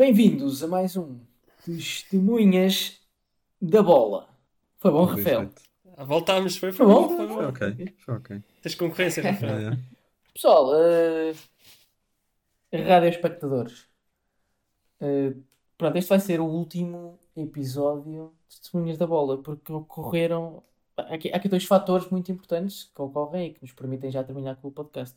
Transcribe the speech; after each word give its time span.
Bem-vindos 0.00 0.62
a 0.62 0.66
mais 0.66 0.96
um 0.96 1.20
Testemunhas 1.62 2.98
da 3.60 3.82
Bola. 3.82 4.30
Foi 4.78 4.90
bom, 4.90 5.04
Rafael? 5.04 5.50
Voltámos, 6.06 6.56
foi, 6.56 6.72
Foi 6.72 6.86
foi 6.86 6.94
bom? 6.94 7.06
bom. 7.06 7.16
Foi 7.18 7.26
Foi 7.28 7.36
bom. 7.36 7.48
ok, 7.50 7.94
foi 7.98 8.14
ok. 8.14 8.42
Tens 8.62 8.74
concorrência, 8.76 9.22
Rafael. 9.22 9.58
É, 9.58 9.74
é. 9.74 9.78
Pessoal, 10.32 10.70
eh, 10.74 11.34
rádio 12.82 13.10
espectadores, 13.10 13.86
eh, 15.00 15.34
pronto, 15.76 15.98
este 15.98 16.08
vai 16.08 16.20
ser 16.20 16.40
o 16.40 16.46
último 16.46 17.18
episódio 17.36 18.32
de 18.48 18.58
Testemunhas 18.58 18.96
da 18.96 19.06
Bola, 19.06 19.42
porque 19.42 19.70
ocorreram. 19.70 20.62
Há 20.96 21.14
aqui, 21.14 21.30
há 21.30 21.36
aqui 21.36 21.46
dois 21.46 21.64
fatores 21.64 22.08
muito 22.08 22.32
importantes 22.32 22.84
que 22.84 23.02
ocorrem 23.02 23.48
e 23.48 23.52
que 23.52 23.60
nos 23.60 23.72
permitem 23.72 24.10
já 24.10 24.24
terminar 24.24 24.56
com 24.56 24.68
o 24.68 24.72
podcast. 24.72 25.14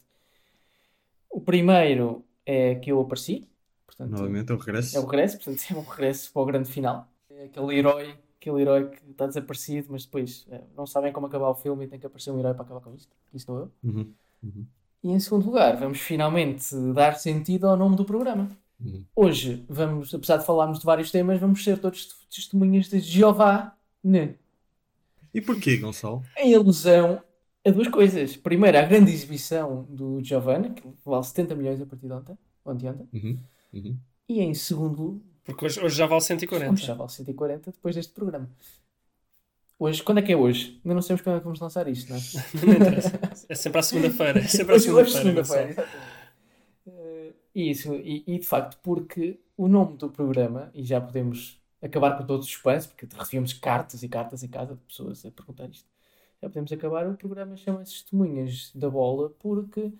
O 1.29 1.39
primeiro 1.39 2.25
é 2.45 2.75
que 2.75 2.91
eu 2.91 3.00
apareci, 3.00 3.47
portanto, 3.86 4.11
Novamente 4.11 4.52
é 4.52 4.55
o 4.55 4.57
regresso. 4.57 4.97
é 4.97 4.99
o 4.99 5.05
regresso, 5.05 5.38
portanto, 5.38 5.63
é 5.71 5.75
um 5.75 5.81
regresso 5.84 6.31
para 6.31 6.41
o 6.41 6.45
grande 6.45 6.70
final. 6.71 7.08
É 7.30 7.45
aquele 7.45 7.76
herói, 7.77 8.16
aquele 8.39 8.62
herói 8.62 8.89
que 8.89 9.12
está 9.12 9.27
desaparecido, 9.27 9.88
mas 9.91 10.05
depois 10.05 10.45
eh, 10.49 10.63
não 10.75 10.85
sabem 10.85 11.12
como 11.12 11.25
acabar 11.27 11.49
o 11.49 11.55
filme 11.55 11.85
e 11.85 11.88
tem 11.88 11.99
que 11.99 12.05
aparecer 12.05 12.31
um 12.31 12.39
herói 12.39 12.53
para 12.53 12.63
acabar 12.63 12.81
com 12.81 12.94
isto. 12.94 13.11
Aqui 13.27 13.38
estou 13.38 13.58
eu. 13.59 13.72
Uhum, 13.84 14.13
uhum, 14.44 14.66
E 15.03 15.09
em 15.11 15.20
segundo 15.20 15.45
lugar, 15.45 15.75
vamos 15.77 15.99
finalmente 15.99 16.75
dar 16.94 17.13
sentido 17.20 17.67
ao 17.67 17.75
nome 17.77 17.95
do 17.95 18.05
programa. 18.05 18.49
uhum. 18.80 19.05
Hoje, 19.16 19.66
vamos, 19.70 20.13
apesar 20.13 20.38
de 20.38 20.45
falarmos 20.45 20.80
de 20.80 20.86
vários 20.86 21.11
temas, 21.11 21.39
vamos 21.39 21.63
ser 21.63 21.80
todos 21.80 22.08
testemunhas 22.30 22.88
de 22.89 23.00
Jeová 23.00 23.75
né? 24.03 24.36
E 25.34 25.41
porquê, 25.41 25.77
Gonçalo? 25.77 26.23
em 26.38 26.53
alusão 26.55 27.23
a 27.66 27.72
duas 27.72 27.88
coisas. 27.88 28.36
Primeiro, 28.38 28.77
a 28.77 28.81
grande 28.84 29.11
exibição 29.11 29.84
do 29.89 30.22
Giovanni, 30.23 30.72
que 30.72 30.84
vale 31.05 31.23
70 31.23 31.55
milhões 31.55 31.81
a 31.81 31.86
partir 31.86 32.08
de 32.08 32.13
ontem, 32.13 32.38
ontem, 32.66 32.89
ontem. 32.89 33.08
Uhum, 33.13 33.39
uhum. 33.73 33.98
E 34.30 34.41
em 34.41 34.54
segundo, 34.54 35.22
Porque 35.44 35.66
hoje, 35.66 35.80
hoje 35.81 35.95
já 35.95 36.05
vale 36.05 36.18
hoje 36.18 36.27
140. 36.27 36.76
já 36.77 36.94
vale 36.94 37.09
140 37.12 37.72
depois 37.72 37.95
deste 37.95 38.14
programa. 38.14 38.50
Hoje, 39.78 40.02
quando 40.03 40.20
é 40.20 40.22
que 40.22 40.31
é 40.31 40.38
hoje? 40.38 40.80
Ainda 40.86 40.94
não 40.95 41.02
sabemos 41.02 41.22
quando 41.23 41.36
é 41.36 41.39
que 41.39 41.44
vamos 41.45 41.59
lançar 41.59 41.88
isto, 41.89 42.09
não 42.09 42.17
é? 42.17 42.22
Não 42.66 42.73
interessa. 42.73 43.20
É 43.50 43.56
sempre 43.56 43.80
à 43.80 43.84
segunda-feira. 43.84 44.39
É 44.39 44.47
sempre 44.47 44.72
à 44.73 44.75
Hoje- 44.75 44.92
hoje, 44.92 45.12
segunda-feira. 45.12 45.67
Gonçalo. 45.73 45.88
exatamente. 45.88 46.14
Eh, 46.88 47.34
Isso, 47.56 47.94
e, 47.95 48.23
e 48.28 48.39
de 48.39 48.45
facto, 48.45 48.80
porque 48.81 49.39
o 49.58 49.67
nome 49.67 49.97
do 49.97 50.09
programa, 50.09 50.72
e 50.73 50.84
já 50.84 51.02
podemos 51.02 51.59
acabar 51.81 52.17
com 52.17 52.25
todos 52.25 52.45
os 52.47 52.52
spams, 52.53 52.88
porque 52.88 53.08
recebemos 53.14 53.53
cartas 53.53 54.03
e 54.03 54.08
cartas 54.08 54.42
em 54.44 54.47
casa 54.47 54.75
de 54.75 54.81
pessoas 54.81 55.25
a 55.25 55.31
perguntar 55.31 55.67
isto, 55.69 55.88
já 56.42 56.47
podemos 56.50 56.72
acabar. 56.72 57.06
O 57.08 57.17
programa 57.17 57.58
chama-se 57.58 57.92
Testemunhas 57.94 58.72
da 58.73 58.90
Bola, 58.90 59.30
porque 59.40 59.92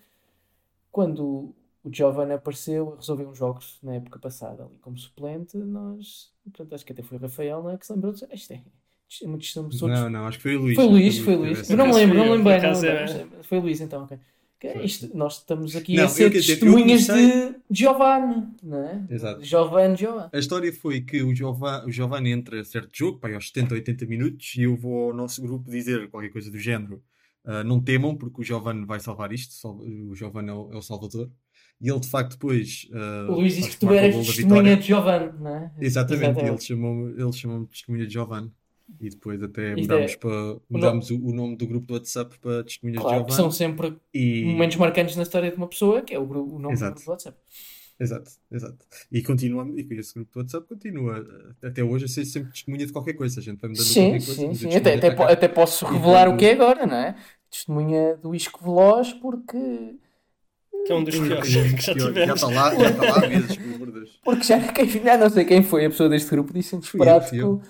quando 0.90 1.54
o 1.84 1.92
Giovanni 1.92 2.32
apareceu, 2.32 2.96
resolveu 2.96 3.28
uns 3.28 3.38
jogos 3.38 3.78
na 3.82 3.94
época 3.96 4.18
passada 4.18 4.64
ali 4.64 4.74
como 4.80 4.96
suplente, 4.98 5.56
nós, 5.58 6.32
portanto, 6.42 6.74
acho 6.74 6.84
que 6.84 6.92
até 6.92 7.02
foi 7.02 7.18
o 7.18 7.20
Rafael, 7.20 7.62
não 7.62 7.70
é? 7.70 7.76
Que 7.78 7.86
se 7.86 7.92
lembrou 7.92 8.12
de 8.12 8.24
isto 8.32 8.52
é, 8.52 8.62
é 9.22 9.26
muito 9.26 9.42
testemunho. 9.42 9.88
Não, 9.88 10.10
não, 10.10 10.26
acho 10.26 10.38
que 10.38 10.42
foi 10.42 10.56
o 10.56 10.60
Luís. 10.62 10.74
Foi 10.74 10.84
o 10.86 10.90
Luís, 10.90 11.14
Acho 11.14 11.24
foi 11.24 11.34
o 11.36 11.38
Luís. 11.38 11.70
Eu 11.70 11.76
não 11.76 11.86
me 11.86 11.92
lembro, 11.94 12.16
não 12.18 12.24
me 12.24 12.30
lembro 12.32 12.50
é- 12.50 12.60
bem. 13.06 13.26
não. 13.36 13.42
Foi 13.44 13.58
o 13.58 13.60
Luís 13.60 13.80
então, 13.80 14.02
ok. 14.04 14.18
É 14.66 14.82
isto, 14.82 15.14
nós 15.14 15.38
estamos 15.40 15.76
aqui 15.76 15.94
Não, 15.94 16.04
a 16.06 16.08
ser 16.08 16.30
dizer, 16.30 16.54
testemunhas 16.54 17.06
comecei- 17.06 17.50
de 17.50 17.56
Giovanni, 17.70 18.48
não 18.62 18.78
é? 18.78 19.04
Exato. 19.10 19.44
Giovanni, 19.44 19.94
Giovanni. 19.94 20.30
A 20.32 20.38
história 20.38 20.72
foi 20.72 21.02
que 21.02 21.22
o 21.22 21.34
Giovanni, 21.34 21.86
o 21.86 21.90
Giovanni 21.92 22.30
entra 22.30 22.58
a 22.58 22.64
certo 22.64 22.88
jogo, 22.90 23.18
pá, 23.18 23.30
aos 23.34 23.48
70, 23.48 23.74
80 23.74 24.06
minutos, 24.06 24.54
e 24.56 24.62
eu 24.62 24.74
vou 24.74 25.10
ao 25.10 25.14
nosso 25.14 25.42
grupo 25.42 25.70
dizer 25.70 26.08
qualquer 26.08 26.30
coisa 26.30 26.50
do 26.50 26.58
género. 26.58 27.02
Ah, 27.44 27.62
não 27.62 27.78
temam, 27.78 28.16
porque 28.16 28.40
o 28.40 28.42
Giovanni 28.44 28.86
vai 28.86 28.98
salvar 29.00 29.30
isto. 29.32 29.52
O 30.08 30.14
Giovanni 30.14 30.48
é 30.48 30.54
o, 30.54 30.72
é 30.72 30.76
o 30.78 30.82
salvador. 30.82 31.30
E 31.84 31.90
ele, 31.90 32.00
de 32.00 32.08
facto, 32.08 32.32
depois. 32.32 32.88
ah, 32.92 33.26
O 33.30 33.34
Luís 33.34 33.54
disse 33.56 33.70
que 33.70 33.76
tu 33.78 33.92
eras 33.92 34.14
testemunha 34.26 34.76
de 34.76 34.86
Giovanni, 34.86 35.32
não 35.38 35.54
é? 35.54 35.72
Exatamente, 35.80 36.40
ele 36.40 36.58
chamou-me 36.60 37.12
ele 37.22 37.32
chamou 37.32 37.60
de 37.60 37.66
testemunha 37.66 38.06
de 38.06 38.12
Giovanni. 38.12 38.50
E 39.00 39.08
depois 39.10 39.42
até 39.42 39.74
mudámos, 39.76 40.12
é- 40.12 40.16
para, 40.16 40.56
mudámos 40.70 41.10
o, 41.10 41.16
o 41.16 41.32
nome 41.34 41.56
do 41.56 41.66
grupo 41.66 41.86
do 41.86 41.94
WhatsApp 41.94 42.38
para 42.38 42.62
testemunhas 42.64 43.02
Claro, 43.02 43.20
de 43.20 43.24
que 43.26 43.32
são 43.34 43.50
Giovanni. 43.50 43.56
sempre 43.56 44.00
E... 44.12 44.44
momentos 44.44 44.76
marcantes 44.76 45.16
na 45.16 45.22
história 45.22 45.50
de 45.50 45.56
uma 45.56 45.66
pessoa, 45.68 46.00
que 46.02 46.14
é 46.14 46.18
o, 46.18 46.22
o 46.22 46.58
nome 46.58 46.74
Exato. 46.74 46.92
do 46.92 46.94
grupo 46.96 47.04
do 47.06 47.10
WhatsApp. 47.12 47.38
Exato, 47.98 48.30
exato. 48.50 48.84
E 49.10 49.22
continua, 49.22 49.66
e 49.76 49.86
esse 49.94 50.14
grupo 50.14 50.32
do 50.32 50.38
WhatsApp 50.40 50.66
continua 50.68 51.18
eh, 51.62 51.66
até 51.68 51.82
hoje 51.84 52.06
a 52.06 52.08
ser 52.08 52.24
sempre 52.24 52.50
testemunha 52.50 52.84
de 52.86 52.92
qualquer 52.92 53.14
coisa. 53.14 53.40
A 53.40 53.42
gente 53.42 53.60
vai 53.60 53.70
mudando 53.70 53.84
Sim, 53.84 54.10
qualquer 54.10 54.26
coisa. 54.26 54.34
sim, 54.34 54.54
sim. 54.54 54.76
Até, 54.76 54.94
até, 54.94 55.08
até 55.32 55.48
posso 55.48 55.86
revelar 55.86 56.28
o 56.28 56.36
que 56.36 56.44
é 56.46 56.52
agora, 56.52 56.86
não 56.86 56.96
é? 56.96 57.14
Testemunha 57.50 58.16
do 58.16 58.34
Isco 58.34 58.62
Veloz, 58.62 59.12
porque. 59.12 59.96
Que 60.86 60.92
é 60.92 60.94
um 60.96 61.02
dos 61.04 61.14
piores 61.18 61.48
Pior, 61.50 61.64
que 61.64 61.80
já 61.82 61.92
já 61.94 61.94
tivemos. 62.06 62.34
está 62.42 62.46
lá, 62.54 62.74
já 62.74 62.90
está 62.90 63.02
lá 63.02 63.24
há 63.24 63.28
meses, 63.28 63.56
pelo 63.56 63.74
amor 63.74 63.86
de 63.86 63.92
Deus. 64.00 64.20
Porque 64.24 64.42
já, 64.42 64.60
quem, 64.60 64.88
já 64.88 65.16
não 65.16 65.30
sei 65.30 65.44
quem 65.46 65.62
foi 65.62 65.86
a 65.86 65.90
pessoa 65.90 66.08
deste 66.10 66.30
grupo, 66.30 66.52
disse 66.52 66.76
desesperado 66.76 67.24
que, 67.30 67.42
o- 67.42 67.60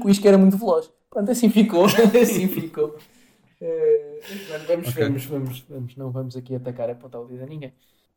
que 0.00 0.06
o 0.06 0.08
Isco 0.10 0.26
era 0.26 0.38
muito 0.38 0.56
veloz. 0.56 0.90
Pronto, 1.10 1.30
assim 1.30 1.50
ficou. 1.50 1.84
assim 2.20 2.48
ficou. 2.48 2.96
Mas 4.50 4.62
vamos, 4.66 4.88
Ok. 4.88 5.04
vamos, 5.04 5.24
vamos, 5.26 5.64
vamos. 5.68 5.96
Não 5.96 6.10
vamos 6.10 6.36
aqui 6.36 6.54
atacar 6.54 6.88
a 6.88 6.92
apontar 6.92 7.20
o 7.20 7.26
dedo 7.26 7.42
a 7.42 7.46
ninguém. 7.46 7.72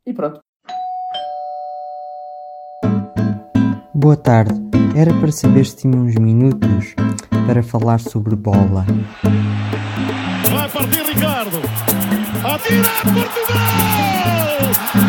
E 0.06 0.12
pronto. 0.14 0.40
Boa 3.94 4.16
tarde. 4.16 4.54
Era 4.96 5.12
para 5.20 5.30
saber 5.32 5.66
se 5.66 5.76
tinha 5.76 5.96
uns 5.96 6.14
minutos 6.14 6.94
para 7.46 7.62
falar 7.62 8.00
sobre 8.00 8.34
bola. 8.34 8.86
Vai 10.50 10.68
partir 10.70 11.02
Ricardo. 11.04 11.60
Atira 12.46 12.88
Portugal! 13.12 13.66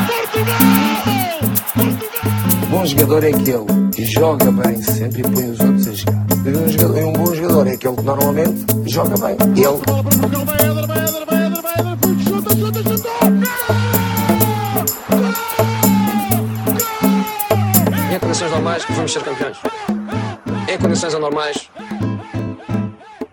Portugal! 0.08 0.68
Portugal! 1.76 2.70
Bom 2.70 2.86
jogador 2.86 3.24
é 3.24 3.28
aquele 3.30 3.66
que 3.94 4.06
joga 4.06 4.52
bem 4.52 4.82
sempre 4.82 5.20
e 5.22 5.24
põe 5.24 5.50
os 5.52 5.60
outros 5.60 5.88
a 5.88 5.94
jogar. 5.94 6.26
E 6.46 6.50
um, 6.50 6.68
jogador- 6.68 6.98
e 6.98 7.04
um 7.04 7.14
bom 7.14 7.36
jogador 7.36 7.68
é 7.68 7.72
aquele 7.74 7.96
que 7.96 8.04
normalmente 8.04 8.66
joga 8.88 9.16
bem. 9.18 9.38
Ele! 9.56 10.88
Em 18.14 18.20
condições 18.20 18.52
normais 18.52 18.86
vamos 18.90 19.12
ser 19.12 19.24
campeões. 19.24 19.58
Em 20.70 20.78
condições 20.78 21.14
anormais 21.14 21.70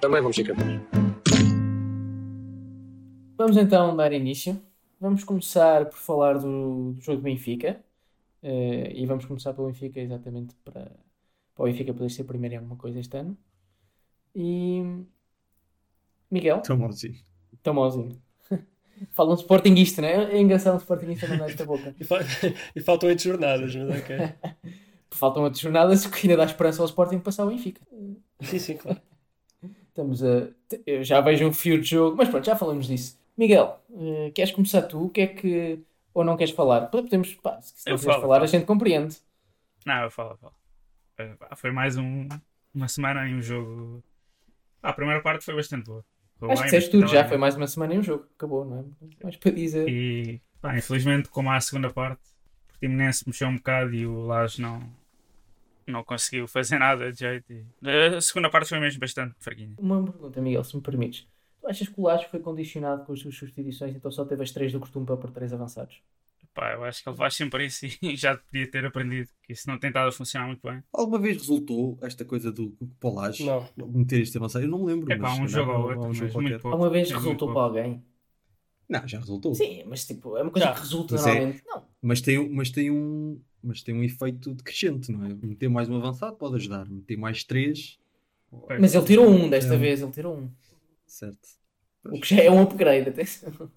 também 0.01 0.21
vamos 0.21 0.37
ser 0.37 0.45
campeões. 0.45 1.04
Vamos 3.37 3.57
então 3.57 3.95
dar 3.97 4.13
início. 4.13 4.61
Vamos 5.01 5.25
começar 5.25 5.87
por 5.87 5.99
falar 5.99 6.39
do, 6.39 6.93
do 6.93 7.01
jogo 7.01 7.19
do 7.19 7.23
Benfica. 7.25 7.83
Eh, 8.43 8.93
e 8.95 9.07
vamos 9.07 9.27
começar 9.27 9.55
pelo 9.55 9.69
Benfica 9.69 10.01
exatamente 10.01 10.55
para, 10.65 10.85
para 11.55 11.63
o 11.65 11.67
Benfica 11.67 11.95
poder 11.95 12.11
ser 12.11 12.25
primeiro 12.25 12.55
em 12.57 12.59
alguma 12.59 12.77
coisa 12.77 13.01
este 13.01 13.17
ano. 13.17 13.37
E. 14.35 14.83
Miguel, 16.31 16.61
Tão 16.63 16.77
malzinho. 16.77 17.15
tão 17.63 17.75
mauzinho. 17.75 18.21
Fala 19.13 19.33
um 19.33 19.37
Sportingista, 19.37 20.03
não 20.03 20.09
é? 20.09 20.35
É 20.37 20.41
engraçado 20.41 20.75
um 20.75 20.79
Sportingista 20.79 21.27
mandar 21.29 21.47
esta 21.47 21.65
boca. 21.65 21.95
E, 21.99 22.05
fa- 22.05 22.21
e 22.75 22.81
faltam 22.81 23.09
oito 23.09 23.23
jornadas, 23.23 23.75
mas 23.75 23.91
ok. 24.03 24.17
Faltam 25.11 25.45
outras 25.45 25.61
jornadas 25.61 26.07
que 26.07 26.27
ainda 26.27 26.37
dá 26.39 26.45
esperança 26.45 26.83
ao 26.83 26.87
Sporting 26.87 27.21
passar 27.21 27.45
o 27.45 27.49
Benfica. 27.51 27.81
Sim, 28.41 28.59
sim, 28.59 28.77
claro. 28.77 29.01
Estamos 29.89 30.23
a. 30.25 30.49
Eu 30.87 31.05
já 31.05 31.21
vejo 31.21 31.47
um 31.47 31.53
fio 31.53 31.81
de 31.81 31.89
jogo, 31.89 32.17
mas 32.17 32.29
pronto, 32.29 32.45
já 32.47 32.57
falamos 32.57 32.87
disso. 32.89 33.19
Miguel, 33.37 33.81
eh, 33.93 34.31
queres 34.35 34.53
começar 34.53 34.83
tu? 34.83 35.05
O 35.07 35.11
que 35.11 35.21
é 35.23 35.27
que. 35.27 35.83
Ou 36.13 36.25
não 36.25 36.37
queres 36.37 36.55
falar? 36.55 36.87
Podemos, 36.87 37.35
pá, 37.35 37.61
se 37.61 37.89
Eu 37.91 37.97
quiseres 37.97 38.17
falar, 38.21 38.35
falo. 38.37 38.45
a 38.45 38.47
gente 38.47 38.65
compreende. 38.67 39.17
Não, 39.85 40.03
eu 40.05 40.11
falo, 40.11 40.33
eu 40.33 40.37
falo. 40.39 40.55
Foi, 41.17 41.27
pá, 41.37 41.57
foi 41.57 41.71
mais 41.73 41.97
um, 41.97 42.29
uma 42.73 42.87
semana 42.89 43.27
em 43.29 43.35
um 43.37 43.43
jogo. 43.43 44.03
Ah, 44.83 44.91
a 44.91 44.93
primeira 44.93 45.21
parte 45.23 45.45
foi 45.45 45.55
bastante 45.55 45.87
boa. 45.87 46.05
Correu 46.39 46.53
Acho 46.53 46.63
que 46.65 46.71
bem, 46.71 46.79
disseste 46.79 46.91
tudo 46.91 47.07
já, 47.09 47.17
também- 47.19 47.29
foi 47.31 47.39
mais 47.39 47.57
uma 47.57 47.67
semana 47.67 47.95
e 47.95 47.99
um 47.99 48.03
jogo. 48.03 48.27
Acabou, 48.37 48.65
não 48.65 48.79
é? 48.81 48.85
Mais 49.25 49.37
para 49.37 49.51
dizer. 49.51 49.89
E, 49.89 50.41
pá, 50.61 50.77
infelizmente, 50.77 51.29
como 51.29 51.51
há 51.51 51.57
a 51.57 51.61
segunda 51.61 51.91
parte, 51.91 52.23
o 52.23 52.69
Portimonense 52.69 53.25
mexeu 53.27 53.49
um 53.49 53.57
bocado 53.57 53.95
e 53.95 54.07
o 54.07 54.27
Lage 54.27 54.61
não, 54.61 54.81
não 55.87 56.05
conseguiu 56.05 56.47
fazer 56.47 56.79
nada 56.79 57.11
de 57.13 57.19
jeito. 57.19 57.53
E- 57.53 57.67
A 58.17 58.21
segunda 58.21 58.49
parte 58.51 58.69
foi 58.69 58.79
mesmo 58.79 59.01
bastante 59.01 59.35
fraquinha. 59.41 59.75
Uma 59.79 60.03
pergunta, 60.05 60.41
Miguel, 60.41 60.63
se 60.65 60.77
me 60.77 60.83
permites. 60.83 61.27
Achas 61.67 61.89
que 61.89 61.99
o 62.01 62.03
Laje 62.05 62.27
foi 62.29 62.41
condicionado 62.41 63.05
com 63.05 63.13
as 63.13 63.21
suas 63.21 63.35
substituições, 63.37 63.95
então 63.95 64.11
só 64.11 64.25
teve 64.25 64.43
as 64.43 64.51
três 64.51 64.73
do 64.73 64.81
costume 64.81 65.07
para 65.07 65.17
pôr 65.17 65.31
três 65.31 65.53
avançados? 65.53 66.01
Pá, 66.53 66.73
eu 66.75 66.85
acho 66.85 67.03
que 67.03 67.09
ele 67.09 67.17
faz 67.17 67.35
sempre 67.35 67.67
isso 67.67 67.85
e 68.03 68.15
já 68.17 68.37
podia 68.37 68.71
ter 68.71 68.85
aprendido 68.85 69.29
que 69.43 69.53
isso 69.55 69.69
não 69.69 69.79
tem 69.79 69.89
estado 69.89 70.09
a 70.09 70.13
funcionar 70.13 70.47
muito 70.47 70.61
bem. 70.63 70.83
Alguma 70.93 71.19
vez 71.19 71.37
resultou 71.39 71.99
esta 72.03 72.25
coisa 72.25 72.53
do 72.53 72.71
Polage? 73.01 73.45
Não. 73.45 73.69
Meter 73.77 74.21
isto 74.21 74.37
avançado? 74.39 74.65
Eu 74.65 74.71
não 74.71 74.79
me 74.79 74.87
lembro. 74.93 75.13
É 75.13 75.17
pá, 75.17 75.31
mas 75.31 75.41
um 75.41 75.49
jogo 75.49 75.71
ou 75.73 75.77
há 75.77 75.81
um 75.81 75.99
outro, 75.99 76.15
jogo 76.15 76.41
muito 76.43 76.53
pouco. 76.61 76.69
Alguma 76.69 76.91
vez 76.91 77.11
É 77.11 77.15
resultou 77.15 77.53
para 77.53 77.63
alguém? 77.63 78.05
Não, 78.89 79.09
já 79.09 79.19
resultou. 79.19 79.55
Sim, 79.55 79.83
mas 79.87 80.07
tipo, 80.07 80.37
é 80.37 80.43
uma 80.43 80.51
coisa 80.53 80.69
Já. 80.69 80.75
que 80.75 80.81
resulta 80.81 81.15
Mas 81.15 81.27
é- 81.27 81.31
normalmente. 81.31 81.63
Não. 81.67 81.83
Mas 82.03 82.21
tem, 82.21 82.39
um- 82.39 82.53
mas 82.55 82.71
tem 82.71 82.91
um. 82.91 83.41
Mas 83.63 83.83
tem 83.83 83.95
um 83.95 84.03
efeito 84.05 84.53
decrescente, 84.55 85.11
não 85.11 85.25
é? 85.25 85.31
Meter 85.35 85.71
mais 85.71 85.89
um 85.89 85.97
avançado 85.97 86.37
pode 86.37 86.57
ajudar. 86.57 86.87
Meter 86.87 87.17
mais 87.17 87.43
três. 87.43 87.99
Mas 88.79 88.95
ele 88.95 89.05
tirou 89.07 89.27
um 89.27 89.49
desta 89.49 89.75
É. 89.75 89.77
vez, 89.79 90.03
ele 90.03 90.13
tirou 90.13 90.37
um. 90.37 90.51
Certo. 91.15 91.49
O 92.07 92.21
que 92.21 92.35
já 92.35 92.43
é 92.43 92.51
um 92.51 92.61
upgrade, 92.61 93.09
atenção. 93.09 93.71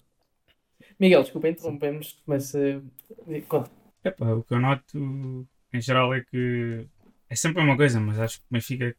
Miguel, 0.98 1.22
desculpa, 1.22 1.48
interrompemos, 1.48 2.20
mas. 2.26 2.52
eh, 2.54 2.80
conta. 3.48 3.70
Epá, 4.02 4.26
o 4.32 4.42
que 4.42 4.54
eu 4.54 4.60
noto 4.60 5.46
em 5.72 5.80
geral 5.80 6.12
é 6.14 6.20
que 6.24 6.84
é 7.28 7.36
sempre 7.36 7.62
uma 7.62 7.76
coisa, 7.76 8.00
mas 8.00 8.18
acho 8.18 8.38
que 8.40 8.44
o 8.50 8.52
Benfica 8.54 8.96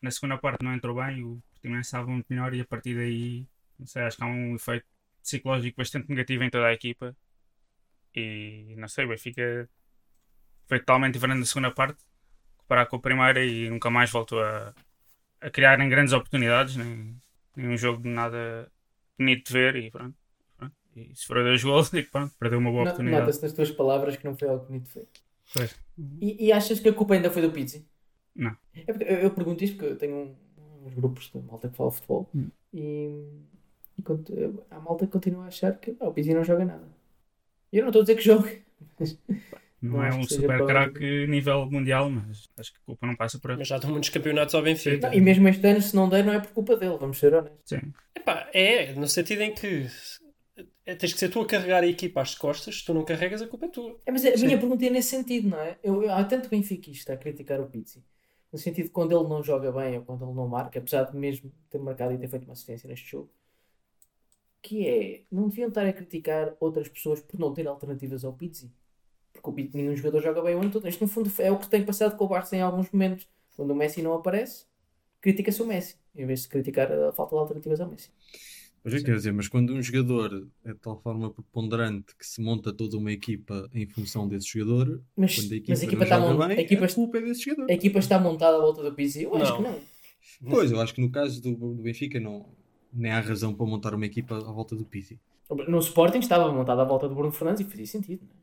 na 0.00 0.10
segunda 0.12 0.38
parte 0.38 0.64
não 0.64 0.72
entrou 0.72 0.94
bem, 0.94 1.24
o 1.24 1.42
Portimonense 1.50 1.88
estava 1.88 2.06
muito 2.06 2.26
melhor 2.30 2.54
e 2.54 2.60
a 2.60 2.64
partir 2.64 2.94
daí, 2.94 3.46
não 3.78 3.86
sei, 3.86 4.02
acho 4.02 4.16
que 4.16 4.22
há 4.22 4.26
um 4.26 4.54
efeito 4.54 4.86
psicológico 5.22 5.76
bastante 5.78 6.08
negativo 6.08 6.44
em 6.44 6.50
toda 6.50 6.66
a 6.66 6.72
equipa. 6.72 7.16
E 8.14 8.74
não 8.76 8.88
sei, 8.88 9.04
o 9.04 9.08
Benfica 9.08 9.68
foi 10.68 10.78
totalmente 10.80 11.14
diferente 11.14 11.40
na 11.40 11.46
segunda 11.46 11.70
parte, 11.72 12.04
comparado 12.58 12.90
com 12.90 12.96
a 12.96 13.00
primeira 13.00 13.44
e 13.44 13.68
nunca 13.70 13.90
mais 13.90 14.10
voltou 14.10 14.42
a, 14.42 14.74
a 15.40 15.50
criar 15.50 15.78
nem 15.78 15.88
grandes 15.88 16.12
oportunidades, 16.12 16.76
nem 16.76 17.20
um 17.58 17.76
jogo 17.76 18.02
de 18.02 18.08
nada 18.08 18.70
bonito 19.18 19.46
de 19.48 19.52
ver 19.52 19.76
e 19.76 19.90
pronto. 19.90 20.16
pronto. 20.56 20.74
E 20.96 21.14
se 21.14 21.26
for 21.26 21.38
a 21.38 21.42
dois 21.42 21.62
gols, 21.62 21.90
digo, 21.92 22.08
pronto, 22.10 22.34
perdeu 22.38 22.58
uma 22.58 22.70
boa 22.70 22.84
No- 22.84 22.90
oportunidade. 22.90 23.20
Nota-se 23.22 23.42
nas 23.42 23.52
tuas 23.52 23.70
palavras 23.70 24.16
que 24.16 24.24
não 24.24 24.36
foi 24.36 24.48
algo 24.48 24.66
bonito 24.66 24.88
feito. 24.88 25.20
Pois. 25.54 25.74
E, 26.20 26.46
e 26.46 26.52
achas 26.52 26.78
que 26.80 26.88
a 26.88 26.92
culpa 26.92 27.14
ainda 27.14 27.30
foi 27.30 27.42
do 27.42 27.50
Pizzi? 27.50 27.86
Não. 28.36 28.56
É 28.74 28.84
eu, 28.86 29.18
eu 29.22 29.30
pergunto 29.30 29.64
isto 29.64 29.76
porque 29.76 29.92
eu 29.92 29.96
tenho 29.98 30.14
um- 30.16 30.36
uns 30.86 30.94
grupos 30.94 31.30
de 31.32 31.38
malta 31.40 31.68
que 31.68 31.76
fala 31.76 31.90
futebol 31.90 32.28
Hum. 32.34 32.48
e, 32.72 33.24
e 33.98 34.04
a 34.70 34.78
malta 34.80 35.06
continua 35.06 35.44
a 35.44 35.48
achar 35.48 35.76
que 35.78 35.96
ah, 36.00 36.08
o 36.08 36.12
Pizzi 36.12 36.32
não 36.34 36.44
joga 36.44 36.64
nada. 36.64 36.88
E 37.72 37.78
eu 37.78 37.82
não 37.82 37.88
estou 37.88 38.00
a 38.00 38.04
dizer 38.04 38.14
que 38.16 38.22
jogue. 38.22 38.62
mas 38.98 39.18
Não 39.80 39.92
Não 39.92 40.04
é 40.04 40.12
um 40.12 40.22
super 40.24 40.66
craque 40.66 41.26
nível 41.26 41.66
mundial, 41.70 42.10
mas 42.10 42.48
acho 42.58 42.72
que 42.72 42.78
a 42.78 42.82
culpa 42.84 43.06
não 43.06 43.16
passa 43.16 43.38
por 43.38 43.52
aí. 43.52 43.58
Mas 43.58 43.68
já 43.68 43.78
dão 43.78 43.90
muitos 43.90 44.10
campeonatos 44.10 44.54
ao 44.54 44.62
Benfica. 44.62 45.08
Não, 45.08 45.14
e 45.14 45.20
mesmo 45.20 45.48
este 45.48 45.66
ano, 45.66 45.82
se 45.82 45.94
não 45.94 46.08
der, 46.08 46.24
não 46.24 46.32
é 46.32 46.40
por 46.40 46.50
culpa 46.52 46.76
dele, 46.76 46.96
vamos 46.98 47.18
ser 47.18 47.34
honestos. 47.34 47.62
Sim. 47.68 47.92
Epá, 48.14 48.48
é, 48.52 48.92
no 48.94 49.06
sentido 49.06 49.42
em 49.42 49.54
que 49.54 49.86
é, 50.84 50.94
tens 50.94 51.12
que 51.12 51.18
ser 51.18 51.28
tu 51.28 51.40
a 51.40 51.46
carregar 51.46 51.82
a 51.82 51.86
equipa 51.86 52.20
às 52.20 52.34
costas, 52.34 52.78
se 52.78 52.84
tu 52.84 52.94
não 52.94 53.04
carregas, 53.04 53.42
a 53.42 53.46
culpa 53.46 53.66
é 53.66 53.68
tua. 53.68 53.98
É, 54.06 54.10
mas 54.10 54.24
a 54.24 54.36
Sim. 54.36 54.46
minha 54.46 54.58
pergunta 54.58 54.84
é 54.84 54.90
nesse 54.90 55.10
sentido, 55.10 55.48
não 55.48 55.60
é? 55.60 55.78
Eu, 55.82 56.02
eu- 56.02 56.12
há 56.12 56.24
tanto 56.24 56.48
benfiquista 56.48 57.12
a 57.12 57.16
criticar 57.16 57.60
o 57.60 57.66
Pizzi. 57.68 58.02
No 58.52 58.58
sentido 58.58 58.86
de 58.86 58.90
quando 58.90 59.12
ele 59.16 59.28
não 59.28 59.42
joga 59.42 59.70
bem 59.70 59.98
ou 59.98 60.04
quando 60.04 60.24
ele 60.24 60.34
não 60.34 60.48
marca, 60.48 60.78
apesar 60.78 61.04
de 61.04 61.16
mesmo 61.16 61.52
ter 61.70 61.78
marcado 61.78 62.12
e 62.14 62.18
ter 62.18 62.28
feito 62.28 62.44
uma 62.44 62.54
assistência 62.54 62.88
neste 62.88 63.10
jogo, 63.10 63.30
que 64.62 64.86
é, 64.86 65.24
não 65.30 65.48
deviam 65.48 65.68
estar 65.68 65.86
a 65.86 65.92
criticar 65.92 66.56
outras 66.60 66.88
pessoas 66.88 67.20
por 67.20 67.38
não 67.40 67.52
ter 67.54 67.66
alternativas 67.66 68.24
ao 68.24 68.32
Pizzi. 68.32 68.70
Porque 69.40 69.50
o 69.50 69.52
Pizzi, 69.52 69.76
nenhum 69.76 69.94
jogador 69.94 70.20
joga 70.20 70.42
bem 70.42 70.54
o 70.56 70.60
ano 70.60 70.70
todo. 70.70 70.88
Isto, 70.88 71.00
no 71.02 71.08
fundo, 71.08 71.30
é 71.38 71.50
o 71.52 71.58
que 71.58 71.68
tem 71.68 71.84
passado 71.84 72.16
com 72.16 72.24
o 72.24 72.28
Barça 72.28 72.56
em 72.56 72.60
alguns 72.60 72.90
momentos. 72.90 73.28
Quando 73.56 73.70
o 73.70 73.74
Messi 73.74 74.02
não 74.02 74.14
aparece, 74.14 74.66
critica-se 75.20 75.62
o 75.62 75.66
Messi, 75.66 75.96
em 76.14 76.26
vez 76.26 76.42
de 76.42 76.48
criticar 76.48 76.90
a 76.92 77.12
falta 77.12 77.34
de 77.34 77.40
alternativas 77.40 77.80
ao 77.80 77.88
Messi. 77.88 78.10
Mas 78.84 78.94
é 78.94 78.98
que 78.98 79.04
quer 79.04 79.16
dizer, 79.16 79.32
mas 79.32 79.48
quando 79.48 79.74
um 79.74 79.82
jogador 79.82 80.48
é 80.64 80.72
de 80.72 80.78
tal 80.78 80.96
forma 81.02 81.30
preponderante 81.32 82.14
que 82.16 82.26
se 82.26 82.40
monta 82.40 82.72
toda 82.72 82.96
uma 82.96 83.12
equipa 83.12 83.68
em 83.74 83.86
função 83.86 84.28
desse 84.28 84.48
jogador, 84.48 85.02
Mas, 85.16 85.34
quando 85.34 85.52
a 85.52 85.56
equipa, 85.56 85.72
mas 85.72 85.80
a 85.80 85.84
equipa, 85.84 86.02
está, 86.04 86.20
joga 86.20 86.32
mon- 86.32 86.38
bem, 86.48 86.56
a, 86.56 86.60
equipa, 86.60 86.84
é 86.84 87.20
desse 87.22 87.42
jogador. 87.44 87.70
a 87.70 87.74
equipa 87.74 87.98
está 87.98 88.18
montada 88.18 88.56
à 88.56 88.60
volta 88.60 88.82
do 88.82 88.94
Pizzi? 88.94 89.24
Eu 89.24 89.34
acho 89.34 89.50
Não. 89.50 89.56
que 89.56 89.62
não. 89.62 89.80
Pois, 90.50 90.70
eu 90.70 90.80
acho 90.80 90.94
que 90.94 91.00
no 91.00 91.10
caso 91.10 91.42
do, 91.42 91.54
do 91.56 91.82
Benfica 91.82 92.20
não, 92.20 92.46
nem 92.92 93.10
há 93.10 93.20
razão 93.20 93.52
para 93.52 93.66
montar 93.66 93.94
uma 93.94 94.06
equipa 94.06 94.36
à 94.36 94.52
volta 94.52 94.76
do 94.76 94.84
Pizzi. 94.84 95.18
No 95.66 95.78
Sporting 95.80 96.18
estava 96.18 96.52
montada 96.52 96.82
à 96.82 96.84
volta 96.84 97.08
do 97.08 97.14
Bruno 97.14 97.32
Fernandes 97.32 97.66
e 97.66 97.70
fazia 97.70 97.86
sentido. 97.86 98.22
Não 98.22 98.30
é? 98.30 98.37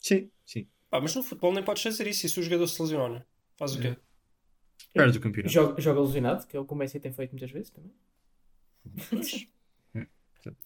Sim, 0.00 0.30
sim. 0.44 0.66
Pá, 0.88 1.00
mas 1.00 1.14
no 1.14 1.22
futebol 1.22 1.52
nem 1.52 1.62
podes 1.62 1.82
fazer 1.82 2.06
isso. 2.06 2.26
E 2.26 2.28
se 2.28 2.40
o 2.40 2.42
jogador 2.42 2.66
se 2.66 2.80
lesiona? 2.82 3.26
Faz 3.56 3.76
o 3.76 3.80
quê? 3.80 3.96
Perde 4.92 5.18
o 5.18 5.20
campeonato. 5.20 5.52
Joga, 5.52 5.80
joga 5.80 6.00
ilusionado, 6.00 6.46
que 6.46 6.56
é 6.56 6.60
o 6.60 6.64
que 6.64 6.72
o 6.72 6.76
Messi 6.76 6.98
tem 6.98 7.12
feito 7.12 7.30
muitas 7.30 7.50
vezes 7.50 7.70
também. 7.70 7.92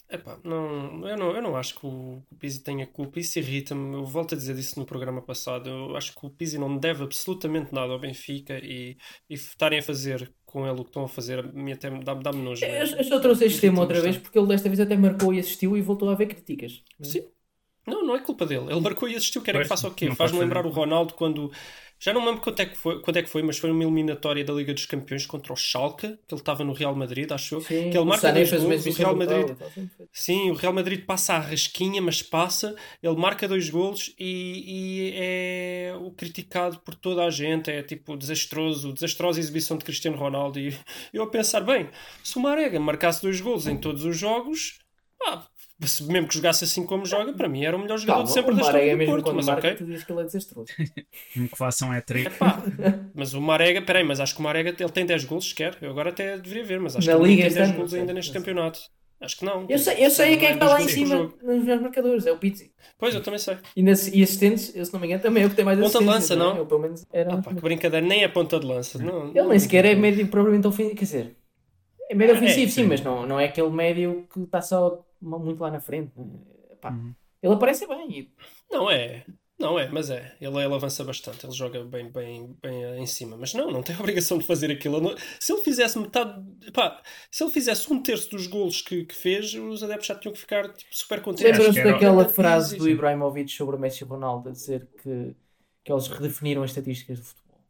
Epá, 0.08 0.38
não, 0.44 1.08
eu, 1.08 1.16
não, 1.16 1.34
eu 1.34 1.42
não 1.42 1.56
acho 1.56 1.75
que 1.75 1.84
o, 1.86 2.22
o 2.31 2.36
Pizzi 2.38 2.60
tenha 2.62 2.86
culpa. 2.86 3.19
Isso 3.19 3.38
irrita-me. 3.38 3.94
Eu 3.94 4.04
volto 4.04 4.34
a 4.34 4.38
dizer 4.38 4.56
isso 4.56 4.78
no 4.78 4.86
programa 4.86 5.20
passado. 5.20 5.69
Eu 5.69 5.96
acho 5.96 6.14
que 6.14 6.25
o 6.26 6.31
Pizzi 6.31 6.58
não 6.58 6.76
deve 6.78 7.02
absolutamente 7.02 7.72
nada 7.75 7.92
ao 7.92 7.98
Benfica 7.98 8.58
e, 8.62 8.96
e 9.28 9.34
estarem 9.34 9.81
a 9.81 9.82
fazer 9.82 10.32
com 10.46 10.66
ele 10.66 10.81
o 10.81 10.84
que 10.84 10.90
estão 10.90 11.04
a 11.04 11.08
fazer 11.08 11.52
mim 11.52 11.72
até 11.72 11.90
me 11.90 12.04
dá- 12.04 12.14
dá-me 12.14 12.42
nojo. 12.42 12.64
Eu, 12.64 12.86
eu 12.98 13.04
só 13.04 13.19
trouxe 13.19 13.46
este 13.46 13.60
tema 13.62 13.81
outra 13.81 14.00
vez 14.00 14.16
porque 14.19 14.38
ele 14.38 14.46
desta 14.46 14.69
vez 14.69 14.78
até 14.78 14.96
marcou 14.96 15.34
e 15.34 15.40
assistiu 15.40 15.76
e 15.76 15.82
voltou 15.82 16.08
a 16.08 16.12
haver 16.12 16.28
críticas. 16.28 16.82
Sim. 17.02 17.25
Não, 17.86 18.04
não 18.04 18.16
é 18.16 18.20
culpa 18.20 18.46
dele. 18.46 18.66
Ele 18.70 18.81
marcou 18.81 19.08
e 19.08 19.14
assistiu. 19.14 19.42
Querem 19.42 19.62
que 19.62 19.69
faça 19.69 19.88
o 19.88 19.94
quê? 19.94 20.10
Faz-me 20.14 20.38
lembrar 20.38 20.64
o 20.66 20.70
Ronaldo 20.70 21.14
quando. 21.14 21.52
Já 21.98 22.12
não 22.12 22.20
me 22.20 22.26
lembro 22.26 22.42
quando 22.42 22.60
é, 22.60 22.66
que 22.66 22.76
foi, 22.76 23.00
quando 23.00 23.16
é 23.16 23.22
que 23.22 23.28
foi, 23.31 23.42
mas 23.42 23.56
foi 23.56 23.70
numa 23.70 23.82
eliminatória 23.82 24.44
da 24.44 24.52
Liga 24.52 24.75
dos 24.75 24.84
Campeões 24.84 25.25
contra 25.25 25.52
o 25.52 25.56
Schalke, 25.56 26.19
que 26.26 26.34
ele 26.34 26.40
estava 26.40 26.64
no 26.64 26.72
Real 26.72 26.94
Madrid, 26.94 27.31
acho 27.31 27.54
eu. 27.54 27.60
Sim, 27.60 27.90
que 27.90 27.96
ele 27.96 27.98
o 27.98 28.04
marca 28.04 28.32
dois 28.32 28.50
fez 28.50 28.62
o 28.62 28.90
Real 28.98 29.16
Madrid. 29.16 29.56
Sim, 30.12 30.50
o 30.50 30.54
Real 30.54 30.72
Madrid 30.72 31.04
passa 31.06 31.34
a 31.34 31.38
rasquinha, 31.38 32.02
mas 32.02 32.20
passa, 32.20 32.75
ele 33.02 33.16
marca 33.16 33.48
dois 33.48 33.70
golos 33.70 34.14
e, 34.19 34.64
e 34.66 35.12
é 35.14 35.94
o 35.98 36.10
criticado 36.10 36.78
por 36.81 36.94
toda 36.94 37.25
a 37.25 37.31
gente, 37.31 37.70
é 37.70 37.82
tipo 37.82 38.16
desastroso, 38.16 38.92
desastrosa 38.92 39.40
exibição 39.40 39.78
de 39.78 39.84
Cristiano 39.84 40.16
Ronaldo. 40.16 40.58
E 40.58 40.76
eu 41.12 41.22
a 41.22 41.31
pensar, 41.31 41.60
bem, 41.60 41.88
se 42.22 42.36
o 42.36 42.40
Marega 42.40 42.78
marcasse 42.78 43.22
dois 43.22 43.40
golos 43.40 43.66
em 43.66 43.78
todos 43.78 44.04
os 44.04 44.19
jogos, 44.19 44.78
pá, 45.19 45.48
se 45.82 46.04
mesmo 46.04 46.28
que 46.28 46.34
jogasse 46.34 46.64
assim 46.64 46.86
como 46.86 47.04
joga, 47.04 47.32
para 47.32 47.48
mim 47.48 47.64
era 47.64 47.76
o 47.76 47.80
melhor 47.80 47.98
jogador 47.98 48.18
Calma, 48.18 48.28
de 48.28 48.32
sempre 48.32 48.52
o 48.52 48.54
da 48.56 48.62
história 48.62 48.92
do 48.92 48.98
mesmo 48.98 49.12
Porto, 49.12 49.24
quando 49.24 49.36
mas 49.36 49.46
marca, 49.46 49.68
ok. 49.68 49.76
tu 49.78 49.84
dizes 49.84 50.04
que 50.04 50.12
ele 50.12 50.20
é 50.20 50.24
desastroso. 50.24 50.72
Mesmo 51.34 51.48
que 51.50 51.56
façam 51.56 51.92
é. 51.92 52.00
Pá, 52.38 52.62
mas 53.14 53.34
o 53.34 53.40
Marega, 53.40 53.82
peraí, 53.82 54.04
mas 54.04 54.20
acho 54.20 54.34
que 54.34 54.40
o 54.40 54.44
Marega 54.44 54.74
ele 54.78 54.90
tem 54.90 55.04
10 55.04 55.24
golos 55.24 55.48
sequer. 55.48 55.76
Eu 55.82 55.90
agora 55.90 56.10
até 56.10 56.38
deveria 56.38 56.64
ver, 56.64 56.80
mas 56.80 56.96
acho 56.96 57.06
Na 57.10 57.16
que 57.16 57.22
ele 57.22 57.36
tem 57.36 57.52
10 57.52 57.56
ano, 57.56 57.74
golos 57.74 57.92
não 57.92 58.00
ainda 58.00 58.12
neste 58.12 58.32
campeonato. 58.32 58.80
Acho 59.20 59.38
que 59.38 59.44
não. 59.44 59.64
Eu 59.68 59.78
sei, 59.78 60.04
eu 60.04 60.10
sei 60.10 60.36
quem 60.36 60.48
é 60.48 60.50
que 60.50 60.54
está 60.54 60.66
lá 60.66 60.82
em 60.82 60.88
cima 60.88 61.32
nos 61.42 61.64
meus 61.64 61.80
marcadores, 61.80 62.26
é 62.26 62.32
o 62.32 62.36
Pizzi. 62.36 62.72
Pois, 62.98 63.14
eu 63.14 63.22
também 63.22 63.38
sei. 63.38 63.56
E, 63.74 63.82
nas, 63.82 64.06
e 64.08 64.22
assistentes, 64.22 64.74
eu, 64.76 64.84
se 64.84 64.92
não 64.92 65.00
me 65.00 65.06
engano, 65.06 65.22
também 65.22 65.42
é 65.42 65.46
o 65.46 65.50
que 65.50 65.56
tem 65.56 65.64
mais 65.64 65.78
Ponta 65.78 65.98
de 65.98 66.04
lança, 66.04 66.34
é? 66.34 66.36
não? 66.36 66.56
Eu, 66.56 66.66
pelo 66.66 66.80
menos 66.80 67.04
era. 67.12 67.34
Ah, 67.34 67.42
pá, 67.42 67.54
que 67.54 67.60
brincadeira, 67.60 68.04
nem 68.06 68.22
é 68.22 68.28
ponta 68.28 68.60
de 68.60 68.66
lança. 68.66 68.98
Não, 68.98 69.28
Ele 69.34 69.48
nem 69.48 69.58
sequer 69.58 69.84
é 69.86 69.94
médio 69.94 70.26
propriamente 70.28 70.66
ofensivo, 70.66 70.96
quer 70.96 71.04
dizer, 71.04 71.36
é 72.10 72.14
médio 72.14 72.34
É, 72.34 72.36
ofensivo, 72.36 72.70
sim, 72.70 72.82
sim. 72.82 72.88
mas 72.88 73.00
não, 73.00 73.26
não 73.26 73.40
é 73.40 73.46
aquele 73.46 73.70
médio 73.70 74.26
que 74.32 74.40
está 74.40 74.60
só 74.60 75.02
muito 75.24 75.60
lá 75.60 75.70
na 75.70 75.80
frente. 75.80 76.12
não 76.16 76.42
é? 76.70 76.74
Pá, 76.76 76.90
Uhum. 76.90 77.14
Ele 77.42 77.54
aparece 77.54 77.86
bem. 77.86 78.10
e- 78.20 78.32
Não 78.70 78.90
é. 78.90 79.24
Não 79.56 79.78
é, 79.78 79.88
mas 79.88 80.10
é. 80.10 80.34
Ele, 80.40 80.56
ele 80.64 80.74
avança 80.74 81.04
bastante, 81.04 81.46
ele 81.46 81.52
joga 81.54 81.84
bem, 81.84 82.10
bem, 82.10 82.56
bem 82.60 82.84
eh, 82.84 82.98
em 82.98 83.06
cima. 83.06 83.36
Mas 83.36 83.54
não, 83.54 83.70
não 83.70 83.82
tem 83.82 83.94
a 83.94 83.98
obrigação 84.00 84.36
de 84.38 84.44
fazer 84.44 84.70
aquilo. 84.70 84.96
Ele 84.96 85.10
não- 85.10 85.16
Se 85.38 85.52
ele 85.52 85.62
fizesse 85.62 85.96
metade. 85.98 86.42
Pá, 86.72 87.00
se 87.30 87.44
ele 87.44 87.52
fizesse 87.52 87.92
um 87.92 88.02
terço 88.02 88.30
dos 88.30 88.46
golos 88.48 88.82
que, 88.82 89.04
que 89.04 89.14
fez, 89.14 89.54
os 89.54 89.82
adeptos 89.82 90.06
já 90.08 90.14
tinham 90.16 90.32
que 90.32 90.40
ficar 90.40 90.72
tipo, 90.72 90.92
super 90.94 91.22
contentes. 91.22 91.56
Lembram-se 91.58 91.84
daquela 91.84 92.22
Era 92.22 92.28
frase 92.30 92.76
do. 92.78 92.88
Ibrahimovic 92.88 93.50
sobre 93.52 93.76
o 93.76 93.78
Messi 93.78 94.02
e 94.02 94.06
Ronaldo 94.06 94.48
a 94.48 94.52
dizer 94.52 94.88
que, 95.02 95.36
que 95.84 95.92
eles 95.92 96.08
redefiniram 96.08 96.62
as 96.64 96.70
estatísticas 96.70 97.20
do 97.20 97.24
futebol? 97.24 97.60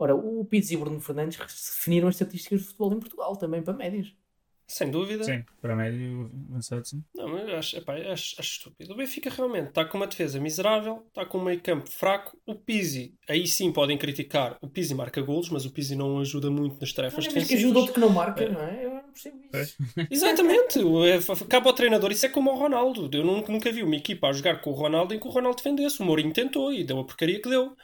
Ora, 0.00 0.16
o 0.16 0.44
Pizzi 0.46 0.74
e 0.74 0.76
o 0.78 0.80
Bruno 0.80 0.98
Fernandes 1.00 1.36
redefiniram 1.36 2.08
as 2.08 2.14
estatísticas 2.16 2.60
do 2.62 2.66
futebol 2.66 2.92
em 2.94 2.98
Portugal 3.00 3.36
também 3.36 3.62
para 3.62 3.74
médios. 3.74 4.16
Sem 4.72 4.88
dúvida. 4.88 5.24
Sim, 5.24 5.42
para 5.60 5.74
médio 5.74 6.30
avançado, 6.48 6.86
sim. 6.86 7.02
Não, 7.12 7.28
mas 7.28 7.48
acho, 7.54 7.76
epá, 7.78 7.94
acho, 7.94 8.36
acho 8.38 8.40
estúpido. 8.40 8.92
O 8.92 8.96
Benfica 8.96 9.28
realmente 9.28 9.70
está 9.70 9.84
com 9.84 9.96
uma 9.98 10.06
defesa 10.06 10.38
miserável, 10.38 11.04
está 11.08 11.26
com 11.26 11.38
um 11.38 11.44
meio 11.44 11.60
campo 11.60 11.90
fraco. 11.90 12.38
O 12.46 12.54
Pizzi, 12.54 13.12
aí 13.28 13.48
sim 13.48 13.72
podem 13.72 13.98
criticar. 13.98 14.56
O 14.62 14.68
Pizzi 14.68 14.94
marca 14.94 15.20
golos, 15.20 15.48
mas 15.50 15.64
o 15.66 15.72
Pizzi 15.72 15.96
não 15.96 16.20
ajuda 16.20 16.50
muito 16.52 16.80
nas 16.80 16.92
tarefas 16.92 17.24
Mas 17.24 17.26
que 17.26 17.34
defensivas. 17.34 17.64
ajuda 17.64 17.78
outro 17.80 17.94
que 17.94 18.00
não 18.00 18.10
marca, 18.10 18.44
É. 18.44 18.48
não 18.48 18.62
é? 18.62 18.84
Eu 18.84 18.90
não 18.94 19.02
percebo 19.12 19.40
isso. 19.60 19.76
Exatamente, 20.10 20.78
o- 20.78 21.04
é, 21.04 21.16
f- 21.16 21.44
cabe 21.46 21.66
ao 21.66 21.72
treinador. 21.74 22.12
Isso 22.12 22.26
é 22.26 22.28
como 22.28 22.52
o 22.52 22.54
Ronaldo. 22.56 23.10
Eu 23.12 23.24
nunca, 23.24 23.50
nunca 23.52 23.72
vi 23.72 23.82
uma 23.82 23.96
equipa 23.96 24.28
a 24.28 24.32
jogar 24.32 24.60
com 24.60 24.70
o 24.70 24.74
Ronaldo 24.74 25.12
em 25.12 25.18
que 25.18 25.26
o 25.26 25.30
Ronaldo 25.30 25.56
defendesse. 25.56 26.00
O 26.00 26.04
Mourinho 26.04 26.32
tentou 26.32 26.72
e 26.72 26.84
deu 26.84 27.00
a 27.00 27.04
porcaria 27.04 27.42
que 27.42 27.48
deu. 27.50 27.74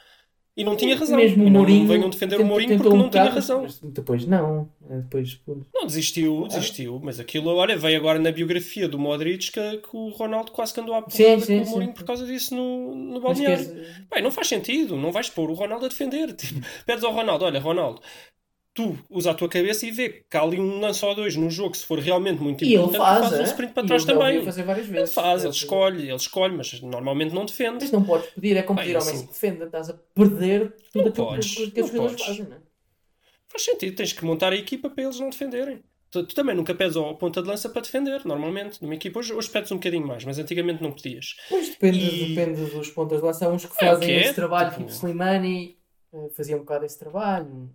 E 0.57 0.63
não 0.63 0.75
tinha 0.75 0.95
razão. 0.97 1.15
Mesmo 1.17 1.45
o 1.45 1.49
Mourinho. 1.51 1.81
não 1.81 1.87
venham 1.87 2.09
defender 2.09 2.41
o 2.41 2.43
Mourinho 2.45 2.77
porque 2.77 2.89
um 2.89 2.97
não 2.97 3.09
tinha 3.11 3.29
razão. 3.29 3.61
mas 3.61 3.77
Depois 3.79 4.25
não. 4.25 4.67
Depois, 4.81 5.33
depois. 5.35 5.59
Não, 5.71 5.85
desistiu, 5.85 6.47
desistiu. 6.47 6.99
Mas 7.03 7.19
aquilo, 7.19 7.49
olha, 7.55 7.77
veio 7.77 7.95
agora 7.97 8.17
na 8.17 8.31
biografia 8.31 8.87
do 8.89 8.97
Modric 8.97 9.51
que, 9.51 9.77
que 9.77 9.89
o 9.95 10.09
Ronaldo 10.09 10.51
quase 10.51 10.73
que 10.73 10.79
andou 10.79 10.95
à 10.95 11.03
Sim, 11.07 11.23
porrada 11.25 11.45
com 11.45 11.53
o. 11.53 11.69
Mourinho 11.69 11.93
por 11.93 12.03
causa 12.05 12.25
disso 12.25 12.55
no, 12.55 12.95
no 12.95 13.21
balneário. 13.21 13.65
queres- 13.65 13.87
Bem, 14.11 14.23
não 14.23 14.31
faz 14.31 14.47
sentido, 14.47 14.95
não 14.97 15.11
vais 15.11 15.29
pôr 15.29 15.49
o 15.51 15.53
Ronaldo 15.53 15.85
a 15.85 15.89
defender. 15.89 16.33
Tipo, 16.35 16.59
pedes 16.87 17.03
ao 17.03 17.13
Ronaldo, 17.13 17.45
olha, 17.45 17.59
Ronaldo, 17.59 18.01
tu 18.77 18.97
usa 19.09 19.31
a 19.31 19.33
tua 19.33 19.49
cabeça 19.49 19.85
e 19.85 19.91
vê 19.91 20.23
que 20.29 20.37
há 20.37 20.41
ali 20.41 20.59
um 20.59 20.79
lance 20.79 21.03
ou 21.03 21.13
dois 21.15 21.35
num 21.35 21.49
jogo, 21.49 21.75
se 21.75 21.83
for 21.85 21.99
realmente 21.99 22.41
muito 22.41 22.63
ele 22.63 22.75
importante, 22.75 22.97
faz, 22.97 23.19
faz 23.27 23.33
um 23.33 23.41
é? 23.41 23.43
sprint 23.43 23.73
para 23.73 23.87
trás 23.87 24.05
também. 24.05 24.45
fazer 24.45 24.63
várias 24.63 24.87
Ele 24.87 24.97
vezes. 24.99 25.13
faz, 25.15 25.43
ele 25.43 25.51
escolhe, 25.53 26.03
ele 26.03 26.15
escolhe, 26.15 26.55
mas 26.55 26.81
normalmente 26.81 27.33
não 27.33 27.45
defende. 27.45 27.79
Mas 27.81 27.91
não 27.91 28.03
podes 28.03 28.29
pedir, 28.29 28.55
é 28.55 28.61
como 28.63 28.77
Bem, 28.77 28.85
pedir 28.85 28.97
ao 28.97 29.05
Messi 29.05 29.25
que 29.27 29.33
defenda. 29.33 29.65
Estás 29.65 29.89
a 29.89 29.93
perder 29.93 30.75
tudo 30.93 31.01
Não 31.03 31.09
aquilo 31.09 31.11
que- 31.11 31.21
podes, 31.33 31.55
que, 31.71 31.81
os 31.81 31.87
jogadores 31.91 32.23
fazem, 32.23 32.45
não 32.45 32.55
é? 32.55 32.59
Faz 33.49 33.63
sentido, 33.63 33.95
tens 33.95 34.13
que 34.13 34.23
montar 34.23 34.53
a 34.53 34.55
equipa 34.55 34.89
para 34.89 35.03
eles 35.03 35.19
não 35.19 35.29
defenderem. 35.29 35.83
Tu, 36.09 36.23
tu 36.25 36.35
também 36.35 36.55
nunca 36.55 36.73
pedes 36.73 36.95
ao 36.95 37.15
ponta 37.17 37.41
de 37.41 37.47
lança 37.49 37.67
para 37.67 37.81
defender, 37.81 38.21
normalmente. 38.25 38.81
Numa 38.81 38.95
equipa, 38.95 39.19
hoje, 39.19 39.33
hoje 39.33 39.49
pedes 39.49 39.71
um 39.71 39.75
bocadinho 39.75 40.07
mais, 40.07 40.23
mas 40.23 40.39
antigamente 40.39 40.81
não 40.81 40.91
pedias. 40.93 41.35
Pois 41.49 41.67
depende, 41.69 41.97
E- 41.99 42.35
depende 42.35 42.61
dos 42.69 42.89
pontas 42.91 43.19
de 43.19 43.25
lança. 43.25 43.45
Há 43.45 43.49
uns 43.49 43.65
que 43.65 43.73
É, 43.83 43.89
fazem 43.89 44.07
que 44.07 44.13
é, 44.13 44.21
esse 44.21 44.33
trabalho, 44.33 44.69
tipo- 44.69 44.81
tipo 44.83 44.91
Slimani, 44.93 45.77
eh, 46.13 46.29
fazia 46.35 46.55
um 46.55 46.59
bocado 46.59 46.85
esse 46.85 46.97
trabalho. 46.97 47.69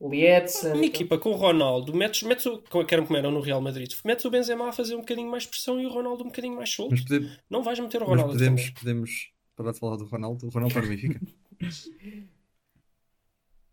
O. 0.00 0.10
Uma 0.10 0.84
equipa 0.84 1.18
com 1.18 1.30
o 1.30 1.34
Ronaldo, 1.34 1.92
metes, 1.92 2.22
metes 2.22 2.46
o, 2.46 2.62
como 2.70 2.84
que 2.86 2.94
eram 2.94 3.04
como 3.04 3.16
eram 3.18 3.32
no 3.32 3.40
Real 3.40 3.60
Madrid, 3.60 3.92
metes 4.04 4.24
o 4.24 4.30
Benzema 4.30 4.68
a 4.68 4.72
fazer 4.72 4.94
um 4.94 5.00
bocadinho 5.00 5.28
mais 5.28 5.44
pressão 5.44 5.80
e 5.80 5.86
o 5.86 5.88
Ronaldo 5.90 6.22
um 6.22 6.26
bocadinho 6.28 6.54
mais 6.54 6.70
solto. 6.72 6.94
Podemos, 7.02 7.38
Não 7.50 7.62
vais 7.64 7.78
meter 7.80 8.00
o 8.02 8.04
Ronaldo 8.06 8.30
a 8.30 8.34
podemos, 8.34 8.60
defender. 8.60 8.78
podemos 8.78 9.30
parar 9.56 9.72
de 9.72 9.78
falar 9.80 9.96
do 9.96 10.04
Ronaldo. 10.04 10.46
O 10.46 10.50
Ronaldo 10.50 10.78
está 10.78 10.82
no 10.82 10.88
Benfica. 10.88 11.20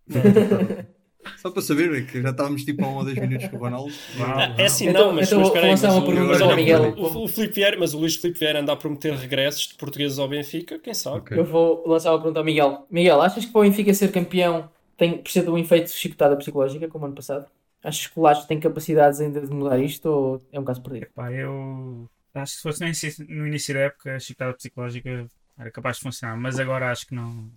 Só 1.42 1.50
para 1.50 1.62
saber 1.64 1.92
é 1.96 2.02
que 2.06 2.22
já 2.22 2.30
estávamos 2.30 2.64
tipo 2.64 2.86
a 2.86 2.88
um 2.88 2.96
ou 2.98 3.04
dois 3.04 3.18
minutos 3.18 3.48
com 3.48 3.56
o 3.58 3.60
Ronaldo. 3.60 3.92
Ah, 4.20 4.54
é 4.60 4.66
assim, 4.66 4.90
Então- 4.90 5.08
não, 5.08 5.14
mas, 5.16 5.28
então 5.28 5.40
mas 5.40 5.48
vou 5.48 5.56
espera 5.56 5.66
aí, 5.66 5.72
lançar 5.72 5.88
mas 5.88 5.98
uma 5.98 6.06
pergunta 6.06 6.28
mas 6.34 6.42
ao 6.42 6.56
Miguel. 6.56 6.94
o, 6.98 7.24
o 7.24 7.28
Filipe 7.28 7.56
Vieira, 7.56 7.78
mas 7.80 7.94
o 7.96 8.00
Luís 8.00 8.16
Filipe 8.16 8.40
Vieira 8.40 8.60
anda 8.62 8.72
a 8.72 8.76
prometer 8.76 9.14
regressos 9.14 9.68
de 9.70 9.76
portugueses 9.76 10.20
ao 10.20 10.28
Benfica, 10.28 10.78
quem 10.78 10.94
sabe? 10.94 11.18
Ok. 11.18 11.38
Eu 11.38 11.44
vou 11.46 11.84
lançar 11.88 12.12
uma 12.12 12.20
pergunta 12.20 12.40
ao 12.40 12.46
Miguel. 12.46 12.86
Miguel, 12.92 13.22
achas 13.22 13.44
que 13.46 13.52
para 13.52 13.62
o 13.62 13.64
Benfica 13.64 13.92
ser 13.96 14.12
campeão 14.12 14.70
tem, 14.98 15.22
precisa 15.22 15.46
de 15.46 15.52
um 15.52 15.58
efeito 15.58 15.90
chicotada 15.90 16.36
psicológica, 16.38 16.88
como 16.88 17.06
ano 17.06 17.16
passado? 17.16 17.48
Achas 17.84 18.08
que 18.08 18.20
o 18.20 18.22
Lages 18.24 18.46
tem 18.46 18.60
capacidades 18.60 19.20
ainda 19.20 19.42
de 19.42 19.54
mudar 19.54 19.80
isto 19.80 20.06
ou 20.08 20.42
é 20.52 20.60
um 20.60 20.66
caso 20.66 20.82
perdido? 20.82 21.08
Pá, 21.14 21.32
eu 21.32 22.10
acho 22.34 22.54
que 22.54 22.58
se 22.58 22.64
fosse 22.64 22.82
no 22.82 22.88
início, 22.88 23.26
no 23.30 23.48
início 23.48 23.74
da 23.74 23.82
época, 23.82 24.16
a 24.16 24.20
chicotada 24.20 24.54
psicológica 24.56 25.30
era 25.58 25.72
capaz 25.72 25.98
de 25.98 26.04
funcionar, 26.04 26.36
mas 26.38 26.60
agora 26.60 26.92
acho 26.92 27.08
que 27.08 27.16
não. 27.16 27.50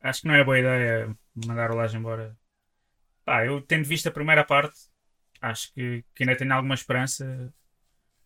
Acho 0.00 0.22
que 0.22 0.28
não 0.28 0.34
é 0.34 0.44
boa 0.44 0.58
ideia 0.58 1.16
mandar 1.34 1.70
o 1.70 1.74
Laje 1.74 1.96
embora. 1.96 2.36
Pá, 3.24 3.44
eu 3.44 3.60
tendo 3.60 3.84
visto 3.84 4.08
a 4.08 4.12
primeira 4.12 4.44
parte, 4.44 4.78
acho 5.40 5.72
que, 5.74 6.04
que 6.14 6.22
ainda 6.22 6.36
tenho 6.36 6.52
alguma 6.52 6.74
esperança 6.74 7.52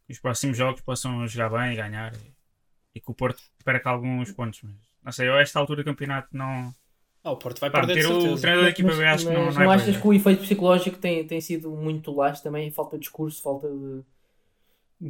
que 0.07 0.13
os 0.13 0.19
próximos 0.19 0.57
jogos 0.57 0.81
possam 0.81 1.27
jogar 1.27 1.51
bem 1.51 1.73
e 1.73 1.77
ganhar 1.77 2.15
e, 2.15 2.35
e 2.95 3.01
que 3.01 3.11
o 3.11 3.15
Porto 3.15 3.43
perca 3.65 3.91
alguns 3.91 4.31
pontos. 4.33 4.63
Mas 4.63 4.73
não 5.03 5.13
sei, 5.13 5.29
eu 5.29 5.35
a 5.35 5.43
esta 5.43 5.59
altura 5.59 5.83
do 5.83 5.87
campeonato 5.87 6.29
não. 6.33 6.75
Ah, 7.25 7.31
o 7.31 7.37
Porto 7.37 7.61
vai 7.61 7.71
Pá, 7.71 7.79
perder 7.81 7.95
de 7.95 8.09
ter 8.09 8.13
o 8.13 8.37
treinador 8.37 8.65
da 8.65 8.71
equipa 8.71 8.89
Mas- 8.89 8.99
B 8.99 9.05
acho 9.07 9.27
que 9.27 9.33
não, 9.33 9.51
não 9.53 9.63
é 9.73 9.75
achas 9.77 9.97
que 9.97 10.07
o 10.09 10.13
efeito 10.13 10.43
psicológico 10.43 10.99
tem, 10.99 11.25
tem 11.27 11.41
sido 11.41 11.71
muito 11.71 12.13
laxo 12.13 12.43
também? 12.43 12.71
Falta 12.73 12.97
de 12.97 13.03
discurso, 13.03 13.41
falta 13.41 13.69
de, 13.69 14.03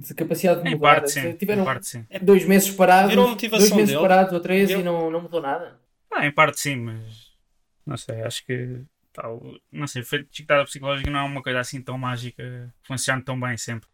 de 0.00 0.14
capacidade 0.14 0.62
de 0.62 0.68
Em 0.68 0.74
mudar? 0.74 0.94
parte 0.96 1.10
sim, 1.10 1.32
Tiveram 1.34 1.62
em 1.62 1.64
parte 1.64 1.86
sim. 1.86 2.06
dois 2.22 2.44
meses 2.44 2.70
parados, 2.70 3.14
dois 3.14 3.70
meses 3.72 3.88
dele. 3.94 4.00
parados 4.00 4.32
ou 4.34 4.40
três 4.40 4.70
e 4.70 4.82
não, 4.82 5.10
não 5.10 5.22
mudou 5.22 5.40
nada? 5.40 5.80
Ah, 6.10 6.26
em 6.26 6.32
parte 6.32 6.60
sim, 6.60 6.76
mas 6.76 7.32
não 7.86 7.96
sei, 7.96 8.20
acho 8.22 8.44
que 8.44 8.82
o- 9.24 9.58
não 9.70 9.86
sei, 9.86 10.02
o 10.02 10.04
efeito 10.04 10.30
de 10.30 10.36
chicotada 10.36 10.64
psicológica 10.64 11.10
não 11.10 11.20
é 11.20 11.22
uma 11.22 11.42
coisa 11.42 11.60
assim 11.60 11.80
tão 11.80 11.96
mágica, 11.96 12.72
funciona 12.82 13.22
tão 13.22 13.38
bem 13.40 13.56
sempre. 13.56 13.88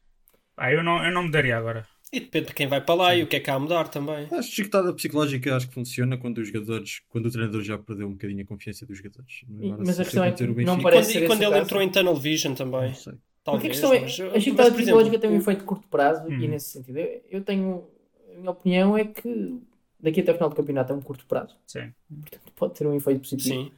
Pá, 0.56 0.72
eu 0.72 0.82
não, 0.82 1.04
eu 1.04 1.12
não 1.12 1.22
mudaria 1.22 1.56
agora. 1.56 1.86
E 2.12 2.20
depende 2.20 2.46
de 2.46 2.54
quem 2.54 2.66
vai 2.66 2.80
para 2.80 2.94
lá 2.94 3.14
e 3.14 3.22
o 3.22 3.26
que 3.26 3.36
é 3.36 3.40
que 3.40 3.50
há 3.50 3.54
a 3.54 3.58
mudar 3.58 3.88
também. 3.88 4.26
Acho 4.32 4.48
que 4.48 4.56
chicotada 4.56 4.94
psicológica 4.94 5.54
acho 5.54 5.68
que 5.68 5.74
funciona 5.74 6.16
quando 6.16 6.38
os 6.38 6.48
jogadores, 6.48 7.02
quando 7.08 7.26
o 7.26 7.30
treinador 7.30 7.62
já 7.62 7.76
perdeu 7.78 8.06
um 8.08 8.12
bocadinho 8.12 8.42
a 8.42 8.46
confiança 8.46 8.86
dos 8.86 8.96
jogadores. 8.98 9.44
Agora, 9.48 9.82
mas 9.84 10.00
a 10.00 10.04
questão 10.04 10.24
é 10.24 10.32
que 10.32 10.46
não 10.64 10.80
parece 10.80 11.12
Quando, 11.12 11.12
ser 11.12 11.22
e 11.24 11.26
quando 11.26 11.38
esse 11.42 11.44
o 11.44 11.48
ele 11.48 11.52
caso. 11.54 11.64
entrou 11.66 11.82
em 11.82 11.90
Tunnel 11.90 12.16
Vision 12.16 12.54
também. 12.54 12.88
não 12.88 12.94
sei. 12.94 13.12
Porque 13.12 13.20
a 13.68 13.70
Talvez. 13.70 13.72
questão 13.72 13.92
é, 13.92 14.00
mas, 14.00 14.20
a 14.36 14.40
chicotada 14.40 14.72
psicológica 14.74 15.16
exemplo, 15.16 15.20
tem 15.20 15.30
um 15.30 15.36
efeito 15.36 15.58
de 15.60 15.64
curto 15.64 15.88
prazo 15.88 16.30
e 16.30 16.34
Hum. 16.34 16.48
nesse 16.48 16.70
sentido, 16.70 16.98
eu, 16.98 17.22
eu 17.30 17.40
tenho, 17.42 17.84
a 18.34 18.38
minha 18.38 18.50
opinião 18.50 18.96
é 18.96 19.04
que 19.04 19.58
daqui 20.00 20.20
até 20.20 20.32
o 20.32 20.34
final 20.34 20.48
do 20.50 20.56
campeonato 20.56 20.92
é 20.92 20.96
um 20.96 21.00
curto 21.00 21.26
prazo, 21.26 21.56
Sim. 21.66 21.92
portanto 22.20 22.52
pode 22.56 22.74
ter 22.74 22.86
um 22.86 22.94
efeito 22.94 23.20
positivo. 23.20 23.54
Sim. 23.64 23.72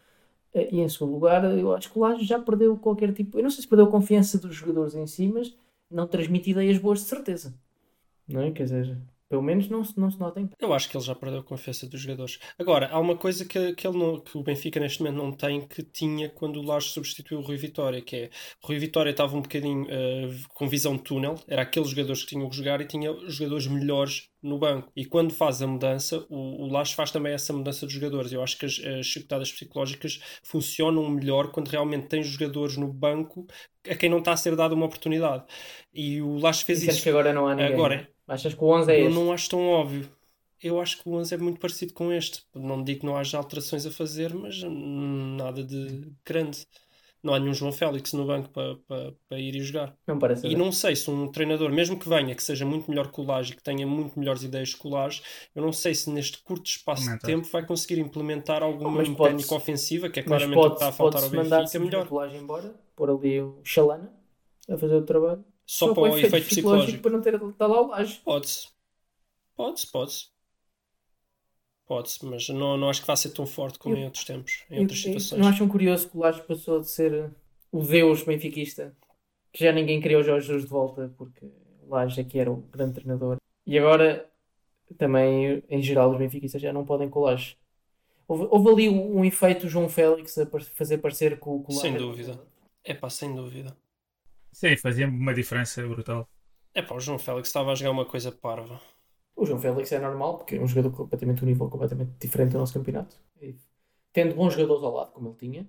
Eh, 0.54 0.68
E 0.72 0.80
em 0.80 0.88
segundo 0.88 1.12
lugar, 1.12 1.44
eu 1.56 1.72
acho 1.74 1.90
que 1.92 1.98
o 1.98 2.02
Laje 2.02 2.24
já 2.24 2.38
perdeu 2.38 2.76
qualquer 2.76 3.12
tipo. 3.12 3.38
Eu 3.38 3.42
não 3.44 3.50
sei 3.50 3.62
se 3.62 3.68
perdeu 3.68 3.86
a 3.86 3.90
confiança 3.90 4.38
dos 4.38 4.54
jogadores 4.56 4.94
em 4.94 5.06
si, 5.06 5.28
mas 5.28 5.54
não 5.90 6.06
transmite 6.08 6.50
ideias 6.50 6.76
boas 6.78 6.98
de 7.00 7.04
certeza. 7.06 7.54
Não 8.32 8.42
é? 8.42 8.50
Quer 8.50 8.64
dizer, 8.64 8.98
pelo 9.30 9.42
menos 9.42 9.68
não 9.68 9.84
se, 9.84 9.98
não 9.98 10.10
se 10.10 10.18
notem. 10.18 10.50
Eu 10.58 10.74
acho 10.74 10.90
que 10.90 10.96
ele 10.96 11.04
já 11.04 11.14
perdeu 11.14 11.38
a 11.38 11.44
confiança 11.44 11.86
dos 11.86 12.00
jogadores. 12.00 12.40
Agora, 12.58 12.88
há 12.90 12.98
uma 12.98 13.16
coisa 13.16 13.44
que, 13.44 13.74
que, 13.74 13.86
ele 13.86 13.96
não, 13.96 14.18
que 14.18 14.36
o 14.36 14.42
Benfica 14.42 14.80
neste 14.80 15.00
momento 15.00 15.22
não 15.22 15.30
tem 15.30 15.60
que 15.60 15.84
tinha 15.84 16.28
quando 16.28 16.56
o 16.58 16.62
Lage 16.62 16.88
substituiu 16.88 17.38
o 17.38 17.42
Rui 17.42 17.56
Vitória, 17.56 18.02
que 18.02 18.16
é 18.16 18.30
o 18.60 18.66
Rui 18.66 18.80
Vitória 18.80 19.10
estava 19.10 19.36
um 19.36 19.40
bocadinho 19.42 19.86
eh, 19.88 20.30
com 20.52 20.68
visão 20.68 20.96
de 20.96 21.04
túnel, 21.04 21.36
era 21.46 21.62
aqueles 21.62 21.90
jogadores 21.90 22.24
que 22.24 22.30
tinham 22.30 22.50
que 22.50 22.56
jogar 22.56 22.80
e 22.80 22.86
tinha 22.86 23.14
jogadores 23.28 23.68
melhores 23.68 24.28
no 24.42 24.58
banco. 24.58 24.90
E 24.96 25.04
quando 25.04 25.32
faz 25.32 25.62
a 25.62 25.66
mudança, 25.66 26.26
o, 26.28 26.64
o 26.64 26.66
Lage 26.66 26.96
faz 26.96 27.12
também 27.12 27.32
essa 27.32 27.52
mudança 27.52 27.86
dos 27.86 27.94
jogadores. 27.94 28.32
Eu 28.32 28.42
acho 28.42 28.58
que 28.58 28.66
as, 28.66 28.80
as 28.84 29.06
chicotadas 29.06 29.52
psicológicas 29.52 30.20
funcionam 30.42 31.08
melhor 31.08 31.52
quando 31.52 31.68
realmente 31.68 32.08
tens 32.08 32.26
jogadores 32.26 32.76
no 32.76 32.92
banco 32.92 33.46
a 33.88 33.94
quem 33.94 34.10
não 34.10 34.18
está 34.18 34.32
a 34.32 34.36
ser 34.36 34.56
dada 34.56 34.74
uma 34.74 34.86
oportunidade. 34.86 35.44
E 35.94 36.20
o 36.20 36.36
Lage 36.38 36.64
fez 36.64 36.80
Disseste 36.80 36.98
isso. 36.98 37.04
que 37.04 37.10
agora 37.10 37.32
não 37.32 37.46
há 37.46 37.54
ninguém. 37.54 37.72
Agora? 37.72 38.08
Achas 38.30 38.54
que 38.54 38.62
o 38.62 38.68
11 38.68 38.92
é 38.92 39.00
Eu 39.02 39.06
este? 39.08 39.14
não 39.18 39.32
acho 39.32 39.48
tão 39.50 39.66
óbvio. 39.66 40.08
Eu 40.62 40.80
acho 40.80 41.02
que 41.02 41.08
o 41.08 41.14
11 41.14 41.34
é 41.34 41.38
muito 41.38 41.58
parecido 41.58 41.92
com 41.94 42.12
este. 42.12 42.42
Não 42.54 42.82
digo 42.84 43.00
que 43.00 43.06
não 43.06 43.16
haja 43.16 43.38
alterações 43.38 43.84
a 43.86 43.90
fazer, 43.90 44.32
mas 44.34 44.62
nada 44.62 45.64
de 45.64 46.12
grande. 46.24 46.66
Não 47.22 47.34
há 47.34 47.38
nenhum 47.38 47.52
João 47.52 47.72
Félix 47.72 48.12
no 48.14 48.24
banco 48.26 48.48
para 48.50 48.76
para- 48.88 49.12
para 49.28 49.38
ir 49.38 49.54
e 49.54 49.60
jogar. 49.60 49.94
Não 50.06 50.18
parece. 50.18 50.46
E 50.46 50.54
não 50.54 50.70
sei 50.72 50.96
se 50.96 51.10
um 51.10 51.28
treinador, 51.28 51.70
mesmo 51.70 51.98
que 51.98 52.08
venha, 52.08 52.34
que 52.34 52.42
seja 52.42 52.64
muito 52.64 52.88
melhor 52.90 53.10
que 53.10 53.20
o 53.20 53.24
Lage 53.24 53.52
e 53.52 53.56
que 53.56 53.62
tenha 53.62 53.86
muito 53.86 54.18
melhores 54.18 54.42
ideias 54.42 54.72
que 54.74 54.86
o 54.86 54.90
eu 55.54 55.62
não 55.62 55.72
sei 55.72 55.94
se 55.94 56.08
neste 56.10 56.38
curto 56.42 56.66
espaço 56.70 57.02
de 57.02 57.08
Implementar. 57.08 57.30
tempo 57.30 57.48
vai 57.52 57.66
conseguir 57.66 58.00
implementar 58.00 58.62
alguma 58.62 59.02
mecânica 59.02 59.54
ofensiva, 59.54 60.08
que 60.08 60.20
é 60.20 60.22
claramente 60.22 60.58
o 60.58 60.68
que 60.68 60.74
está 60.76 60.88
a 60.88 60.92
faltar 60.92 61.22
ao 61.22 61.28
pode-se 61.30 61.36
mandar 61.44 61.60
Benfica, 61.62 61.78
melhor. 61.84 62.08
o 62.10 62.14
Laje 62.14 62.36
embora, 62.36 62.74
pôr 62.96 63.10
ali 63.10 63.40
o 63.42 63.58
Chalana 63.64 64.10
a 64.68 64.78
fazer 64.78 64.94
o 64.94 65.02
trabalho. 65.02 65.44
Só 65.70 65.94
para 65.94 66.02
o 66.02 66.18
efeito 66.18 66.48
psicológico. 66.48 67.00
para 67.00 67.12
não 67.12 67.20
ter 67.22 67.34
está 67.34 67.66
lá 67.68 67.80
o 67.80 67.86
Laje. 67.86 68.20
Pode-se. 68.24 68.68
Pode-se, 69.54 69.86
pode-se. 69.86 70.26
Pode-se, 71.86 72.24
mas 72.26 72.48
não, 72.48 72.76
não 72.76 72.88
acho 72.88 73.00
que 73.00 73.06
vá 73.06 73.14
ser 73.14 73.30
tão 73.30 73.46
forte 73.46 73.78
como 73.78 73.94
Eu- 73.94 74.00
em 74.00 74.04
outros 74.04 74.24
tempos, 74.24 74.64
em 74.68 74.78
E- 74.78 74.80
outras 74.80 75.00
situações. 75.00 75.40
Não 75.40 75.48
acham 75.48 75.68
curioso 75.68 76.08
que 76.08 76.16
o 76.16 76.20
Laje 76.20 76.42
passou 76.42 76.80
de 76.80 76.88
ser 76.90 77.30
o 77.70 77.82
deus 77.84 78.24
benfiquista, 78.24 78.96
que 79.52 79.64
já 79.64 79.72
ninguém 79.72 80.00
queria 80.00 80.18
o 80.18 80.22
Jorge 80.24 80.46
Jesus 80.48 80.64
de 80.64 80.70
volta, 80.70 81.12
porque 81.16 81.46
o 81.46 81.88
Laje 81.88 82.20
é 82.20 82.24
que 82.24 82.38
era 82.38 82.50
o 82.50 82.56
grande 82.56 82.94
treinador. 82.94 83.36
E 83.64 83.78
agora, 83.78 84.28
também, 84.98 85.62
em 85.68 85.82
geral, 85.82 86.10
os 86.10 86.18
benfiquistas 86.18 86.60
já 86.60 86.72
não 86.72 86.84
podem 86.84 87.08
com 87.08 87.20
o 87.20 87.22
Laje. 87.24 87.56
Houve, 88.26 88.48
houve 88.50 88.70
ali 88.70 88.88
um, 88.88 89.24
efeito 89.24 89.68
João 89.68 89.88
Félix 89.88 90.36
a 90.38 90.46
fazer 90.46 90.98
parecer 90.98 91.38
com, 91.38 91.62
com 91.62 91.72
o 91.72 91.76
Laje. 91.76 91.88
Sem 91.88 91.96
dúvida. 91.96 92.40
É 92.82 92.92
pá, 92.94 93.08
sem 93.08 93.32
dúvida. 93.34 93.76
Sim, 94.52 94.76
fazia 94.76 95.08
uma 95.08 95.34
diferença 95.34 95.86
brutal. 95.86 96.28
É 96.74 96.82
pá, 96.82 96.94
o 96.94 97.00
João 97.00 97.18
Félix 97.18 97.48
estava 97.48 97.72
a 97.72 97.74
jogar 97.74 97.90
uma 97.90 98.04
coisa 98.04 98.30
parva. 98.30 98.80
O 99.34 99.46
João 99.46 99.58
Félix 99.58 99.90
é 99.92 99.98
normal, 99.98 100.38
porque 100.38 100.56
é 100.56 100.60
um 100.60 100.66
jogador 100.66 100.94
completamente 100.94 101.42
um 101.42 101.46
nível 101.46 101.68
completamente 101.68 102.12
diferente 102.20 102.52
do 102.52 102.58
nosso 102.58 102.74
campeonato. 102.74 103.16
E, 103.40 103.56
tendo 104.12 104.34
bons 104.34 104.52
jogadores 104.52 104.84
ao 104.84 104.94
lado, 104.94 105.12
como 105.12 105.28
ele 105.28 105.36
tinha, 105.36 105.68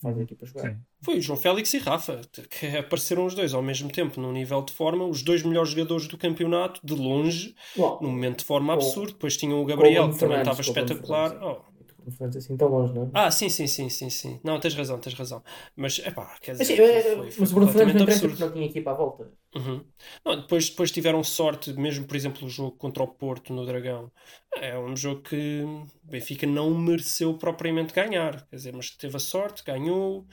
faz 0.00 0.18
a 0.18 0.22
equipa 0.22 0.46
jogar. 0.46 0.70
Sim. 0.70 0.76
Foi 1.02 1.18
o 1.18 1.22
João 1.22 1.38
Félix 1.38 1.72
e 1.74 1.78
Rafa, 1.78 2.20
que 2.50 2.66
apareceram 2.76 3.26
os 3.26 3.34
dois 3.34 3.54
ao 3.54 3.62
mesmo 3.62 3.90
tempo 3.90 4.20
num 4.20 4.32
nível 4.32 4.62
de 4.62 4.72
forma, 4.72 5.04
os 5.04 5.22
dois 5.22 5.42
melhores 5.42 5.70
jogadores 5.70 6.08
do 6.08 6.18
campeonato, 6.18 6.80
de 6.84 6.94
longe, 6.94 7.54
Bom, 7.76 7.98
num 8.02 8.10
momento 8.10 8.40
de 8.40 8.44
forma 8.44 8.72
absurdo. 8.72 9.12
Depois 9.12 9.36
tinham 9.36 9.60
o 9.60 9.64
Gabriel, 9.64 10.10
que 10.10 10.18
também 10.18 10.38
estava 10.38 10.60
espetacular. 10.60 11.38
Oh, 11.42 11.69
Foi 12.10 12.26
assim 12.28 12.56
tão 12.56 12.68
longe, 12.68 12.92
não 12.94 13.04
é? 13.04 13.10
Ah, 13.12 13.30
sim, 13.30 13.48
sim, 13.48 13.66
sim, 13.66 13.88
sim, 13.90 14.08
sim. 14.10 14.40
Não, 14.44 14.60
tens 14.60 14.74
razão, 14.74 14.98
tens 15.00 15.14
razão. 15.14 15.42
Mas, 15.76 15.98
é 16.00 16.10
pá, 16.12 16.38
quer 16.40 16.54
Mas, 16.58 16.68
dizer, 16.68 16.76
sim, 16.76 16.80
é, 16.80 17.02
foi, 17.14 17.30
foi 17.32 17.40
mas 17.40 17.50
o 17.50 17.54
Bruno 17.54 17.70
Fernandes 17.72 17.94
não 17.94 18.02
interessa 18.02 18.28
porque 18.28 18.42
não 18.44 18.52
tinha 18.52 18.66
equipa 18.66 18.90
à 18.92 18.94
volta. 18.94 19.32
Uhum. 19.52 19.84
Não, 20.24 20.36
depois, 20.40 20.70
depois 20.70 20.92
tiveram 20.92 21.24
sorte, 21.24 21.72
mesmo 21.72 22.06
por 22.06 22.14
exemplo 22.14 22.46
o 22.46 22.48
jogo 22.48 22.76
contra 22.76 23.02
o 23.02 23.08
Porto 23.08 23.52
no 23.52 23.66
Dragão. 23.66 24.12
É 24.54 24.78
um 24.78 24.96
jogo 24.96 25.22
que 25.22 25.64
Benfica 26.04 26.46
não 26.46 26.70
mereceu 26.78 27.36
propriamente 27.36 27.92
ganhar. 27.92 28.46
Quer 28.48 28.56
dizer, 28.56 28.72
mas 28.72 28.90
teve 28.90 29.16
a 29.16 29.18
sorte, 29.18 29.64
ganhou, 29.64 30.24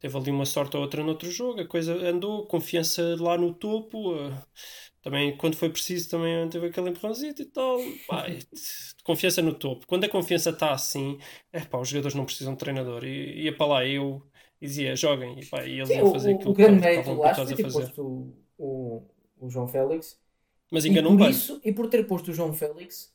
teve 0.00 0.16
ali 0.16 0.30
uma 0.30 0.46
sorte 0.46 0.74
ou 0.76 0.82
outra 0.82 1.04
noutro 1.04 1.30
jogo, 1.30 1.60
a 1.60 1.66
coisa 1.66 1.92
andou, 1.94 2.46
confiança 2.46 3.14
lá 3.20 3.36
no 3.36 3.52
topo. 3.52 4.14
eh, 4.16 4.42
Também, 5.02 5.36
quando 5.36 5.56
foi 5.56 5.70
preciso, 5.70 6.10
também 6.10 6.48
teve 6.48 6.68
aquele 6.68 6.90
empurrãozinho 6.90 7.34
e 7.38 7.44
tal. 7.46 7.98
Pá, 8.06 8.28
e- 8.30 8.46
confiança 9.04 9.42
no 9.42 9.54
topo. 9.54 9.86
Quando 9.86 10.04
a 10.04 10.08
confiança 10.08 10.50
está 10.50 10.72
assim, 10.72 11.18
é 11.52 11.60
pá, 11.64 11.78
os 11.78 11.88
jogadores 11.88 12.14
não 12.16 12.24
precisam 12.24 12.54
de 12.54 12.58
treinador. 12.60 13.04
E 13.04 13.44
ia 13.44 13.56
para 13.56 13.66
lá 13.66 13.86
eu 13.86 14.24
e 14.60 14.66
dizia, 14.66 14.94
joguem. 14.96 15.40
E, 15.40 15.44
pá, 15.46 15.64
e 15.66 15.78
eles 15.80 15.90
Sim, 15.90 15.96
iam 15.96 16.06
fazer 16.06 16.30
o, 16.30 16.32
aquilo 16.32 16.52
o 16.52 16.54
grande 16.54 16.84
que 16.84 16.86
estavam 16.86 17.20
habituados 17.20 17.52
a 17.52 17.56
fazer. 17.58 17.94
o, 17.96 18.32
o, 18.58 19.02
o 19.40 19.50
João 19.50 19.68
Félix. 19.68 20.20
Mas 20.70 20.84
E 20.86 20.96
enganou 20.96 21.16
por, 21.16 21.20
isso, 21.20 21.60
e 21.64 21.72
por 21.72 21.88
ter 21.90 22.06
posto 22.06 22.30
o 22.30 22.34
João 22.34 22.54
Félix, 22.54 23.14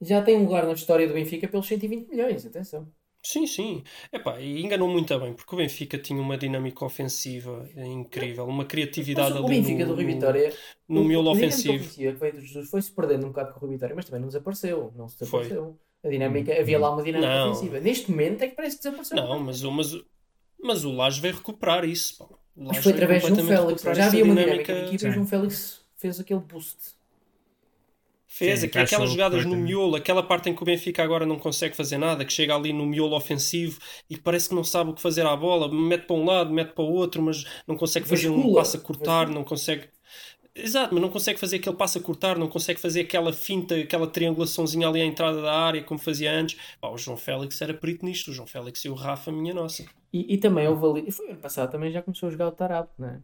já 0.00 0.22
tem 0.24 0.36
um 0.38 0.44
lugar 0.46 0.66
na 0.66 0.74
história 0.74 1.08
do 1.08 1.14
Benfica 1.14 1.48
pelos 1.48 1.68
120 1.68 2.08
milhões. 2.08 2.46
Atenção. 2.46 2.92
Sim, 3.30 3.46
sim. 3.46 3.82
Epá, 4.10 4.40
e 4.40 4.62
enganou 4.64 4.88
muito 4.88 5.18
bem, 5.18 5.34
porque 5.34 5.54
o 5.54 5.58
Benfica 5.58 5.98
tinha 5.98 6.18
uma 6.20 6.38
dinâmica 6.38 6.82
ofensiva 6.82 7.68
incrível, 7.76 8.46
uma 8.46 8.64
criatividade 8.64 9.32
Mas 9.34 9.40
o 9.42 9.46
ali 9.46 9.56
Benfica 9.60 9.80
no, 9.84 9.90
do 9.90 9.94
Rui 9.96 10.04
no- 10.06 10.12
Vitória. 10.14 10.54
no 10.88 11.00
o- 11.02 11.04
miolo 11.04 11.30
ofensivo. 11.32 11.74
ofensiva 11.74 12.12
que 12.12 12.18
veio 12.18 12.32
do 12.32 12.40
Jesus 12.40 12.70
foi-se 12.70 12.90
perdendo 12.90 13.24
um 13.26 13.28
bocado 13.28 13.52
com 13.52 13.58
o 13.58 13.60
Rui 13.60 13.70
Vitória, 13.72 13.94
mas 13.94 14.06
também 14.06 14.20
não 14.22 14.28
desapareceu. 14.28 14.92
Não 14.96 15.08
se 15.08 15.18
Foi. 15.26 15.40
desapareceu. 15.42 15.78
A 16.02 16.08
dinâmica, 16.08 16.58
havia 16.58 16.78
lá 16.78 16.90
uma 16.90 17.02
dinâmica 17.02 17.28
Não. 17.34 17.50
ofensiva. 17.50 17.80
Neste 17.80 18.10
momento 18.10 18.40
é 18.42 18.48
que 18.48 18.56
parece 18.56 18.76
que 18.76 18.82
desapareceu. 18.84 19.16
Não, 19.18 19.38
mas, 19.40 19.62
o- 19.62 19.72
mas, 19.72 19.92
o- 19.92 20.06
mas 20.62 20.84
o 20.86 20.92
Laje 20.92 21.20
veio 21.20 21.34
recuperar 21.34 21.84
isso. 21.84 22.16
pá. 22.18 22.24
O 22.56 22.64
Mas 22.68 22.78
foi 22.78 22.92
através 22.92 23.22
de 23.22 23.28
completamente 23.28 23.82
Félix. 23.82 23.82
Já 23.98 24.06
havia 24.06 24.24
uma 24.24 24.34
dinâmica. 24.34 24.72
dinâmica 24.72 24.74
de 24.90 24.94
equipa 24.96 25.16
e 25.16 25.20
o 25.20 25.26
Félix 25.26 25.80
fez 25.96 26.18
aquele 26.18 26.40
boost. 26.40 26.76
Fez 28.30 28.60
Sim, 28.60 28.66
aqui, 28.66 28.78
aquelas 28.78 29.10
jogadas 29.10 29.46
no 29.46 29.56
miolo, 29.56 29.96
aquela 29.96 30.22
parte 30.22 30.50
em 30.50 30.54
que 30.54 30.62
o 30.62 30.64
Benfica 30.64 31.02
agora 31.02 31.24
não 31.24 31.38
consegue 31.38 31.74
fazer 31.74 31.96
nada, 31.96 32.26
que 32.26 32.32
chega 32.32 32.54
ali 32.54 32.74
no 32.74 32.84
miolo 32.84 33.16
ofensivo 33.16 33.80
e 34.08 34.18
parece 34.18 34.50
que 34.50 34.54
não 34.54 34.62
sabe 34.62 34.90
o 34.90 34.94
que 34.94 35.00
fazer 35.00 35.26
à 35.26 35.34
bola, 35.34 35.72
mete 35.72 36.06
para 36.06 36.14
um 36.14 36.24
lado, 36.26 36.52
mete 36.52 36.74
para 36.74 36.84
o 36.84 36.92
outro, 36.92 37.22
mas 37.22 37.44
não 37.66 37.74
consegue 37.74 38.06
fazer 38.06 38.28
um 38.28 38.36
Vascula. 38.36 38.60
passo 38.60 38.76
a 38.76 38.80
cortar, 38.80 39.26
Vascula. 39.26 39.34
não 39.34 39.44
consegue. 39.44 39.88
Exato, 40.54 40.92
mas 40.92 41.02
não 41.02 41.08
consegue 41.08 41.38
fazer 41.40 41.56
aquele 41.56 41.76
passo 41.76 41.98
a 41.98 42.02
cortar, 42.02 42.36
não 42.36 42.48
consegue 42.48 42.78
fazer 42.78 43.00
aquela 43.02 43.32
finta, 43.32 43.76
aquela 43.76 44.06
triangulaçãozinha 44.06 44.88
ali 44.88 45.00
à 45.00 45.06
entrada 45.06 45.40
da 45.40 45.52
área 45.52 45.82
como 45.82 45.98
fazia 45.98 46.30
antes. 46.32 46.58
Pá, 46.80 46.88
o 46.90 46.98
João 46.98 47.16
Félix 47.16 47.60
era 47.62 47.72
perito 47.72 48.04
nisto, 48.04 48.30
o 48.30 48.34
João 48.34 48.46
Félix 48.46 48.84
e 48.84 48.88
o 48.90 48.94
Rafa, 48.94 49.32
minha 49.32 49.54
nossa. 49.54 49.86
E, 50.12 50.34
e 50.34 50.38
também 50.38 50.68
houve 50.68 50.84
ali. 51.00 51.08
e 51.08 51.12
Foi 51.12 51.30
ano 51.30 51.40
passado, 51.40 51.70
também 51.70 51.90
já 51.90 52.02
começou 52.02 52.28
a 52.28 52.32
jogar 52.32 52.48
o 52.48 52.52
Tarab, 52.52 52.88
não 52.98 53.08
é? 53.08 53.20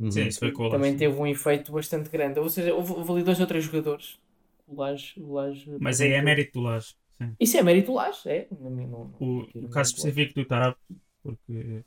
Uhum. 0.00 0.10
Sim, 0.10 0.26
isso 0.26 0.38
foi 0.38 0.50
com 0.50 0.66
o 0.66 0.70
Também 0.70 0.96
teve 0.96 1.14
um 1.14 1.26
efeito 1.26 1.70
bastante 1.72 2.08
grande. 2.08 2.40
Ou 2.40 2.48
seja, 2.48 2.74
houve, 2.74 2.92
houve 2.92 3.12
ali 3.12 3.22
dois 3.22 3.38
ou 3.38 3.46
três 3.46 3.64
jogadores. 3.64 4.18
O 4.66 4.80
Laje. 4.80 5.20
O 5.20 5.34
Laje 5.34 5.76
Mas 5.78 6.00
aí 6.00 6.12
é 6.12 6.22
mérito 6.22 6.58
do 6.58 6.64
Laje. 6.64 6.94
Sim. 7.18 7.34
Isso 7.38 7.56
é 7.58 7.62
mérito 7.62 7.88
do 7.88 7.94
Laje, 7.94 8.28
é. 8.28 8.48
Não, 8.50 8.70
não, 8.70 8.86
não, 8.86 9.14
O, 9.20 9.46
o 9.54 9.68
caso 9.68 9.90
específico 9.90 10.34
do 10.34 10.46
Tarap, 10.46 10.76
porque, 11.22 11.84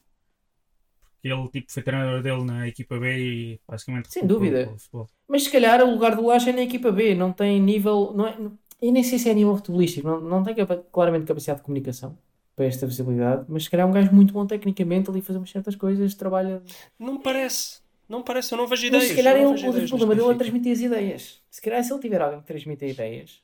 porque 1.02 1.28
ele 1.28 1.50
tipo, 1.50 1.72
foi 1.72 1.82
treinador 1.82 2.22
dele 2.22 2.44
na 2.44 2.68
equipa 2.68 3.00
B 3.00 3.18
e 3.18 3.60
basicamente 3.68 4.12
Sem 4.12 4.28
dúvida. 4.28 4.70
o 4.70 4.78
futebol. 4.78 5.08
Mas 5.28 5.44
se 5.46 5.52
calhar 5.52 5.82
o 5.82 5.92
lugar 5.92 6.16
do 6.16 6.26
Laje 6.26 6.50
é 6.52 6.54
na 6.54 6.62
equipa 6.62 6.92
B, 6.92 7.16
não 7.16 7.34
tem 7.34 7.60
nível. 7.60 8.14
Não 8.14 8.28
é, 8.28 8.38
eu 8.82 8.92
nem 8.92 9.02
sei 9.02 9.18
se 9.18 9.30
é 9.30 9.34
nível 9.34 9.56
futebolístico, 9.56 10.08
não, 10.08 10.22
não 10.22 10.44
tem 10.44 10.54
claramente 10.92 11.26
capacidade 11.26 11.62
de 11.62 11.66
comunicação 11.66 12.18
para 12.56 12.66
esta 12.66 12.86
visibilidade, 12.86 13.46
mas 13.48 13.64
se 13.64 13.70
calhar 13.70 13.88
é 13.88 13.90
um 13.90 13.94
gajo 13.94 14.14
muito 14.14 14.34
bom 14.34 14.46
tecnicamente 14.46 15.10
ali 15.10 15.22
fazemos 15.22 15.50
certas 15.50 15.76
coisas, 15.76 16.14
trabalha. 16.14 16.62
Não 17.00 17.14
me 17.14 17.24
parece, 17.24 17.83
não 18.14 18.20
me 18.20 18.26
parece, 18.26 18.54
eu 18.54 18.58
não 18.58 18.68
vejo 18.68 18.88
Mas 18.88 19.04
ideias. 19.04 19.06
se 19.06 19.14
calhar 19.14 19.36
ele, 19.36 19.56
vejo 19.58 19.68
o 19.70 19.70
ideias 19.70 19.90
problema 19.90 20.16
dele 20.16 20.32
é 20.32 20.36
Benfica. 20.36 20.38
transmitir 20.38 20.72
as 20.74 20.80
ideias. 20.80 21.44
Se 21.50 21.62
calhar 21.62 21.84
se 21.84 21.94
ele 21.94 22.02
tiver 22.02 22.22
alguém 22.22 22.42
que 22.42 22.48
transmita 22.48 22.86
ideias. 22.86 23.44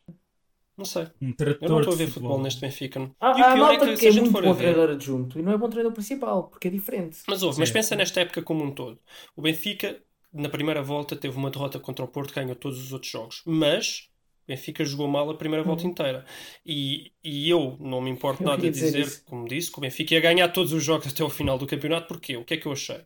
Não 0.78 0.86
sei, 0.86 1.08
Um 1.22 1.34
eu 1.62 1.70
não 1.70 1.78
estou 1.80 1.94
a 1.94 1.96
ver 1.98 2.08
futebol 2.08 2.42
neste 2.42 2.62
Benfica. 2.62 3.12
Há, 3.20 3.34
E 3.34 3.42
o 3.42 3.50
pior 3.52 3.58
malta 3.58 3.86
é 3.86 3.90
que, 3.90 3.98
que, 3.98 3.98
se 3.98 4.08
a 4.08 4.10
é 4.10 4.12
gente 4.12 4.22
muito 4.22 4.32
for 4.32 4.44
bom 4.44 4.52
a 4.52 4.54
ver, 4.54 4.74
treinador 4.74 4.92
adjunto 4.92 5.40
e 5.40 5.42
não 5.42 5.52
é 5.54 5.58
bom 5.58 5.70
treinador 5.70 5.94
principal, 5.94 6.50
porque 6.50 6.68
é 6.68 6.72
diferente. 6.72 7.20
Mas 7.28 7.44
houve, 7.44 7.60
mas 7.60 7.70
Sim. 7.70 7.74
pensa 7.74 7.96
nesta 7.96 8.22
época 8.22 8.42
como 8.42 8.64
um 8.64 8.72
todo. 8.74 9.00
O 9.36 9.42
Benfica, 9.42 10.02
na 10.34 10.50
primeira 10.50 10.82
volta, 10.82 11.16
teve 11.16 11.38
uma 11.38 11.52
derrota 11.52 11.80
contra 11.80 12.04
o 12.06 12.08
Porto, 12.08 12.34
ganhou 12.34 12.56
todos 12.56 12.80
os 12.80 12.92
outros 12.94 13.12
jogos. 13.12 13.42
Mas 13.46 14.09
Benfica 14.50 14.84
jogou 14.84 15.08
mal 15.08 15.30
a 15.30 15.36
primeira 15.36 15.64
volta 15.64 15.86
inteira. 15.86 16.26
E, 16.66 17.12
e 17.24 17.50
eu 17.50 17.78
não 17.80 18.02
me 18.02 18.10
importo 18.10 18.40
Uhum. 18.40 18.48
Eu 18.48 18.52
nada 18.52 18.62
de 18.62 18.70
dizer 18.72 19.04
dizer, 19.04 19.24
como 19.26 19.48
disse, 19.48 19.72
que 19.72 19.78
o 19.78 19.82
Benfica 19.82 20.14
ia 20.14 20.22
ganhar 20.22 20.48
todos 20.50 20.74
os 20.74 20.84
jogos 20.84 21.08
até 21.08 21.24
ao 21.24 21.30
final 21.30 21.58
do 21.58 21.68
campeonato. 21.68 22.08
Porquê? 22.08 22.38
O 22.38 22.44
que 22.44 22.54
é 22.54 22.58
que 22.58 22.66
eu 22.66 22.72
achei? 22.72 23.02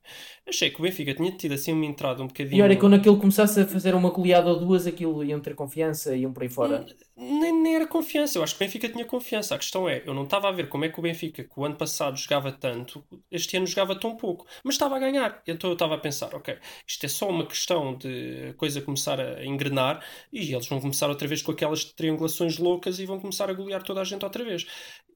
Achei 0.48 0.70
que 0.70 0.80
o 0.80 0.84
Benfica 0.84 1.14
tinha 1.14 1.32
tido 1.32 1.54
assim 1.54 1.74
uma 1.74 1.86
entrada 1.86 2.22
um 2.22 2.28
bocadinho. 2.28 2.60
E 2.60 2.62
olha, 2.62 2.78
quando 2.78 2.96
aquilo 2.96 3.18
começasse 3.18 3.60
a 3.60 3.66
fazer 3.66 3.96
uma 3.96 4.10
goleada 4.10 4.50
ou 4.50 4.60
duas, 4.60 4.86
aquilo 4.88 5.24
iam 5.24 5.40
ter 5.40 5.56
confiança 5.56 6.16
e 6.16 6.22
iam 6.22 6.34
por 6.34 6.44
aí 6.44 6.50
fora. 6.50 6.86
Nem, 7.15 7.53
nem 7.62 7.75
era 7.75 7.86
confiança, 7.86 8.39
eu 8.39 8.43
acho 8.43 8.55
que 8.58 8.63
o 8.63 8.65
Benfica 8.65 8.89
tinha 8.89 9.05
confiança. 9.05 9.53
A 9.53 9.58
questão 9.60 9.88
é, 9.88 10.01
eu 10.03 10.15
não 10.15 10.24
estava 10.24 10.50
a 10.50 10.51
ver 10.51 10.67
como 10.67 10.84
é 10.84 10.89
que 10.89 10.98
o 11.00 11.01
Benfica, 11.03 11.43
que 11.43 11.60
o 11.60 11.63
ano 11.63 11.75
passado 11.75 12.17
jogava 12.17 12.51
tanto, 12.51 13.05
este 13.29 13.55
ano 13.55 13.67
jogava 13.67 13.96
tão 14.00 14.17
pouco, 14.17 14.48
mas 14.63 14.74
estava 14.75 14.96
a 14.96 15.00
ganhar. 15.00 15.41
Então 15.46 15.70
eu 15.70 15.74
estava 15.75 15.93
a 15.93 15.98
pensar, 16.00 16.34
ok, 16.34 16.58
isto 16.88 17.05
é 17.05 17.10
só 17.10 17.29
uma 17.29 17.46
questão 17.46 17.96
de 17.96 18.53
coisa 18.58 18.82
começar 18.82 19.20
a 19.20 19.46
engrenar 19.46 20.03
e 20.32 20.53
eles 20.53 20.67
vão 20.67 20.82
começar 20.82 21.08
outra 21.08 21.27
vez 21.27 21.43
com 21.43 21.51
aquelas 21.51 21.84
triangulações 21.86 22.58
loucas 22.58 22.98
e 22.98 23.05
vão 23.05 23.20
começar 23.20 23.48
a 23.48 23.53
golear 23.53 23.84
toda 23.84 24.01
a 24.01 24.03
gente 24.03 24.25
outra 24.25 24.43
vez. 24.43 24.65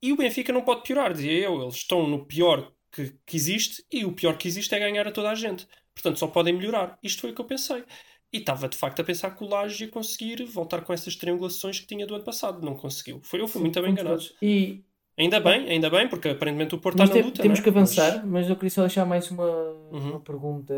E 0.01 0.13
o 0.13 0.17
Benfica 0.17 0.53
não 0.53 0.61
pode 0.61 0.83
piorar, 0.83 1.13
dizia 1.13 1.31
eu, 1.31 1.63
eles 1.63 1.75
estão 1.75 2.07
no 2.07 2.25
pior 2.27 2.71
que, 2.91 3.15
que 3.25 3.35
existe 3.35 3.83
e 3.91 4.05
o 4.05 4.13
pior 4.13 4.37
que 4.37 4.47
existe 4.47 4.73
é 4.75 4.79
ganhar 4.79 5.07
a 5.07 5.11
toda 5.11 5.31
a 5.31 5.35
gente. 5.35 5.67
Portanto, 5.95 6.19
só 6.19 6.27
podem 6.27 6.53
melhorar. 6.53 6.97
Isto 7.01 7.21
foi 7.21 7.31
o 7.31 7.35
que 7.35 7.41
eu 7.41 7.45
pensei. 7.45 7.83
E 8.34 8.38
estava 8.39 8.67
de 8.67 8.75
facto 8.77 9.00
a 9.01 9.03
pensar 9.05 9.31
que 9.31 9.43
o 9.43 9.48
Laje 9.48 9.86
ia 9.86 9.89
conseguir 9.91 10.43
voltar 10.46 10.81
com 10.81 10.91
essas 10.91 11.15
triangulações 11.15 11.79
que 11.79 11.88
tinha 11.88 12.05
do 12.05 12.13
ano 12.15 12.24
passado. 12.25 12.62
Não 12.63 12.75
conseguiu. 12.75 13.19
Foi, 13.24 13.39
eu 13.41 13.48
fui 13.48 13.62
muito 13.62 13.81
bem 13.81 13.91
enganado. 13.91 14.22
E 14.41 14.84
Ainda 15.17 15.39
bem, 15.39 15.67
ainda 15.67 15.89
bem, 15.89 16.07
porque 16.07 16.29
aparentemente 16.29 16.75
o 16.75 16.77
Porto 16.77 17.00
mas 17.00 17.10
está 17.10 17.19
na 17.19 17.25
luta. 17.25 17.41
temos 17.41 17.57
é? 17.57 17.62
que 17.63 17.69
avançar, 17.69 18.17
Mas- 18.17 18.25
mas 18.25 18.50
eu 18.50 18.55
queria 18.55 18.69
só 18.69 18.81
deixar 18.81 19.03
mais 19.05 19.31
uma, 19.31 19.46
Uhum. 19.91 20.10
uma 20.12 20.19
pergunta. 20.19 20.74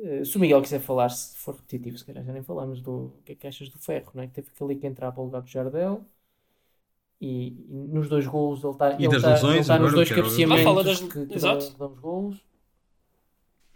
Eh, 0.00 0.24
se 0.24 0.36
o 0.36 0.40
Miguel 0.40 0.60
quiser 0.60 0.80
falar, 0.80 1.08
se 1.10 1.36
for 1.38 1.54
repetitivo, 1.54 1.96
se 1.98 2.04
calhar 2.04 2.24
já 2.24 2.32
nem 2.32 2.42
falamos 2.42 2.80
do 2.80 2.90
o 3.18 3.22
que 3.24 3.32
é 3.32 3.34
que 3.36 3.46
achas 3.46 3.68
do 3.68 3.78
Ferro, 3.78 4.10
não 4.14 4.24
é? 4.24 4.26
Que 4.26 4.32
teve 4.34 4.48
aquele 4.52 4.74
que 4.74 4.86
entrar 4.88 5.12
para 5.12 5.20
o 5.20 5.24
lugar 5.26 5.42
do 5.42 5.48
Jardel 5.48 6.04
e, 7.20 7.48
e 7.68 7.88
nos 7.92 8.08
dois 8.08 8.26
golos 8.26 8.62
ele 8.64 8.72
está 8.72 8.90
E 8.92 8.94
ele 8.96 9.06
das 9.08 9.16
está- 9.18 9.30
lesões 9.30 9.52
ele 9.52 9.60
está 9.60 9.78
nos 9.78 9.92
dois 9.92 10.08
que 10.08 10.14
cabeceamentos 10.16 10.60
Ah, 10.62 10.64
fala 10.64 10.84
das- 10.84 11.00
que, 11.00 11.26
que 11.26 11.34
Exato. 11.34 11.78
dão 11.78 11.92
os 11.92 11.98
golos. 12.00 12.38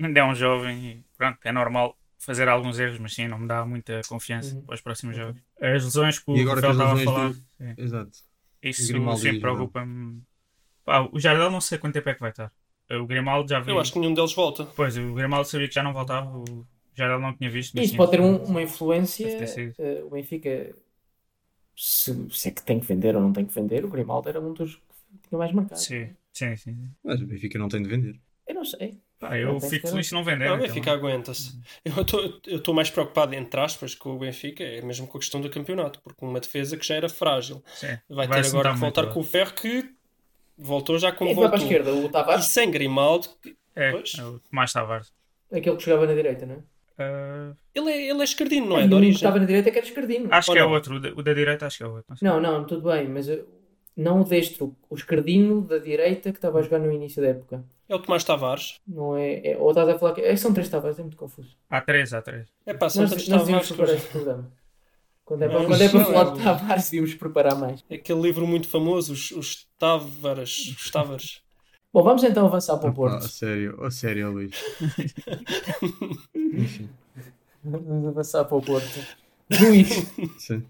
Ainda 0.00 0.18
é 0.20 0.24
um 0.24 0.34
jovem 0.34 0.84
e 0.86 1.04
pronto, 1.16 1.38
é 1.44 1.52
normal 1.52 1.96
fazer 2.24 2.48
alguns 2.48 2.78
erros, 2.78 2.98
mas 2.98 3.14
sim, 3.14 3.26
não 3.28 3.38
me 3.38 3.48
dá 3.48 3.64
muita 3.64 4.00
confiança 4.08 4.54
Uhum. 4.54 4.62
para 4.62 4.74
os 4.74 4.80
próximos 4.80 5.16
jogos. 5.16 5.40
As 5.60 5.84
lesões 5.84 6.18
que 6.18 6.30
o 6.30 6.48
Rafael 6.48 6.72
estava 6.72 6.92
a 6.94 6.96
falar, 6.98 7.28
do- 7.30 7.34
sim, 7.34 7.74
Exato. 7.76 8.10
Isso 8.62 8.92
e 8.92 8.98
o 8.98 9.16
Jardel. 9.16 9.40
preocupa-me. 9.40 10.22
O 11.12 11.18
Jardel 11.18 11.50
não 11.50 11.60
sei 11.60 11.78
quanto 11.78 11.94
tempo 11.94 12.08
é 12.08 12.14
que 12.14 12.20
vai 12.20 12.30
estar. 12.30 12.52
O 12.90 13.06
Grimaldo 13.06 13.48
já 13.48 13.60
viu. 13.60 13.74
Eu 13.74 13.80
acho 13.80 13.92
que 13.92 13.98
nenhum 13.98 14.14
deles 14.14 14.32
volta. 14.34 14.64
Pois, 14.76 14.96
o 14.96 15.14
Grimaldo 15.14 15.48
sabia 15.48 15.68
que 15.68 15.74
já 15.74 15.82
não 15.82 15.92
voltava, 15.92 16.36
o 16.38 16.66
Jardel 16.94 17.20
não 17.20 17.34
tinha 17.36 17.50
visto. 17.50 17.76
Isso 17.78 17.90
sim, 17.92 17.96
pode 17.96 18.10
ter 18.12 18.20
um- 18.20 18.44
uma 18.44 18.62
influência. 18.62 19.26
Deve 19.26 19.38
ter 19.38 19.46
sido. 19.48 19.74
eh, 19.78 20.02
o 20.04 20.10
Benfica, 20.10 20.74
se, 21.76 22.28
se 22.30 22.48
é 22.48 22.52
que 22.52 22.62
tem 22.62 22.78
que 22.80 22.86
vender 22.86 23.16
ou 23.16 23.22
não 23.22 23.32
tem 23.32 23.46
que 23.46 23.54
vender, 23.54 23.84
o 23.84 23.88
Grimaldo 23.88 24.28
era 24.28 24.40
um 24.40 24.52
dos 24.52 24.76
que 24.76 25.28
tinha 25.28 25.38
mais 25.38 25.52
marcado. 25.52 25.80
Sim, 25.80 26.10
sim, 26.32 26.56
sim. 26.56 26.74
sim. 26.74 26.90
Mas 27.02 27.20
o 27.20 27.26
Benfica 27.26 27.58
não 27.58 27.68
tem 27.68 27.82
de 27.82 27.88
vender. 27.88 28.20
Eu 28.46 28.54
não 28.54 28.64
sei. 28.64 29.00
Pá, 29.28 29.38
eu 29.38 29.60
fico 29.60 29.86
feliz 29.88 30.08
se 30.08 30.14
não 30.14 30.24
vender. 30.24 30.46
Não, 30.46 30.52
o 30.52 30.56
então. 30.56 30.66
Benfica 30.66 30.92
aguenta-se. 30.92 31.56
Eu 31.84 32.02
estou- 32.02 32.40
Eu 32.46 32.56
estou 32.58 32.74
mais 32.74 32.90
preocupado, 32.90 33.34
entre 33.34 33.60
aspas, 33.60 33.94
com 33.94 34.10
o 34.14 34.18
Benfica, 34.18 34.64
é 34.64 34.82
mesmo 34.82 35.06
com 35.06 35.16
a 35.16 35.20
questão 35.20 35.40
do 35.40 35.48
campeonato, 35.48 36.00
porque 36.02 36.24
uma 36.24 36.40
defesa 36.40 36.76
que 36.76 36.84
já 36.84 36.96
era 36.96 37.08
frágil 37.08 37.62
Sim. 37.74 37.96
vai 38.10 38.26
ter 38.26 38.34
Vai-se 38.34 38.50
agora 38.50 38.72
que 38.74 38.80
voltar 38.80 39.06
com 39.06 39.20
o 39.20 39.22
Ferro 39.22 39.52
que 39.54 39.88
voltou 40.58 40.98
já 40.98 41.12
como 41.12 41.30
Quem 41.30 41.38
é 41.38 41.40
vai 41.40 41.48
para 41.50 41.56
a 41.56 41.60
voltou. 41.60 41.78
esquerda? 41.78 41.94
O 42.02 42.06
E 42.06 42.08
Tavares? 42.10 42.44
sem 42.46 42.70
Grimaldo, 42.70 43.28
É, 43.76 43.90
Pois. 43.92 44.12
é 44.18 44.22
o 44.24 44.38
Tomás 44.40 44.72
Tavares. 44.72 45.12
Aquele 45.50 45.76
que 45.76 45.84
jogava 45.84 46.06
na 46.06 46.14
direita, 46.14 46.44
não 46.44 46.56
é? 46.56 46.58
Ah, 46.98 47.52
ele 47.74 47.90
é, 47.90 48.10
ele 48.10 48.20
é 48.20 48.24
escardino, 48.24 48.66
não 48.66 48.76
é? 48.78 48.80
De 48.80 48.86
um 48.86 48.88
que 48.90 48.94
origem. 48.96 49.14
estava 49.14 49.38
na 49.38 49.46
direita 49.46 49.70
que 49.70 49.78
era 49.78 49.86
escardino. 49.86 50.28
acho 50.30 50.50
Ou 50.50 50.54
que 50.54 50.60
é 50.60 50.64
não? 50.64 50.72
outro, 50.72 50.96
o 50.96 51.00
da, 51.00 51.08
o 51.10 51.22
da 51.22 51.32
direita 51.32 51.66
acho 51.66 51.78
que 51.78 51.84
é 51.84 51.86
outro. 51.86 52.14
não. 52.20 52.40
Não, 52.40 52.58
não, 52.58 52.64
tudo 52.66 52.90
bem, 52.90 53.08
mas 53.08 53.26
não 53.96 54.20
o 54.20 54.24
destro, 54.24 54.76
o 54.90 54.94
escardino 54.94 55.62
da 55.62 55.78
direita 55.78 56.30
que 56.32 56.38
estava 56.38 56.58
a 56.58 56.62
jogar 56.62 56.78
no 56.80 56.92
início 56.92 57.22
da 57.22 57.28
época. 57.28 57.64
É 57.92 57.94
o 57.94 57.98
Tomás 57.98 58.24
Tavares. 58.24 58.80
Não 58.88 59.14
é, 59.18 59.50
é- 59.52 59.56
ou 59.58 59.68
estás 59.70 59.86
a 59.86 59.98
falar 59.98 60.14
que 60.14 60.22
é, 60.22 60.34
são 60.34 60.54
três 60.54 60.66
Tavares, 60.70 60.98
é 60.98 61.02
muito 61.02 61.16
confuso. 61.18 61.54
Há 61.68 61.78
três, 61.82 62.14
há 62.14 62.22
três. 62.22 62.48
É 62.64 62.72
pá, 62.72 62.88
são 62.88 63.02
Nós, 63.02 63.10
tantos 63.10 63.28
nós 63.28 63.42
Tavares. 63.46 63.68
preparar 63.68 63.94
este 63.96 64.08
programa. 64.08 64.52
Quando 65.26 65.42
é 65.42 65.48
para, 65.48 65.64
quando 65.66 65.82
é 65.82 65.88
para 65.90 66.04
falar 66.06 66.26
é 66.32 66.36
de 66.38 66.42
Tavares, 66.42 66.84
devíamos 66.90 67.14
preparar 67.14 67.54
mais. 67.54 67.84
Aquele 67.92 68.22
livro 68.22 68.46
muito 68.46 68.66
famoso, 68.66 69.12
os, 69.12 69.30
os 69.32 69.68
Tavares. 69.78 70.74
Os 70.74 70.90
Tavares. 70.90 71.42
Bom, 71.92 72.02
vamos 72.02 72.24
então 72.24 72.46
avançar 72.46 72.78
para 72.78 72.86
o 72.86 72.90
Opa, 72.92 72.96
Porto. 72.96 73.16
a 73.26 73.28
sério, 73.28 73.84
a 73.84 73.90
sério, 73.90 74.30
Luís. 74.32 74.54
Enfim, 76.34 76.88
Vamos 77.62 78.08
avançar 78.08 78.44
para 78.46 78.56
o 78.56 78.62
Porto. 78.62 79.06
Luís, 79.60 79.88
sim. 80.38 80.64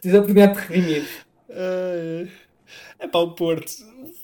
tens 0.00 0.14
a 0.14 0.18
oportunidade 0.20 0.54
de 0.54 0.60
redimir. 0.68 1.08
É 2.98 3.06
pá, 3.08 3.18
o 3.18 3.34
Porto. 3.34 3.72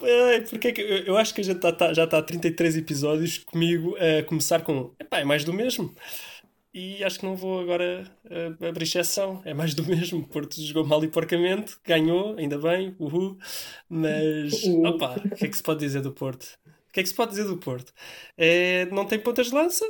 Ai, 0.02 0.42
porque 0.42 0.68
é 0.68 0.72
que 0.72 0.80
eu, 0.80 0.98
eu 1.06 1.16
acho 1.16 1.34
que 1.34 1.40
a 1.40 1.44
gente 1.44 1.60
tá- 1.60 1.72
tá- 1.72 1.92
já 1.94 2.04
está 2.04 2.18
há 2.18 2.22
33 2.22 2.76
episódios 2.76 3.38
comigo 3.38 3.96
a 3.96 4.22
começar 4.24 4.60
com. 4.62 4.92
Epá, 5.00 5.18
é 5.20 5.24
mais 5.24 5.44
do 5.44 5.52
mesmo. 5.52 5.94
E 6.72 7.02
acho 7.02 7.18
que 7.20 7.24
não 7.26 7.34
vou 7.34 7.60
agora 7.60 8.04
eh, 8.30 8.68
abrir 8.68 8.84
exceção. 8.84 9.42
É 9.44 9.54
mais 9.54 9.74
do 9.74 9.84
mesmo. 9.88 10.20
O 10.20 10.28
Porto 10.28 10.60
jogou 10.60 10.84
mal 10.86 11.02
e 11.02 11.08
porcamente, 11.08 11.76
ganhou, 11.84 12.36
ainda 12.38 12.58
bem, 12.58 12.94
uhul. 12.98 13.38
Mas, 13.88 14.52
Uhul. 14.64 14.86
opá, 14.88 15.16
o 15.16 15.34
que 15.34 15.46
é 15.46 15.48
que 15.48 15.56
se 15.56 15.62
pode 15.62 15.80
dizer 15.80 16.02
do 16.02 16.12
Porto? 16.12 16.44
O 16.88 16.92
que 16.92 17.00
é 17.00 17.02
que 17.02 17.08
se 17.08 17.14
pode 17.14 17.30
dizer 17.32 17.44
do 17.44 17.56
Porto? 17.58 17.92
É, 18.36 18.86
não 18.86 19.04
tem 19.06 19.18
pontas 19.18 19.48
de 19.48 19.54
lança. 19.54 19.84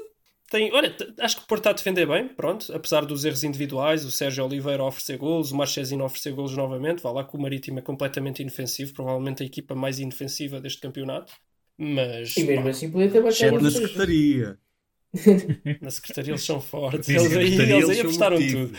Tem, 0.51 0.73
olha, 0.73 0.97
acho 1.21 1.37
que 1.37 1.43
o 1.43 1.47
Porto 1.47 1.61
está 1.61 1.71
a 1.71 1.75
defender 1.75 2.07
bem, 2.07 2.27
pronto, 2.27 2.75
apesar 2.75 3.05
dos 3.05 3.25
erros 3.25 3.45
individuais, 3.45 4.05
o 4.05 4.11
Sérgio 4.11 4.47
Oliveira 4.47 4.83
a 4.83 4.87
oferecer 4.87 5.19
golos, 5.19 5.53
o 5.53 5.57
Marchesino 5.57 6.03
a 6.03 6.07
oferecer 6.07 6.33
golos 6.33 6.57
novamente, 6.57 7.03
vá 7.03 7.11
lá 7.11 7.23
que 7.23 7.37
o 7.37 7.41
Marítimo 7.41 7.79
é 7.81 7.83
completamente 7.83 8.41
inofensivo, 8.41 8.95
provavelmente 8.95 9.43
a 9.43 9.47
equipa 9.47 9.75
mais 9.75 9.99
inofensiva 9.99 10.59
deste 10.59 10.81
campeonato. 10.81 11.35
Mas 11.77 12.37
E 12.37 12.45
mesmo 12.45 12.65
pá, 12.65 12.71
assim 12.71 12.91
podia 12.91 13.11
ter 13.11 13.23
marcado 13.23 13.61
na 13.61 13.71
secretaria. 13.71 14.59
na 15.83 15.91
secretaria 15.91 16.33
eles 16.33 16.43
são 16.43 16.61
fortes, 16.61 17.09
eles 17.09 17.37
aí, 17.37 17.55
eles 17.55 17.89
aí 17.91 18.01
apostaram 18.01 18.37
motivo. 18.37 18.69
tudo. 18.69 18.79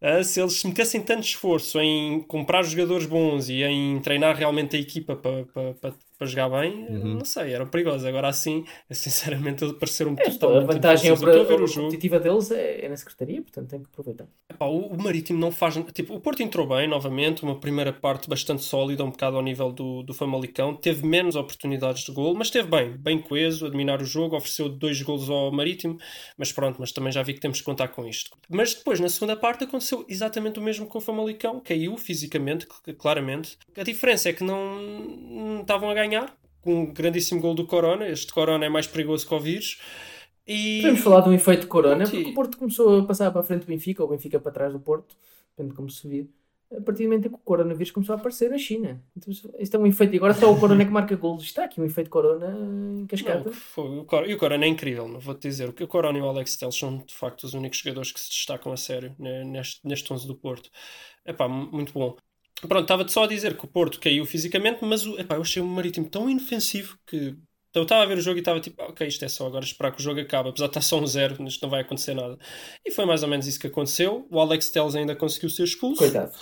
Ah, 0.00 0.24
se 0.24 0.40
eles 0.40 0.64
metessem 0.64 1.02
tanto 1.02 1.24
esforço 1.24 1.78
em 1.78 2.22
comprar 2.22 2.62
jogadores 2.62 3.04
bons 3.06 3.50
e 3.50 3.62
em 3.62 4.00
treinar 4.00 4.34
realmente 4.34 4.76
a 4.76 4.80
equipa 4.80 5.14
para 5.14 5.44
pa, 5.44 5.74
pa, 5.74 5.94
pa 6.20 6.26
jogar 6.26 6.48
bem, 6.50 6.86
Uhum. 6.88 7.14
não 7.14 7.24
sei, 7.24 7.52
eram 7.52 7.66
perigosos. 7.66 8.04
Agora 8.06 8.28
assim, 8.28 8.64
sinceramente, 8.90 9.64
eles 9.64 9.74
pareceram 9.78 10.14
É, 10.18 10.30
totalmente 10.30 10.62
a 10.70 10.72
vantagem 10.74 11.06
inofensivos. 11.08 11.22
Eu 11.36 11.42
estou 11.42 11.54
a 11.56 11.58
ver 11.58 11.64
o 11.64 11.74
competitiva 11.74 12.20
deles 12.20 12.50
é, 12.50 12.84
é 12.84 12.88
na 12.88 12.96
secretaria, 12.96 13.42
portanto 13.42 13.70
tem 13.70 13.80
que 13.80 13.86
aproveitar. 13.90 14.26
Epá, 14.48 14.66
o, 14.66 14.88
o 14.88 15.02
Marítimo 15.02 15.38
não 15.38 15.50
faz. 15.50 15.74
Tipo, 15.94 16.14
o 16.14 16.20
Porto 16.20 16.42
entrou 16.42 16.66
bem 16.66 16.86
novamente, 16.86 17.42
uma 17.42 17.58
primeira 17.58 17.92
parte 17.92 18.28
bastante 18.28 18.62
sólida, 18.62 19.02
um 19.04 19.10
bocado 19.10 19.36
ao 19.36 19.42
nível 19.42 19.72
do, 19.72 20.02
do 20.02 20.12
Famalicão. 20.12 20.74
Teve 20.76 21.06
menos 21.06 21.36
oportunidades 21.36 22.04
de 22.04 22.12
gol, 22.12 22.34
mas 22.34 22.48
esteve 22.48 22.68
bem, 22.68 22.90
bem 22.96 23.18
coeso, 23.18 23.66
a 23.66 23.68
dominar 23.70 24.02
o 24.02 24.04
jogo, 24.04 24.36
ofereceu 24.36 24.68
dois 24.68 25.00
golos 25.00 25.30
ao 25.30 25.50
Marítimo, 25.50 25.96
mas 26.36 26.52
pronto, 26.52 26.76
mas 26.80 26.92
também 26.92 27.12
já 27.12 27.22
vi 27.22 27.32
que 27.34 27.40
temos 27.40 27.58
que 27.60 27.64
contar 27.64 27.88
com 27.88 28.06
isto. 28.06 28.30
Mas 28.48 28.74
depois, 28.74 29.00
na 29.00 29.08
segunda 29.08 29.36
parte, 29.36 29.64
aconteceu 29.64 30.04
exatamente 30.08 30.58
o 30.58 30.62
mesmo 30.62 30.86
com 30.86 30.98
o 30.98 31.00
Famalicão, 31.00 31.60
caiu 31.60 31.96
fisicamente, 31.96 32.66
cl- 32.84 32.96
claramente. 32.96 33.56
A 33.76 33.82
diferença 33.82 34.28
é 34.28 34.32
que 34.32 34.42
não, 34.44 34.80
não 34.80 35.60
estavam 35.60 35.88
a 35.90 35.94
ganhar, 35.94 36.09
com 36.60 36.74
um 36.82 36.92
grandíssimo 36.92 37.40
gol 37.40 37.54
do 37.54 37.66
Corona. 37.66 38.06
Este 38.08 38.32
Corona 38.32 38.64
é 38.66 38.68
mais 38.68 38.86
perigoso 38.86 39.26
que 39.26 39.34
o 39.34 39.40
vírus. 39.40 39.80
E... 40.46 40.78
Podemos 40.80 41.00
falar 41.00 41.20
de 41.20 41.28
um 41.28 41.32
efeito 41.32 41.66
corona, 41.68 42.04
porque 42.04 42.22
o 42.30 42.34
Porto 42.34 42.56
começou 42.58 42.98
a 43.00 43.04
passar 43.06 43.30
para 43.30 43.40
a 43.40 43.44
frente 43.44 43.60
do 43.60 43.66
Benfica, 43.66 44.02
ou 44.02 44.08
o 44.08 44.12
Benfica 44.12 44.40
para 44.40 44.50
trás 44.50 44.72
do 44.72 44.80
Porto, 44.80 45.14
depende 45.50 45.70
de 45.70 45.76
como 45.76 45.88
se 45.90 46.08
vir. 46.08 46.28
A 46.76 46.80
partir 46.80 47.02
do 47.02 47.08
momento 47.08 47.26
em 47.26 47.28
que 47.30 47.34
o 47.34 47.38
coronavírus 47.38 47.90
começou 47.90 48.14
a 48.14 48.18
aparecer 48.18 48.48
na 48.48 48.56
China. 48.58 49.02
Então, 49.16 49.32
isto 49.58 49.76
é 49.76 49.78
um 49.78 49.86
efeito. 49.88 50.14
E 50.14 50.16
agora 50.18 50.34
só 50.34 50.52
o 50.52 50.58
corona 50.58 50.84
que 50.84 50.90
marca 50.92 51.16
golos. 51.16 51.42
Está 51.42 51.64
aqui 51.64 51.80
um 51.80 51.84
efeito 51.84 52.08
corona 52.08 52.46
em 52.56 53.00
Não, 53.00 53.06
cascata. 53.08 53.50
que 53.50 53.56
foi- 53.56 53.98
o 53.98 54.04
Cor- 54.04 54.28
e 54.28 54.34
o 54.34 54.38
Corona 54.38 54.64
é 54.64 54.68
incrível, 54.68 55.08
não 55.08 55.18
vou-te 55.18 55.42
dizer. 55.48 55.68
O 55.68 55.86
Corona 55.88 56.16
e 56.16 56.20
o 56.22 56.26
Alex 56.28 56.56
Telles 56.56 56.76
são 56.76 56.98
de 56.98 57.12
facto 57.14 57.42
os 57.42 57.54
únicos 57.54 57.78
jogadores 57.80 58.12
que 58.12 58.20
se 58.20 58.28
destacam 58.28 58.72
a 58.72 58.76
sério 58.76 59.14
neste, 59.18 59.80
neste 59.86 60.12
11 60.12 60.28
do 60.28 60.34
Porto. 60.36 60.70
Epá, 61.26 61.48
mu- 61.48 61.68
muito 61.72 61.92
bom. 61.92 62.16
Pronto, 62.68 62.82
estava-te 62.82 63.12
só 63.12 63.24
a 63.24 63.26
dizer 63.26 63.56
que 63.56 63.64
o 63.64 63.68
Porto 63.68 63.98
caiu 64.00 64.24
fisicamente, 64.26 64.84
mas 64.84 65.06
o, 65.06 65.18
epá, 65.18 65.36
eu 65.36 65.42
achei 65.42 65.62
o 65.62 65.66
Marítimo 65.66 66.08
tão 66.08 66.28
inofensivo 66.28 66.98
que 67.06 67.36
então, 67.70 67.82
eu 67.82 67.84
estava 67.84 68.02
a 68.02 68.06
ver 68.06 68.18
o 68.18 68.20
jogo 68.20 68.36
e 68.36 68.40
estava 68.40 68.58
tipo, 68.60 68.82
"Ah, 68.82 68.86
ok, 68.88 69.06
isto 69.06 69.24
é 69.24 69.28
só 69.28 69.46
agora 69.46 69.64
esperar 69.64 69.92
que 69.92 70.00
o 70.00 70.02
jogo 70.02 70.18
acabe, 70.20 70.48
apesar 70.48 70.66
de 70.66 70.70
estar 70.70 70.80
só 70.80 70.98
um 70.98 71.06
zero, 71.06 71.40
isto 71.46 71.62
não 71.62 71.70
vai 71.70 71.82
acontecer 71.82 72.14
nada. 72.14 72.36
E 72.84 72.90
foi 72.90 73.04
mais 73.06 73.22
ou 73.22 73.28
menos 73.28 73.46
isso 73.46 73.60
que 73.60 73.68
aconteceu. 73.68 74.26
O 74.28 74.40
Alex 74.40 74.70
Telles 74.70 74.96
ainda 74.96 75.14
conseguiu 75.14 75.48
ser 75.48 75.62
expulso. 75.62 76.00
Coitado. 76.00 76.32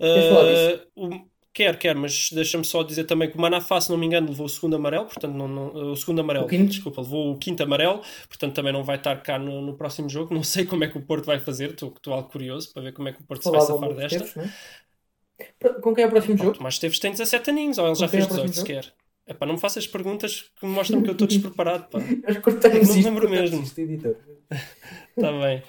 Uh, 0.00 0.86
o- 0.94 1.32
Quer, 1.54 1.78
quer, 1.78 1.94
mas 1.94 2.30
deixa-me 2.32 2.64
só 2.64 2.82
dizer 2.82 3.04
também 3.04 3.30
que 3.30 3.36
o 3.36 3.40
Manafá, 3.40 3.78
se 3.78 3.90
não 3.90 3.98
me 3.98 4.06
engano, 4.06 4.28
levou 4.28 4.46
o 4.46 4.48
segundo 4.48 4.74
amarelo, 4.74 5.04
portanto, 5.04 5.34
não, 5.34 5.46
não- 5.46 5.92
o 5.92 5.96
segundo 5.96 6.22
amarelo, 6.22 6.46
O 6.46 6.48
quinto? 6.48 6.70
desculpa, 6.70 7.02
levou 7.02 7.30
o 7.30 7.38
quinto 7.38 7.62
amarelo, 7.62 8.00
portanto, 8.26 8.54
também 8.54 8.72
não 8.72 8.82
vai 8.82 8.96
estar 8.96 9.20
cá 9.22 9.38
no, 9.38 9.60
no 9.60 9.76
próximo 9.76 10.08
jogo. 10.08 10.32
Não 10.32 10.42
sei 10.42 10.64
como 10.64 10.82
é 10.84 10.88
que 10.88 10.96
o 10.96 11.02
Porto 11.04 11.26
vai 11.26 11.38
fazer, 11.38 11.72
estou 11.72 11.90
estou 11.94 12.14
algo 12.14 12.30
curioso 12.30 12.72
para 12.72 12.80
ver 12.84 12.92
como 12.94 13.08
é 13.08 13.12
que 13.12 13.20
o 13.20 13.24
Porto 13.24 13.42
se 13.44 13.50
vai 13.50 13.60
safar 13.60 13.92
desta. 13.94 14.24
tempos, 14.24 14.36
é? 14.38 14.40
Pro- 14.40 14.54
Com 15.82 15.94
quem 15.94 16.04
é 16.04 16.06
o 16.06 16.10
próximo 16.10 16.36
Pá, 16.36 16.42
o 16.42 16.46
jogo? 16.46 16.58
Tomás 16.58 16.74
Esteves 16.74 16.98
tem 16.98 17.10
17 17.10 17.50
aninhos, 17.50 17.78
ou 17.78 17.86
ele 17.86 17.94
já 17.94 18.06
Com 18.06 18.10
fez 18.10 18.22
é 18.22 18.26
o 18.26 18.28
próximo 18.28 18.48
18 18.50 18.66
jogo? 18.68 18.82
sequer. 18.82 18.94
Epá, 19.26 19.46
não 19.46 19.54
me 19.54 19.60
faças 19.60 19.86
perguntas 19.86 20.50
que 20.58 20.66
me 20.66 20.72
mostram 20.72 21.00
que 21.02 21.08
eu 21.08 21.12
estou 21.12 21.26
despreparado, 21.28 21.86
pá. 21.88 21.98
Nós 22.26 22.38
cortamos 22.38 22.88
Não 22.88 22.96
isto. 22.96 23.08
lembro 23.08 23.28
mesmo. 23.30 23.62
isto, 23.62 23.78
editor. 23.80 24.16
Está 25.16 25.30
bem. 25.40 25.62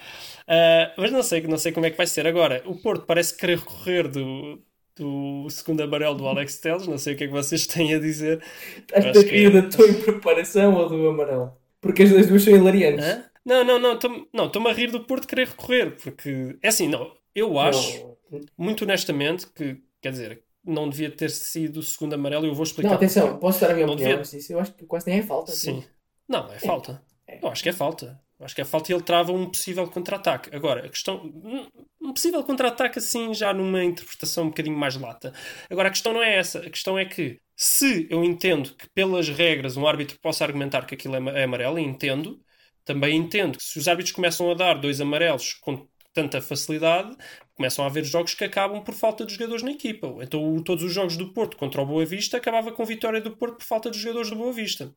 Ah, 0.47 0.93
mas 0.97 1.11
não 1.11 1.23
sei, 1.23 1.41
não 1.43 1.57
sei 1.57 1.71
como 1.71 1.85
é 1.85 1.91
que 1.91 1.97
vai 1.97 2.07
ser. 2.07 2.25
Agora, 2.27 2.61
o 2.65 2.75
Porto 2.75 3.05
parece 3.05 3.37
querer 3.37 3.59
recorrer 3.59 4.07
do, 4.07 4.59
do 4.95 5.47
segundo 5.49 5.81
amarelo 5.81 6.15
do 6.15 6.27
Alex 6.27 6.57
Telles. 6.59 6.87
Não 6.87 6.97
sei 6.97 7.13
o 7.13 7.17
que 7.17 7.23
é 7.25 7.27
que 7.27 7.33
vocês 7.33 7.65
têm 7.67 7.93
a 7.93 7.99
dizer. 7.99 8.43
Estás-te 8.77 9.09
Acho 9.09 9.19
a 9.19 9.31
rir 9.31 9.55
é. 9.55 9.61
da 9.61 9.69
tua 9.69 9.87
impreparação 9.87 10.73
ou 10.75 10.89
do 10.89 11.07
amarelo? 11.09 11.53
Porque 11.79 12.03
as 12.03 12.27
duas 12.27 12.41
são 12.43 12.55
hilariantes. 12.55 13.05
Hã? 13.05 13.23
Não, 13.45 13.63
não, 13.63 13.77
não. 13.79 13.93
Estou- 13.93 14.27
Não, 14.33 14.45
estou-me 14.47 14.69
a 14.69 14.73
rir 14.73 14.89
do 14.91 15.01
Porto 15.01 15.27
querer 15.27 15.47
recorrer. 15.47 15.91
Porque, 16.01 16.57
é 16.61 16.67
assim, 16.69 16.87
não. 16.87 17.11
Eu 17.35 17.57
acho, 17.59 18.17
Não, 18.31 18.41
muito 18.57 18.83
honestamente, 18.83 19.47
que, 19.47 19.81
quer 20.01 20.11
dizer, 20.11 20.43
não 20.63 20.89
devia 20.89 21.09
ter 21.11 21.29
sido 21.29 21.77
o 21.77 21.83
segundo 21.83 22.13
amarelo. 22.13 22.45
e 22.45 22.49
Eu 22.49 22.55
vou 22.55 22.63
explicar. 22.63 22.89
não, 22.89 22.95
atenção, 22.95 23.23
porquê. 23.27 23.39
posso 23.41 23.61
dar 23.61 23.71
a 23.71 23.73
minha 23.73 23.85
Não 23.87 23.93
opinião, 23.95 24.21
devia- 24.21 24.41
eu 24.55 24.59
acho 24.59 24.73
que 24.73 24.85
quase 24.85 25.07
nem 25.09 25.19
é 25.19 25.23
falta. 25.23 25.51
Sim. 25.51 25.83
Não, 26.27 26.51
é 26.51 26.59
falta. 26.59 27.03
É. 27.27 27.39
Eu 27.43 27.49
acho 27.49 27.63
que 27.63 27.69
é 27.69 27.73
falta. 27.73 28.21
Eu 28.39 28.45
acho 28.45 28.55
que 28.55 28.61
é 28.61 28.65
falta 28.65 28.91
e 28.91 28.95
ele 28.95 29.03
trava 29.03 29.31
um 29.31 29.49
possível 29.49 29.87
contra-ataque. 29.87 30.53
Agora, 30.55 30.85
a 30.85 30.89
questão. 30.89 31.21
Um 32.01 32.13
possível 32.13 32.43
contra-ataque, 32.43 32.99
assim, 32.99 33.33
já 33.33 33.53
numa 33.53 33.83
interpretação 33.83 34.45
um 34.45 34.47
bocadinho 34.49 34.75
mais 34.77 34.95
lata. 34.97 35.33
Agora, 35.69 35.87
a 35.87 35.91
questão 35.91 36.13
não 36.13 36.21
é 36.21 36.35
essa. 36.37 36.59
A 36.59 36.69
questão 36.69 36.97
é 36.97 37.05
que, 37.05 37.39
se 37.55 38.07
eu 38.09 38.23
entendo 38.23 38.73
que, 38.75 38.89
pelas 38.89 39.29
regras, 39.29 39.77
um 39.77 39.87
árbitro 39.87 40.19
possa 40.19 40.43
argumentar 40.43 40.85
que 40.85 40.95
aquilo 40.95 41.15
é 41.15 41.41
é 41.41 41.43
amarelo, 41.43 41.79
e 41.79 41.83
entendo, 41.83 42.41
também 42.83 43.15
entendo 43.15 43.57
que 43.57 43.63
se 43.63 43.79
os 43.79 43.87
árbitros 43.87 44.13
começam 44.13 44.51
a 44.51 44.53
dar 44.55 44.73
dois 44.75 44.99
amarelos 44.99 45.53
com 45.53 45.87
tanta 46.13 46.41
facilidade, 46.41 47.15
começam 47.55 47.83
a 47.83 47.87
haver 47.87 48.03
jogos 48.03 48.33
que 48.33 48.43
acabam 48.43 48.83
por 48.83 48.93
falta 48.93 49.25
de 49.25 49.33
jogadores 49.33 49.63
na 49.63 49.71
equipa. 49.71 50.07
Então, 50.21 50.61
todos 50.63 50.83
os 50.83 50.93
jogos 50.93 51.17
do 51.17 51.33
Porto 51.33 51.57
contra 51.57 51.81
o 51.81 51.85
Boa 51.85 52.05
Vista 52.05 52.37
acabava 52.37 52.71
com 52.71 52.85
vitória 52.85 53.19
do 53.21 53.35
Porto 53.35 53.57
por 53.57 53.63
falta 53.65 53.89
de 53.91 53.97
jogadores 53.99 54.29
do 54.29 54.35
Boa 54.35 54.53
Vista. 54.53 54.93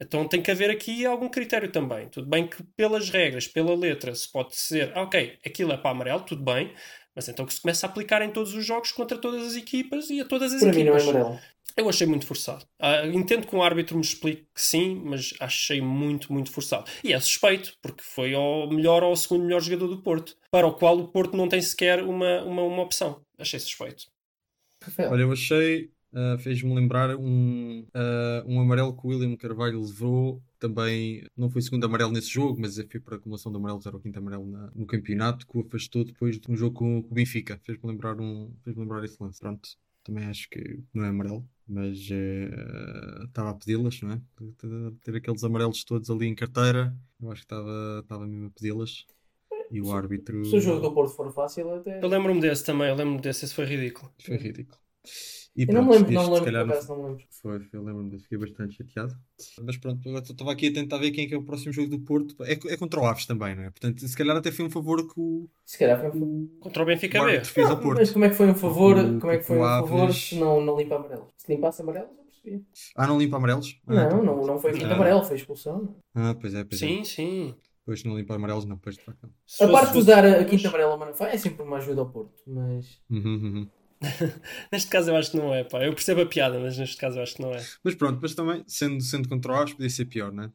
Então 0.00 0.26
tem 0.26 0.42
que 0.42 0.50
haver 0.50 0.70
aqui 0.70 1.04
algum 1.04 1.28
critério 1.28 1.70
também. 1.70 2.08
Tudo 2.08 2.26
bem 2.28 2.46
que 2.48 2.62
pelas 2.76 3.10
regras, 3.10 3.46
pela 3.46 3.74
letra, 3.76 4.14
se 4.14 4.30
pode 4.30 4.50
dizer, 4.50 4.92
ah, 4.94 5.02
ok, 5.02 5.38
aquilo 5.44 5.72
é 5.72 5.76
para 5.76 5.90
amarelo, 5.90 6.22
tudo 6.24 6.42
bem, 6.42 6.72
mas 7.14 7.28
então 7.28 7.44
que 7.44 7.52
se 7.52 7.60
começa 7.60 7.86
a 7.86 7.90
aplicar 7.90 8.22
em 8.22 8.30
todos 8.32 8.54
os 8.54 8.64
jogos 8.64 8.92
contra 8.92 9.18
todas 9.18 9.46
as 9.46 9.56
equipas 9.56 10.08
e 10.10 10.20
a 10.20 10.24
todas 10.24 10.52
as 10.54 10.62
Para 10.62 10.72
mim 10.72 10.84
não 10.84 10.96
é 10.96 11.00
equipas. 11.00 11.02
amarelo. 11.02 11.44
Eu 11.80 11.88
achei 11.88 12.06
muito 12.06 12.26
forçado. 12.26 12.64
Ah, 12.78 13.06
entendo 13.06 13.46
que 13.46 13.56
um 13.56 13.62
árbitro 13.62 13.96
me 13.96 14.02
explique 14.02 14.42
que 14.54 14.60
sim, 14.60 15.00
mas 15.04 15.32
achei 15.40 15.80
muito, 15.80 16.32
muito 16.32 16.50
forçado. 16.50 16.84
E 17.02 17.12
é 17.12 17.18
suspeito, 17.20 17.72
porque 17.82 18.02
foi 18.02 18.34
ao 18.34 18.68
melhor 18.70 19.02
ou 19.02 19.10
ao 19.10 19.16
segundo 19.16 19.44
melhor 19.44 19.60
jogador 19.60 19.88
do 19.88 20.02
Porto, 20.02 20.36
para 20.50 20.66
o 20.66 20.74
qual 20.74 20.98
o 20.98 21.08
Porto 21.08 21.36
não 21.36 21.48
tem 21.48 21.60
sequer 21.62 22.02
uma, 22.02 22.42
uma, 22.44 22.62
uma 22.62 22.82
opção. 22.82 23.24
Achei 23.38 23.58
suspeito. 23.58 24.04
Olha, 25.10 25.22
eu 25.22 25.32
achei, 25.32 25.90
ah, 26.14 26.36
fez-me 26.38 26.74
lembrar 26.74 27.16
um, 27.16 27.86
ah, 27.94 28.44
um 28.46 28.60
amarelo 28.60 28.96
que 28.96 29.06
o 29.06 29.10
William 29.10 29.36
Carvalho 29.36 29.80
levou. 29.80 30.42
Também 30.58 31.24
não 31.36 31.48
foi 31.48 31.62
segundo 31.62 31.84
amarelo 31.86 32.12
nesse 32.12 32.28
jogo, 32.28 32.60
mas 32.60 32.76
foi 32.76 33.00
por 33.00 33.14
acumulação 33.14 33.50
de 33.50 33.56
amarelos, 33.56 33.86
era 33.86 33.96
o 33.96 34.00
quinto 34.00 34.18
amarelo 34.18 34.46
na- 34.46 34.70
no 34.74 34.86
campeonato, 34.86 35.46
que 35.46 35.56
o 35.56 35.62
afastou 35.62 36.04
depois 36.04 36.38
de 36.38 36.50
um 36.50 36.56
jogo 36.56 36.74
com, 36.76 37.02
com 37.02 37.10
o 37.10 37.14
Benfica. 37.14 37.58
Fez-me 37.64 37.90
lembrar, 37.90 38.20
um, 38.20 38.54
fez 38.62 38.76
lembrar 38.76 39.02
esse 39.04 39.16
lance. 39.22 39.40
Pronto, 39.40 39.68
também 40.04 40.24
acho 40.24 40.48
que 40.50 40.78
não 40.94 41.04
é 41.04 41.08
amarelo, 41.08 41.46
mas 41.70 42.08
eh, 42.10 43.24
estava 43.26 43.50
a 43.50 43.54
pedi-las, 43.54 44.00
não 44.02 44.12
é? 44.12 44.20
Ter 45.04 45.16
aqueles 45.16 45.44
amarelos 45.44 45.84
todos 45.84 46.10
ali 46.10 46.26
em 46.26 46.34
carteira, 46.34 46.92
eu 47.22 47.30
acho 47.30 47.42
que 47.42 47.44
estava 47.46 48.00
estava 48.02 48.26
mesmo 48.26 48.48
a 48.48 48.50
pedi-las. 48.50 49.06
E 49.70 49.80
o 49.80 49.92
árbitro. 49.92 50.44
Se 50.46 50.56
o 50.56 50.60
jogo 50.60 50.80
do 50.80 50.92
Porto 50.92 51.14
for 51.14 51.32
fácil, 51.32 51.72
até. 51.72 52.02
Eu 52.02 52.08
lembro-me 52.08 52.40
desse 52.40 52.64
também, 52.64 52.88
eu 52.88 52.96
lembro-me 52.96 53.20
desse, 53.20 53.44
esse 53.44 53.54
foi 53.54 53.66
ridículo. 53.66 54.12
Foi 54.18 54.36
ridículo. 54.36 54.80
E 55.56 55.64
Eu 55.68 55.74
não 55.74 55.84
me 55.84 55.92
lembro, 55.92 56.12
não 56.12 56.22
lembro, 56.32 56.44
calhar 56.44 56.64
não 56.66 56.74
não 56.88 56.96
me 57.02 57.08
lembro. 57.10 57.24
foi, 57.30 57.68
eu 57.72 57.82
lembro-me 57.82 58.18
fiquei 58.20 58.38
bastante 58.38 58.76
chateado. 58.76 59.16
Mas 59.62 59.76
pronto, 59.76 60.08
eu 60.08 60.16
estava 60.18 60.52
aqui 60.52 60.68
a 60.68 60.72
tentar 60.72 60.98
ver 60.98 61.10
quem 61.10 61.24
é 61.24 61.28
que 61.28 61.34
é 61.34 61.36
o 61.36 61.42
próximo 61.42 61.72
jogo 61.72 61.88
do 61.90 61.98
Porto. 62.00 62.36
É, 62.44 62.52
é 62.52 62.76
contra 62.76 63.00
o 63.00 63.04
Aves 63.04 63.26
também, 63.26 63.56
não 63.56 63.64
é? 63.64 63.70
Portanto, 63.70 64.06
se 64.06 64.16
calhar 64.16 64.36
até 64.36 64.52
foi 64.52 64.64
um 64.66 64.70
favor 64.70 65.06
que 65.12 65.18
o, 65.20 65.48
Se 65.66 65.76
calhar 65.76 65.98
foi 65.98 66.08
um 66.08 66.12
favor. 66.12 66.48
Contra 66.60 66.82
o 66.82 66.86
Benfica 66.86 67.20
o 67.22 67.26
B. 67.26 67.44
fez 67.44 67.68
ao 67.68 67.76
Não, 67.76 67.82
Porto. 67.82 67.98
Mas 67.98 68.10
como 68.12 68.24
é 68.24 68.28
que 68.28 68.34
foi 68.36 68.48
um 68.48 68.54
favor? 68.54 68.96
O- 68.96 69.18
Como 69.18 69.32
é 69.32 69.38
que 69.38 69.44
foi 69.44 69.58
um 69.58 69.60
favor 69.62 70.02
Aves- 70.04 70.16
se 70.28 70.34
não, 70.36 70.60
não 70.60 70.78
limpa 70.78 70.94
amarelo? 70.96 71.28
Se 71.36 71.52
limpasse 71.52 71.82
amarelo, 71.82 72.08
eu 72.16 72.24
percebia. 72.24 72.62
Ah, 72.96 73.06
não 73.08 73.18
limpa 73.18 73.36
amarelos? 73.36 73.80
Ah, 73.88 73.94
Não, 73.94 74.06
então 74.06 74.22
não, 74.24 74.46
não 74.46 74.58
foi 74.58 74.72
quinto 74.72 74.86
Ah, 74.86 74.94
amarelo, 74.94 75.24
foi 75.24 75.36
expulsão. 75.36 75.96
Ah, 76.14 76.34
pois 76.40 76.54
é, 76.54 76.62
pois 76.64 76.80
é. 76.80 76.86
Sim, 76.86 77.04
sim. 77.04 77.54
Depois 77.80 78.04
não 78.04 78.16
limpa 78.16 78.36
amarelos, 78.36 78.64
não, 78.66 78.76
depois 78.76 78.94
de 78.96 79.02
facto. 79.02 79.18
não. 79.24 79.68
A 79.68 79.72
parte 79.72 79.98
de 79.98 80.04
dar 80.04 80.24
a 80.24 80.44
quinta 80.44 80.68
amarela 80.68 80.92
ao 80.92 80.98
Manafá 80.98 81.28
é 81.28 81.36
sempre 81.36 81.62
uma 81.64 81.78
ajuda 81.78 82.02
ao 82.02 82.08
Porto, 82.08 82.40
mas. 82.46 83.00
Uhum, 83.10 83.34
uhum. 83.42 83.68
Neste 84.72 84.90
caso 84.90 85.10
eu 85.10 85.16
acho 85.16 85.30
que 85.30 85.36
não 85.36 85.54
é, 85.54 85.64
pá. 85.64 85.84
Eu 85.84 85.92
percebo 85.92 86.22
a 86.22 86.26
piada, 86.26 86.58
mas 86.58 86.76
neste 86.78 86.96
caso 86.96 87.18
eu 87.18 87.22
acho 87.22 87.34
que 87.34 87.42
não 87.42 87.52
é. 87.52 87.62
Mas 87.84 87.94
pronto, 87.94 88.18
mas 88.22 88.34
também, 88.34 88.64
sendo, 88.66 89.00
sendo 89.02 89.28
contra 89.28 89.52
o 89.52 89.54
Aves, 89.56 89.74
podia 89.74 89.90
ser 89.90 90.06
pior, 90.06 90.32
não 90.32 90.44
é? 90.44 90.50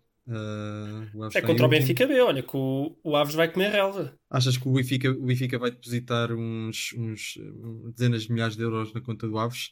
O 1.14 1.24
Aves 1.24 1.36
É 1.36 1.40
está 1.40 1.40
em 1.40 1.44
contra 1.44 1.66
o. 1.68 1.70
Benfica 1.70 2.08
B, 2.08 2.20
olha, 2.20 2.42
que 2.42 2.58
o, 2.58 2.96
o 3.04 3.16
Aves 3.16 3.36
vai 3.36 3.52
comer 3.52 3.70
relva. 3.70 4.14
Achas 4.30 4.58
que 4.58 4.68
o 4.68 4.72
Benfica, 4.72 5.12
o 5.12 5.26
Benfica 5.26 5.60
vai 5.60 5.70
depositar 5.70 6.32
uns, 6.34 6.94
uns 6.98 7.38
eh, 7.40 7.92
dezenas 7.96 8.24
de 8.24 8.32
milhares 8.34 8.56
de 8.56 8.64
euros 8.64 8.92
na 8.94 9.02
conta 9.02 9.28
do 9.28 9.38
Aves? 9.38 9.72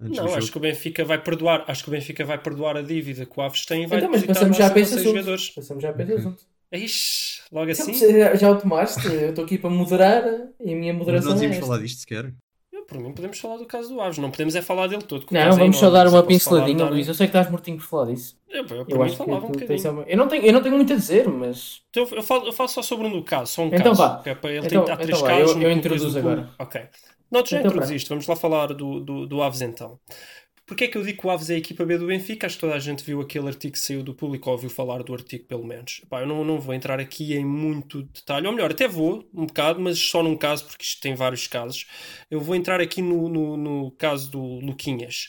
antes 0.00 0.18
do 0.18 0.24
Não, 0.24 0.34
acho 0.34 0.50
que 0.50 0.58
o 0.58 0.60
Benfica 0.60 1.04
vai 1.04 1.22
perdoar. 1.22 1.64
Acho 1.68 1.84
que 1.84 1.90
o 1.90 1.92
Benfica 1.92 2.24
vai 2.24 2.38
perdoar 2.42 2.76
a 2.76 2.82
dívida 2.82 3.24
que 3.24 3.38
o 3.38 3.42
Aves 3.42 3.64
tem 3.64 3.84
e 3.84 3.86
vai 3.86 3.98
Então, 3.98 4.10
mas 4.10 4.22
depositar 4.22 4.50
passamos 4.50 4.56
já 4.56 4.68
16 4.68 5.00
assunto. 5.00 5.04
jogadores. 5.14 5.50
Passamos 5.50 5.82
já 5.84 5.92
para 5.92 6.02
esse 6.02 6.12
assunto. 6.14 6.44
Ixi, 6.72 7.42
logo 7.52 7.70
assim. 7.70 7.94
Já, 7.94 8.34
já 8.34 8.50
o 8.50 8.58
tomaste, 8.58 9.06
eu 9.06 9.28
estou 9.28 9.44
aqui 9.44 9.58
para 9.58 9.68
moderar 9.70 10.24
e 10.58 10.72
a 10.72 10.76
minha 10.76 10.92
Mas 10.92 11.00
moderação 11.00 11.30
nós 11.32 11.40
é 11.40 11.44
íamos 11.44 11.56
esta. 11.58 11.66
falar 11.66 11.78
disto 11.82 12.00
sequer. 12.00 12.34
Por 12.92 13.00
mim 13.00 13.12
podemos 13.12 13.38
falar 13.38 13.56
do 13.56 13.64
caso 13.66 13.88
do 13.88 14.00
Aves. 14.00 14.18
Não 14.18 14.30
podemos 14.30 14.54
é 14.54 14.62
falar 14.62 14.86
dele 14.86 15.02
todo. 15.02 15.26
Não, 15.30 15.40
é 15.40 15.50
vamos 15.50 15.76
só 15.76 15.90
dar 15.90 16.06
uma 16.08 16.22
pinceladinha, 16.22 16.84
Luís. 16.84 17.08
Eu 17.08 17.14
sei 17.14 17.26
que 17.26 17.30
estás 17.36 17.50
mortinho 17.50 17.76
por 17.78 17.84
falar 17.84 18.06
disso. 18.12 18.36
Eu, 18.48 18.66
eu, 18.66 18.84
Eu 18.88 19.02
acho 19.02 19.12
que 19.16 19.24
falava 19.24 19.46
um 19.46 19.50
bocadinho. 19.50 19.90
uma- 19.92 20.02
eu, 20.02 20.16
não 20.16 20.28
tenho, 20.28 20.44
eu 20.44 20.52
não 20.52 20.62
tenho 20.62 20.76
muito 20.76 20.92
a 20.92 20.96
dizer, 20.96 21.26
mas. 21.28 21.80
Então, 21.90 22.06
eu, 22.12 22.22
falo, 22.22 22.46
eu 22.46 22.52
falo 22.52 22.68
só 22.68 22.82
sobre 22.82 23.06
um 23.06 23.10
do 23.10 23.22
caso, 23.24 23.50
só 23.52 23.62
um 23.62 23.66
Então 23.66 23.78
caso. 23.94 24.02
vá. 24.02 24.22
é 24.26 24.34
para 24.34 24.50
ele 24.52 24.66
Então- 24.66 24.84
tem, 24.84 24.94
há 24.94 24.96
três 24.96 25.18
então 25.18 25.28
casos. 25.28 25.56
eu- 25.56 25.62
eu 25.62 25.72
introduzo 25.72 26.18
agora. 26.18 26.50
Ok. 26.58 26.80
Não, 27.30 27.42
tu 27.42 27.48
já 27.50 27.58
Então, 27.60 27.70
introduziste. 27.70 28.08
Vamos 28.10 28.26
lá 28.26 28.36
falar 28.36 28.66
do, 28.74 29.00
do, 29.00 29.26
do 29.26 29.42
Aves 29.42 29.62
então. 29.62 29.98
Porquê 30.66 30.84
é 30.84 30.88
que 30.88 30.96
eu 30.96 31.02
digo 31.02 31.20
que 31.20 31.26
o 31.26 31.30
Aves 31.30 31.50
é 31.50 31.54
a 31.54 31.58
equipa 31.58 31.84
B 31.84 31.98
do 31.98 32.06
Benfica? 32.06 32.46
Acho 32.46 32.56
que 32.56 32.60
toda 32.60 32.74
a 32.74 32.78
gente 32.78 33.04
viu 33.04 33.20
aquele 33.20 33.48
artigo 33.48 33.72
que 33.72 33.78
saiu 33.78 34.02
do 34.02 34.14
público, 34.14 34.48
ou 34.48 34.54
ouviu 34.56 34.70
falar 34.70 35.02
do 35.02 35.12
artigo 35.12 35.44
pelo 35.44 35.66
menos. 35.66 36.00
Pá, 36.08 36.20
eu 36.20 36.26
não, 36.26 36.44
não 36.44 36.60
vou 36.60 36.74
entrar 36.74 37.00
aqui 37.00 37.34
em 37.34 37.44
muito 37.44 38.02
detalhe, 38.04 38.46
ou 38.46 38.52
melhor, 38.52 38.70
até 38.70 38.86
vou 38.86 39.28
um 39.34 39.46
bocado, 39.46 39.80
mas 39.80 39.98
só 39.98 40.22
num 40.22 40.36
caso, 40.36 40.66
porque 40.66 40.84
isto 40.84 41.00
tem 41.00 41.14
vários 41.14 41.46
casos. 41.46 41.86
Eu 42.30 42.40
vou 42.40 42.54
entrar 42.54 42.80
aqui 42.80 43.02
no, 43.02 43.28
no, 43.28 43.56
no 43.56 43.90
caso 43.92 44.30
do 44.30 44.40
Luquinhas. 44.40 45.28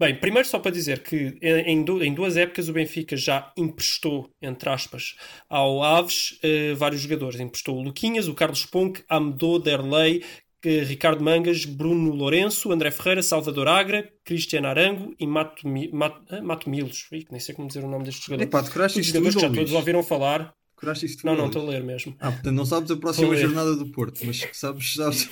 Bem, 0.00 0.14
primeiro 0.18 0.48
só 0.48 0.58
para 0.58 0.70
dizer 0.70 1.02
que 1.02 1.36
em, 1.42 1.84
em 1.84 2.14
duas 2.14 2.34
épocas 2.34 2.70
o 2.70 2.72
Benfica 2.72 3.18
já 3.18 3.52
emprestou, 3.54 4.30
entre 4.40 4.70
aspas, 4.70 5.14
ao 5.46 5.82
Aves 5.82 6.38
eh, 6.42 6.72
vários 6.72 7.02
jogadores. 7.02 7.38
Emprestou 7.38 7.76
o 7.76 7.82
Luquinhas, 7.82 8.26
o 8.26 8.32
Carlos 8.32 8.64
Ponque, 8.64 9.04
Amdo, 9.10 9.58
Derlei, 9.58 10.24
Ricardo 10.68 11.24
Mangas, 11.24 11.64
Bruno 11.64 12.12
Lourenço, 12.12 12.70
André 12.70 12.90
Ferreira, 12.90 13.22
Salvador 13.22 13.68
Agra, 13.68 14.08
Cristiano 14.24 14.66
Arango 14.68 15.14
e 15.18 15.26
Mato, 15.26 15.66
Mato, 15.92 16.42
Mato 16.42 16.68
Milos. 16.68 17.06
Ih, 17.12 17.26
nem 17.30 17.40
sei 17.40 17.54
como 17.54 17.68
dizer 17.68 17.84
o 17.84 17.88
nome 17.88 18.04
deste 18.04 18.26
jogador. 18.26 18.42
Epá, 18.44 18.60
Os 18.60 18.68
isso 18.96 19.02
jogadores 19.04 19.12
tudo, 19.12 19.34
que 19.34 19.40
já 19.40 19.46
Luís? 19.48 19.58
todos 19.58 19.72
ouviram 19.72 20.02
falar. 20.02 20.54
Decoraste 20.74 21.06
isso 21.06 21.16
tudo, 21.18 21.26
Não, 21.26 21.36
não, 21.36 21.46
estou 21.46 21.62
a 21.62 21.70
ler 21.70 21.84
mesmo. 21.84 22.16
Ah, 22.18 22.32
portanto 22.32 22.54
não 22.54 22.64
sabes 22.64 22.90
a 22.90 22.96
próxima 22.96 23.36
jornada 23.36 23.76
do 23.76 23.86
Porto, 23.88 24.20
mas 24.24 24.48
sabes, 24.52 24.94
sabes. 24.94 25.30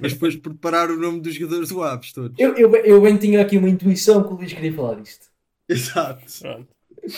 mas 0.00 0.12
depois 0.12 0.36
preparar 0.36 0.88
o 0.90 0.96
nome 0.96 1.20
dos 1.20 1.34
jogadores 1.34 1.68
do 1.70 1.82
Aves 1.82 2.12
todos. 2.12 2.38
Eu, 2.38 2.54
eu, 2.56 2.72
eu 2.76 3.02
bem 3.02 3.16
tinha 3.16 3.40
aqui 3.42 3.58
uma 3.58 3.68
intuição 3.68 4.22
que 4.22 4.32
o 4.32 4.36
Luís 4.36 4.52
queria 4.52 4.72
falar 4.72 5.00
disto. 5.00 5.26
Exato. 5.68 6.24
Pronto. 6.40 6.68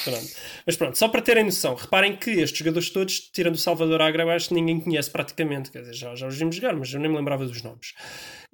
Pronto. 0.05 0.29
Mas 0.67 0.77
pronto, 0.77 0.99
só 0.99 1.09
para 1.09 1.23
terem 1.23 1.45
noção, 1.45 1.75
reparem 1.75 2.17
que 2.17 2.31
estes 2.31 2.59
jogadores 2.59 2.91
todos, 2.91 3.21
tirando 3.21 3.55
o 3.55 3.59
Salvador 3.59 4.01
Agra, 4.01 4.23
eu 4.23 4.31
acho 4.31 4.49
que 4.49 4.55
ninguém 4.55 4.81
conhece 4.81 5.11
praticamente, 5.11 5.71
quer 5.71 5.81
dizer, 5.81 5.95
já, 5.95 6.15
já 6.15 6.27
os 6.27 6.37
vimos 6.37 6.57
jogar, 6.57 6.75
mas 6.75 6.93
eu 6.93 7.01
nem 7.01 7.11
me 7.11 7.17
lembrava 7.17 7.45
dos 7.47 7.63
nomes. 7.63 7.95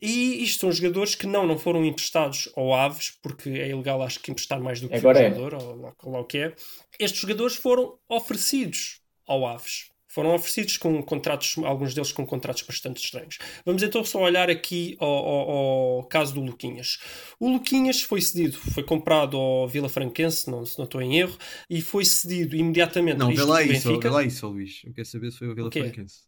E 0.01 0.43
isto 0.43 0.61
são 0.61 0.73
jogadores 0.73 1.15
que 1.15 1.27
não, 1.27 1.47
não 1.47 1.59
foram 1.59 1.85
emprestados 1.85 2.49
ao 2.57 2.73
Aves, 2.73 3.11
porque 3.23 3.51
é 3.51 3.69
ilegal, 3.69 4.03
acho 4.03 4.21
que 4.21 4.31
emprestar 4.31 4.61
mais 4.61 4.81
do 4.81 4.89
que 4.89 4.95
Agora 4.95 5.19
um 5.19 5.23
é. 5.23 5.31
jogador, 5.31 5.55
ou 5.55 5.77
lá, 5.77 5.95
lá 6.05 6.21
o 6.21 6.25
que 6.25 6.39
é. 6.39 6.55
Estes 6.99 7.21
jogadores 7.21 7.57
foram 7.57 7.99
oferecidos 8.09 9.01
ao 9.27 9.47
Aves. 9.47 9.91
Foram 10.19 10.35
oferecidos 10.35 10.77
com 10.77 11.01
contratos, 11.01 11.55
alguns 11.59 11.95
deles 11.95 12.11
com 12.11 12.27
contratos 12.27 12.63
bastante 12.63 13.01
estranhos. 13.05 13.39
Vamos 13.65 13.85
então 13.85 14.05
só 14.05 14.21
olhar 14.21 14.51
aqui 14.51 14.97
ao, 14.99 15.09
ao- 15.09 15.51
ao 15.99 16.05
caso 16.09 16.35
do 16.35 16.41
Luquinhas. 16.41 16.99
O 17.39 17.49
Luquinhas 17.49 18.03
foi 18.03 18.21
cedido, 18.21 18.59
foi 18.59 18.83
comprado 18.83 19.37
ao 19.37 19.69
Vila 19.69 19.89
Franquense, 19.89 20.51
não, 20.51 20.67
se 20.67 20.77
não 20.77 20.87
estou 20.87 21.01
em 21.01 21.19
erro, 21.21 21.39
e 21.71 21.81
foi 21.81 22.05
cedido 22.05 22.57
imediatamente. 22.57 23.17
Não, 23.17 23.33
vê 23.33 23.45
lá 23.45 23.63
isso, 23.63 23.97
vê 24.01 24.09
lá 24.09 24.25
isso, 24.25 24.45
Luís. 24.49 24.81
Eu 24.85 24.93
quero 24.93 25.07
saber 25.07 25.31
se 25.31 25.39
foi 25.39 25.47
o 25.51 25.55
Vila 25.55 25.69
O 25.69 25.71
quê? 25.71 25.83
Franquense. 25.85 26.23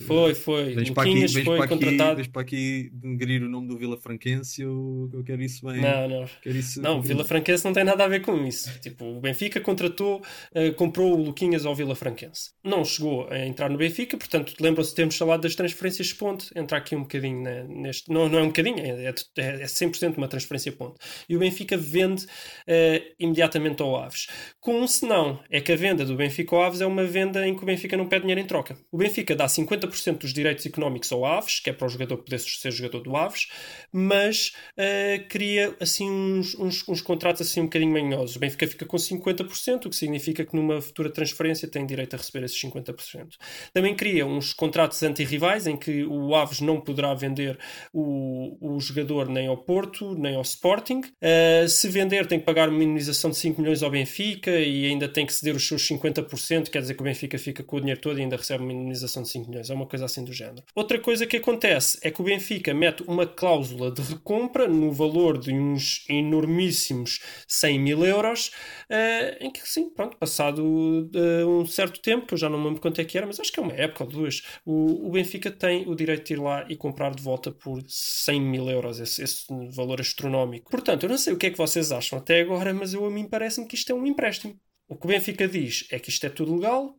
Foi, 0.00 0.34
foi. 0.34 0.74
Vens 0.74 0.90
para 0.90 1.04
aqui, 1.04 1.20
vens 1.20 1.32
foi 1.32 1.42
para 1.42 1.64
aqui, 1.64 1.74
contratado. 1.74 2.16
vens 2.16 2.28
para 2.28 2.42
aqui 2.42 2.90
denegrir 2.92 3.42
o 3.42 3.48
nome 3.48 3.66
do 3.66 3.78
Vila 3.78 3.96
Franquense, 3.96 4.60
eu, 4.60 5.08
eu 5.12 5.24
quero 5.24 5.42
isso 5.42 5.64
bem. 5.66 5.80
Não, 5.80 6.08
não. 6.08 6.28
Quero 6.42 6.56
isso 6.56 6.82
Não, 6.82 6.98
o 6.98 7.02
Vila 7.02 7.24
Franquense 7.24 7.64
não 7.64 7.72
tem 7.72 7.84
nada 7.84 8.04
a 8.04 8.08
ver 8.08 8.20
com 8.20 8.36
isso. 8.46 8.78
Tipo, 8.80 9.06
o 9.06 9.20
Benfica 9.20 9.58
contratou, 9.58 10.20
eh, 10.54 10.70
comprou 10.72 11.14
o 11.14 11.22
Luquinhas 11.22 11.64
ao 11.64 11.74
Vila 11.74 11.94
Franquense. 11.94 12.50
Não 12.62 12.84
chegou 12.84 13.26
a 13.30 13.38
entrar 13.38 13.70
no 13.70 13.78
Benfica, 13.78 14.18
portanto, 14.18 14.54
lembram-se 14.60 14.90
de 14.90 14.96
termos 14.96 15.16
falado 15.16 15.40
das 15.40 15.54
transferências 15.54 16.12
ponte. 16.12 16.50
Entrar 16.54 16.76
aqui 16.76 16.94
um 16.94 17.02
bocadinho 17.02 17.42
né, 17.42 17.64
neste. 17.66 18.12
Não, 18.12 18.28
não 18.28 18.38
é 18.38 18.42
um 18.42 18.48
bocadinho, 18.48 18.80
é, 18.80 19.06
é, 19.06 19.62
é 19.62 19.64
100% 19.64 20.18
uma 20.18 20.28
transferência 20.28 20.72
ponte. 20.72 20.96
E 21.26 21.34
o 21.34 21.38
Benfica 21.38 21.78
vende 21.78 22.26
eh, 22.66 23.14
imediatamente 23.18 23.82
ao 23.82 23.96
Aves. 23.96 24.26
Com 24.60 24.80
um 24.80 24.86
senão, 24.86 25.40
é 25.50 25.58
que 25.60 25.72
a 25.72 25.76
venda 25.76 26.04
do 26.04 26.16
Benfica 26.16 26.54
ao 26.54 26.62
Aves 26.64 26.82
é 26.82 26.86
uma 26.86 27.04
venda 27.04 27.46
em 27.46 27.56
que 27.56 27.62
o 27.62 27.66
Benfica 27.66 27.96
não 27.96 28.06
pede 28.06 28.22
dinheiro 28.22 28.40
em 28.42 28.46
troca. 28.46 28.76
O 28.92 28.98
Benfica 28.98 29.34
dá 29.34 29.48
50% 29.70 30.18
dos 30.18 30.32
direitos 30.32 30.66
económicos 30.66 31.10
ao 31.12 31.24
Aves, 31.24 31.60
que 31.60 31.70
é 31.70 31.72
para 31.72 31.86
o 31.86 31.88
jogador 31.88 32.18
poder 32.18 32.38
ser 32.38 32.70
jogador 32.70 33.00
do 33.00 33.16
Aves, 33.16 33.48
mas 33.92 34.52
eh, 34.76 35.24
cria 35.28 35.74
assim 35.80 36.10
uns, 36.10 36.54
uns, 36.54 36.88
uns 36.88 37.00
contratos 37.00 37.42
assim 37.42 37.60
um 37.60 37.64
bocadinho 37.64 37.92
manhosos. 37.92 38.36
O 38.36 38.38
Benfica 38.38 38.66
fica 38.66 38.86
com 38.86 38.96
50%, 38.96 39.86
o 39.86 39.90
que 39.90 39.96
significa 39.96 40.44
que 40.44 40.54
numa 40.56 40.80
futura 40.80 41.10
transferência 41.10 41.68
tem 41.68 41.86
direito 41.86 42.14
a 42.14 42.16
receber 42.16 42.44
esses 42.44 42.60
50%. 42.60 43.36
Também 43.72 43.94
cria 43.94 44.26
uns 44.26 44.52
contratos 44.52 45.02
antirrivais 45.02 45.66
em 45.66 45.76
que 45.76 46.04
o 46.04 46.34
Aves 46.34 46.60
não 46.60 46.80
poderá 46.80 47.14
vender 47.14 47.58
o, 47.92 48.56
o 48.60 48.80
jogador 48.80 49.28
nem 49.28 49.46
ao 49.46 49.56
Porto, 49.56 50.14
nem 50.14 50.36
ao 50.36 50.42
Sporting. 50.42 51.02
Eh, 51.20 51.66
se 51.68 51.88
vender, 51.88 52.26
tem 52.26 52.38
que 52.38 52.46
pagar 52.46 52.68
uma 52.68 52.82
indemnização 52.82 53.30
de 53.30 53.36
5 53.36 53.60
milhões 53.60 53.82
ao 53.82 53.90
Benfica 53.90 54.50
e 54.50 54.86
ainda 54.86 55.08
tem 55.08 55.26
que 55.26 55.32
ceder 55.32 55.54
os 55.54 55.66
seus 55.66 55.86
50%, 55.86 56.68
quer 56.70 56.80
dizer 56.80 56.94
que 56.94 57.00
o 57.00 57.04
Benfica 57.04 57.38
fica 57.38 57.62
com 57.62 57.76
o 57.76 57.80
dinheiro 57.80 58.00
todo 58.00 58.18
e 58.18 58.22
ainda 58.22 58.36
recebe 58.36 58.62
uma 58.62 58.72
indemnização 58.72 59.22
de 59.22 59.28
5 59.28 59.48
milhões. 59.48 59.59
É 59.68 59.74
uma 59.74 59.86
coisa 59.86 60.04
assim 60.04 60.24
do 60.24 60.32
género. 60.32 60.62
Outra 60.74 60.98
coisa 60.98 61.26
que 61.26 61.36
acontece 61.36 61.98
é 62.02 62.10
que 62.10 62.20
o 62.20 62.24
Benfica 62.24 62.72
mete 62.72 63.02
uma 63.02 63.26
cláusula 63.26 63.90
de 63.90 64.00
recompra 64.02 64.68
no 64.68 64.92
valor 64.92 65.38
de 65.38 65.52
uns 65.52 66.04
enormíssimos 66.08 67.20
100 67.48 67.78
mil 67.78 68.04
euros, 68.04 68.52
eh, 68.88 69.38
em 69.40 69.50
que, 69.50 69.60
sim, 69.68 69.90
pronto, 69.90 70.16
passado 70.16 71.10
eh, 71.14 71.44
um 71.44 71.66
certo 71.66 72.00
tempo, 72.00 72.26
que 72.26 72.34
eu 72.34 72.38
já 72.38 72.48
não 72.48 72.58
me 72.58 72.66
lembro 72.66 72.80
quanto 72.80 73.00
é 73.00 73.04
que 73.04 73.18
era, 73.18 73.26
mas 73.26 73.40
acho 73.40 73.52
que 73.52 73.58
é 73.60 73.62
uma 73.62 73.72
época 73.72 74.04
ou 74.04 74.10
duas, 74.10 74.42
o, 74.64 75.08
o 75.08 75.10
Benfica 75.10 75.50
tem 75.50 75.88
o 75.88 75.94
direito 75.94 76.26
de 76.26 76.34
ir 76.34 76.40
lá 76.40 76.64
e 76.68 76.76
comprar 76.76 77.14
de 77.14 77.22
volta 77.22 77.50
por 77.50 77.82
100 77.86 78.40
mil 78.40 78.70
euros, 78.70 79.00
esse, 79.00 79.22
esse 79.22 79.44
valor 79.74 80.00
astronómico. 80.00 80.70
Portanto, 80.70 81.04
eu 81.04 81.08
não 81.08 81.18
sei 81.18 81.32
o 81.32 81.36
que 81.36 81.46
é 81.46 81.50
que 81.50 81.58
vocês 81.58 81.92
acham 81.92 82.18
até 82.18 82.40
agora, 82.40 82.72
mas 82.72 82.94
eu, 82.94 83.04
a 83.04 83.10
mim 83.10 83.28
parece-me 83.28 83.66
que 83.66 83.74
isto 83.74 83.90
é 83.90 83.94
um 83.94 84.06
empréstimo. 84.06 84.58
O 84.88 84.96
que 84.96 85.06
o 85.06 85.08
Benfica 85.08 85.46
diz 85.48 85.86
é 85.90 85.98
que 85.98 86.10
isto 86.10 86.26
é 86.26 86.30
tudo 86.30 86.54
legal, 86.54 86.96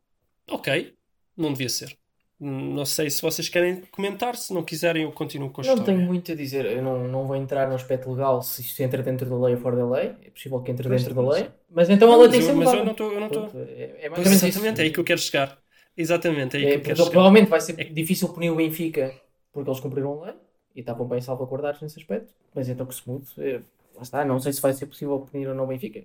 ok, 0.50 0.96
não 1.36 1.52
devia 1.52 1.70
ser. 1.70 2.01
Não 2.44 2.86
sei 2.86 3.08
se 3.12 3.22
vocês 3.22 3.48
querem 3.48 3.82
comentar, 3.92 4.36
se 4.36 4.52
não 4.52 4.64
quiserem 4.64 5.04
eu 5.04 5.12
continuo 5.12 5.52
com 5.52 5.62
a 5.62 5.64
Não 5.64 5.74
história. 5.76 5.94
tenho 5.94 6.04
muito 6.08 6.32
a 6.32 6.36
dizer, 6.36 6.66
eu 6.66 6.82
não, 6.82 7.08
não 7.08 7.28
vou 7.28 7.36
entrar 7.36 7.70
no 7.70 7.76
aspecto 7.76 8.10
legal 8.10 8.42
se 8.42 8.62
isto 8.64 8.80
entra 8.82 9.04
dentro 9.04 9.30
da 9.30 9.38
lei 9.46 9.54
ou 9.54 9.62
fora 9.62 9.76
da 9.76 9.88
lei, 9.88 10.16
é 10.26 10.30
possível 10.32 10.60
que 10.60 10.72
entre 10.72 10.88
Pois, 10.88 11.04
dentro 11.04 11.14
da 11.16 11.22
mas- 11.22 11.40
lei, 11.40 11.50
mas 11.70 11.90
então 11.92 12.08
a 12.08 12.12
Não, 12.14 12.18
lei 12.22 12.28
mas 12.30 12.32
tem 12.32 12.40
que 12.40 12.46
ser 12.48 12.54
mas 12.56 12.66
eu 12.68 12.72
mudada. 12.72 12.84
não 12.86 12.92
estou- 12.94 13.12
eu 13.14 13.20
não 13.20 13.28
estou- 13.28 13.42
Pronto, 13.48 13.58
É, 13.70 13.84
é 13.84 13.88
Pois, 13.88 14.10
basicamente 14.10 14.34
isso. 14.38 14.46
exatamente, 14.48 14.82
é 14.82 14.84
aí 14.86 14.92
que 14.92 15.00
eu 15.00 15.04
quero 15.04 15.20
chegar. 15.22 15.60
Exatamente, 15.96 16.56
é 16.58 16.60
aí 16.60 16.66
É, 16.66 16.70
que 16.72 16.76
eu 16.78 16.82
quero 16.82 16.98
chegar. 16.98 17.12
provavelmente 17.12 17.48
vai 17.50 17.62
ser 17.62 17.80
É- 17.80 17.84
difícil 17.84 18.30
punir 18.30 18.50
o 18.50 18.56
Benfica 18.56 19.14
porque 19.54 19.70
eles 19.70 19.80
cumpriram 19.80 20.24
a 20.24 20.26
lei 20.26 20.34
e 20.76 20.80
estavam 20.80 21.08
bem 21.08 21.22
salvaguardados 21.22 21.80
nesse 21.80 22.00
aspecto, 22.00 22.34
mas 22.56 22.68
então 22.68 22.88
que 22.88 22.96
se 22.96 23.08
mude, 23.08 23.28
é, 23.38 23.62
lá 23.96 24.02
está, 24.02 24.26
não 24.26 24.40
sei 24.40 24.52
se 24.52 24.62
vai 24.62 24.74
ser 24.74 24.88
possível 24.88 25.20
punir 25.20 25.48
ou 25.48 25.54
não 25.54 25.66
o 25.66 25.68
Benfica, 25.68 26.04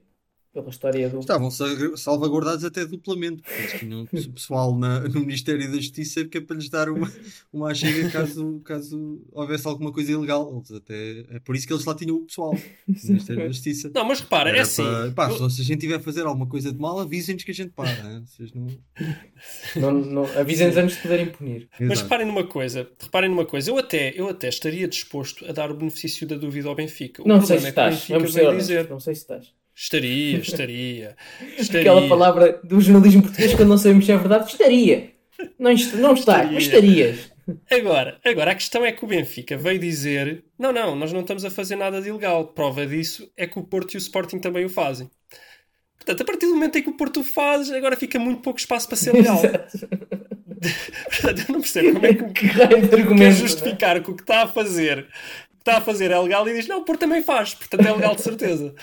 pela 0.62 0.70
história 0.72 1.08
do... 1.08 1.18
Estavam 1.20 1.50
sa- 1.50 1.66
salvaguardados 1.96 2.64
até 2.64 2.84
duplamente, 2.86 3.42
porque 3.42 3.60
eles 3.60 3.72
tinham 3.80 4.06
pessoal 4.32 4.76
na- 4.78 5.00
no 5.00 5.20
Ministério 5.20 5.70
da 5.70 5.76
Justiça 5.76 6.24
que 6.24 6.38
é 6.38 6.40
para 6.40 6.56
lhes 6.56 6.68
dar 6.68 6.88
uma, 6.88 7.10
uma 7.52 7.74
chega 7.74 8.10
caso, 8.10 8.60
caso 8.64 9.20
houvesse 9.32 9.66
alguma 9.66 9.92
coisa 9.92 10.12
ilegal. 10.12 10.52
Eles 10.56 10.70
até, 10.72 11.24
é 11.36 11.38
por 11.40 11.54
isso 11.56 11.66
que 11.66 11.72
eles 11.72 11.84
lá 11.84 11.94
tinham 11.94 12.16
o 12.16 12.24
pessoal 12.26 12.52
no 12.86 12.94
Ministério 13.04 13.42
da 13.42 13.48
Justiça. 13.48 13.90
Não, 13.94 14.04
mas 14.04 14.20
repara, 14.20 14.50
é 14.50 14.52
Era 14.54 14.62
assim. 14.62 14.82
para- 14.82 15.12
pá, 15.12 15.30
eu- 15.30 15.50
Se 15.50 15.60
a 15.60 15.64
gente 15.64 15.80
tiver 15.80 15.96
a 15.96 16.00
fazer 16.00 16.22
alguma 16.26 16.46
coisa 16.46 16.72
de 16.72 16.78
mal, 16.78 16.98
avisem-nos 17.00 17.44
que 17.44 17.50
a 17.50 17.54
gente 17.54 17.70
para. 17.70 17.88
hein? 17.90 18.24
Vocês 18.26 18.52
não... 18.52 18.66
Não, 19.76 19.92
não, 19.92 20.24
avisem-nos 20.38 20.76
antes 20.76 20.96
de 20.96 21.02
poderem 21.02 21.26
punir. 21.30 21.68
Mas 21.78 21.90
Exato. 21.90 22.02
reparem 22.04 22.26
numa 22.26 22.44
coisa, 22.46 22.88
reparem 22.98 23.30
numa 23.30 23.44
coisa, 23.44 23.70
eu 23.70 23.78
até, 23.78 24.12
eu 24.18 24.28
até 24.28 24.48
estaria 24.48 24.88
disposto 24.88 25.44
a 25.48 25.52
dar 25.52 25.70
o 25.70 25.74
benefício 25.74 26.26
da 26.26 26.36
dúvida 26.36 26.68
ao 26.68 26.74
Benfica. 26.74 27.22
O 27.22 27.28
Não 27.28 27.40
sei 27.44 27.58
problema 27.58 27.60
se 27.60 27.66
é 27.68 27.72
que 27.72 27.78
o 27.78 27.82
estás, 27.82 27.94
Benfica 27.94 28.18
vamos 28.18 28.32
ser 28.32 28.40
honestos, 28.46 28.66
dizer. 28.68 28.90
não 28.90 29.00
sei 29.00 29.14
se 29.14 29.20
estás. 29.20 29.52
Estaria, 29.78 30.38
estaria. 30.38 31.16
estaria. 31.58 31.80
Aquela 31.82 32.08
palavra 32.08 32.60
do 32.64 32.80
jornalismo 32.80 33.22
português 33.22 33.52
quando 33.54 33.68
não 33.68 33.76
sabemos 33.76 34.06
se 34.06 34.12
é 34.12 34.16
verdade, 34.16 34.50
estaria. 34.50 35.12
Não, 35.58 35.70
não 35.98 36.14
estás, 36.14 36.50
mas 36.50 36.62
estarias. 36.62 37.30
Agora, 37.70 38.18
agora, 38.24 38.52
a 38.52 38.54
questão 38.54 38.86
é 38.86 38.90
que 38.90 39.04
o 39.04 39.08
Benfica 39.08 39.54
veio 39.56 39.78
dizer: 39.78 40.44
não, 40.58 40.72
não, 40.72 40.96
nós 40.96 41.12
não 41.12 41.20
estamos 41.20 41.44
a 41.44 41.50
fazer 41.50 41.76
nada 41.76 42.00
de 42.00 42.08
ilegal. 42.08 42.46
Prova 42.46 42.86
disso 42.86 43.30
é 43.36 43.46
que 43.46 43.58
o 43.58 43.62
Porto 43.62 43.92
e 43.92 43.96
o 43.96 43.98
Sporting 43.98 44.38
também 44.38 44.64
o 44.64 44.70
fazem. 44.70 45.10
Portanto, 45.96 46.22
a 46.22 46.24
partir 46.24 46.46
do 46.46 46.54
momento 46.54 46.78
em 46.78 46.82
que 46.82 46.88
o 46.88 46.96
Porto 46.96 47.20
o 47.20 47.24
faz, 47.24 47.70
agora 47.70 47.96
fica 47.96 48.18
muito 48.18 48.40
pouco 48.40 48.58
espaço 48.58 48.88
para 48.88 48.96
ser 48.96 49.12
legal. 49.12 49.40
Portanto, 51.10 51.44
eu 51.48 51.52
não 51.52 51.60
percebo 51.60 51.92
como 51.92 52.06
é 52.06 52.14
que 52.14 52.22
o 52.22 52.32
Que 52.32 52.48
de 52.48 52.54
quer 52.54 52.72
argumento. 52.72 53.14
não 53.14 53.26
é? 53.26 53.30
justificar 53.30 54.02
que 54.02 54.10
o 54.10 54.14
que 54.14 54.22
está 54.22 54.42
a 54.42 54.48
fazer 54.48 55.06
que 55.06 55.45
está 55.66 55.78
a 55.78 55.80
fazer 55.80 56.12
é 56.12 56.18
legal 56.18 56.48
e 56.48 56.54
diz 56.54 56.68
não, 56.68 56.78
o 56.78 56.84
Porto 56.84 57.00
também 57.00 57.22
faz, 57.22 57.54
portanto 57.54 57.84
é 57.84 57.92
legal 57.92 58.14
de 58.14 58.22
certeza. 58.22 58.74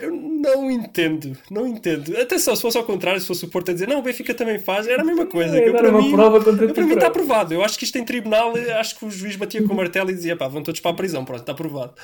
Eu 0.00 0.12
não 0.12 0.70
entendo, 0.70 1.36
não 1.50 1.66
entendo. 1.66 2.16
Atenção, 2.16 2.54
se 2.54 2.62
fosse 2.62 2.78
ao 2.78 2.84
contrário, 2.84 3.20
se 3.20 3.26
fosse 3.26 3.44
o 3.44 3.48
Porto 3.48 3.70
a 3.70 3.74
dizer 3.74 3.88
não, 3.88 3.98
o 3.98 4.02
Benfica 4.02 4.32
também 4.32 4.58
faz, 4.58 4.86
era 4.86 5.02
a 5.02 5.04
mesma 5.04 5.26
coisa. 5.26 5.58
É, 5.58 5.60
que 5.60 5.68
eu, 5.68 5.74
para 5.74 5.88
uma 5.90 6.00
mim, 6.00 6.12
eu, 6.12 6.16
para 6.16 6.52
mim 6.52 6.68
está 6.70 6.76
prova. 6.76 7.06
aprovado. 7.06 7.54
Eu 7.54 7.64
acho 7.64 7.76
que 7.76 7.84
isto 7.84 7.98
em 7.98 8.04
tribunal, 8.04 8.56
eu 8.56 8.76
acho 8.76 8.96
que 8.96 9.04
o 9.04 9.10
juiz 9.10 9.34
batia 9.34 9.62
com 9.66 9.72
o 9.72 9.76
martelo 9.76 10.10
e 10.10 10.14
dizia 10.14 10.36
pá, 10.36 10.46
vão 10.46 10.62
todos 10.62 10.80
para 10.80 10.92
a 10.92 10.94
prisão, 10.94 11.24
pronto, 11.24 11.40
está 11.40 11.52
aprovado. 11.52 11.94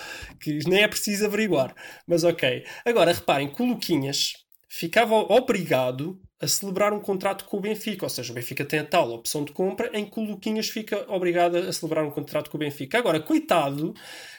Que 0.40 0.58
nem 0.68 0.82
é 0.82 0.88
preciso 0.88 1.26
averiguar. 1.26 1.74
Mas 2.06 2.24
ok. 2.24 2.64
Agora, 2.84 3.12
reparem 3.12 3.52
Luquinhas 3.58 4.32
ficava 4.68 5.14
obrigado 5.14 6.18
a 6.44 6.48
celebrar 6.48 6.92
um 6.92 7.00
contrato 7.00 7.44
com 7.46 7.56
o 7.56 7.60
Benfica, 7.60 8.04
ou 8.06 8.10
seja, 8.10 8.30
o 8.32 8.34
Benfica 8.34 8.64
tem 8.64 8.80
a 8.80 8.84
tal 8.84 9.10
opção 9.12 9.44
de 9.44 9.52
compra 9.52 9.90
em 9.92 10.04
que 10.08 10.18
o 10.20 10.22
Luquinhas 10.24 10.68
fica 10.68 11.04
obrigado 11.12 11.56
a 11.56 11.72
celebrar 11.72 12.04
um 12.04 12.10
contrato 12.10 12.50
com 12.50 12.56
o 12.56 12.60
Benfica. 12.60 12.98
Agora, 12.98 13.20
coitado, 13.20 13.94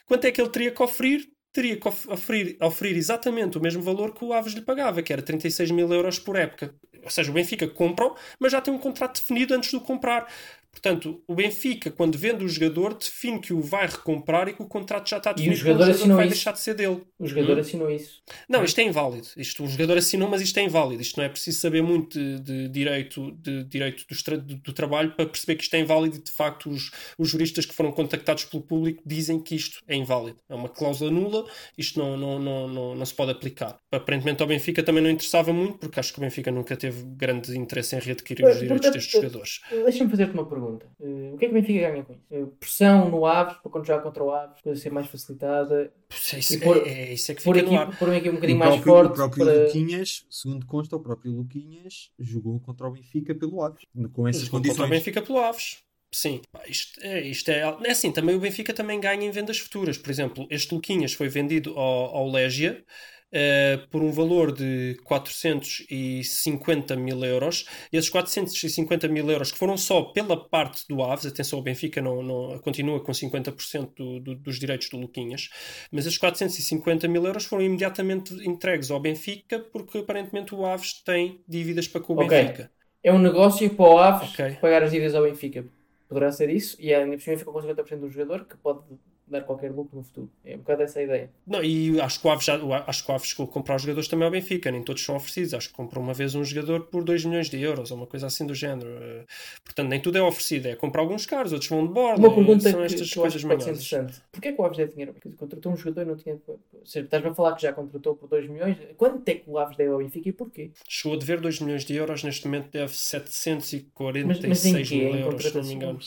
quanto 0.05 0.25
é 0.25 0.31
que 0.31 0.41
ele 0.41 0.49
teria 0.49 0.71
que 0.71 0.81
oferir? 0.83 1.27
Teria 1.51 1.77
que 1.79 1.87
of- 1.87 2.09
oferir, 2.11 2.57
oferir 2.61 2.97
exatamente 2.97 3.57
o 3.57 3.61
mesmo 3.61 3.81
valor 3.81 4.13
que 4.13 4.25
o 4.25 4.33
Aves 4.33 4.53
lhe 4.53 4.61
pagava, 4.61 5.01
que 5.01 5.13
era 5.13 5.21
36 5.21 5.71
mil 5.71 5.91
euros 5.93 6.19
por 6.19 6.35
época. 6.35 6.75
Ou 7.01 7.09
seja, 7.09 7.31
o 7.31 7.33
Benfica 7.33 7.65
compra, 7.67 8.11
mas 8.39 8.51
já 8.51 8.59
tem 8.59 8.73
um 8.73 8.77
contrato 8.77 9.21
definido 9.21 9.53
antes 9.53 9.69
de 9.69 9.77
o 9.77 9.81
comprar. 9.81 10.27
Portanto, 10.75 11.23
o 11.25 11.33
Benfica, 11.33 11.89
quando 11.89 12.17
vende 12.17 12.43
o 12.43 12.49
jogador, 12.49 12.93
define 12.95 13.39
que 13.39 13.53
o 13.53 13.61
vai 13.61 13.87
recomprar 13.87 14.49
e 14.49 14.53
que 14.53 14.61
o 14.61 14.67
contrato 14.67 15.09
já 15.09 15.17
está 15.17 15.31
definido. 15.31 15.55
jogador 15.57 15.85
com 15.85 15.91
assinou 15.91 16.17
vai 16.17 16.25
isso? 16.25 16.35
deixar 16.35 16.51
de 16.51 16.59
ser 16.59 16.73
dele. 16.75 17.01
O 17.17 17.25
jogador 17.25 17.57
Hum? 17.57 17.61
assinou 17.61 17.89
isso. 17.89 18.21
Não, 18.49 18.61
isto 18.63 18.77
é 18.79 18.83
inválido. 18.83 19.27
Isto, 19.37 19.63
o 19.63 19.67
jogador 19.69 19.97
assinou, 19.97 20.29
mas 20.29 20.41
isto 20.41 20.57
é 20.59 20.63
inválido. 20.63 21.01
Isto 21.01 21.17
não 21.17 21.23
é 21.25 21.29
preciso 21.29 21.59
saber 21.59 21.81
muito 21.81 22.19
de, 22.19 22.39
de 22.41 22.67
direito, 22.69 23.31
de 23.41 23.63
direito 23.63 24.03
do, 24.07 24.23
tra- 24.23 24.37
do- 24.37 24.55
do 24.57 24.73
trabalho 24.73 25.13
para 25.15 25.25
perceber 25.25 25.55
que 25.55 25.63
isto 25.63 25.73
é 25.75 25.79
inválido 25.79 26.17
e, 26.17 26.21
de 26.21 26.31
facto, 26.31 26.69
os, 26.69 26.91
os 27.17 27.29
juristas 27.29 27.65
que 27.65 27.73
foram 27.73 27.91
contactados 27.93 28.43
pelo 28.43 28.61
público 28.61 29.01
dizem 29.05 29.39
que 29.41 29.55
isto 29.55 29.79
é 29.87 29.95
inválido. 29.95 30.37
É 30.49 30.53
uma 30.55 30.67
cláusula 30.67 31.09
nula, 31.09 31.45
isto 31.77 31.97
não, 31.97 32.17
não, 32.17 32.37
não, 32.37 32.67
não, 32.67 32.95
não 32.95 33.05
se 33.05 33.13
pode 33.13 33.31
aplicar. 33.31 33.79
Aparentemente 33.91 34.41
ao 34.41 34.47
Benfica 34.47 34.83
também 34.83 35.01
não 35.01 35.09
interessava 35.09 35.53
muito, 35.53 35.77
porque 35.77 35.99
acho 36.01 36.11
que 36.11 36.19
o 36.19 36.21
Benfica 36.21 36.51
nunca 36.51 36.75
teve 36.75 37.01
grande 37.15 37.57
interesse 37.57 37.95
em 37.95 37.99
readquirir 37.99 38.45
os 38.45 38.49
Pois, 38.51 38.59
direitos 38.59 38.81
portanto, 38.81 38.93
destes 38.93 39.11
jogadores. 39.13 39.61
Deixa-me 39.69 40.09
fazer-te 40.09 40.33
uma 40.33 40.45
pergunta. 40.49 40.64
Eh, 41.01 41.31
o 41.33 41.37
que 41.37 41.45
é 41.45 41.47
que 41.47 41.53
o 41.53 41.61
Benfica 41.61 41.89
ganha 41.91 42.03
com 42.03 42.13
isso? 42.13 42.23
Eh, 42.31 42.45
pressão 42.59 43.09
no 43.09 43.25
Aves, 43.25 43.57
para 43.57 43.71
quando 43.71 43.85
jogar 43.85 44.01
contra 44.01 44.23
o 44.23 44.31
Aves, 44.31 44.61
coisa 44.61 44.79
ser 44.81 44.91
mais 44.91 45.07
facilitada. 45.07 45.91
Isso 46.09 46.35
é, 46.35 46.39
isso 46.39 46.53
E 46.55 46.59
pôr- 46.59 46.77
é, 46.87 46.89
é 46.89 47.13
isso 47.13 47.31
é 47.31 47.35
que 47.35 47.41
fica 47.41 47.59
aqui, 47.59 47.71
no 47.71 47.77
ar. 47.79 47.97
pôr 47.99 48.09
aqui 48.13 48.27
um 48.29 48.31
O 48.31 48.35
bocadinho 48.35 48.59
mais 48.59 48.71
próprio, 48.81 48.93
forte. 48.93 49.11
o 49.11 49.13
próprio 49.15 49.45
para... 49.45 49.63
Luquinhas, 49.65 50.25
segundo 50.29 50.65
consta, 50.65 50.95
o 50.95 50.99
próprio 50.99 51.31
Luquinhas 51.33 52.11
jogou 52.19 52.59
contra 52.59 52.87
o 52.87 52.91
Benfica 52.91 53.35
pelo 53.35 53.61
Aves, 53.61 53.83
com 54.13 54.27
essas 54.27 54.43
Contra 54.49 54.71
o 54.71 54.75
condições. 54.75 54.89
Benfica 54.89 55.21
pelo 55.21 55.39
Aves. 55.39 55.83
Sim, 56.11 56.39
isto 56.67 56.99
é, 57.01 57.21
isto 57.27 57.49
é, 57.51 57.59
é 57.83 57.91
assim, 57.91 58.09
também 58.09 58.35
o 58.35 58.39
Benfica 58.39 58.73
também 58.73 59.01
ganha 59.01 59.25
em 59.25 59.31
vendas 59.31 59.59
futuras. 59.59 59.97
Por 59.97 60.09
exemplo, 60.09 60.47
este 60.49 60.73
Luquinhas 60.73 61.11
foi 61.11 61.27
vendido 61.27 61.77
ao, 61.77 62.15
ao 62.15 62.29
Légia 62.31 62.85
eh, 63.31 63.77
por 63.91 64.01
um 64.01 64.11
valor 64.11 64.51
de 64.51 64.97
450 65.03 66.95
mil 66.95 67.23
euros. 67.23 67.65
Esses 67.91 68.09
450 68.09 69.07
mil 69.07 69.29
euros 69.29 69.51
que 69.51 69.57
foram 69.57 69.77
só 69.77 70.03
pela 70.03 70.47
parte 70.49 70.85
do 70.87 71.03
Aves, 71.03 71.25
atenção, 71.25 71.59
o 71.59 71.61
Benfica 71.61 72.01
não, 72.01 72.21
não 72.23 72.59
continua 72.59 73.03
com 73.03 73.13
50% 73.13 73.93
do, 73.95 74.19
do, 74.19 74.35
dos 74.35 74.59
direitos 74.59 74.89
do 74.89 74.97
Luquinhas, 74.97 75.49
mas 75.91 76.05
esses 76.05 76.17
450 76.17 77.07
mil 77.07 77.25
euros 77.25 77.45
foram 77.45 77.63
imediatamente 77.63 78.33
entregues 78.47 78.91
ao 78.91 78.99
Benfica 78.99 79.59
porque 79.59 79.99
aparentemente 79.99 80.53
o 80.55 80.65
Aves 80.65 81.01
tem 81.03 81.43
dívidas 81.47 81.87
para 81.87 82.01
com 82.01 82.13
o 82.13 82.15
Ok. 82.15 82.27
Benfica. 82.27 82.71
É 83.03 83.13
um 83.13 83.19
negócio 83.19 83.69
para 83.75 83.85
o 83.85 83.97
Aves 83.99 84.29
Ok. 84.29 84.57
pagar 84.59 84.83
as 84.83 84.91
dívidas 84.91 85.15
ao 85.15 85.23
Benfica. 85.23 85.65
Poderá 86.07 86.31
ser 86.31 86.49
isso. 86.49 86.75
E 86.79 86.93
ainda 86.93 87.15
por 87.17 87.21
cima 87.23 87.37
fica 87.37 87.51
com 87.51 87.61
50% 87.61 87.99
do 88.01 88.09
jogador 88.09 88.45
que 88.45 88.57
pode 88.57 88.81
dar 89.27 89.41
qualquer 89.41 89.71
lucro 89.71 89.97
no 89.97 90.03
futuro. 90.03 90.29
É 90.43 90.55
um 90.55 90.59
bocado 90.59 90.83
essa 90.83 90.99
a 90.99 91.03
ideia. 91.03 91.29
Não, 91.47 91.63
e 91.63 91.99
acho 91.99 92.19
que 92.19 92.27
o 92.27 92.31
Aves, 92.31 92.45
já, 92.45 92.59
acho 92.87 93.03
que 93.03 93.11
o 93.11 93.15
Aves 93.15 93.27
chegou 93.27 93.45
a 93.45 93.49
comprar 93.49 93.75
os 93.75 93.81
jogadores 93.81 94.07
também 94.07 94.25
ao 94.25 94.31
Benfica, 94.31 94.71
nem 94.71 94.83
todos 94.83 95.03
são 95.03 95.15
oferecidos. 95.15 95.53
Acho 95.53 95.69
que 95.69 95.75
comprou 95.75 96.03
uma 96.03 96.13
vez 96.13 96.35
um 96.35 96.43
jogador 96.43 96.81
por 96.87 97.03
2 97.03 97.25
milhões 97.25 97.49
de 97.49 97.61
euros, 97.61 97.91
ou 97.91 97.97
uma 97.97 98.07
coisa 98.07 98.27
assim 98.27 98.45
do 98.45 98.53
género. 98.53 98.89
Eh, 99.01 99.25
Portanto, 99.63 99.89
nem 99.89 99.99
tudo 99.99 100.17
é 100.17 100.21
oferecido, 100.21 100.67
é 100.67 100.75
comprar 100.75 101.01
alguns 101.01 101.25
caros, 101.25 101.51
outros 101.51 101.69
vão 101.69 101.85
de 101.85 101.91
borda. 101.93 102.19
Uma 102.19 102.33
pergunta 102.33 102.69
são 102.69 102.79
que, 102.79 102.85
estas 102.85 103.09
que 103.09 103.15
coisas 103.15 103.43
pode 103.43 103.63
ser 103.63 103.69
manhosas. 103.71 103.91
interessante. 103.91 104.21
Porquê 104.31 104.53
que 104.53 104.61
o 104.61 104.65
Aves 104.65 104.77
deve 104.77 104.91
dinheiro? 104.91 105.13
Porque 105.13 105.29
contratou 105.31 105.73
um 105.73 105.75
jogador 105.75 106.01
e 106.03 106.05
não 106.05 106.15
tinha... 106.15 106.37
Estás-me 106.83 107.29
a 107.29 107.33
falar 107.33 107.55
que 107.55 107.61
já 107.63 107.73
contratou 107.73 108.15
por 108.15 108.29
2 108.29 108.49
milhões. 108.49 108.77
Quanto 108.95 109.27
é 109.27 109.35
que 109.35 109.49
o 109.49 109.57
Aves 109.57 109.75
deve 109.75 109.91
ao 109.91 109.97
Benfica 109.97 110.29
e 110.29 110.31
porquê? 110.31 110.71
Chegou 110.87 111.15
a 111.15 111.19
dever 111.19 111.41
2 111.41 111.59
milhões 111.61 111.83
de 111.83 111.95
euros, 111.95 112.23
neste 112.23 112.45
momento 112.45 112.69
deve 112.71 112.93
746 112.93 114.25
Mas, 114.25 114.63
mas 114.63 114.91
mil 114.91 115.15
euros, 115.15 115.43
se 115.43 115.55
não 115.55 115.63
me 115.63 115.73
engano. 115.73 115.99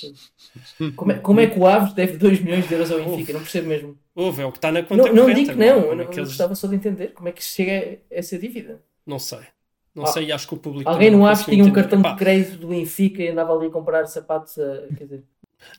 Como 0.96 1.12
é, 1.12 1.18
como 1.18 1.40
é 1.40 1.46
que 1.46 1.58
o 1.58 1.66
Aves 1.66 1.92
deve 1.92 2.16
2 2.16 2.40
milhões 2.40 2.66
de 2.66 2.74
euros 2.74 2.90
ao 2.90 2.98
Benfica? 2.98 3.07
Não 3.16 3.40
percebo 3.40 3.68
mesmo. 3.68 3.98
Houve, 4.14 4.42
é 4.42 4.46
o 4.46 4.50
que 4.52 4.58
está 4.58 4.70
na 4.72 4.82
conta 4.82 5.04
Não, 5.12 5.26
não 5.26 5.34
digo 5.34 5.50
que 5.52 5.56
não. 5.56 5.92
é 5.92 5.94
não, 5.94 6.06
que 6.06 6.18
eu 6.18 6.22
eles- 6.22 6.28
gostava 6.28 6.54
só 6.54 6.66
de 6.66 6.74
entender 6.76 7.08
como 7.08 7.28
é 7.28 7.32
que 7.32 7.42
chega 7.42 7.98
a 8.10 8.14
essa 8.14 8.38
dívida. 8.38 8.82
Não 9.06 9.18
sei. 9.18 9.40
Não 9.94 10.04
Ah, 10.04 10.08
sei 10.08 10.26
e 10.26 10.32
acho 10.32 10.46
que 10.46 10.54
o 10.54 10.58
público. 10.58 10.88
Alguém 10.88 11.10
no 11.10 11.18
não 11.18 11.26
Aves 11.26 11.40
conseguiu 11.40 11.64
tinha 11.64 11.72
um 11.72 11.74
cartão 11.74 12.00
Epá, 12.00 12.12
de 12.12 12.18
crédito 12.18 12.56
do 12.58 12.68
Benfica 12.68 13.22
e 13.22 13.28
andava 13.28 13.52
ali 13.56 13.66
a 13.66 13.70
comprar 13.70 14.06
sapatos 14.06 14.56
a... 14.58 14.86
Quer 14.96 15.04
dizer, 15.04 15.24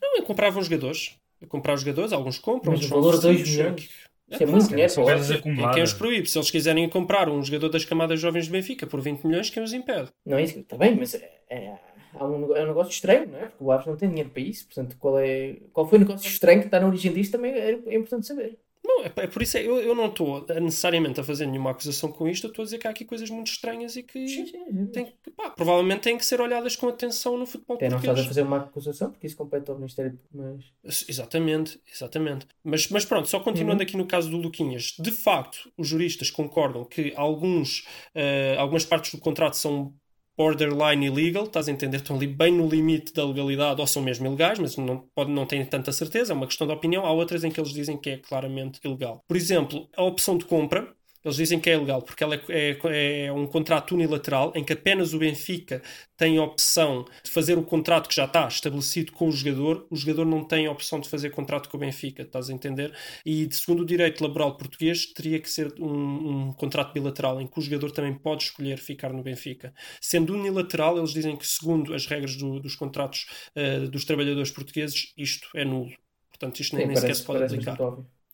Não, 0.02 0.18
eu 0.18 0.24
comprava 0.24 0.60
os 0.60 0.66
jogadores. 0.66 1.16
Eu 1.42 1.48
comprava 1.48 1.76
os 1.78 1.82
jogadores, 1.84 2.12
alguns 2.12 2.38
compram, 2.38 2.74
mas 2.74 2.82
o 2.82 2.84
outros 2.84 2.90
são 2.90 3.00
valor 3.02 3.16
de 3.16 3.22
2 3.22 3.36
oferecidos. 3.42 3.58
milhões. 3.58 4.10
É 4.32 4.34
Isso 4.36 4.44
é 4.44 4.46
muito 4.46 4.68
dinheiro 4.68 4.92
São 4.92 5.04
coisas. 5.06 5.30
E 5.30 5.42
quem 5.74 5.84
os 5.84 5.94
proíbe? 5.94 6.30
Se 6.30 6.38
eles 6.38 6.52
quiserem 6.52 6.88
comprar 6.90 7.30
um 7.30 7.42
jogador 7.42 7.70
das 7.70 7.86
camadas 7.86 8.20
jovens 8.20 8.48
do 8.48 8.52
Benfica 8.52 8.86
por 8.86 9.00
20 9.02 9.24
milhões, 9.24 9.50
quem 9.50 9.64
os 9.64 9.74
impede? 9.74 10.10
Não 10.26 10.38
é 10.38 10.44
isso, 10.44 10.60
está 10.60 10.78
bem, 10.78 10.96
mas 10.96 11.16
é, 11.16 11.32
é, 11.50 11.74
é 12.14 12.24
um 12.64 12.68
negócio 12.68 12.92
estranho, 12.92 13.28
não 13.30 13.38
é? 13.40 13.46
Porque 13.48 13.64
o 13.64 13.72
Aves 13.72 13.86
não 13.88 13.96
tem 13.96 14.10
dinheiro 14.10 14.30
para 14.30 14.42
isso, 14.42 14.66
portanto, 14.66 14.96
qual, 15.00 15.20
é, 15.20 15.58
qual 15.74 15.88
foi 15.88 15.98
o 15.98 16.02
negócio 16.02 16.28
estranho 16.28 16.60
que 16.62 16.68
está 16.68 16.80
na 16.80 16.88
origem 16.88 17.14
disto 17.14 17.34
também 17.34 17.52
é, 17.54 17.72
é 17.88 17.96
importante 17.96 18.26
saber. 18.28 18.58
Não, 18.84 19.04
é, 19.04 19.12
é 19.18 19.28
por 19.28 19.42
isso 19.44 19.56
é, 19.58 19.62
eu, 19.68 19.78
eu 19.78 19.94
não 19.94 20.08
estou 20.08 20.44
necessariamente 20.62 21.20
a 21.20 21.24
fazer 21.24 21.46
nenhuma 21.46 21.70
acusação 21.72 22.12
com 22.12 22.28
isto, 22.28 22.46
eu 22.48 22.50
estou 22.50 22.64
a 22.64 22.66
dizer 22.66 22.80
que 22.80 22.88
há 22.88 22.90
aqui 22.90 23.06
coisas 23.06 23.30
muito 23.30 23.48
estranhas 23.52 23.96
e 23.96 24.02
que, 24.02 24.28
Sim, 24.28 24.48
sim, 24.48 24.66
sim. 24.66 24.86
têm 24.88 25.06
que- 25.06 25.30
pá, 25.32 25.52
provavelmente 25.52 26.02
têm 26.02 26.18
que 26.18 26.26
ser 26.26 26.42
olhadas 26.42 26.76
com 26.76 26.88
atenção 26.88 27.38
no 27.38 27.46
futebol 27.46 27.76
Até 27.76 27.88
não 27.88 27.98
estás 27.98 28.04
a 28.18 28.24
português. 28.24 28.28
fazer 28.28 28.42
uma 28.42 28.58
acusação, 28.58 29.12
porque 29.12 29.28
isso 29.28 29.38
compete 29.38 29.70
ao 29.70 29.78
Ministério, 29.78 30.18
mas... 30.34 30.64
Exatamente, 31.08 31.80
exatamente. 31.94 32.48
Mas, 32.64 32.88
mas 32.90 33.06
pronto, 33.06 33.28
só 33.28 33.38
Uhum. 33.38 33.44
continuando 33.44 33.84
aqui 33.84 33.96
no 33.96 34.08
caso 34.08 34.30
do 34.32 34.38
Luquinhas, 34.38 34.96
de 34.98 35.12
facto, 35.12 35.72
os 35.78 35.88
juristas 35.88 36.32
concordam 36.32 36.84
que 36.86 37.14
alguns, 37.16 37.86
eh, 38.16 38.56
algumas 38.58 38.86
partes 38.86 39.12
do 39.14 39.20
contrato 39.20 39.56
são 39.56 39.94
borderline 40.40 41.06
illegal, 41.06 41.44
estás 41.44 41.68
a 41.68 41.72
entender? 41.72 41.98
Estão 41.98 42.16
ali 42.16 42.26
bem 42.26 42.54
no 42.54 42.66
limite 42.66 43.12
da 43.14 43.26
legalidade 43.26 43.82
ou 43.82 43.86
são 43.86 44.02
mesmo 44.02 44.26
ilegais, 44.26 44.58
mas 44.58 44.78
não, 44.78 45.06
pode, 45.14 45.30
não 45.30 45.46
têm 45.46 45.66
tanta 45.66 45.92
certeza, 45.92 46.32
é 46.32 46.36
uma 46.36 46.48
questão 46.48 46.66
de 46.66 46.72
opinião. 46.72 47.06
Há 47.06 47.12
outras 47.12 47.44
em 47.44 47.52
que 47.52 47.60
eles 47.60 47.74
dizem 47.74 47.98
que 47.98 48.12
é 48.12 48.18
claramente 48.18 48.80
ilegal. 48.82 49.22
Por 49.28 49.36
exemplo, 49.36 49.90
a 49.98 50.04
opção 50.04 50.38
de 50.38 50.46
compra. 50.46 50.96
Eles 51.24 51.36
dizem 51.38 51.60
que 51.60 51.70
é 51.70 51.74
ilegal 51.76 52.02
porque 52.02 52.24
ela 52.24 52.36
é, 52.50 52.78
é- 52.86 53.26
é 53.26 53.32
um 53.34 53.46
contrato 53.48 53.94
unilateral 53.94 54.52
em 54.56 54.64
que 54.64 54.74
apenas 54.74 55.14
o 55.14 55.20
Benfica 55.20 55.82
tem 56.18 56.38
a 56.38 56.44
opção 56.44 57.06
de 57.24 57.30
fazer 57.32 57.58
o 57.58 57.64
contrato 57.64 58.08
que 58.10 58.16
já 58.16 58.26
está 58.26 58.48
estabelecido 58.48 59.12
com 59.12 59.28
o 59.28 59.32
jogador. 59.32 59.86
O 59.90 59.96
jogador 59.96 60.26
não 60.26 60.44
tem 60.46 60.66
a 60.68 60.72
opção 60.72 61.00
de 61.00 61.10
fazer 61.10 61.30
contrato 61.32 61.70
com 61.70 61.78
o 61.78 61.80
Benfica, 61.80 62.24
estás 62.24 62.50
a 62.50 62.54
entender? 62.54 62.94
E 63.26 63.46
de- 63.48 63.56
segundo 63.56 63.82
o 63.82 63.86
direito 63.86 64.22
laboral 64.24 64.58
português, 64.58 65.06
teria 65.14 65.40
que 65.40 65.50
ser 65.50 65.74
um, 65.80 66.48
um 66.50 66.54
contrato 66.54 66.94
bilateral 66.94 67.42
em 67.42 67.48
que 67.48 67.60
o 67.60 67.62
jogador 67.62 67.92
também 67.92 68.14
pode 68.14 68.44
escolher 68.44 68.78
ficar 68.78 69.12
no 69.14 69.24
Benfica. 69.24 69.74
Sendo 70.02 70.34
unilateral, 70.34 70.98
eles 70.98 71.12
dizem 71.12 71.36
que, 71.38 71.48
segundo 71.48 71.94
as 71.94 72.06
regras 72.06 72.36
do- 72.36 72.60
dos 72.60 72.76
contratos 72.76 73.26
eh, 73.56 73.80
dos 73.88 74.06
trabalhadores 74.06 74.52
portugueses, 74.52 75.14
isto 75.18 75.48
é 75.56 75.66
nulo. 75.66 75.92
Portanto, 76.30 76.60
isto 76.60 76.76
nem, 76.76 76.86
Sim, 76.86 76.88
nem 76.88 76.96
sequer 76.96 77.16
parece, 77.16 77.20
se 77.22 77.26
pode 77.26 77.42
aplicar. 77.44 77.86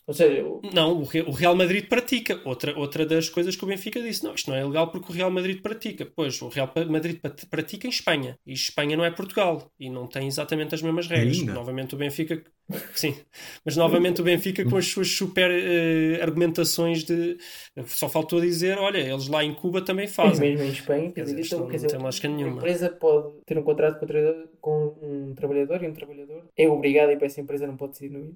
Ou 0.08 0.14
seja, 0.14 0.44
o- 0.46 0.62
Não, 0.72 1.00
o 1.00 1.04
Re- 1.04 1.24
o 1.24 1.32
Real 1.32 1.56
Madrid 1.56 1.88
pratica. 1.88 2.40
Outra, 2.46 2.78
outra 2.78 3.06
das 3.08 3.28
coisas 3.28 3.56
que 3.56 3.64
o 3.64 3.68
Benfica 3.68 4.00
disse: 4.02 4.24
não, 4.24 4.36
isto 4.36 4.50
não 4.52 4.56
é 4.58 4.64
legal 4.64 4.92
porque 4.92 5.12
o 5.12 5.16
Real 5.16 5.32
Madrid 5.32 5.62
pratica. 5.62 6.06
Pois, 6.06 6.40
o 6.42 6.48
Real 6.48 6.72
Madrid 6.90 7.20
pratica 7.50 7.88
em 7.88 7.90
Espanha. 7.90 8.38
E 8.46 8.54
Espanha 8.54 8.96
não 8.96 9.04
é 9.04 9.10
Portugal. 9.10 9.72
E 9.80 9.90
não 9.90 10.06
tem 10.06 10.28
exatamente 10.28 10.76
as 10.76 10.82
mesmas 10.84 11.08
regras. 11.08 11.40
Ainda? 11.40 11.54
Novamente 11.54 11.96
o 11.96 11.98
Benfica. 11.98 12.44
Sim, 12.96 13.16
mas 13.64 13.76
novamente 13.78 14.22
o 14.22 14.24
Benfica 14.24 14.64
com 14.66 14.76
as 14.78 14.88
suas 14.88 15.08
super 15.10 15.50
eh, 15.52 16.20
argumentações 16.22 17.04
de. 17.04 17.38
Só 17.86 18.08
faltou 18.10 18.40
dizer: 18.42 18.78
olha, 18.78 18.98
eles 19.00 19.28
lá 19.28 19.44
em 19.44 19.54
Cuba 19.54 19.82
também 19.84 20.08
fazem. 20.08 20.50
mesmo 20.52 20.66
em 20.66 20.72
Espanha, 20.72 21.12
Quer 21.12 21.24
dizer, 21.26 21.40
então, 21.40 21.60
não 21.60 21.68
quer 21.68 21.76
dizer, 21.78 21.88
tem 21.88 22.00
lógica 22.00 22.28
uma 22.28 22.38
nenhuma. 22.38 22.58
empresa 22.58 22.90
pode 22.90 23.34
ter 23.46 23.58
um 23.58 23.64
contrato 23.64 24.00
com, 24.62 24.98
um 25.02 25.34
trabalhador 25.36 25.82
e 25.84 25.88
um 25.88 25.94
trabalhador 25.94 26.44
é 26.58 26.68
obrigado 26.68 27.10
a 27.10 27.14
ir 27.14 27.18
para 27.18 27.26
essa 27.28 27.42
empresa, 27.42 27.68
não 27.68 27.78
pode 27.78 27.94
decidir 27.94 28.14
no 28.14 28.34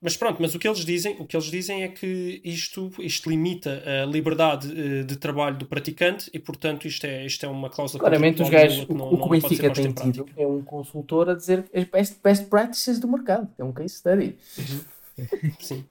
Mas 0.00 0.16
pronto, 0.16 0.40
mas 0.40 0.54
o 0.54 0.58
que 0.58 0.68
eles 0.68 0.84
dizem, 0.84 1.16
o 1.18 1.26
que 1.26 1.36
eles 1.36 1.50
dizem 1.50 1.82
é 1.82 1.88
que 1.88 2.40
isto, 2.44 2.90
isto 3.00 3.28
limita 3.28 3.82
a 3.84 4.06
liberdade 4.06 4.68
eh, 4.70 5.02
de 5.02 5.16
trabalho 5.16 5.56
do 5.56 5.66
praticante 5.66 6.30
e, 6.32 6.38
portanto, 6.38 6.86
isto 6.86 7.04
é, 7.04 7.26
isto 7.26 7.44
é 7.44 7.48
uma 7.48 7.68
cláusula 7.68 8.00
Claramente 8.00 8.42
os 8.42 8.48
gajos, 8.48 8.84
o, 8.84 8.86
que 8.86 8.94
o 8.94 9.28
Benfica 9.28 9.70
tem 9.70 9.92
tido 9.92 10.28
é 10.36 10.46
um 10.46 10.62
consultor 10.62 11.30
a 11.30 11.34
dizer 11.34 11.64
as 11.74 11.84
best, 11.84 12.16
best 12.22 12.46
practices 12.46 13.00
do 13.00 13.08
mercado. 13.08 13.48
É 13.58 13.64
um 13.64 13.72
case 13.72 13.96
study. 13.96 14.36
Sim. 15.58 15.84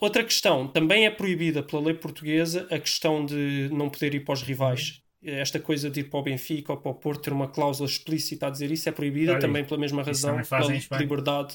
Outra 0.00 0.24
questão, 0.24 0.66
também 0.66 1.06
é 1.06 1.10
proibida 1.10 1.62
pela 1.62 1.82
lei 1.82 1.94
portuguesa 1.94 2.66
a 2.70 2.78
questão 2.78 3.24
de 3.24 3.68
não 3.72 3.88
poder 3.88 4.14
ir 4.14 4.20
para 4.20 4.34
os 4.34 4.42
rivais. 4.42 5.00
Esta 5.22 5.60
coisa 5.60 5.88
de 5.88 6.00
ir 6.00 6.04
para 6.04 6.18
o 6.18 6.22
Benfica 6.22 6.72
ou 6.72 6.78
para 6.78 6.90
o 6.90 6.94
Porto 6.94 7.22
ter 7.22 7.32
uma 7.32 7.46
cláusula 7.46 7.88
explícita 7.88 8.48
a 8.48 8.50
dizer 8.50 8.72
isso 8.72 8.88
é 8.88 8.92
proibida 8.92 9.38
também 9.38 9.64
pela 9.64 9.78
mesma 9.78 10.02
razão, 10.02 10.40
pela 10.42 10.98
liberdade. 10.98 11.54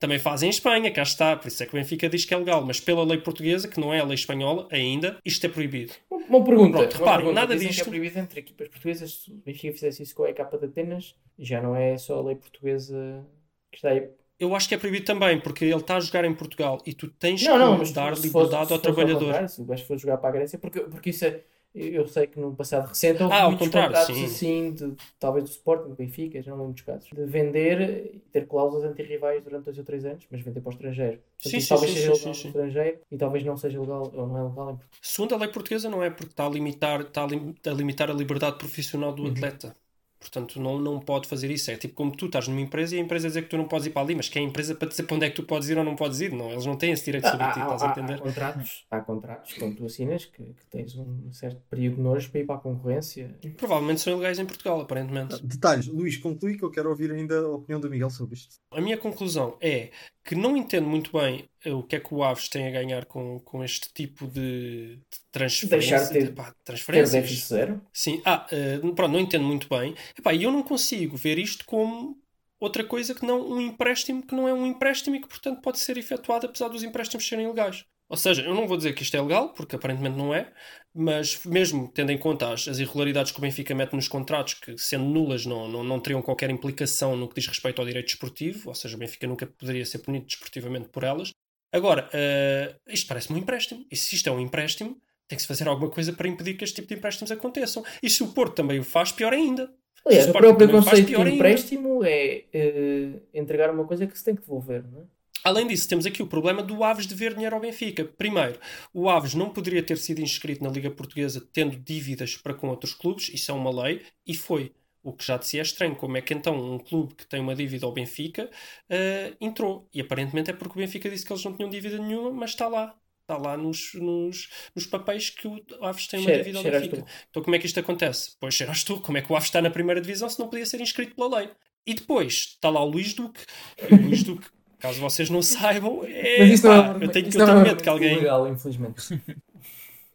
Também 0.00 0.18
fazem 0.18 0.46
em 0.46 0.50
Espanha, 0.50 0.90
cá 0.90 1.02
está, 1.02 1.36
por 1.36 1.46
isso 1.48 1.62
é 1.62 1.66
que 1.66 1.74
o 1.74 1.78
Benfica 1.78 2.08
diz 2.08 2.24
que 2.24 2.32
é 2.32 2.36
legal, 2.38 2.64
mas 2.64 2.80
pela 2.80 3.04
lei 3.04 3.18
portuguesa, 3.18 3.68
que 3.68 3.78
não 3.78 3.92
é 3.92 4.00
a 4.00 4.04
lei 4.04 4.14
espanhola 4.14 4.66
ainda, 4.72 5.18
isto 5.22 5.44
é 5.44 5.48
proibido. 5.50 5.92
Uma, 6.10 6.42
pergunta. 6.42 6.78
Pronto, 6.78 6.92
reparem, 6.94 7.16
pergunta. 7.18 7.34
nada 7.40 7.52
Dizem 7.54 7.68
que 7.68 7.74
disto- 7.74 7.86
é 7.86 7.90
proibido 7.90 8.18
entre 8.18 8.40
equipas 8.40 8.68
portuguesas. 8.68 9.12
Se 9.12 9.30
o 9.30 9.34
Benfica 9.34 9.74
fizesse 9.74 10.02
isso 10.02 10.14
com 10.14 10.24
a 10.24 10.30
EK 10.30 10.42
de 10.58 10.64
Atenas, 10.64 11.14
já 11.38 11.60
não 11.60 11.76
é 11.76 11.98
só 11.98 12.18
a 12.18 12.22
lei 12.22 12.34
portuguesa 12.34 13.26
que 13.70 13.76
está 13.76 13.90
aí. 13.90 14.08
Eu 14.38 14.54
acho 14.56 14.66
que 14.66 14.74
é 14.74 14.78
proibido 14.78 15.04
também, 15.04 15.38
porque 15.38 15.66
ele 15.66 15.74
está 15.76 15.96
a 15.96 16.00
jogar 16.00 16.24
em 16.24 16.32
Portugal 16.34 16.80
e 16.86 16.94
tu 16.94 17.08
tens 17.08 17.42
Não, 17.42 17.58
não, 17.58 17.72
que 17.74 17.78
mas 17.80 17.92
dar 17.92 18.16
liberdade 18.18 18.72
ao 18.72 18.78
ao 18.78 18.78
trabalhador. 18.78 19.48
Se 19.50 19.60
o 19.60 19.64
gajo 19.66 19.84
for 19.84 19.98
jogar 19.98 20.16
para 20.16 20.30
a 20.30 20.32
Grécia, 20.32 20.58
porque, 20.58 20.80
porque 20.80 21.10
isso 21.10 21.26
é. 21.26 21.42
Eu 21.74 22.06
sei 22.06 22.26
que 22.26 22.38
no 22.40 22.54
passado 22.56 22.88
recente 22.88 23.22
houve 23.22 23.36
Ah, 23.36 23.46
muitos 23.46 23.68
contratos 23.68 24.22
sim. 24.22 24.24
assim, 24.24 24.74
de, 24.74 24.96
talvez 25.20 25.44
do 25.44 25.50
Sporting, 25.50 25.88
do 25.90 25.94
Benfica, 25.94 26.42
já 26.42 26.50
não 26.50 26.58
lembro 26.58 26.72
dos 26.74 26.82
casos, 26.82 27.08
de 27.10 27.24
vender 27.26 28.14
e 28.16 28.18
ter 28.32 28.46
cláusulas 28.48 28.84
antirrivais 28.90 29.42
durante 29.44 29.64
dois 29.66 29.78
ou 29.78 29.84
três 29.84 30.04
anos, 30.04 30.26
mas 30.30 30.40
vender 30.42 30.60
para 30.60 30.70
o 30.70 30.72
estrangeiro. 30.72 31.22
Portanto, 31.42 31.52
Sim, 31.52 31.60
sim, 31.60 31.76
talvez 31.76 31.92
sim, 31.94 31.94
seja 31.94 32.12
legal 32.14 32.34
sim, 32.34 32.44
estrangeiro 32.44 33.00
e 33.10 33.16
talvez 33.16 33.44
não 33.44 33.56
seja 33.56 33.80
legal, 33.80 34.02
ou 34.14 34.26
não 34.26 34.36
é 34.38 34.42
legal 34.48 34.70
em 34.72 34.76
Portugal. 34.76 35.00
Segundo 35.02 35.34
a 35.34 35.38
lei 35.38 35.48
portuguesa, 35.52 35.88
não 35.90 36.02
é 36.02 36.08
porque 36.10 36.32
está 36.32 36.46
a 36.46 36.50
limitar, 36.50 37.00
está 37.02 37.22
a, 37.24 37.26
lim- 37.26 37.54
a 37.66 37.70
limitar 37.70 38.10
a 38.10 38.14
liberdade 38.14 38.56
profissional 38.58 39.12
Uhum. 39.14 39.14
do 39.14 39.26
atleta. 39.26 39.76
Portanto, 40.20 40.60
não, 40.60 40.78
não 40.78 41.00
pode 41.00 41.26
fazer 41.26 41.50
isso. 41.50 41.70
É 41.70 41.76
tipo 41.76 41.94
como 41.94 42.14
tu 42.14 42.26
estás 42.26 42.46
numa 42.46 42.60
empresa 42.60 42.94
e 42.94 42.98
a 42.98 43.02
empresa 43.02 43.28
dizer 43.28 43.42
que 43.42 43.48
tu 43.48 43.56
não 43.56 43.66
podes 43.66 43.86
ir 43.86 43.90
para 43.90 44.02
ali, 44.02 44.14
mas 44.14 44.28
que 44.28 44.38
é 44.38 44.42
a 44.42 44.44
empresa 44.44 44.74
para 44.74 44.88
dizer 44.88 45.04
para 45.04 45.16
onde 45.16 45.24
é 45.26 45.30
que 45.30 45.36
tu 45.36 45.42
podes 45.44 45.70
ir 45.70 45.78
ou 45.78 45.84
não 45.84 45.96
podes 45.96 46.20
ir. 46.20 46.30
Não, 46.30 46.50
eles 46.50 46.66
não 46.66 46.76
têm 46.76 46.92
esse 46.92 47.06
direito 47.06 47.28
sobre 47.28 47.46
ti, 47.46 47.58
estás 47.58 47.82
a 47.82 47.88
há, 47.88 47.90
entender? 47.90 48.20
contratos, 48.20 48.86
há 48.90 49.00
contratos 49.00 49.54
quando 49.54 49.76
tu 49.76 49.86
assinas 49.86 50.26
que, 50.26 50.42
que 50.42 50.66
tens 50.70 50.94
um 50.96 51.32
certo 51.32 51.62
período 51.70 51.96
de 51.96 52.02
nojo 52.02 52.30
para 52.30 52.40
ir 52.40 52.46
para 52.46 52.56
a 52.56 52.58
concorrência. 52.58 53.34
Provavelmente 53.56 54.02
são 54.02 54.12
ilegais 54.12 54.38
em 54.38 54.44
Portugal, 54.44 54.80
aparentemente. 54.80 55.44
Detalhes, 55.44 55.86
Luís, 55.86 56.18
conclui 56.18 56.58
que 56.58 56.64
eu 56.64 56.70
quero 56.70 56.90
ouvir 56.90 57.10
ainda 57.10 57.40
a 57.40 57.48
opinião 57.48 57.80
do 57.80 57.88
Miguel 57.88 58.10
sobre 58.10 58.34
isto. 58.34 58.56
A 58.70 58.80
minha 58.80 58.98
conclusão 58.98 59.56
é 59.60 59.90
que 60.24 60.34
não 60.34 60.56
entendo 60.56 60.86
muito 60.86 61.10
bem 61.12 61.48
o 61.66 61.82
que 61.82 61.96
é 61.96 62.00
que 62.00 62.14
o 62.14 62.22
Aves 62.22 62.48
tem 62.48 62.66
a 62.66 62.70
ganhar 62.70 63.04
com, 63.06 63.38
com 63.40 63.62
este 63.62 63.92
tipo 63.92 64.26
de, 64.26 64.96
de 64.96 65.20
transferência. 65.30 65.98
Deixar 65.98 66.12
de 66.12 66.18
ter- 66.26 66.34
pá, 66.34 66.44
Ter 66.52 66.54
transferências. 66.64 67.12
déficit 67.12 67.46
zero. 67.48 67.80
Sim, 67.92 68.22
ah, 68.24 68.46
eh, 68.50 68.78
pronto, 68.78 69.08
não 69.12 69.20
entendo 69.20 69.44
muito 69.44 69.68
bem. 69.68 69.94
E 70.32 70.42
eu 70.42 70.50
não 70.50 70.62
consigo 70.62 71.16
ver 71.16 71.38
isto 71.38 71.64
como 71.66 72.18
outra 72.58 72.84
coisa 72.84 73.14
que 73.14 73.24
não 73.26 73.40
um 73.50 73.60
empréstimo 73.60 74.22
que 74.26 74.34
não 74.34 74.46
é 74.48 74.52
um 74.54 74.66
empréstimo 74.66 75.16
e 75.16 75.20
que, 75.20 75.28
portanto, 75.28 75.60
pode 75.60 75.78
ser 75.78 75.96
efetuado 75.98 76.46
apesar 76.46 76.68
dos 76.68 76.82
empréstimos 76.82 77.26
serem 77.26 77.44
ilegais. 77.46 77.84
Ou 78.08 78.16
seja, 78.16 78.42
eu 78.42 78.52
não 78.54 78.66
vou 78.66 78.76
dizer 78.76 78.92
que 78.92 79.04
isto 79.04 79.16
é 79.16 79.20
legal, 79.22 79.52
porque 79.54 79.76
aparentemente 79.76 80.16
não 80.18 80.34
é, 80.34 80.52
mas 80.92 81.44
mesmo 81.44 81.86
tendo 81.94 82.10
em 82.10 82.18
conta 82.18 82.52
as, 82.52 82.66
as 82.66 82.78
irregularidades 82.80 83.30
que 83.30 83.38
o 83.38 83.40
Benfica 83.40 83.72
mete 83.72 83.92
nos 83.94 84.08
contratos, 84.08 84.54
que 84.54 84.76
sendo 84.76 85.04
nulas 85.04 85.46
não, 85.46 85.68
não, 85.68 85.84
não 85.84 86.00
teriam 86.00 86.20
qualquer 86.20 86.50
implicação 86.50 87.16
no 87.16 87.28
que 87.28 87.36
diz 87.36 87.46
respeito 87.46 87.80
ao 87.80 87.86
direito 87.86 88.06
desportivo, 88.06 88.68
ou 88.68 88.74
seja, 88.74 88.96
o 88.96 88.98
Benfica 88.98 89.28
nunca 89.28 89.46
poderia 89.46 89.86
ser 89.86 89.98
punido 90.00 90.26
desportivamente 90.26 90.88
por 90.88 91.04
elas, 91.04 91.30
Agora, 91.72 92.08
eh, 92.12 92.74
isto 92.88 93.06
parece-me 93.06 93.38
um 93.38 93.42
empréstimo. 93.42 93.84
E 93.90 93.96
se 93.96 94.14
isto 94.14 94.28
é 94.28 94.32
um 94.32 94.40
empréstimo, 94.40 94.96
tem 95.28 95.36
que 95.36 95.42
se 95.42 95.48
fazer 95.48 95.68
alguma 95.68 95.90
coisa 95.90 96.12
para 96.12 96.28
impedir 96.28 96.54
que 96.54 96.64
este 96.64 96.76
tipo 96.76 96.88
de 96.88 96.94
empréstimos 96.94 97.30
aconteçam. 97.30 97.84
E 98.02 98.10
se 98.10 98.22
o 98.22 98.28
Porto 98.28 98.54
também 98.54 98.80
o 98.80 98.84
faz, 98.84 99.12
pior 99.12 99.32
ainda. 99.32 99.72
Aliás, 100.04 100.28
o 100.28 100.32
próprio 100.32 100.70
conceito 100.70 101.06
de 101.06 101.16
ainda. 101.16 101.30
empréstimo 101.30 102.04
é 102.04 102.44
eh, 102.52 103.10
entregar 103.34 103.70
uma 103.70 103.84
coisa 103.84 104.06
que 104.06 104.18
se 104.18 104.24
tem 104.24 104.34
que 104.34 104.40
devolver, 104.40 104.82
não 104.90 105.02
é? 105.02 105.04
Além 105.42 105.66
disso, 105.66 105.88
temos 105.88 106.04
aqui 106.04 106.22
o 106.22 106.26
problema 106.26 106.62
do 106.62 106.84
Aves 106.84 107.06
dever 107.06 107.32
dinheiro 107.32 107.54
ao 107.54 107.62
Benfica. 107.62 108.04
Primeiro, 108.04 108.58
o 108.92 109.08
Aves 109.08 109.34
não 109.34 109.48
poderia 109.50 109.82
ter 109.82 109.96
sido 109.96 110.20
inscrito 110.20 110.62
na 110.62 110.68
Liga 110.68 110.90
Portuguesa 110.90 111.46
tendo 111.52 111.76
dívidas 111.76 112.36
para 112.36 112.52
com 112.52 112.68
outros 112.68 112.92
clubes, 112.92 113.30
isso 113.32 113.50
é 113.50 113.54
uma 113.54 113.84
lei, 113.84 114.02
e 114.26 114.34
foi. 114.34 114.72
O 115.02 115.12
que 115.12 115.24
já 115.24 115.36
de 115.36 115.46
si 115.46 115.58
é 115.58 115.62
estranho. 115.62 115.96
Como 115.96 116.16
é 116.16 116.20
que 116.20 116.34
então 116.34 116.74
um 116.74 116.78
clube 116.78 117.14
que 117.14 117.26
tem 117.26 117.40
uma 117.40 117.54
dívida 117.54 117.86
ao 117.86 117.92
Benfica 117.92 118.50
eh, 118.88 119.34
entrou? 119.40 119.88
E 119.94 120.00
aparentemente 120.00 120.50
é 120.50 120.52
porque 120.52 120.78
o 120.78 120.82
Benfica 120.82 121.08
disse 121.08 121.24
que 121.24 121.32
eles 121.32 121.44
não 121.44 121.54
tinham 121.54 121.70
dívida 121.70 121.98
nenhuma, 121.98 122.30
mas 122.30 122.50
está 122.50 122.68
lá. 122.68 122.94
Está 123.22 123.36
lá 123.36 123.56
nos, 123.56 123.94
nos, 123.94 124.50
nos 124.74 124.86
papéis 124.86 125.30
que 125.30 125.46
o 125.46 125.62
Aves 125.82 126.06
tem 126.08 126.20
uma 126.20 126.32
dívida 126.32 126.58
ao 126.58 126.64
Benfica. 126.64 126.96
tu. 126.98 127.06
Então 127.30 127.42
como 127.42 127.56
é 127.56 127.58
que 127.58 127.66
isto 127.66 127.80
acontece? 127.80 128.36
Pois 128.40 128.54
cheiras 128.54 128.84
tu. 128.84 129.00
Como 129.00 129.16
é 129.16 129.22
que 129.22 129.32
o 129.32 129.36
Aves 129.36 129.48
está 129.48 129.62
na 129.62 129.70
primeira 129.70 130.00
divisão 130.00 130.28
se 130.28 130.38
não 130.38 130.48
podia 130.48 130.66
ser 130.66 130.80
inscrito 130.80 131.14
pela 131.14 131.38
lei? 131.38 131.50
E 131.86 131.94
depois 131.94 132.34
está 132.54 132.68
lá 132.68 132.82
o 132.82 132.88
Luís 132.88 133.14
Duque. 133.14 133.40
E 133.78 133.94
o 133.94 134.02
Luís 134.02 134.22
Duque, 134.22 134.48
caso 134.78 135.00
vocês 135.00 135.30
não 135.30 135.42
saibam, 135.42 136.04
é, 136.06 136.44
isso 136.44 136.66
não 136.66 136.94
pá, 136.94 137.00
é, 137.00 137.04
eu 137.04 137.08
tenho, 137.08 137.26
eu 137.28 137.38
não 137.38 137.46
tenho 137.46 137.58
é 137.58 137.62
medo 137.62 137.82
que 137.82 137.88
alguém 137.88 138.16
legal, 138.16 138.48
infelizmente. 138.48 139.20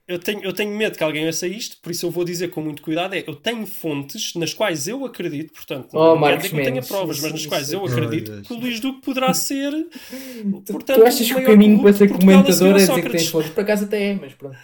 Eu 0.07 0.19
tenho, 0.19 0.43
eu 0.43 0.53
tenho 0.53 0.75
medo 0.75 0.97
que 0.97 1.03
alguém 1.03 1.25
ouça 1.25 1.47
isto, 1.47 1.77
por 1.81 1.91
isso 1.91 2.05
eu 2.05 2.11
vou 2.11 2.23
dizer 2.23 2.49
com 2.49 2.61
muito 2.61 2.81
cuidado: 2.81 3.15
é 3.15 3.23
eu 3.25 3.35
tenho 3.35 3.65
fontes 3.65 4.35
nas 4.35 4.53
quais 4.53 4.87
eu 4.87 5.03
acredito, 5.05 5.51
portanto, 5.53 5.89
Oh, 5.93 5.97
não 5.97 6.13
quer 6.15 6.19
Marcos 6.19 6.43
dizer 6.43 6.55
que 6.55 6.61
eu 6.61 6.65
tenha 6.65 6.81
provas, 6.83 7.17
mas 7.19 7.25
isso- 7.25 7.33
nas 7.33 7.45
quais 7.47 7.73
eu 7.73 7.85
acredito 7.85 8.31
ai. 8.33 8.41
que 8.41 8.53
o 8.53 8.57
Luís 8.57 8.79
Duque 8.79 9.01
poderá 9.01 9.33
ser. 9.33 9.71
Tu, 10.65 10.73
portanto, 10.73 10.97
tu 10.99 11.05
achas 11.07 11.27
que 11.27 11.33
o 11.33 11.43
caminho 11.45 11.81
para 11.81 11.93
ser 11.93 12.07
seguir 12.07 12.19
comentador 12.19 12.69
é 12.69 12.73
dizer 12.75 13.01
que 13.03 13.09
tem 13.09 13.25
fontes? 13.25 13.49
Por 13.51 13.61
acaso 13.61 13.85
até 13.85 14.11
é, 14.11 14.15
mas 14.15 14.33
pronto. 14.33 14.57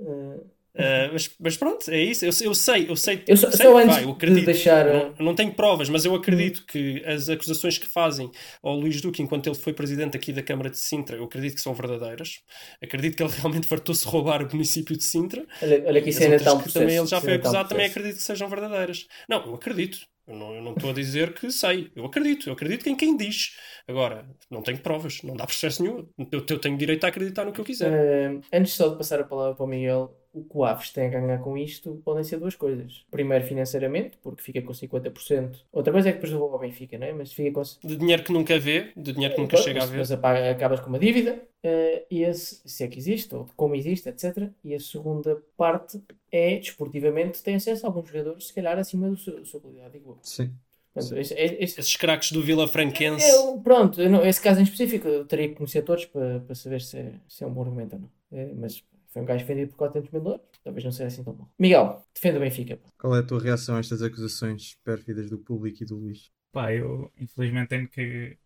Eh, 0.00 0.40
Ah, 0.82 1.10
mas, 1.12 1.30
mas 1.38 1.56
pronto, 1.56 1.90
é 1.90 2.00
isso. 2.02 2.24
Eu, 2.24 2.30
eu 2.42 2.54
sei, 2.54 2.86
eu 2.88 2.96
sei. 2.96 3.22
Eu 3.26 3.36
só- 3.36 3.50
sei, 3.50 3.66
só 3.66 3.76
antes 3.78 3.96
pá, 3.96 4.02
eu 4.02 4.06
de 4.06 4.12
acredito. 4.12 4.44
deixar, 4.46 4.86
Não, 4.86 5.14
não 5.26 5.34
tenho 5.34 5.52
provas, 5.54 5.88
mas 5.88 6.04
eu 6.04 6.14
acredito 6.14 6.64
que 6.66 7.02
as 7.06 7.28
acusações 7.28 7.78
que 7.78 7.86
fazem 7.86 8.30
ao 8.62 8.74
Luís 8.76 9.00
Duque 9.00 9.22
enquanto 9.22 9.46
ele 9.48 9.56
foi 9.56 9.72
presidente 9.72 10.16
aqui 10.16 10.32
da 10.32 10.42
Câmara 10.42 10.70
de 10.70 10.78
Sintra, 10.78 11.16
eu 11.16 11.24
acredito 11.24 11.54
que 11.54 11.60
são 11.60 11.74
verdadeiras. 11.74 12.40
Acredito 12.82 13.16
que 13.16 13.22
ele 13.22 13.32
realmente 13.32 13.66
fartou-se 13.66 14.06
roubar 14.06 14.42
o 14.42 14.48
município 14.52 14.96
de 14.96 15.04
Sintra. 15.04 15.46
olha, 15.62 15.84
olha 15.86 16.02
que 16.02 16.10
isso 16.10 16.22
ainda 16.22 16.36
está 16.36 16.52
um 16.52 16.58
processo. 16.58 16.78
também 16.80 16.96
ele 16.96 17.06
já 17.06 17.20
foi 17.20 17.32
um 17.32 17.36
acusado, 17.36 17.68
também 17.68 17.86
acredito 17.86 18.16
que 18.16 18.22
sejam 18.22 18.48
verdadeiras. 18.48 19.06
Não, 19.28 19.44
eu 19.46 19.54
acredito. 19.54 19.98
Eu 20.26 20.36
não, 20.36 20.54
eu 20.54 20.62
não 20.62 20.72
estou 20.74 20.90
a 20.90 20.92
dizer 20.92 21.34
que 21.34 21.50
sei. 21.50 21.90
Eu 21.96 22.04
acredito. 22.04 22.48
Eu 22.48 22.52
acredito 22.52 22.88
em 22.88 22.94
quem 22.94 23.16
diz. 23.16 23.56
Agora, 23.88 24.28
não 24.48 24.62
tenho 24.62 24.78
provas. 24.78 25.22
Não 25.22 25.34
dá 25.34 25.44
processo 25.44 25.82
nenhum. 25.82 26.06
Eu, 26.30 26.44
eu 26.48 26.58
tenho 26.60 26.78
direito 26.78 27.02
a 27.04 27.08
acreditar 27.08 27.44
no 27.44 27.52
que 27.52 27.60
eu 27.60 27.64
quiser. 27.64 27.92
Eh, 27.92 28.40
antes 28.52 28.74
só 28.74 28.88
de 28.90 28.96
passar 28.96 29.18
a 29.20 29.24
palavra 29.24 29.56
para 29.56 29.64
o 29.64 29.68
Miguel, 29.68 30.16
o 30.32 30.44
que 30.44 30.56
o 30.56 30.64
Aves 30.64 30.90
tem 30.90 31.06
a 31.06 31.08
ganhar 31.10 31.38
com 31.40 31.56
isto 31.58 32.00
podem 32.04 32.22
ser 32.22 32.38
duas 32.38 32.54
coisas. 32.54 33.04
Primeiro, 33.10 33.44
financeiramente, 33.44 34.16
porque 34.22 34.42
fica 34.42 34.62
com 34.62 34.72
50%. 34.72 35.56
Outra 35.72 35.92
coisa 35.92 36.08
é 36.08 36.12
que 36.12 36.18
depois 36.18 36.32
devolve 36.32 36.54
ao 36.54 36.60
Benfica, 36.60 36.96
não 36.98 37.06
é? 37.06 37.12
Mas 37.12 37.32
fica 37.32 37.50
com. 37.52 37.62
De 37.86 37.96
dinheiro 37.96 38.22
que 38.22 38.32
nunca 38.32 38.58
vê, 38.58 38.92
de 38.96 39.12
dinheiro 39.12 39.34
que 39.34 39.40
nunca 39.40 39.56
Pronto, 39.56 39.64
chega 39.64 39.82
a 39.82 39.86
ver. 39.86 39.90
depois 39.92 40.12
apaga- 40.12 40.50
acabas 40.50 40.80
com 40.80 40.88
uma 40.88 40.98
dívida, 40.98 41.42
eh, 41.62 42.04
e 42.10 42.22
esse, 42.22 42.60
se 42.64 42.84
é 42.84 42.88
que 42.88 42.98
existe, 42.98 43.34
ou 43.34 43.48
como 43.56 43.74
existe, 43.74 44.08
etc. 44.08 44.48
E 44.64 44.74
a 44.74 44.78
segunda 44.80 45.36
parte 45.56 46.00
é, 46.30 46.56
desportivamente, 46.58 47.42
tem 47.42 47.56
acesso 47.56 47.84
a 47.84 47.88
alguns 47.88 48.08
jogadores, 48.08 48.46
se 48.46 48.54
calhar, 48.54 48.78
acima 48.78 49.08
do 49.10 49.16
seu, 49.16 49.38
da 49.40 49.44
sua 49.44 49.60
qualidade. 49.60 50.00
Sim. 50.22 50.52
Este- 50.96 51.34
este- 51.34 51.80
Esses 51.80 51.96
craques 51.96 52.32
do 52.32 52.42
Vila 52.42 52.66
Franquense. 52.66 53.28
eu, 53.28 53.60
pronto, 53.62 54.00
não- 54.08 54.24
esse 54.26 54.40
caso 54.40 54.58
em 54.60 54.64
específico 54.64 55.06
eu 55.06 55.24
teria 55.24 55.48
que 55.48 55.54
conhecer 55.54 55.82
todos 55.82 56.04
para, 56.06 56.40
para 56.40 56.54
saber 56.54 56.80
se 56.80 56.98
é, 56.98 57.12
se 57.28 57.44
é 57.44 57.46
um 57.46 57.52
bom 57.52 57.62
argumento 57.62 57.94
ou 57.94 58.00
não. 58.02 58.10
É, 58.32 58.52
mas 58.54 58.82
foi 59.10 59.22
um 59.22 59.24
gajo 59.24 59.44
vendido 59.46 59.70
por 59.70 59.76
400 59.78 60.10
mil 60.10 60.22
dólares, 60.22 60.44
talvez 60.62 60.84
não 60.84 60.92
seja 60.92 61.08
assim 61.08 61.24
tão 61.24 61.34
bom. 61.34 61.48
Miguel, 61.58 62.04
defenda 62.14 62.38
o 62.38 62.40
Benfica. 62.40 62.78
Qual 62.98 63.16
é 63.16 63.20
a 63.20 63.22
tua 63.22 63.40
reação 63.40 63.76
a 63.76 63.80
estas 63.80 64.02
acusações 64.02 64.76
pérfidas 64.84 65.28
do 65.30 65.38
público 65.38 65.82
e 65.82 65.86
do 65.86 65.96
Luís? 65.96 66.30
Pá, 66.52 66.72
eu 66.72 67.10
infelizmente 67.18 67.68
tenho 67.68 67.88
que 67.88 68.36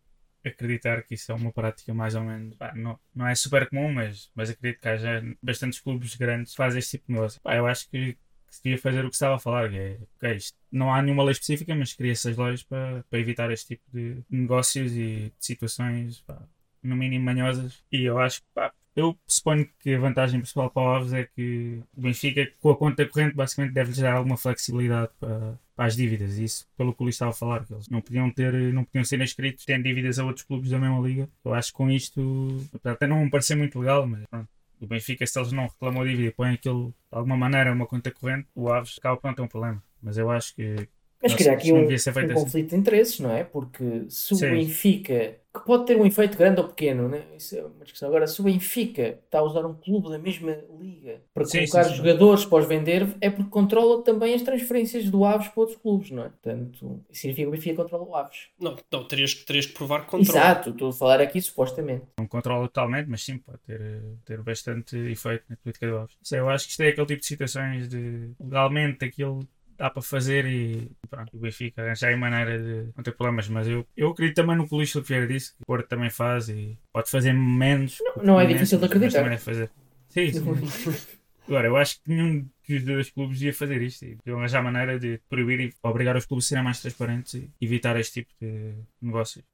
acreditar 0.43 1.01
que 1.03 1.15
isso 1.15 1.31
é 1.31 1.35
uma 1.35 1.51
prática 1.51 1.93
mais 1.93 2.13
ou 2.15 2.23
menos. 2.23 2.55
pá, 2.55 2.73
não, 2.75 2.99
não 3.15 3.27
é 3.27 3.33
super 3.35 3.67
comum, 3.69 3.91
mas, 3.91 4.29
mas 4.35 4.49
acredito 4.49 4.79
que 4.81 4.87
haja 4.87 5.23
bastantes 5.41 5.79
clubes 5.79 6.15
grandes 6.15 6.51
que 6.51 6.57
fazem 6.57 6.79
este 6.79 6.91
tipo 6.97 7.07
de 7.07 7.13
negócio. 7.13 7.41
Pá, 7.41 7.55
eu 7.55 7.65
acho 7.65 7.89
que, 7.89 8.13
que 8.13 8.55
se 8.55 8.63
devia 8.63 8.77
fazer 8.77 9.03
o 9.05 9.09
que 9.09 9.15
estava 9.15 9.35
a 9.35 9.39
falar, 9.39 9.69
que 9.69 10.25
é, 10.25 10.35
isto- 10.35 10.57
não 10.71 10.93
há 10.93 11.01
nenhuma 11.01 11.23
lei 11.23 11.31
específica, 11.31 11.73
mas 11.75 11.93
cria-se 11.93 12.29
as 12.29 12.37
leis 12.37 12.61
para, 12.63 13.03
para 13.09 13.19
evitar 13.19 13.51
este 13.51 13.69
tipo 13.75 13.83
de 13.91 14.23
negócios 14.29 14.91
e 14.91 15.31
de 15.31 15.33
situações, 15.39 16.21
pá, 16.21 16.41
no 16.83 16.95
mínimo 16.95 17.25
manhosas. 17.25 17.83
E 17.91 18.03
eu 18.03 18.19
acho 18.19 18.41
que, 18.41 18.47
pá, 18.53 18.71
eu 18.95 19.17
suponho 19.27 19.67
que 19.79 19.93
a 19.93 19.99
vantagem 19.99 20.39
principal 20.39 20.69
para 20.69 20.81
o 20.83 20.95
Aves 20.95 21.13
é 21.13 21.25
que 21.25 21.81
o 21.95 22.01
Benfica, 22.01 22.49
com 22.61 22.69
a 22.69 22.77
conta 22.77 23.05
corrente, 23.05 23.35
basicamente 23.35 23.73
deve-lhes 23.73 23.99
dar 23.99 24.13
alguma 24.13 24.37
flexibilidade 24.37 25.11
para, 25.19 25.59
para 25.75 25.85
as 25.85 25.95
dívidas. 25.95 26.37
Isso, 26.37 26.65
pelo 26.77 26.93
que 26.93 27.01
o 27.01 27.03
Luís 27.03 27.15
estava 27.15 27.31
a 27.31 27.33
falar, 27.33 27.65
que 27.65 27.73
eles 27.73 27.89
não 27.89 27.99
podiam, 28.01 28.31
ter, 28.31 28.53
não 28.73 28.85
podiam 28.85 29.03
ser 29.03 29.19
inscritos, 29.21 29.65
tendo 29.65 29.83
dívidas 29.83 30.17
a 30.17 30.25
outros 30.25 30.45
clubes 30.45 30.69
da 30.69 30.79
mesma 30.79 30.99
liga. 30.99 31.29
Eu 31.43 31.53
acho 31.53 31.71
que 31.71 31.77
com 31.77 31.91
isto, 31.91 32.65
até 32.83 33.05
não 33.05 33.25
me 33.25 33.29
parecer 33.29 33.55
muito 33.55 33.79
legal, 33.79 34.07
mas 34.07 34.23
pronto. 34.29 34.47
O 34.79 34.87
Benfica, 34.87 35.25
se 35.25 35.39
eles 35.39 35.51
não 35.51 35.67
reclamam 35.67 36.01
a 36.01 36.05
dívida 36.05 36.29
e 36.29 36.31
põem 36.31 36.53
aquilo 36.53 36.89
de 36.89 36.93
alguma 37.17 37.37
maneira 37.37 37.71
uma 37.71 37.85
conta 37.85 38.11
corrente, 38.11 38.47
o 38.53 38.71
Aves 38.71 38.97
acaba 38.97 39.17
por 39.17 39.27
não 39.27 39.35
ter 39.35 39.41
um 39.41 39.47
problema. 39.47 39.83
Mas 40.01 40.17
eu 40.17 40.29
acho 40.29 40.53
que 40.55 40.87
Mas 41.31 41.35
cria 41.35 41.51
se- 41.51 41.55
aqui 41.55 41.71
um, 41.73 41.77
um 41.81 41.93
assim. 41.93 42.33
conflito 42.33 42.69
de 42.69 42.75
interesses, 42.75 43.19
não 43.19 43.31
é? 43.31 43.43
Porque 43.43 44.05
se 44.09 44.33
o. 44.33 44.37
Benfica, 44.39 45.37
que 45.53 45.59
pode 45.65 45.85
ter 45.85 45.97
um 45.97 46.05
efeito 46.05 46.37
grande 46.37 46.59
ou 46.61 46.67
pequeno, 46.67 47.07
né? 47.07 47.23
Isso 47.37 47.55
é 47.57 47.63
uma 47.63 47.83
discussão. 47.83 48.09
Agora, 48.09 48.27
se 48.27 48.39
o 48.41 48.43
Benfica 48.43 49.19
está 49.25 49.39
a 49.39 49.43
usar 49.43 49.65
um 49.65 49.73
clube 49.73 50.09
da 50.09 50.19
mesma 50.19 50.57
liga 50.79 51.21
para 51.33 51.45
Sim, 51.45 51.59
colocar 51.59 51.83
sim, 51.83 51.89
sim. 51.89 51.95
jogadores 51.95 52.45
para 52.45 52.57
os 52.59 52.67
vender, 52.67 53.07
é 53.21 53.29
porque 53.29 53.49
controla 53.49 54.03
também 54.03 54.33
as 54.33 54.41
transferências 54.41 55.09
do 55.09 55.23
Aves 55.23 55.47
para 55.47 55.61
outros 55.61 55.77
clubes, 55.79 56.11
não 56.11 56.23
é? 56.23 56.29
Portanto, 56.29 57.03
isso 57.09 57.21
significa 57.21 57.43
que 57.43 57.47
o 57.47 57.51
Benfica 57.51 57.75
controla 57.83 58.03
o 58.03 58.15
Aves. 58.15 58.47
Não, 58.59 58.75
não 58.91 59.07
terias, 59.07 59.33
que- 59.33 59.45
terias 59.45 59.65
que 59.65 59.73
provar 59.73 60.01
que 60.01 60.11
controla. 60.11 60.39
Exato, 60.39 60.69
estou 60.71 60.89
a 60.89 60.93
falar 60.93 61.21
aqui 61.21 61.41
supostamente. 61.41 62.05
não 62.19 62.27
controla 62.27 62.67
totalmente, 62.67 63.09
mas 63.09 63.23
sim, 63.23 63.37
pode 63.37 63.59
ter, 63.59 64.01
ter 64.25 64.41
bastante 64.41 64.97
efeito 64.97 65.45
na 65.49 65.55
política 65.57 65.87
do 65.87 65.97
Aves. 65.99 66.17
Sei, 66.21 66.39
eu 66.39 66.49
acho 66.49 66.65
que 66.65 66.71
isto 66.71 66.81
é 66.83 66.89
aquele 66.89 67.07
tipo 67.07 67.21
de 67.21 67.27
situações 67.27 67.87
de 67.87 68.31
legalmente 68.39 69.05
aquilo 69.05 69.39
dá 69.77 69.89
para 69.89 70.01
fazer 70.01 70.45
e 70.45 70.91
pronto, 71.09 71.35
o 71.35 71.39
Benfica 71.39 71.81
arranjar 71.81 72.09
aí 72.09 72.15
maneira 72.15 72.57
de 72.57 72.89
não 72.95 73.03
ter 73.03 73.11
problemas, 73.11 73.47
mas 73.47 73.67
eu, 73.67 73.85
eu 73.95 74.09
acredito 74.09 74.35
também 74.35 74.55
no 74.55 74.67
que 74.67 74.73
o 74.73 74.77
Luís 74.77 74.91
Filipe 74.91 75.27
disse, 75.27 75.55
que 75.55 75.63
o 75.63 75.65
Porto 75.65 75.87
também 75.87 76.09
faz 76.09 76.49
e 76.49 76.77
pode 76.91 77.09
fazer 77.09 77.33
menos. 77.33 77.97
não 78.21 78.39
é 78.39 78.43
imenso, 78.43 78.57
difícil 78.59 78.79
de 78.79 78.85
acreditar. 78.85 79.23
também 79.23 79.37
fazer. 79.37 79.69
Sim, 80.09 80.31
sim. 80.31 80.41
Agora, 81.47 81.67
eu 81.67 81.75
acho 81.75 82.01
que 82.01 82.09
nenhum 82.09 82.47
dos 82.67 82.83
dois 82.83 83.09
clubes 83.11 83.41
ia 83.41 83.53
fazer 83.53 83.81
isto 83.81 84.03
e 84.03 84.17
iam 84.25 84.39
arranjar 84.39 84.63
maneira 84.63 84.99
de 84.99 85.19
proibir 85.29 85.59
e 85.59 85.73
obrigar 85.83 86.17
os 86.17 86.25
clubes 86.25 86.47
a 86.47 86.49
serem 86.49 86.63
mais 86.63 86.81
transparentes 86.81 87.35
e 87.35 87.51
evitar 87.61 87.99
este 87.99 88.23
tipo 88.23 88.33
de 88.41 88.73
negócios. 88.99 89.45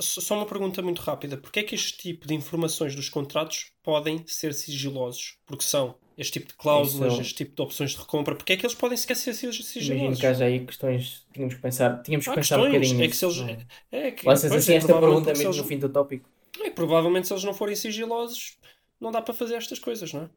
Só 0.00 0.36
uma 0.36 0.46
pergunta 0.46 0.80
muito 0.82 1.00
rápida. 1.00 1.36
Porquê 1.36 1.60
é 1.60 1.62
que 1.62 1.74
este 1.74 1.98
tipo 1.98 2.26
de 2.26 2.34
informações 2.34 2.96
dos 2.96 3.08
contratos 3.08 3.72
podem 3.82 4.24
ser 4.26 4.54
sigilosos? 4.54 5.38
Porque 5.46 5.64
são 5.64 5.94
este 6.16 6.32
tipo 6.40 6.48
de 6.48 6.54
cláusulas, 6.54 7.12
Isso 7.12 7.16
é 7.16 7.18
um- 7.18 7.22
este 7.22 7.34
tipo 7.34 7.56
de 7.56 7.62
opções 7.62 7.90
de 7.92 7.98
recompra. 7.98 8.34
Porquê 8.34 8.52
é 8.54 8.56
que 8.56 8.64
eles 8.66 8.74
podem 8.74 8.96
sequer 8.96 9.16
ser 9.16 9.32
sig- 9.34 9.44
Imagino 9.48 9.64
sigilosos? 9.66 10.20
que 10.20 10.26
haja 10.26 10.44
aí 10.44 10.64
questões, 10.66 11.26
tínhamos 11.32 11.54
que 11.54 11.60
pensar, 11.60 12.02
tínhamos 12.02 12.24
que 12.24 12.30
Há 12.30 12.34
pensar 12.34 12.58
um 12.58 12.62
questões. 12.62 12.88
bocadinho 12.88 13.04
É 13.04 13.08
que 13.08 13.16
se 13.16 13.24
eles... 13.24 13.36
não 13.38 13.48
É 13.92 14.10
que, 14.12 14.26
Lanças 14.26 14.50
pois, 14.50 14.62
assim 14.62 14.72
é 14.72 14.76
esta 14.76 14.86
provavelmente 14.88 15.24
pergunta 15.24 15.34
se 15.34 15.44
mesmo 15.44 15.50
eles- 15.54 15.62
no 15.62 15.68
fim 15.68 15.78
do 15.78 15.88
tópico. 15.88 16.28
é, 16.64 16.70
provavelmente 16.70 17.26
se 17.26 17.32
eles 17.32 17.44
não 17.44 17.54
forem 17.54 17.74
sigilosos, 17.76 18.58
não 19.00 19.10
dá 19.10 19.20
para 19.22 19.34
fazer 19.34 19.54
estas 19.54 19.78
coisas, 19.78 20.12
não 20.12 20.22
é? 20.22 20.30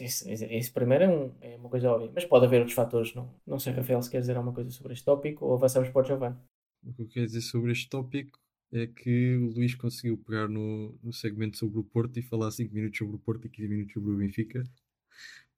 Isso- 0.00 0.28
isso 0.28 0.72
primeiro 0.72 1.04
é, 1.04 1.08
um- 1.08 1.32
é 1.40 1.56
uma 1.56 1.68
coisa 1.68 1.90
óbvia, 1.90 2.10
mas 2.12 2.24
pode 2.24 2.44
haver 2.46 2.58
outros 2.58 2.74
fatores. 2.74 3.14
Não, 3.14 3.32
não 3.46 3.58
sei, 3.60 3.72
Rafael, 3.72 4.02
se 4.02 4.10
quer 4.10 4.20
dizer 4.20 4.36
alguma 4.36 4.52
coisa 4.54 4.70
sobre 4.70 4.92
este 4.92 5.04
tópico 5.04 5.44
ou 5.46 5.54
avançamos 5.54 5.88
para 5.90 6.02
o 6.02 6.04
Giovanni. 6.04 6.36
O 6.84 6.92
que 6.92 7.02
eu 7.02 7.08
quero 7.08 7.26
dizer 7.26 7.40
sobre 7.42 7.70
este 7.72 7.88
tópico 7.88 8.38
é 8.72 8.86
que 8.88 9.36
o 9.36 9.50
Luís 9.54 9.74
conseguiu 9.76 10.18
pegar 10.18 10.48
no, 10.48 10.98
no 11.02 11.12
segmento 11.12 11.56
sobre 11.56 11.78
o 11.78 11.84
Porto 11.84 12.18
e 12.18 12.22
falar 12.22 12.50
5 12.50 12.74
minutos 12.74 12.98
sobre 12.98 13.14
o 13.16 13.18
Porto 13.18 13.46
e 13.46 13.48
15 13.50 13.68
minutos 13.68 13.92
sobre 13.94 14.10
o 14.12 14.16
Benfica. 14.16 14.62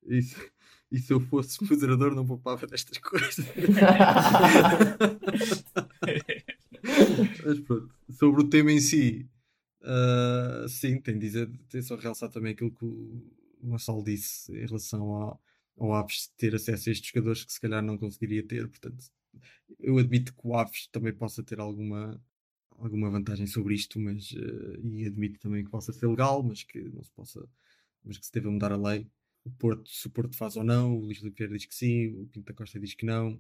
E 0.07 0.23
se, 0.23 0.51
e 0.91 0.99
se 0.99 1.13
eu 1.13 1.21
fosse 1.21 1.63
moderador, 1.69 2.15
não 2.15 2.27
poupava 2.27 2.67
destas 2.67 2.99
coisas. 2.99 3.45
Mas 7.45 7.61
pronto, 7.61 7.95
sobre 8.11 8.41
o 8.43 8.49
tema 8.49 8.73
em 8.73 8.81
si, 8.81 9.29
ah, 9.83 10.67
sim, 10.69 11.01
tem 11.01 11.19
dizer, 11.19 11.51
tem 11.69 11.83
só 11.83 11.97
realçar 11.97 12.31
também 12.31 12.53
aquilo 12.53 12.71
que 12.71 12.85
o 12.85 13.23
Gonçalo 13.63 14.03
disse 14.05 14.53
em 14.53 14.67
relação 14.67 15.03
ao, 15.11 15.43
ao 15.79 15.95
Aves 15.95 16.29
ter 16.37 16.55
acesso 16.55 16.89
a 16.89 16.93
estes 16.93 17.11
jogadores 17.11 17.45
que 17.45 17.53
se 17.53 17.61
calhar 17.61 17.83
não 17.83 17.99
conseguiria 17.99 18.47
ter. 18.47 18.69
Portanto, 18.69 19.05
eu 19.79 19.99
admito 19.99 20.35
que 20.35 20.41
o 20.47 20.55
Aves 20.57 20.89
também 20.89 21.13
possa 21.13 21.43
ter 21.43 21.61
alguma, 21.61 22.21
alguma 22.79 23.11
vantagem 23.11 23.47
sobre 23.47 23.75
isto, 23.75 23.99
mas 24.01 24.35
eh, 24.37 24.81
e 24.83 25.07
admito 25.07 25.41
também 25.41 25.65
que 25.65 25.71
possa 25.71 25.93
ser 25.93 26.07
legal, 26.07 26.43
mas 26.43 26.63
que 26.63 26.81
não 26.91 27.03
se 27.03 27.11
possa, 27.13 27.49
mas 28.05 28.19
que 28.19 28.27
se 28.27 28.33
deva 28.33 28.51
mudar 28.51 28.73
a 28.73 28.77
lei. 28.77 29.07
O 29.51 29.59
Porto, 29.59 29.89
se 29.91 30.07
o 30.07 30.11
Porto 30.11 30.37
faz 30.37 30.57
ou 30.57 30.65
não, 30.65 30.97
o 30.97 31.01
Luís 31.01 31.19
Filipe 31.19 31.39
Vieira 31.39 31.57
diz 31.57 31.67
que 31.67 31.75
sim, 31.75 32.09
o 32.09 32.27
Pinto 32.27 32.47
da 32.47 32.55
Costa 32.55 32.79
diz 32.79 32.95
que 32.95 33.05
não. 33.05 33.39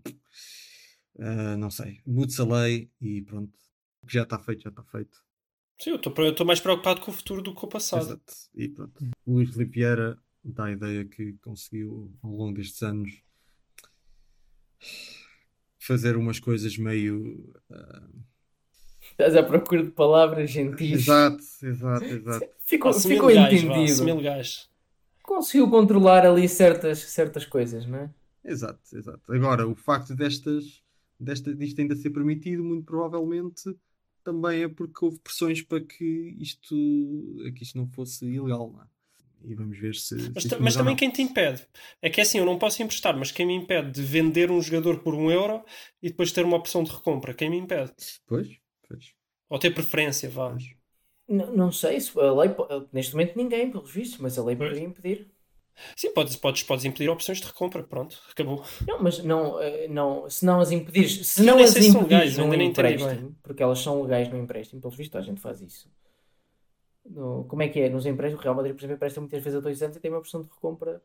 Ah, 1.18 1.56
não 1.56 1.70
sei, 1.70 2.00
mude-se 2.06 2.40
a 2.40 2.44
lei 2.44 2.90
e 3.00 3.22
pronto. 3.22 3.52
O 4.02 4.06
que 4.06 4.14
já 4.14 4.22
está 4.22 4.38
feito, 4.38 4.62
já 4.62 4.70
está 4.70 4.82
feito. 4.84 5.18
Sim, 5.78 5.90
eu 5.90 5.96
estou 5.96 6.46
mais 6.46 6.60
preocupado 6.60 7.00
com 7.00 7.10
o 7.10 7.14
futuro 7.14 7.42
do 7.42 7.54
que 7.54 7.60
com 7.60 7.66
o 7.66 7.70
passado. 7.70 8.02
Exato. 8.02 8.32
E 8.54 8.68
pronto. 8.68 9.04
O 9.26 9.32
Luís 9.34 9.50
Filipe 9.50 9.72
Vieira 9.72 10.18
dá 10.44 10.66
a 10.66 10.72
ideia 10.72 11.04
que 11.04 11.34
conseguiu, 11.42 12.12
ao 12.22 12.30
longo 12.30 12.54
destes 12.56 12.82
anos, 12.82 13.10
fazer 15.78 16.16
umas 16.16 16.38
coisas 16.38 16.76
meio. 16.76 17.54
ah, 17.70 18.08
Estás 19.12 19.36
à 19.36 19.42
procura 19.42 19.82
de 19.84 19.90
palavras 19.90 20.50
gentis. 20.50 20.92
Exato, 21.02 21.42
exato, 21.62 22.04
exato. 22.06 22.46
Ficou, 22.64 22.90
Assumir 22.90 23.14
ficou 23.14 23.30
entendido. 23.30 24.04
legais. 24.16 24.70
Conseguiu 25.40 25.70
controlar 25.70 26.24
ali 26.26 26.48
certas, 26.48 26.98
certas 27.00 27.44
coisas, 27.46 27.86
não 27.86 27.98
é? 27.98 28.10
Exato, 28.44 28.80
exato. 28.96 29.32
Agora, 29.32 29.66
o 29.68 29.74
facto 29.74 30.14
destas, 30.14 30.82
desta, 31.18 31.54
disto 31.54 31.80
ainda 31.80 31.94
ser 31.96 32.10
permitido, 32.10 32.64
muito 32.64 32.84
provavelmente 32.86 33.76
também 34.24 34.62
é 34.62 34.68
porque 34.68 35.04
houve 35.04 35.18
pressões 35.20 35.62
para 35.62 35.80
que 35.84 36.04
isto, 36.38 36.74
que 37.54 37.62
isto 37.62 37.76
não 37.78 37.86
fosse 37.88 38.24
ilegal, 38.26 38.70
não 38.72 38.82
é? 38.82 38.86
E 39.44 39.54
vamos 39.54 39.78
ver 39.78 39.94
se. 39.94 40.16
se 40.18 40.30
Mas, 40.34 40.44
ta- 40.46 40.58
mas 40.58 40.76
também 40.76 40.94
não. 40.94 40.96
quem 40.96 41.10
te 41.10 41.22
impede? 41.22 41.66
É 42.02 42.10
que 42.10 42.20
é 42.20 42.22
assim, 42.24 42.38
eu 42.38 42.44
não 42.46 42.58
posso 42.58 42.82
emprestar, 42.82 43.16
mas 43.16 43.30
quem 43.32 43.46
me 43.46 43.54
impede 43.54 43.90
de 43.92 44.02
vender 44.02 44.50
um 44.50 44.60
jogador 44.60 45.00
por 45.02 45.14
um 45.14 45.30
euro 45.30 45.64
e 46.02 46.08
depois 46.10 46.32
ter 46.32 46.44
uma 46.44 46.56
opção 46.56 46.82
de 46.82 46.90
recompra? 46.90 47.34
Quem 47.34 47.48
me 47.50 47.56
impede? 47.58 47.92
Pois, 48.26 48.48
pois. 48.84 49.04
Ou 49.50 49.58
ter 49.58 49.72
preferência, 49.74 50.30
vá. 50.30 50.48
pois. 50.48 50.74
N- 51.30 51.46
não 51.54 51.70
sei, 51.70 52.00
se 52.00 52.18
a 52.18 52.32
lei, 52.32 52.50
neste 52.92 53.12
momento 53.14 53.36
ninguém, 53.36 53.70
pelos 53.70 53.90
vistos, 53.90 54.18
mas 54.18 54.36
a 54.36 54.44
lei 54.44 54.56
Pois. 54.56 54.68
poderia 54.70 54.88
impedir. 54.88 55.30
Sim, 55.96 56.12
podes, 56.12 56.36
podes, 56.36 56.62
podes 56.64 56.84
impedir 56.84 57.08
opções 57.08 57.38
de 57.40 57.46
recompra, 57.46 57.82
pronto, 57.82 58.20
acabou. 58.30 58.62
Não, 58.86 59.02
mas 59.02 59.22
não, 59.22 59.58
eh, 59.62 59.88
não, 59.88 60.28
se 60.28 60.44
não 60.44 60.60
as 60.60 60.70
impedires, 60.72 61.26
se 61.26 61.42
não 61.42 61.56
as 61.58 61.70
impedires 61.76 61.94
legais, 61.94 62.36
num 62.36 62.52
empréstimo, 62.52 63.34
porque 63.42 63.62
elas 63.62 63.78
são 63.78 64.02
legais 64.02 64.28
no 64.28 64.36
empréstimo, 64.36 64.80
pelos 64.80 64.96
vistos 64.96 65.16
a 65.18 65.22
gente 65.22 65.40
faz 65.40 65.62
isso. 65.62 65.88
No- 67.08 67.44
como 67.44 67.62
é 67.62 67.68
que 67.68 67.80
é? 67.80 67.88
Nos 67.88 68.04
empréstimos, 68.04 68.40
o 68.40 68.44
Real 68.44 68.54
Madrid, 68.54 68.74
por 68.74 68.80
exemplo, 68.80 68.96
empresta 68.96 69.20
muitas 69.20 69.42
vezes 69.42 69.58
a 69.58 69.62
dois 69.62 69.82
anos 69.82 69.96
e 69.96 70.00
tem 70.00 70.10
uma 70.10 70.18
opção 70.18 70.42
de 70.42 70.48
recompra 70.48 71.00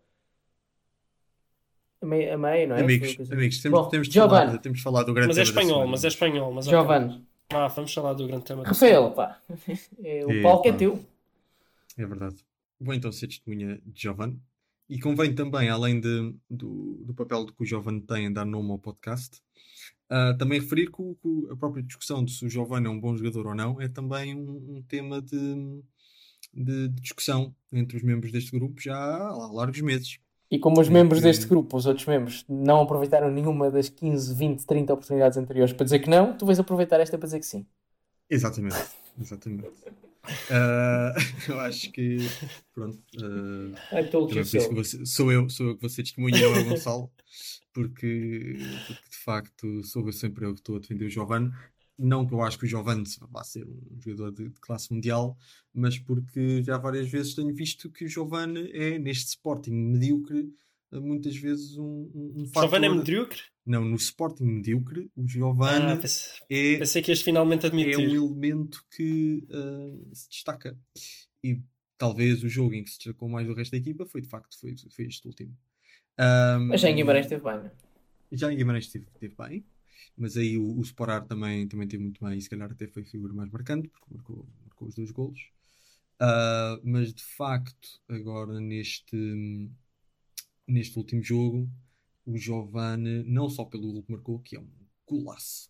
a 2.01 2.05
meio, 2.05 2.33
a 2.33 2.37
meio 2.37 2.67
não 2.67 2.75
é? 2.75 2.81
Amigos, 2.81 3.31
amigos, 3.31 3.61
temos, 3.61 3.79
Bom, 3.79 3.89
temos, 3.89 4.09
de 4.09 4.19
falar, 4.19 4.57
temos 4.57 4.77
de 4.79 4.83
falar 4.83 5.03
do 5.03 5.13
grande 5.13 5.29
Mas 5.29 5.37
é 5.37 5.43
espanhol, 5.43 5.87
mas 5.87 6.03
é 6.03 6.07
espanhol. 6.09 6.51
Mas. 6.51 6.65
Giovanni, 6.65 7.25
Ah, 7.49 7.67
vamos 7.67 7.93
falar 7.93 8.13
do 8.13 8.27
grande 8.27 8.43
tema. 8.45 8.63
Rafael, 8.63 9.11
pá, 9.11 9.39
É, 10.03 10.25
o 10.25 10.31
É, 10.31 10.41
palco 10.41 10.67
é 10.67 10.71
pá. 10.71 10.77
teu. 10.77 11.05
É 11.97 12.05
verdade. 12.05 12.35
Vou 12.79 12.93
então 12.93 13.11
ser 13.11 13.27
testemunha 13.27 13.79
de 13.85 14.01
Giovanni. 14.01 14.41
E 14.89 14.99
convém 14.99 15.33
também, 15.33 15.69
além 15.69 15.99
de- 15.99 16.35
do, 16.49 17.03
do 17.05 17.13
papel 17.13 17.45
que 17.47 17.63
o 17.63 17.65
Giovanni 17.65 18.01
tem 18.01 18.25
em 18.25 18.33
dar 18.33 18.45
nome 18.45 18.71
ao 18.71 18.77
podcast, 18.79 19.41
ah, 20.09 20.35
também 20.37 20.59
referir 20.59 20.91
que, 20.91 21.01
o- 21.01 21.15
que 21.15 21.51
a 21.51 21.55
própria 21.55 21.81
discussão 21.83 22.23
de 22.23 22.31
se 22.31 22.45
o 22.45 22.49
Giovanni 22.49 22.87
é 22.87 22.89
um 22.89 22.99
bom 22.99 23.15
jogador 23.15 23.47
ou 23.47 23.55
não 23.55 23.81
é 23.81 23.87
também 23.87 24.35
um, 24.35 24.77
um 24.77 24.81
tema 24.83 25.21
de, 25.21 25.81
de 26.53 26.89
discussão 26.89 27.55
entre 27.71 27.97
os 27.97 28.03
membros 28.03 28.31
deste 28.31 28.51
grupo 28.51 28.79
já 28.81 28.95
há 28.97 29.51
largos 29.51 29.81
meses. 29.81 30.19
E 30.51 30.59
como 30.59 30.79
os 30.79 30.87
É 30.87 30.91
membros 30.91 31.19
que- 31.19 31.25
deste 31.27 31.47
grupo, 31.47 31.75
os 31.75 31.85
outros 31.85 32.05
membros, 32.05 32.45
não 32.47 32.81
aproveitaram 32.81 33.31
nenhuma 33.31 33.71
das 33.71 33.89
15, 33.89 34.33
20, 34.33 34.65
30 34.65 34.93
oportunidades 34.93 35.37
anteriores 35.37 35.73
para 35.73 35.83
dizer 35.83 35.99
que 35.99 36.09
não, 36.09 36.37
tu 36.37 36.45
vais 36.45 36.59
aproveitar 36.59 36.99
esta 36.99 37.17
para 37.17 37.25
dizer 37.27 37.39
que 37.39 37.45
sim. 37.45 37.65
Exatamente, 38.29 38.75
exatamente. 39.19 39.69
Ah, 40.49 41.13
eu 41.49 41.59
acho 41.59 41.91
que, 41.91 42.17
pronto, 42.73 42.97
isso 44.41 44.59
so. 44.59 44.69
que 44.69 44.75
você- 44.75 45.05
sou 45.05 45.31
eu, 45.31 45.49
sou 45.49 45.67
eu 45.67 45.75
que 45.75 45.81
vou 45.81 45.89
ser 45.89 46.03
testemunha, 46.03 46.39
não 46.41 46.55
é 46.55 46.59
o 46.61 46.65
Gonçalo, 46.65 47.11
porque, 47.73 48.57
porque 48.87 49.09
de 49.09 49.17
facto 49.17 49.83
sou 49.83 50.05
eu 50.05 50.11
sempre 50.11 50.45
eu 50.45 50.53
que 50.53 50.59
estou 50.59 50.77
a 50.77 50.79
defender 50.79 51.05
o 51.05 51.09
Giovanni. 51.09 51.51
Não 51.97 52.27
que 52.27 52.33
eu 52.33 52.41
acho 52.41 52.59
que 52.59 52.65
o 52.65 52.67
Giovanni 52.67 53.03
vá 53.29 53.43
ser 53.43 53.65
um 53.65 54.01
jogador 54.01 54.31
de, 54.31 54.49
de 54.49 54.59
classe 54.59 54.91
mundial, 54.93 55.37
mas 55.73 55.97
porque 55.97 56.61
já 56.61 56.77
várias 56.77 57.09
vezes 57.09 57.33
tenho 57.33 57.53
visto 57.55 57.89
que 57.89 58.03
o 58.05 58.07
Giovanni 58.07 58.69
é, 58.73 58.99
neste 58.99 59.29
Sporting 59.29 59.71
medíocre, 59.71 60.53
eh, 60.91 60.99
muitas 60.99 61.37
vezes 61.37 61.77
um, 61.77 61.83
um, 62.13 62.33
um 62.41 62.45
Giovanni 62.45 62.85
é 62.85 62.89
fator- 62.89 62.95
medíocre? 62.97 63.41
Não, 63.65 63.83
no 63.83 63.95
Sporting 63.95 64.43
medíocre, 64.43 65.09
o 65.15 65.27
Giovanni 65.27 65.85
Ah, 65.85 65.99
é, 66.49 66.77
pensei 66.77 67.01
que 67.01 67.11
ias 67.11 67.21
finalmente 67.21 67.65
é 67.65 67.67
admitir. 67.69 67.97
um 67.97 68.13
elemento 68.25 68.83
que 68.95 69.43
eh, 69.49 70.05
se 70.13 70.29
destaca. 70.29 70.77
E 71.43 71.61
talvez 71.97 72.43
o 72.43 72.49
jogo 72.49 72.73
em 72.75 72.83
que 72.83 72.89
se 72.91 72.97
destacou 72.97 73.29
mais 73.29 73.47
do 73.47 73.53
resto 73.53 73.71
da 73.71 73.77
equipa 73.77 74.05
foi 74.05 74.19
de 74.21 74.27
facto 74.27 74.59
foi, 74.59 74.75
foi 74.93 75.05
este 75.05 75.25
último. 75.27 75.57
Ahm, 76.17 76.67
Mas 76.67 76.81
já 76.81 76.89
em 76.89 76.95
Guimarães 76.95 77.25
esteve 77.25 77.43
bem, 77.43 77.55
não 77.57 77.65
é? 77.65 77.71
já 78.33 78.51
em 78.51 78.57
Guimarães 78.57 78.85
esteve, 78.85 79.05
esteve 79.13 79.33
bem, 79.37 79.65
mas 80.17 80.37
aí 80.37 80.57
o, 80.57 80.77
o 80.77 80.81
Sporar 80.81 81.25
também, 81.25 81.67
também 81.67 81.87
teve 81.87 82.03
muito 82.03 82.23
bem 82.23 82.37
e 82.37 82.41
se 82.41 82.49
calhar 82.49 82.71
até 82.71 82.87
foi 82.87 83.03
a 83.03 83.05
figura 83.05 83.33
mais 83.33 83.49
marcante 83.51 83.87
porque 83.89 84.05
marcou, 84.13 84.47
marcou 84.65 84.87
os 84.87 84.95
dois 84.95 85.11
golos. 85.11 85.49
Ah, 86.19 86.79
mas 86.83 87.13
de 87.13 87.23
facto, 87.23 88.01
agora 88.07 88.59
neste, 88.59 89.15
neste 90.67 90.97
último 90.97 91.21
jogo, 91.21 91.69
o 92.25 92.37
Giovanni, 92.37 93.23
não 93.23 93.49
só 93.49 93.65
pelo 93.65 93.91
gol 93.91 94.03
que 94.03 94.11
marcou, 94.11 94.39
que 94.39 94.55
é 94.55 94.59
um 94.59 94.69
golaço 95.05 95.69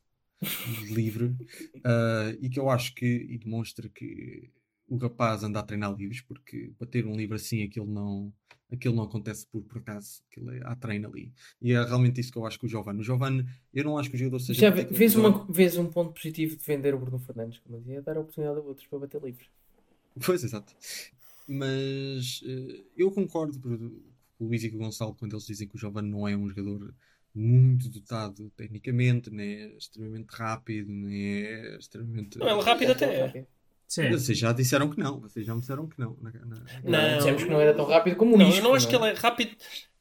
livre, 0.92 1.36
ah, 1.84 2.36
e 2.40 2.50
que 2.50 2.60
eu 2.60 2.70
acho 2.70 2.94
que 2.94 3.38
demonstra 3.38 3.90
que 3.90 4.52
o 4.88 4.98
rapaz 4.98 5.44
anda 5.44 5.60
a 5.60 5.64
treinar 5.64 5.96
livres, 5.96 6.22
porque 6.22 6.72
para 6.78 6.88
ter 6.88 7.06
um 7.06 7.16
livre 7.16 7.36
assim 7.36 7.64
aquilo 7.64 7.88
não, 7.88 8.32
aquilo 8.72 8.96
não 8.96 9.04
acontece 9.04 9.46
por, 9.48 9.62
por 9.64 9.78
acaso, 9.78 10.22
aquilo 10.30 10.52
é 10.52 10.62
há 10.64 10.76
treino 10.76 11.08
ali. 11.08 11.34
E 11.62 11.72
é 11.74 11.84
realmente 11.84 12.20
isso 12.20 12.32
que 12.32 12.38
eu 12.38 12.46
acho 12.46 12.60
que 12.60 12.66
o 12.66 12.70
Giovanni. 12.70 13.00
O 13.00 13.04
Giovanni, 13.04 13.46
eu 13.74 13.84
não 13.84 13.98
acho 13.98 14.10
que 14.10 14.16
o 14.16 14.20
jogador 14.20 14.40
seja. 14.40 14.62
Já 14.62 14.70
vês, 14.70 15.16
uma, 15.16 15.46
vês 15.50 15.78
um 15.78 15.88
ponto 15.88 16.14
positivo 16.14 16.56
de 16.56 16.64
vender 16.64 16.94
o 16.94 17.00
Bruno 17.00 17.20
Fernandes, 17.20 17.60
como 17.60 17.78
eu 17.78 17.82
dizia, 17.82 18.02
dar 18.02 18.18
a 18.18 18.20
oportunidade 18.22 18.60
a 18.60 18.62
outros 18.62 18.88
para 18.88 19.00
bater 19.00 19.22
livre. 19.22 19.46
Pois, 20.26 20.44
exato. 20.44 20.74
Mas 21.48 22.42
eh, 22.46 22.84
eu 22.98 23.12
concordo 23.12 23.60
com 23.60 23.70
o 24.40 24.48
Luís 24.48 24.64
e 24.64 24.70
com 24.70 24.78
o 24.78 24.80
Gonçalo 24.80 25.14
quando 25.14 25.34
eles 25.34 25.46
dizem 25.46 25.68
que 25.68 25.76
o 25.76 25.80
Giovanni 25.80 26.10
não 26.10 26.28
é 26.28 26.36
um 26.36 26.50
jogador 26.50 26.94
muito 27.34 27.90
dotado 27.90 28.50
tecnicamente, 28.56 29.30
nem 29.30 29.56
é 29.56 29.78
extremamente 29.78 30.28
rápido, 30.30 30.92
nem 30.92 31.22
é 31.22 31.78
extremamente. 31.78 32.38
Não, 32.40 32.48
ele 32.48 32.62
rápido 32.62 32.92
até 32.94 33.06
é. 33.06 33.48
Sim. 33.88 34.10
Vocês 34.12 34.38
já 34.38 34.52
disseram 34.52 34.90
que 34.90 35.00
não, 35.00 35.20
vocês 35.20 35.46
já 35.46 35.54
me 35.54 35.62
disseram 35.62 35.88
que 35.88 36.00
não. 36.00 36.18
na- 36.22 36.32
na- 36.32 36.64
Não, 36.84 37.10
Não. 37.12 37.18
dissemos 37.18 37.44
que 37.44 37.50
não 37.50 37.62
era 37.62 37.74
tão 37.74 37.86
rápido 37.86 38.16
como 38.16 38.36
o 38.36 38.38
Não, 38.38 38.50
eu 38.50 38.64
não 38.64 38.74
acho 38.74 38.88
que 38.88 38.96
é? 38.96 39.00
ele 39.00 39.08
é 39.10 39.14
rápido. 39.14 39.56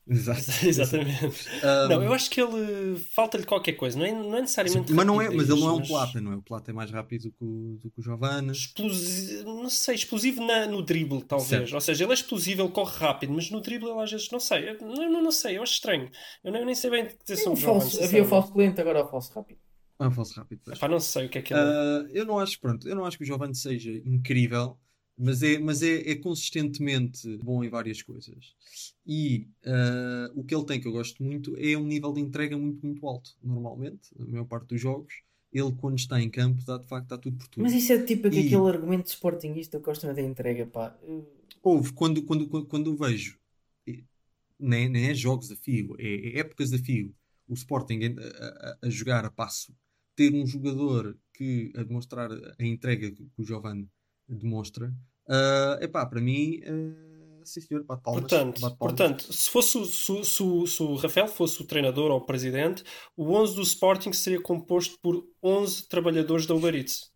Exato. 0.07 0.41
Exatamente. 0.68 1.49
Ah, 1.62 1.89
Não, 1.89 2.03
eu 2.03 2.12
acho 2.12 2.28
que 2.30 2.39
ele 2.39 2.97
falta-lhe 3.14 3.45
qualquer 3.45 3.72
coisa, 3.72 3.99
não 3.99 4.05
é, 4.05 4.12
não 4.12 4.37
é 4.37 4.41
necessariamente. 4.43 4.93
mas, 4.93 5.07
não 5.07 5.20
é, 5.22 5.30
mas 5.30 5.49
ele 5.49 5.61
não 5.61 5.68
é 5.68 5.72
um 5.72 5.80
plata, 5.82 6.20
não 6.20 6.32
é? 6.32 6.37
O 6.37 6.43
plata 6.43 6.70
é 6.70 6.74
mais 6.74 6.91
rápido 6.91 7.30
que 7.30 7.43
o, 7.43 7.78
do 7.82 7.91
que 7.91 8.01
o 8.01 8.03
Giovanni. 8.03 8.53
Explosivo, 8.53 9.45
não 9.62 9.70
sei, 9.70 9.95
explosivo 9.95 10.45
na- 10.47 10.66
no 10.66 10.82
drible, 10.82 11.22
talvez. 11.22 11.49
Certo. 11.49 11.74
Ou 11.74 11.80
seja, 11.80 12.05
ele 12.05 12.11
é 12.12 12.14
explosivo, 12.14 12.62
ele 12.62 12.70
corre 12.70 12.99
rápido, 12.99 13.32
mas 13.32 13.51
no 13.51 13.62
drible 13.62 13.89
ele 13.89 14.01
às 14.03 14.11
vezes 14.11 14.30
não 14.30 14.41
sei. 14.41 14.68
Eu 14.70 14.78
não, 14.82 15.11
não, 15.11 15.22
não 15.22 15.32
sei, 15.32 15.57
eu 15.57 15.62
acho 15.62 15.72
estranho. 15.72 16.11
Eu 16.43 16.53
nem, 16.53 16.66
nem 16.66 16.74
sei 16.74 16.91
bem 16.91 17.05
dizer 17.07 17.37
Sim, 17.37 17.57
sobre 17.57 17.64
o 17.66 18.05
havia 18.05 18.22
o 18.22 18.26
falso 18.26 18.53
cliente, 18.53 18.80
agora 18.82 18.99
é 18.99 19.03
o 19.05 19.09
falso 19.09 19.32
rápido. 19.35 19.59
Ah, 19.99 20.11
falso 20.11 20.34
rápido. 20.40 20.61
pois. 20.64 20.78
Epá, 20.78 20.88
não 20.88 21.01
sei 21.01 21.26
o 21.26 21.30
que 21.30 21.38
é 21.38 21.42
que 21.42 21.55
ele. 21.55 21.74
Ah, 21.78 22.07
eu 22.12 22.24
não 22.26 22.38
acho, 22.38 22.61
pronto, 22.61 22.88
eu 22.88 22.97
não 22.97 23.05
acho 23.07 23.16
que 23.18 23.24
o 23.24 23.26
Giovanni 23.26 23.55
seja 23.55 23.92
incrível, 24.07 24.78
mas 25.16 25.42
é, 25.42 25.59
mas 25.59 25.82
é, 25.82 26.11
é 26.11 26.16
consistentemente 26.16 27.36
bom 27.38 27.62
em 27.64 27.68
várias 27.68 28.03
coisas. 28.03 28.55
E 29.07 29.49
ah, 29.66 30.30
o 30.34 30.45
que 30.45 30.55
ele 30.55 30.66
tem 30.66 30.80
que 30.80 30.88
eu 30.88 30.92
gosto 30.92 31.22
muito 31.22 31.57
é 31.59 31.76
um 31.76 31.84
nível 31.86 32.12
de 32.12 32.20
entrega 32.20 32.57
muito, 32.59 32.84
muito 32.86 33.07
alto. 33.09 33.36
Normalmente, 33.42 34.11
na 34.18 34.26
maior 34.26 34.47
parte 34.47 34.68
dos 34.68 34.80
jogos, 34.80 35.14
ele 35.53 35.72
quando 35.80 35.99
está 35.99 36.20
em 36.20 36.30
campo 36.30 36.62
dá 36.66 36.78
de 36.78 36.86
facto 36.88 37.09
dá 37.09 37.18
tudo 37.18 37.36
por 37.38 37.49
tudo. 37.49 37.62
Mas 37.64 37.72
isso 37.72 37.92
é 37.92 38.03
tipo 38.03 38.26
E- 38.28 38.30
aquele 38.30 38.68
argumento 38.68 39.05
de 39.05 39.11
sportingista 39.11 39.78
que 39.78 39.84
gosta 39.84 40.12
da 40.12 40.22
entrega, 40.22 40.66
pá. 40.66 40.97
Houve, 41.62 41.92
quando, 41.92 42.22
quando, 42.24 42.49
quando, 42.49 42.66
quando 42.66 42.90
eu 42.90 42.97
vejo, 42.97 43.38
eh, 43.86 44.03
nem, 44.59 44.88
nem 44.88 45.11
é 45.11 45.14
jogos 45.14 45.51
a 45.51 45.57
fio, 45.57 45.97
é, 45.99 46.36
é 46.36 46.40
épocas 46.40 46.72
a 46.72 46.78
fio, 46.78 47.14
o 47.49 47.55
Sporting 47.55 48.01
a, 48.18 48.70
a- 48.70 48.78
a 48.84 48.90
jogar 48.90 49.24
a 49.24 49.30
passo, 49.30 49.74
ter 50.16 50.32
um 50.34 50.46
jogador 50.46 51.16
que 51.32 51.72
a 51.76 51.82
demonstrar 51.82 52.30
a 52.32 52.64
entrega 52.64 53.10
que 53.10 53.28
o 53.36 53.44
Giovanni 53.44 53.88
demonstra, 54.28 54.94
é 55.28 55.84
epá, 55.84 56.06
para 56.06 56.20
mim, 56.20 56.60
ah, 56.64 57.42
sim 57.44 57.60
senhor, 57.60 57.82
bate 57.84 58.02
palmas. 58.02 58.22
Portanto, 58.22 58.60
bate 58.60 58.76
palmas. 58.78 58.96
portanto 58.96 59.32
se, 59.32 59.50
fosse 59.50 59.76
o, 59.78 59.84
se, 59.84 60.24
se 60.24 60.66
se 60.66 60.82
o 60.82 60.94
Rafael 60.94 61.26
fosse 61.28 61.60
o 61.62 61.66
treinador 61.66 62.10
ou 62.10 62.18
o 62.18 62.26
presidente, 62.26 62.84
o 63.16 63.32
11 63.32 63.56
do 63.56 63.62
Sporting 63.62 64.12
seria 64.12 64.40
composto 64.40 64.98
por 65.02 65.26
11 65.42 65.88
trabalhadores 65.88 66.46
da 66.46 66.54
Uber 66.54 66.74
Eats. 66.74 67.12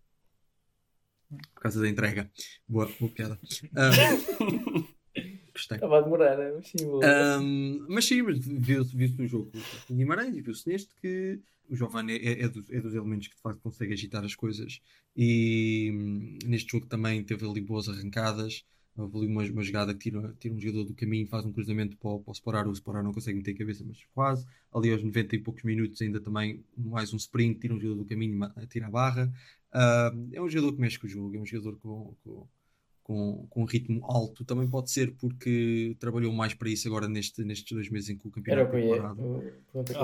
Por 1.55 1.61
causa 1.63 1.81
da 1.81 1.89
entrega. 1.89 2.31
Boa, 2.67 2.91
boa 2.99 3.13
piada. 3.13 3.39
Ah, 3.77 3.91
gostei. 5.53 5.77
Estava 5.77 5.99
a 5.99 6.01
demorar? 6.01 6.37
Mas 6.55 6.69
sim, 6.69 6.87
vou- 6.87 7.01
Um, 7.05 7.87
mas 7.89 8.05
sim, 8.07 8.23
mas 8.23 8.39
viu-se 8.39 8.97
viu 8.97 9.09
no 9.19 9.27
jogo 9.27 9.53
com 9.87 9.95
o 9.95 9.97
Guimarães 9.97 10.35
e 10.37 10.41
viu-se 10.41 10.69
neste 10.69 10.95
que 11.01 11.41
o 11.69 11.77
Giovanni 11.77 12.15
é, 12.15 12.43
é 12.45 12.49
dos, 12.49 12.69
é 12.71 12.81
dos 12.81 12.95
elementos 12.95 13.29
que 13.29 13.37
de 13.37 13.41
facto 13.43 13.61
consegue 13.61 13.93
agitar 13.93 14.25
as 14.25 14.35
coisas. 14.35 14.81
E 15.17 15.91
hum, 15.93 16.39
neste 16.47 16.73
jogo 16.73 16.87
também 16.87 17.23
teve 17.25 17.47
ali 17.47 17.61
boas 17.61 17.89
arrancadas. 17.89 18.65
Houve 18.97 19.17
ali 19.19 19.27
uma, 19.29 19.43
uma 19.45 19.63
jogada 19.63 19.93
que 19.95 20.01
tira, 20.11 20.35
tira 20.41 20.55
um 20.55 20.59
jogador 20.61 20.85
do 20.85 20.95
caminho 20.95 21.27
faz 21.29 21.45
um 21.45 21.53
cruzamento 21.53 21.97
para, 21.97 22.11
o- 22.11 22.21
para 22.21 22.31
o 22.31 22.35
Sporar 22.35 22.67
o 22.69 23.03
não 23.03 23.13
consegue 23.13 23.37
meter 23.39 23.53
a 23.55 23.59
cabeça 23.59 23.85
mas 23.87 23.99
quase. 24.15 24.47
Ali 24.73 24.93
aos 24.93 25.03
90 25.03 25.37
e 25.37 25.39
poucos 25.39 25.63
minutos 25.63 26.01
ainda 26.03 26.21
também 26.21 26.65
mais 26.77 27.13
um 27.13 27.17
sprint 27.17 27.61
tira 27.61 27.75
um 27.75 27.81
jogador 27.81 28.03
do 28.03 28.09
caminho 28.09 28.39
tira 28.69 28.87
a 28.87 28.91
barra. 28.91 29.33
Ah, 29.73 30.13
é 30.33 30.41
um 30.43 30.49
jogador 30.49 30.75
que 30.75 30.81
mexe 30.81 30.99
com 30.99 31.07
o 31.07 31.11
jogo, 31.11 31.37
é 31.37 31.41
um 31.41 31.47
jogador 31.47 31.79
com, 31.79 32.15
com, 32.25 32.49
com, 33.09 33.47
com 33.49 33.63
um 33.63 33.65
ritmo 33.65 34.05
alto. 34.05 34.45
Também 34.45 34.69
pode 34.69 34.91
ser 34.91 35.15
porque 35.17 35.97
trabalhou 35.99 36.31
mais 36.31 36.53
para 36.53 36.69
isso 36.69 36.87
agora 36.87 37.09
neste, 37.09 37.43
nestes 37.43 37.73
dois 37.73 37.89
meses 37.89 38.11
em 38.11 38.19
que 38.19 38.29
o 38.29 38.33
Era 38.47 38.67
campeonato 38.67 38.71
tem 38.73 38.85
ia. 38.91 38.97
parado. 38.97 39.23
Ah. 39.23 39.45
É 39.45 39.79
é. 39.81 39.83
possível, 39.83 40.03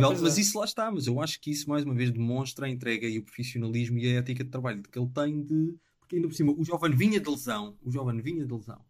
Ah, 0.00 0.08
pois 0.08 0.20
mas 0.22 0.38
é. 0.38 0.40
isso 0.40 0.58
lá 0.58 0.64
está. 0.64 0.90
Mas 0.90 1.06
eu 1.06 1.20
acho 1.20 1.38
que 1.38 1.50
isso 1.50 1.68
mais 1.68 1.84
uma 1.84 1.94
vez 1.94 2.10
demonstra 2.10 2.64
a 2.66 2.70
entrega 2.70 3.06
e 3.06 3.18
o 3.18 3.22
profissionalismo 3.22 3.98
e 3.98 4.06
a 4.08 4.18
ética 4.20 4.42
de 4.42 4.50
trabalho 4.50 4.82
que 4.82 4.98
ele 4.98 5.10
tem 5.14 5.42
de. 5.42 5.74
Porque 6.00 6.16
ainda 6.16 6.26
por 6.28 6.34
cima, 6.34 6.52
o 6.56 6.64
jovem 6.64 6.90
vinha 6.96 7.20
de 7.20 7.28
lesão, 7.30 7.76
o 7.84 7.90
jovem 7.90 8.18
vinha 8.22 8.46
de 8.46 8.52
lesão. 8.52 8.80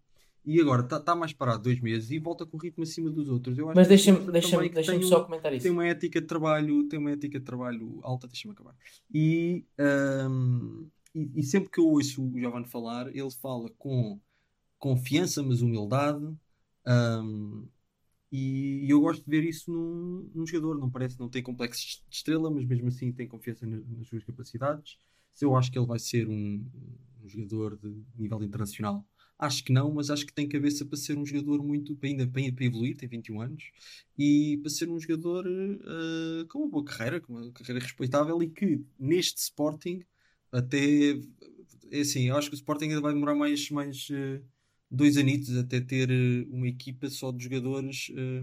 E 0.45 0.61
agora 0.61 0.83
está 0.83 0.99
tá 1.01 1.15
mais 1.15 1.33
parado 1.33 1.63
dois 1.65 1.81
meses 1.81 2.11
e 2.11 2.19
volta 2.19 2.45
com 2.47 2.57
o 2.57 2.61
ritmo 2.61 2.83
acima 2.85 3.11
dos 3.11 3.29
outros. 3.29 3.59
Eu 3.59 3.69
acho 3.69 3.77
Mas 3.77 3.87
que 3.87 3.89
deixa-me 3.91 4.31
deixa 4.33 4.59
que 4.61 4.69
deixa 4.71 4.93
tem 4.93 5.03
só 5.03 5.21
um- 5.21 5.25
comentar 5.25 5.53
isso. 5.53 5.63
tem 5.65 5.71
uma 5.73 5.87
ética 5.87 6.21
de 6.21 6.27
trabalho, 6.27 6.89
tem 6.89 6.99
uma 6.99 7.11
ética 7.13 7.39
de 7.41 7.45
trabalho 7.45 7.99
alta, 8.03 8.27
deixa-me 8.29 8.53
acabar. 8.53 8.75
E, 9.15 9.65
ahm, 9.79 10.87
e, 11.15 11.43
sempre 11.43 11.71
que 11.71 11.81
eu 11.81 11.87
ouço 11.87 12.25
o 12.25 12.39
Giovanni 12.39 12.67
falar, 12.69 13.09
ele 13.15 13.31
fala 13.31 13.71
com 13.79 14.21
confiança, 14.79 15.43
mas 15.43 15.63
humildade. 15.63 16.25
ahm, 16.87 17.67
e, 18.33 18.87
e 18.87 18.91
eu 18.91 19.01
gosto 19.01 19.25
de 19.25 19.31
ver 19.31 19.45
isso 19.45 19.71
num, 19.73 20.31
num 20.35 20.47
jogador. 20.47 20.79
Não 20.79 20.91
parece, 20.91 21.19
não 21.21 21.29
tem 21.29 21.43
complexo 21.43 21.83
de 22.09 22.17
estrela, 22.17 22.51
mas 22.51 22.65
mesmo 22.65 22.89
assim 22.89 23.13
tem 23.13 23.29
confiança 23.29 23.67
na- 23.67 23.79
nas 23.81 24.09
suas 24.09 24.25
capacidades. 24.25 24.99
Se 25.35 25.45
eu 25.45 25.57
acho 25.57 25.71
que 25.71 25.79
ele 25.79 25.87
vai 25.87 25.99
ser 25.99 26.29
um, 26.29 26.65
um 27.23 27.29
jogador 27.29 27.77
de 27.79 28.05
nível 28.19 28.43
internacional, 28.43 29.07
acho 29.39 29.65
que 29.65 29.73
não, 29.73 29.93
mas 29.93 30.11
acho 30.11 30.27
que 30.27 30.33
tem 30.33 30.49
cabeça 30.49 30.85
para 30.85 30.97
ser 30.97 31.17
um 31.19 31.27
jogador 31.27 31.63
muito 31.63 31.95
para 31.97 32.09
ainda 32.09 32.27
para, 32.27 32.53
para 32.53 32.65
evoluir, 32.65 32.97
tem 32.97 33.09
21 33.09 33.41
anos, 33.41 33.71
e 34.19 34.59
para 34.63 34.71
ser 34.71 34.89
um 34.91 34.99
jogador 34.99 35.47
eh, 35.47 36.45
com 36.49 36.61
uma 36.61 36.69
boa 36.69 36.85
carreira, 36.85 37.21
com 37.21 37.33
uma 37.35 37.53
carreira 37.53 37.81
respeitável 37.81 38.43
e 38.43 38.49
que 38.51 38.81
neste 38.99 39.39
Sporting 39.41 40.05
até 40.53 40.79
é 41.91 42.01
assim, 42.01 42.29
eu 42.29 42.37
acho 42.37 42.49
que 42.51 42.55
o 42.55 42.59
Sporting 42.59 42.87
ainda 42.87 43.01
vai 43.01 43.13
demorar 43.13 43.35
mais, 43.35 43.71
mais 43.71 44.09
eh, 44.11 44.41
dois 44.91 45.17
anitos 45.17 45.57
até 45.57 45.81
ter 45.81 46.11
eh, 46.11 46.47
uma 46.51 46.69
equipa 46.69 47.09
só 47.11 47.31
de 47.33 47.45
jogadores 47.45 48.11
eh, 48.17 48.43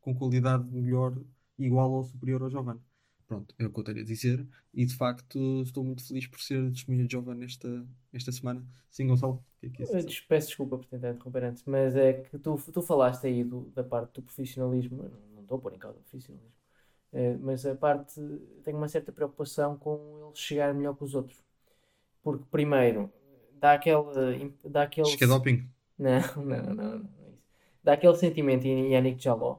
com 0.00 0.14
qualidade 0.14 0.64
melhor, 0.70 1.16
igual 1.58 1.90
ou 1.92 2.04
superior 2.04 2.42
ao 2.42 2.50
Giovanni. 2.50 2.80
Pronto, 3.26 3.54
é 3.58 3.66
o 3.66 3.72
que 3.72 3.80
eu 3.80 3.84
tenho 3.84 4.00
a 4.00 4.04
dizer. 4.04 4.46
E 4.74 4.84
de 4.86 4.94
facto 4.94 5.62
estou 5.62 5.84
muito 5.84 6.06
feliz 6.06 6.26
por 6.26 6.40
ser 6.40 6.70
testemunha 6.72 7.06
de 7.06 7.12
Giovanni 7.12 7.44
esta, 7.46 7.86
semana. 8.32 8.66
Sim, 8.90 9.06
Gonçalo, 9.08 9.34
o 9.34 9.44
que 9.60 9.66
é 9.66 9.70
que 9.70 9.82
é 9.82 9.86
isso? 9.86 10.00
peço 10.28 10.48
desculpa 10.48 10.76
por 10.78 10.86
tentar 10.86 11.10
interromper 11.10 11.44
antes, 11.44 11.64
mas 11.64 11.96
é 11.96 12.12
que 12.14 12.38
tu, 12.38 12.56
tu 12.72 12.82
falaste 12.82 13.26
aí 13.26 13.44
do- 13.44 13.70
da 13.70 13.82
parte 13.84 14.14
do 14.14 14.22
profissionalismo, 14.22 15.02
não- 15.02 15.10
não 15.34 15.42
estou 15.42 15.58
a 15.58 15.60
pôr 15.60 15.74
em 15.74 15.78
causa 15.78 15.98
o 15.98 16.02
profissionalismo, 16.02 16.52
eh, 17.12 17.36
mas 17.40 17.66
a 17.66 17.74
parte, 17.74 18.20
tenho 18.64 18.78
uma 18.78 18.88
certa 18.88 19.12
preocupação 19.12 19.76
com 19.76 19.96
ele 20.26 20.34
chegar 20.34 20.72
melhor 20.74 20.96
que 20.96 21.04
os 21.04 21.14
outros. 21.14 21.42
Porque, 22.22 22.44
primeiro, 22.50 23.12
dá 23.52 23.74
aquele. 23.74 24.52
Dá 24.64 24.82
aquele 24.82 25.06
Acho 25.06 25.18
que 25.18 25.24
é 25.24 25.26
doping. 25.26 25.68
Não, 25.98 26.20
não, 26.36 26.62
não, 26.62 26.74
não, 26.74 27.08
é. 27.26 27.32
Dá 27.82 27.92
aquele 27.94 28.16
sentimento 28.16 28.64
em 28.64 28.92
Yannick 28.92 29.22
Jaló, 29.22 29.58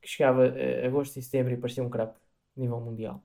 que 0.00 0.08
chegava 0.08 0.44
a 0.44 0.86
agosto 0.86 1.18
e 1.18 1.22
setembro 1.22 1.52
e 1.52 1.56
parecia 1.56 1.82
um 1.84 1.90
craque 1.90 2.18
nível 2.56 2.80
mundial. 2.80 3.22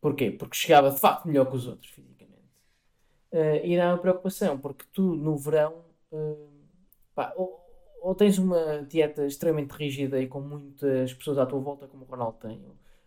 Porquê? 0.00 0.30
Porque 0.30 0.56
chegava 0.56 0.90
de 0.90 1.00
facto 1.00 1.26
melhor 1.26 1.46
que 1.50 1.56
os 1.56 1.66
outros 1.66 1.90
fisicamente. 1.90 2.38
Eh, 3.32 3.66
e 3.66 3.76
dá 3.76 3.88
uma 3.90 3.98
preocupação, 3.98 4.58
porque 4.58 4.84
tu 4.92 5.14
no 5.16 5.36
verão 5.36 5.84
eh, 6.12 6.46
pá, 7.14 7.32
ou, 7.36 7.67
ou 8.00 8.14
tens 8.14 8.38
uma 8.38 8.82
dieta 8.84 9.26
extremamente 9.26 9.72
rígida 9.72 10.20
e 10.20 10.28
com 10.28 10.40
muitas 10.40 11.12
pessoas 11.14 11.38
à 11.38 11.46
tua 11.46 11.60
volta, 11.60 11.86
como 11.88 12.04
o 12.04 12.06
Ronaldo 12.06 12.38
tem, 12.38 12.62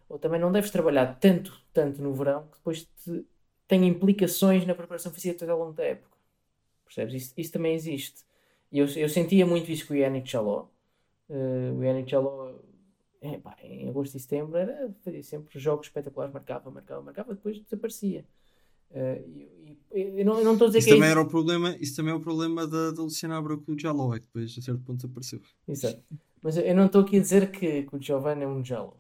ou, 0.10 0.20
também 0.20 0.40
não 0.40 0.52
deves 0.52 0.72
trabalhar 0.72 1.20
tanto, 1.20 1.62
tanto 1.74 2.02
no 2.02 2.14
verão 2.14 2.48
que 2.48 2.58
depois 2.58 2.86
te, 2.86 3.26
tem 3.68 3.88
implicações 3.88 4.66
na 4.66 4.76
preparação 4.76 5.12
física 5.12 5.50
ao 5.52 5.60
longo 5.60 5.74
da 5.74 5.84
época. 5.86 6.18
Percebes? 6.86 7.14
Isso, 7.16 7.34
isso 7.38 7.52
também 7.54 7.74
existe. 7.74 8.24
E 8.72 8.80
eu, 8.80 8.88
eu 8.98 9.10
sentia 9.10 9.46
muito 9.46 9.72
isso 9.72 9.88
com 9.88 9.94
o 9.94 9.98
Yannick 9.98 10.30
Jaló. 10.30 10.68
Eh, 11.30 11.72
o 11.78 11.84
Yannick 11.84 12.12
pá, 13.44 13.58
em 13.64 13.90
agosto 13.90 14.16
e 14.18 14.20
setembro, 14.20 14.58
era, 14.58 14.94
fazia 15.04 15.24
sempre 15.24 15.60
jogos 15.60 15.88
espetaculares, 15.88 16.34
marcava, 16.34 16.72
marcava, 16.72 17.02
marcava, 17.02 17.34
depois 17.36 17.60
desaparecia. 17.60 18.26
Eh, 18.94 19.24
eu 19.92 20.26
não 20.26 20.40
eu 20.40 20.46
não 20.46 20.54
estou 20.54 20.66
a 20.68 20.70
dizer 20.70 20.80
Isso 20.80 20.88
que 20.88 20.92
é 20.92 20.96
também 20.96 21.10
isso. 21.10 21.12
era 21.12 21.22
o 21.22 21.28
problema, 21.28 21.76
isso 21.80 21.96
também 21.96 22.14
é 22.14 22.16
o 22.16 22.22
problema 22.22 22.66
da, 22.68 22.92
da 22.92 23.02
Luciana 23.04 23.38
Abreu 23.38 23.60
com 23.62 23.74
o 23.74 23.80
Jaló, 23.80 24.14
é 24.16 24.20
que 24.20 24.26
depois 24.28 24.56
a 24.58 24.62
certo 24.62 24.82
ponto 24.84 24.98
desapareceu. 24.98 25.42
Exato. 25.68 26.02
Mas 26.42 26.58
eu 26.58 26.76
não 26.76 26.86
estou 26.88 27.02
aqui 27.02 27.18
a 27.18 27.22
dizer 27.22 27.52
que, 27.52 27.84
que 27.84 27.96
o 27.96 28.02
Giovanni 28.02 28.44
é 28.44 28.48
um 28.48 28.64
Jaló. 28.64 28.94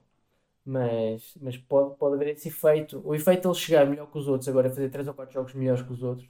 Mas, 0.65 1.33
mas 1.41 1.57
pode, 1.57 1.97
pode 1.97 2.15
haver 2.15 2.29
esse 2.35 2.49
efeito. 2.49 3.01
O 3.05 3.15
efeito 3.15 3.41
de 3.43 3.47
ele 3.47 3.55
chegar 3.55 3.85
melhor 3.89 4.11
que 4.11 4.17
os 4.17 4.27
outros, 4.27 4.47
agora 4.49 4.69
fazer 4.69 4.89
3 4.89 5.07
ou 5.07 5.13
4 5.13 5.33
jogos 5.33 5.53
melhores 5.55 5.81
que 5.81 5.91
os 5.91 6.03
outros, 6.03 6.29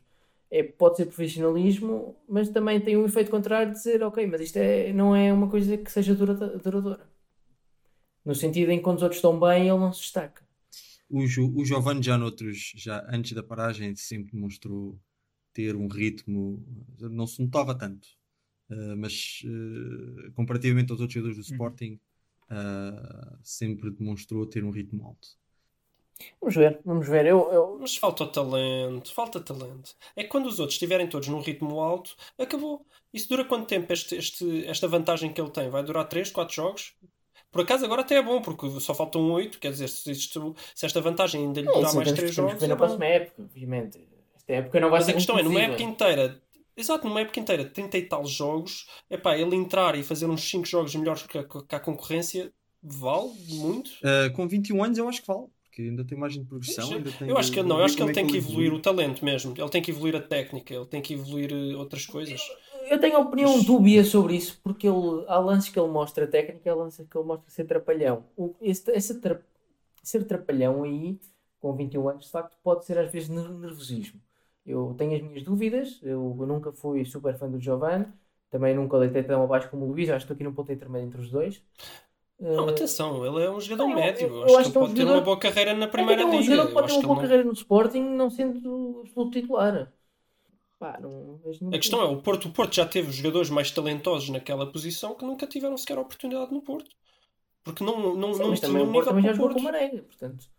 é, 0.52 0.64
pode 0.64 0.98
ser 0.98 1.06
profissionalismo, 1.08 2.16
mas 2.28 2.50
também 2.50 2.80
tem 2.82 2.98
um 2.98 3.06
efeito 3.06 3.32
contrário 3.32 3.72
de 3.72 3.78
dizer, 3.78 4.04
ok, 4.04 4.26
mas 4.28 4.42
isto 4.42 4.58
é, 4.58 4.94
não 4.94 5.16
é 5.16 5.34
uma 5.34 5.50
coisa 5.50 5.78
que 5.78 5.92
seja 5.92 6.16
duradoura. 6.16 7.10
No 8.26 8.34
sentido 8.36 8.72
em 8.72 8.78
que 8.78 8.84
quando 8.84 8.98
os 8.98 9.04
outros 9.04 9.18
estão 9.20 9.40
bem, 9.40 9.68
ele 9.70 9.78
não 9.80 9.94
se 9.94 10.02
destaca. 10.02 10.44
O, 11.12 11.26
Jo- 11.28 11.52
o 11.56 11.66
Giovanni 11.66 12.02
já 12.04 12.18
noutros, 12.18 12.74
já 12.76 13.06
antes 13.10 13.34
da 13.34 13.44
paragem, 13.44 13.96
sempre 13.96 14.32
demonstrou 14.34 15.00
ter 15.54 15.76
um 15.76 15.88
ritmo, 15.88 16.66
não 17.00 17.28
se 17.28 17.42
notava 17.44 17.76
tanto, 17.78 18.08
eh, 18.70 18.96
mas 18.96 19.42
eh, 19.46 20.32
comparativamente 20.34 20.92
aos 20.92 21.02
outros 21.02 21.14
jogadores 21.16 21.38
do 21.38 21.44
Sporting, 21.44 22.00
eh, 22.50 23.38
sempre 23.44 23.92
demonstrou 23.92 24.46
ter 24.48 24.64
um 24.64 24.72
ritmo 24.72 25.06
alto. 25.08 25.30
Vamos 26.40 26.56
ver, 26.56 26.82
vamos 26.86 27.08
ver. 27.08 27.26
Eu, 27.26 27.52
eu, 27.52 27.78
Mas 27.80 27.96
falta 27.98 28.26
talento, 28.28 29.14
falta 29.14 29.40
talento. 29.40 29.96
É 30.16 30.24
que 30.24 30.30
quando 30.30 30.48
os 30.48 30.60
outros 30.60 30.76
estiverem 30.76 31.08
todos 31.10 31.28
num 31.28 31.42
ritmo 31.42 31.80
alto, 31.80 32.16
acabou. 32.38 32.86
Isso 33.14 33.30
dura 33.30 33.46
quanto 33.46 33.68
tempo 33.68 33.92
este, 33.94 34.16
este- 34.16 34.66
esta 34.68 34.88
vantagem 34.88 35.34
que 35.34 35.40
ele 35.42 35.52
tem? 35.52 35.70
Vai 35.70 35.84
durar 35.84 36.08
3, 36.08 36.32
4 36.32 36.56
jogos? 36.56 36.96
Por 37.52 37.62
acaso 37.62 37.84
agora 37.86 38.02
até 38.02 38.16
é 38.16 38.22
bom, 38.22 38.42
porque 38.42 38.70
só 38.80 38.94
faltam 38.94 39.30
8, 39.32 39.60
quer 39.60 39.72
dizer, 39.72 39.90
se, 39.90 40.10
isto- 40.12 40.56
se 40.74 40.86
esta 40.86 41.02
vantagem 41.02 41.42
ainda 41.42 41.60
lhe 41.62 41.68
é 41.68 41.72
durar 41.72 41.94
mais 41.94 42.06
temos, 42.08 42.20
3 42.20 42.36
temos 42.36 42.36
jogos, 42.52 42.62
que 42.64 42.68
na 42.68 42.74
é 42.74 42.78
próxima 42.78 43.06
época, 43.06 43.42
obviamente. 43.44 44.00
Esta 44.36 44.54
época 44.54 44.80
não 44.80 44.90
vai 44.90 45.00
Mas 45.00 45.06
ser 45.06 45.12
a 45.12 45.16
questão 45.16 45.38
é, 45.40 45.44
numa 45.44 45.62
época 45.62 45.84
inteira, 45.84 46.42
exato, 46.78 47.08
numa 47.08 47.22
época 47.22 47.40
inteira, 47.40 47.66
30 47.66 47.98
e 47.98 48.02
tal 48.04 48.26
jogos, 48.26 48.88
é 49.10 49.18
pá, 49.18 49.38
ele 49.38 49.56
entrar 49.56 49.96
e 49.98 50.04
fazer 50.04 50.26
uns 50.28 50.42
5 50.50 50.66
jogos 50.66 50.96
melhores 50.96 51.24
que 51.24 51.38
a, 51.38 51.44
que 51.44 51.76
a 51.76 51.80
concorrência, 51.80 52.52
vale 52.82 53.32
muito? 53.50 53.92
Eh, 54.04 54.30
com 54.30 54.48
21 54.48 54.84
anos 54.84 54.98
eu 54.98 55.08
acho 55.10 55.22
que 55.22 55.28
vale, 55.28 55.46
porque 55.64 55.82
ainda 55.84 56.04
tem 56.06 56.18
margem 56.18 56.42
de 56.42 56.48
progressão. 56.48 56.92
Ainda 56.92 57.12
tem 57.12 57.28
Eu 57.30 57.38
acho 57.38 57.52
que 57.52 57.62
de 57.62 57.68
não, 57.68 57.80
eu 57.80 57.86
acho 57.86 57.96
que 57.96 58.02
ele 58.02 58.12
é 58.12 58.14
tem 58.14 58.26
que 58.28 58.38
evolui. 58.38 58.66
evoluir 58.66 58.74
o 58.74 58.82
talento 58.82 59.24
mesmo. 59.24 59.54
Ele 59.58 59.70
tem 59.70 59.82
que 59.82 59.92
evoluir 59.92 60.16
a 60.16 60.22
técnica, 60.22 60.74
ele 60.74 60.86
tem 60.86 61.02
que 61.02 61.14
evoluir 61.14 61.52
eh, 61.52 61.76
outras 61.76 62.06
coisas. 62.06 62.42
Eu 62.92 63.00
tenho 63.00 63.20
opinião 63.20 63.64
dúbia 63.64 64.04
sobre 64.04 64.36
isso, 64.36 64.60
porque 64.64 64.88
ele, 64.88 65.24
há 65.28 65.40
lances 65.40 65.70
que 65.70 65.80
ele 65.80 65.88
mostra 65.90 66.28
técnica 66.28 66.68
e 66.68 66.70
há 66.72 66.76
lances 66.76 67.08
que 67.08 67.18
ele 67.18 67.26
mostra 67.26 67.50
ser 67.50 67.64
trapalhão. 67.66 68.26
O, 68.36 68.54
esse, 68.62 68.92
esse 68.92 69.20
tra- 69.22 69.42
ser 70.04 70.26
trapalhão 70.26 70.84
aí, 70.84 71.18
com 71.60 71.74
21 71.74 72.10
anos, 72.10 72.26
de 72.26 72.32
facto, 72.32 72.58
pode 72.64 72.86
ser 72.86 72.98
às 72.98 73.12
vezes 73.12 73.30
ner- 73.30 73.50
nervosismo. 73.50 74.20
Eu 74.66 74.94
tenho 74.98 75.16
as 75.16 75.22
minhas 75.22 75.44
dúvidas, 75.44 76.00
eu, 76.04 76.36
eu 76.40 76.46
nunca 76.46 76.72
fui 76.72 77.06
super 77.06 77.36
fã 77.38 77.50
do 77.50 77.60
Giovanni, 77.60 78.08
também 78.50 78.76
nunca 78.76 79.00
deitei 79.00 79.24
tão 79.24 79.42
abaixo 79.44 79.70
como 79.70 79.86
o 79.86 79.90
Luís, 79.92 80.10
acho 80.10 80.18
que 80.26 80.34
estou 80.34 80.36
aqui 80.36 80.44
num 80.44 80.54
ponto 80.54 80.72
intermédio 80.72 81.08
entre 81.08 81.22
os 81.22 81.30
dois. 81.32 81.64
Não, 82.40 82.68
Eh, 82.68 82.72
atenção, 82.72 83.26
ele 83.26 83.46
é 83.46 83.50
um 83.52 83.62
jogador 83.62 83.84
Não, 83.88 83.92
eu- 83.92 83.96
médio. 84.04 84.28
eu 84.28 84.44
acho, 84.44 84.58
acho 84.58 84.66
que 84.66 84.72
que 84.72 84.78
é 84.78 84.82
um 84.82 84.84
pode 84.84 84.94
ter 84.96 85.02
jogador- 85.02 85.18
uma 85.20 85.26
boa 85.26 85.40
carreira 85.40 85.74
na 85.74 85.86
é 85.86 85.88
primeira 85.88 86.22
é 86.24 86.26
um 86.26 86.32
liga. 86.32 86.44
jogador 86.44 86.64
que 86.66 86.72
Eu 86.72 86.74
pode 86.74 86.88
ter 86.88 86.94
uma 86.94 87.02
boa 87.04 87.16
não- 87.16 87.22
carreira 87.22 87.44
no 87.46 87.54
Sporting, 87.54 88.02
não 88.02 88.30
sendo 88.30 89.02
absoluto 89.06 89.32
titular. 89.32 89.94
Pá, 90.82 90.98
não 91.00 91.40
A 91.68 91.78
questão 91.78 92.02
é, 92.02 92.06
o 92.06 92.18
Porto, 92.24 92.48
o 92.48 92.52
Porto 92.52 92.74
já 92.76 92.88
teve 92.88 93.12
jogadores 93.12 93.52
mais 93.52 93.70
talentosos 93.70 94.30
naquela 94.30 94.66
posição 94.66 95.14
que 95.14 95.24
nunca 95.24 95.46
tiveram 95.46 95.78
sequer 95.78 96.00
oportunidade 96.00 96.52
no 96.52 96.60
Porto. 96.60 96.90
Porque 97.64 97.84
não, 97.84 98.16
não, 98.16 98.34
Sim, 98.34 98.40
não 98.42 98.50
mas 98.50 98.60
também 98.60 98.82
o 98.82 98.90
um 98.90 98.92
Porto 98.92 99.10
também 99.10 99.24
já 99.24 99.34
jogou 99.34 99.54
com 99.54 99.60
o. 99.60 99.64
Marega, 99.64 100.02
portanto. 100.02 100.50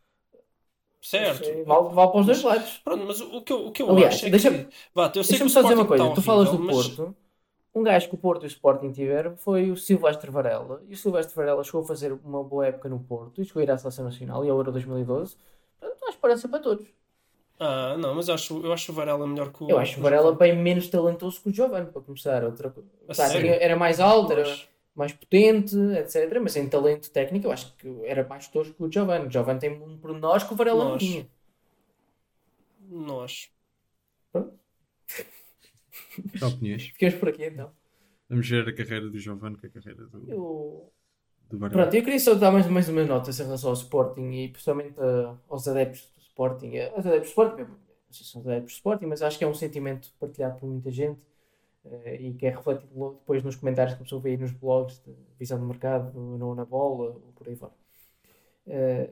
Certo. 1.00 1.48
É, 1.48 1.64
Vale, 1.64 1.88
vale 1.92 2.10
para 2.12 2.20
os 2.20 2.26
dois 2.26 2.40
lados. 2.44 2.78
Pronto, 2.84 3.04
mas 3.04 3.20
o 3.20 3.42
que 3.42 3.52
eu, 3.52 3.66
o 3.66 3.72
que 3.72 3.82
eu 3.82 3.90
Aliás, 3.90 4.14
acho 4.14 4.26
é 4.26 4.30
deixa- 4.30 4.50
que... 4.64 4.68
Vá, 4.94 5.10
eu 5.12 5.24
sei 5.24 5.38
que 5.38 5.42
o 5.44 5.48
só 5.50 5.62
dizer 5.62 5.74
uma 5.74 5.86
coisa. 5.86 6.04
está 6.04 6.14
Tu 6.14 6.22
falas 6.22 6.48
do 6.52 6.58
mas- 6.60 6.76
Porto. 6.76 7.16
Um 7.74 7.82
gajo 7.82 8.08
que 8.08 8.14
o 8.14 8.18
Porto 8.18 8.42
e 8.44 8.46
o 8.46 8.48
Sporting 8.48 8.92
tiveram 8.92 9.36
foi 9.36 9.72
o 9.72 9.76
Silvestre 9.76 10.30
Varela. 10.30 10.80
E 10.88 10.94
o 10.94 10.96
Silvestre 10.96 11.34
Varela 11.34 11.64
chegou 11.64 11.80
a 11.80 11.84
fazer 11.84 12.12
uma 12.12 12.44
boa 12.44 12.64
época 12.66 12.88
no 12.88 13.00
Porto 13.00 13.42
e 13.42 13.44
chegou 13.44 13.60
a 13.60 13.64
ir 13.64 13.70
à 13.72 13.76
Seleção 13.78 14.04
Nacional 14.04 14.44
e 14.44 14.48
ao 14.50 14.56
Euro 14.58 14.70
2012. 14.70 15.36
Portanto, 15.80 16.04
há 16.06 16.10
esperança 16.10 16.48
para 16.48 16.60
todos. 16.60 16.86
Ah, 17.64 17.96
não, 17.96 18.16
mas 18.16 18.28
acho, 18.28 18.60
eu 18.60 18.72
acho 18.72 18.90
o 18.90 18.94
Varela 18.94 19.24
melhor 19.24 19.52
que 19.52 19.62
o... 19.62 19.70
Eu 19.70 19.78
acho 19.78 19.94
que 19.94 20.00
o 20.00 20.02
Varela 20.02 20.34
bem 20.34 20.56
menos 20.56 20.88
talentoso 20.88 21.40
que 21.40 21.48
o 21.48 21.54
Giovanni, 21.54 21.92
para 21.92 22.02
começar. 22.02 22.42
Outra... 22.42 22.74
Tá, 23.16 23.38
era 23.38 23.76
mais 23.76 24.00
alto, 24.00 24.32
era 24.32 24.44
mais 24.96 25.12
potente, 25.12 25.76
etc. 25.96 26.40
Mas 26.42 26.56
em 26.56 26.68
talento 26.68 27.08
técnico, 27.12 27.46
eu 27.46 27.52
acho 27.52 27.72
que 27.76 27.88
era 28.04 28.26
mais 28.26 28.48
tosco 28.48 28.74
que 28.74 28.82
o 28.82 28.90
Giovanni. 28.90 29.28
O 29.28 29.30
Giovanni 29.30 29.60
tem 29.60 29.80
um 29.80 29.96
pormenor 29.96 30.44
que 30.44 30.52
o 30.52 30.56
Varela 30.56 30.84
não 30.84 30.98
tinha. 30.98 31.24
Não 32.90 33.20
acho. 33.20 33.48
Dá 34.34 34.44
opiniões. 36.48 36.88
Ficamos 36.88 37.14
por 37.14 37.28
aqui 37.28 37.44
então. 37.44 37.70
Vamos 38.28 38.48
ver 38.48 38.68
a 38.68 38.74
carreira 38.74 39.08
do 39.08 39.18
Giovanni 39.20 39.56
com 39.56 39.68
a 39.68 39.70
carreira 39.70 40.04
do, 40.06 40.28
Eu... 40.28 40.92
do 41.48 41.58
Varela. 41.58 41.82
Pronto, 41.82 41.94
eu 41.94 42.02
queria 42.02 42.18
só 42.18 42.34
dar 42.34 42.50
mais, 42.50 42.66
mais 42.66 42.88
uma 42.88 43.04
nota 43.04 43.30
em 43.30 43.34
relação 43.34 43.70
ao 43.70 43.76
Sporting 43.76 44.32
e 44.32 44.48
principalmente 44.48 44.98
uh, 44.98 45.38
aos 45.48 45.68
adeptos 45.68 46.11
Sporting, 46.33 46.76
eh, 46.76 46.93
os 46.97 47.07
adeptos 47.07 47.30
Sporting, 47.30 47.62
não 47.62 47.78
sei 48.12 48.24
se 48.26 48.33
são 48.33 48.41
os 48.43 48.49
adeptos 48.49 48.74
Sporting, 48.74 49.07
mas 49.07 49.22
acho 49.22 49.39
que 49.39 49.45
é 49.45 49.49
um 49.49 49.55
sentimento 49.55 50.12
partilhado 50.18 50.59
por 50.59 50.66
muita 50.68 50.91
gente 50.91 51.20
eh, 51.85 52.16
e 52.22 52.35
que 52.35 52.47
é 52.47 52.51
refletido 52.51 52.89
depois 53.20 53.43
nos 53.43 53.57
comentários 53.57 53.95
que 53.95 54.01
a 54.03 54.05
pessoa 54.05 54.20
vê 54.22 54.30
aí 54.30 54.37
nos 54.37 54.53
blogs 54.53 55.01
de 55.05 55.14
visão 55.39 55.59
do 55.59 55.66
mercado, 55.66 56.12
não 56.18 56.55
na 56.55 56.64
bola, 56.64 57.11
ou 57.11 57.33
por 57.35 57.49
aí 57.49 57.57
fora. 57.57 57.72
Eh, 58.66 59.11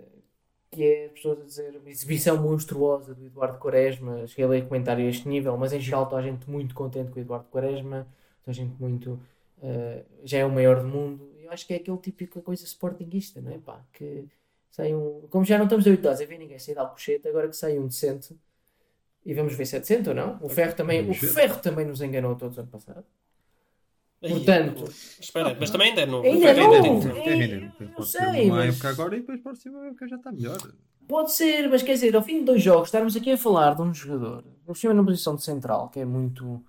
que 0.71 0.85
é 0.85 1.09
pessoas 1.09 1.41
a 1.41 1.45
dizer 1.45 1.83
exibição 1.87 2.37
monstruosa 2.41 3.15
do 3.15 3.27
Eduardo 3.27 3.59
Quaresma. 3.59 4.27
Cheguei 4.27 4.45
a 4.45 4.49
ler 4.49 4.69
comentário 4.69 5.05
a 5.05 5.09
este 5.09 5.29
nível, 5.29 5.57
mas 5.57 5.73
em 5.73 5.81
geral 5.81 6.09
toda 6.09 6.21
a 6.23 6.25
gente 6.25 6.49
muito 6.51 6.75
contente 6.75 7.11
com 7.11 7.19
o 7.19 7.23
Eduardo 7.23 7.49
Quaresma, 7.51 8.07
toda 8.45 8.53
a 8.53 8.55
gente 8.55 8.81
muito. 8.81 9.21
eh, 9.63 10.05
já 10.25 10.39
é 10.39 10.45
o 10.47 10.51
maior 10.53 10.81
do 10.83 10.89
mundo. 10.89 11.31
Eu 11.41 11.51
acho 11.53 11.67
que 11.67 11.75
é 11.75 11.77
aquele 11.77 11.99
típico 11.99 12.41
coisa 12.43 12.65
sportinguista, 12.65 13.41
não 13.41 13.53
é? 13.53 13.59
Pá, 13.59 13.85
que 13.93 14.29
sai 14.71 14.95
um. 14.95 15.27
Como 15.31 15.45
já 15.45 15.57
não 15.59 15.65
estamos 15.65 15.87
habituados 15.87 16.21
a 16.21 16.25
ver 16.25 16.39
ninguém 16.39 16.59
sair 16.59 16.75
de 16.75 16.81
Alcochete, 16.81 17.29
agora 17.29 17.49
que 17.49 17.57
sai 17.57 17.79
um 17.79 17.87
decente. 17.87 18.37
E 19.25 19.35
vamos 19.35 19.55
ver 19.55 19.67
se 19.67 19.77
é 19.77 19.81
decente 19.81 20.09
ou 20.09 20.15
não. 20.15 20.39
O 20.41 20.49
Ferro 20.49 20.75
também, 20.75 21.09
o. 21.09 21.15
Ferro 21.15 21.61
também 21.61 21.85
nos 21.87 22.01
enganou 22.01 22.35
todos 22.37 22.59
ano 22.59 22.69
passado. 22.69 23.05
Portanto, 24.21 24.85
Espera, 25.19 25.57
mas 25.59 25.71
também 25.71 25.89
ainda 25.91 26.03
é 26.03 26.07
novo. 26.07 26.27
Ainda 26.27 26.47
é 26.51 26.51
Ainda 26.53 27.73
Pode 27.97 28.09
sei, 28.11 28.21
ser 28.21 28.43
uma 28.51 28.57
mas- 28.57 28.75
época 28.75 28.89
agora 28.91 29.17
e 29.17 29.21
depois 29.21 29.41
próxima 29.41 29.87
época 29.87 30.09
já 30.09 30.17
está 30.17 30.31
melhor. 30.33 30.59
Pode 31.09 31.33
ser, 31.33 31.69
mas 31.69 31.83
quer 31.83 31.95
dizer, 31.95 32.15
ao 32.15 32.23
fim 32.23 32.41
de 32.41 32.45
dois 32.45 32.63
jogos, 32.63 32.89
estarmos 32.89 33.17
aqui 33.17 33.33
a 33.33 33.39
falar 33.39 33.75
de 33.75 33.83
um 33.83 33.93
jogador, 33.93 34.45
por 34.65 34.77
cima 34.77 34.93
na 34.95 35.03
posição 35.03 35.35
de 35.37 35.43
central, 35.43 35.89
que 35.89 36.01
é 36.01 36.05
muito. 36.05 36.63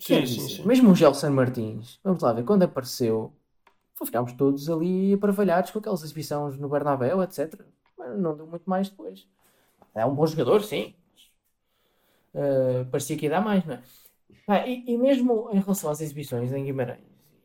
Sim, 0.00 0.26
sim, 0.26 0.48
sim. 0.48 0.66
Mesmo 0.66 0.90
o 0.90 0.94
Gelson 0.94 1.30
Martins, 1.30 2.00
vamos 2.02 2.22
lá 2.22 2.32
ver, 2.32 2.44
quando 2.44 2.64
apareceu, 2.64 3.32
ficámos 4.04 4.32
todos 4.34 4.68
ali 4.70 5.14
aparvalhados 5.14 5.70
com 5.70 5.78
aquelas 5.78 6.02
exibições 6.02 6.58
no 6.58 6.68
Bernabéu, 6.68 7.22
etc. 7.22 7.66
Mas 7.98 8.18
não 8.18 8.36
deu 8.36 8.46
muito 8.46 8.68
mais 8.68 8.88
depois. 8.88 9.28
É 9.94 10.06
um 10.06 10.14
bom 10.14 10.26
jogador, 10.26 10.62
sim. 10.62 10.94
eh, 12.34 12.84
parecia 12.90 13.16
que 13.16 13.26
ia 13.26 13.30
dar 13.30 13.40
mais, 13.40 13.64
não 13.64 13.74
é? 13.74 13.82
Ah, 14.46 14.66
e, 14.66 14.84
e 14.86 14.98
mesmo 14.98 15.48
em 15.52 15.60
relação 15.60 15.90
às 15.90 16.00
exibições 16.00 16.52
em 16.52 16.64
Guimarães 16.64 17.00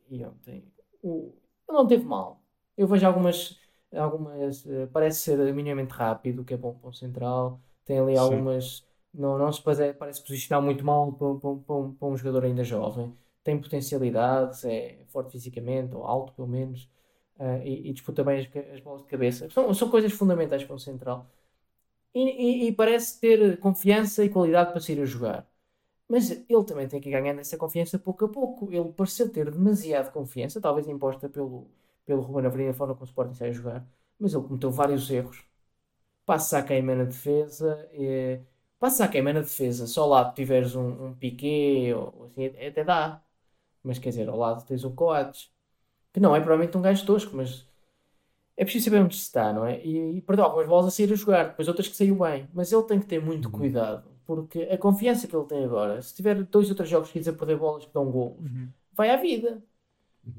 e 0.09 0.23
ontem, 0.25 0.63
o, 1.03 1.33
não 1.69 1.87
teve 1.87 2.05
mal. 2.05 2.41
Eu 2.75 2.87
vejo 2.87 3.05
algumas 3.05 3.59
algumas 3.95 4.65
eh, 4.67 4.87
parece 4.87 5.19
ser 5.21 5.53
minimamente 5.53 5.93
rápido, 5.93 6.43
que 6.43 6.53
é 6.53 6.57
bom 6.57 6.73
para 6.77 6.89
um 6.89 6.93
central. 6.93 7.61
Tem 7.85 7.99
ali 7.99 8.17
Sim. 8.17 8.17
algumas. 8.17 8.85
Não, 9.13 9.37
não 9.37 9.51
se 9.51 9.61
parece, 9.61 9.93
parece 9.93 10.21
posicionar 10.21 10.63
muito 10.63 10.83
mal 10.85 11.13
para, 11.13 11.35
para, 11.35 11.55
para 11.57 11.75
um, 11.75 11.93
para 11.93 12.07
um 12.07 12.17
jogador 12.17 12.45
ainda 12.45 12.63
jovem. 12.63 13.15
Tem 13.47 13.59
potencialidades, 13.61 14.65
é 14.65 15.05
forte 15.07 15.31
fisicamente, 15.33 15.95
ou 15.95 16.03
alto 16.05 16.33
pelo 16.33 16.47
menos, 16.49 16.89
eh, 17.39 17.63
e, 17.67 17.89
e 17.89 17.93
disputa 17.93 18.23
bem 18.23 18.39
as, 18.41 18.47
as 18.75 18.81
bolas 18.81 19.03
de 19.03 19.07
cabeça. 19.09 19.49
São, 19.49 19.73
são 19.73 19.89
coisas 19.89 20.11
fundamentais 20.13 20.63
para 20.65 20.75
um 20.75 20.79
central. 20.79 21.31
E, 22.13 22.21
e- 22.65 22.67
e 22.69 22.71
parece 22.73 23.19
ter 23.19 23.59
confiança 23.59 24.23
e 24.25 24.29
qualidade 24.29 24.71
para 24.71 24.81
sair 24.81 25.01
a 25.01 25.05
jogar. 25.05 25.47
Mas 26.09 26.31
ele 26.31 26.65
também 26.65 26.87
tem 26.87 27.01
que 27.01 27.11
ganhar 27.11 27.33
nessa 27.33 27.57
confiança 27.57 27.99
pouco 27.99 28.25
a 28.25 28.29
pouco. 28.29 28.71
Ele 28.73 28.91
pareceu 28.93 29.31
ter 29.31 29.51
demasiado 29.51 30.11
confiança, 30.13 30.61
talvez 30.61 30.87
imposta 30.87 31.29
pelo, 31.29 31.69
pelo 32.05 32.21
Ruben 32.21 32.45
Amorim, 32.47 32.69
a 32.69 32.73
forma 32.75 32.93
como 32.95 33.05
o 33.05 33.07
Sporting 33.09 33.35
sai 33.35 33.49
a 33.49 33.53
jogar, 33.53 33.87
mas 34.19 34.33
ele 34.33 34.43
cometeu 34.45 34.71
vários 34.71 35.09
erros. 35.11 35.45
Passa 36.25 36.59
a 36.59 36.63
queima 36.63 36.93
na 36.95 37.05
defesa, 37.05 37.87
e, 37.93 38.39
passa 38.79 39.05
a 39.05 39.07
queima 39.07 39.31
na 39.33 39.39
defesa, 39.41 39.87
só 39.87 40.05
lado 40.05 40.33
tiveres 40.35 40.75
um, 40.75 41.07
um 41.07 41.15
Piqué, 41.15 41.95
ou 41.95 42.25
assim, 42.25 42.47
até 42.47 42.83
dá. 42.83 43.21
Mas 43.87 43.97
quer 43.97 44.09
dizer, 44.09 44.27
ao 44.27 44.37
lado 44.37 44.65
tens 44.65 44.83
o 44.83 44.91
Coates, 44.91 45.49
que 46.13 46.19
não 46.19 46.35
é 46.35 46.39
provavelmente 46.39 46.77
um 46.77 46.81
gajo 46.81 47.05
tosco, 47.05 47.35
mas 47.35 47.65
é 48.55 48.63
preciso 48.63 48.85
saber 48.85 49.01
onde 49.01 49.15
se 49.15 49.21
está, 49.21 49.53
não 49.53 49.65
é? 49.65 49.83
E, 49.85 50.17
e 50.17 50.21
perdeu 50.21 50.45
algumas 50.45 50.67
bolas 50.67 50.87
a 50.87 50.91
sair 50.91 51.11
a 51.11 51.15
jogar, 51.15 51.49
depois 51.49 51.67
outras 51.67 51.87
que 51.87 51.95
saiu 51.95 52.15
bem, 52.15 52.47
mas 52.53 52.71
ele 52.71 52.83
tem 52.83 52.99
que 52.99 53.05
ter 53.05 53.23
muito 53.23 53.49
cuidado, 53.49 54.03
porque 54.25 54.63
a 54.63 54.77
confiança 54.77 55.27
que 55.27 55.35
ele 55.35 55.45
tem 55.45 55.63
agora, 55.63 56.01
se 56.01 56.13
tiver 56.13 56.43
dois 56.43 56.69
ou 56.69 56.75
três 56.75 56.89
jogos 56.89 57.07
seguidos 57.09 57.29
a 57.29 57.33
perder 57.33 57.57
bolas 57.57 57.85
que 57.85 57.93
dão 57.93 58.11
golos, 58.11 58.37
vai 58.93 59.09
à 59.09 59.15
vida. 59.15 59.63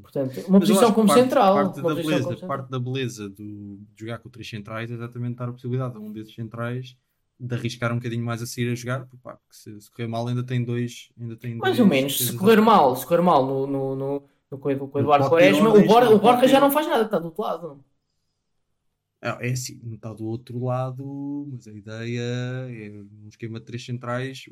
Portanto, 0.03 0.41
uma 0.47 0.59
Mas 0.59 0.69
posição 0.69 0.91
que 0.91 0.95
como 0.97 1.09
parte, 1.09 1.23
central. 1.23 1.55
Parte 1.55 1.81
da, 1.81 1.95
beleza, 1.95 2.37
parte 2.47 2.71
da 2.71 2.79
beleza 2.79 3.29
do, 3.31 3.79
de 3.79 4.01
jogar 4.01 4.19
com 4.19 4.29
três 4.29 4.49
centrais 4.49 4.91
é 4.91 4.95
exatamente 4.95 5.37
dar 5.37 5.49
a 5.49 5.53
possibilidade 5.53 5.97
a 5.97 6.01
um 6.01 6.13
desses 6.13 6.35
centrais 6.35 6.95
de 7.41 7.55
arriscar 7.55 7.93
um 7.93 7.97
bocadinho 7.97 8.25
mais 8.25 8.43
a 8.43 8.47
sair 8.47 8.71
a 8.71 8.75
jogar, 8.75 9.01
porque, 9.07 9.17
pá, 9.23 9.37
porque 9.37 9.55
se, 9.57 9.81
se 9.81 9.91
correr 9.91 10.09
mal 10.09 10.27
ainda 10.29 10.45
tem 10.45 10.65
dois. 10.65 11.11
Ainda 11.19 11.37
tem 11.37 11.59
Mais 11.59 11.77
dois 11.77 11.81
ou 11.81 11.87
menos, 11.87 12.19
se 12.27 12.37
correr 12.37 12.61
mal, 12.61 12.95
se 12.97 13.07
correr 13.07 13.23
mal 13.23 13.45
no, 13.47 13.67
no, 13.67 13.97
no, 13.97 14.23
no, 14.51 14.59
co- 14.59 14.89
com 14.89 14.99
o 14.99 15.01
Eduardo 15.01 15.29
Quaresma, 15.29 15.71
o, 15.71 15.85
Bor, 15.87 16.03
o 16.05 16.19
Borja 16.19 16.49
já 16.49 16.61
não 16.61 16.71
faz 16.71 16.87
nada, 16.87 17.05
está 17.05 17.19
do 17.19 17.27
outro 17.27 17.43
lado. 17.43 17.85
É 19.21 19.51
assim, 19.51 19.81
não 19.83 19.95
está 19.97 20.13
do 20.13 20.25
outro 20.27 20.63
lado, 20.65 21.49
mas 21.51 21.67
a 21.67 21.73
ideia 21.73 22.21
é 22.21 22.91
um 23.03 23.29
esquema 23.29 23.59
de 23.59 23.67
três 23.67 23.85
centrais. 23.85 24.45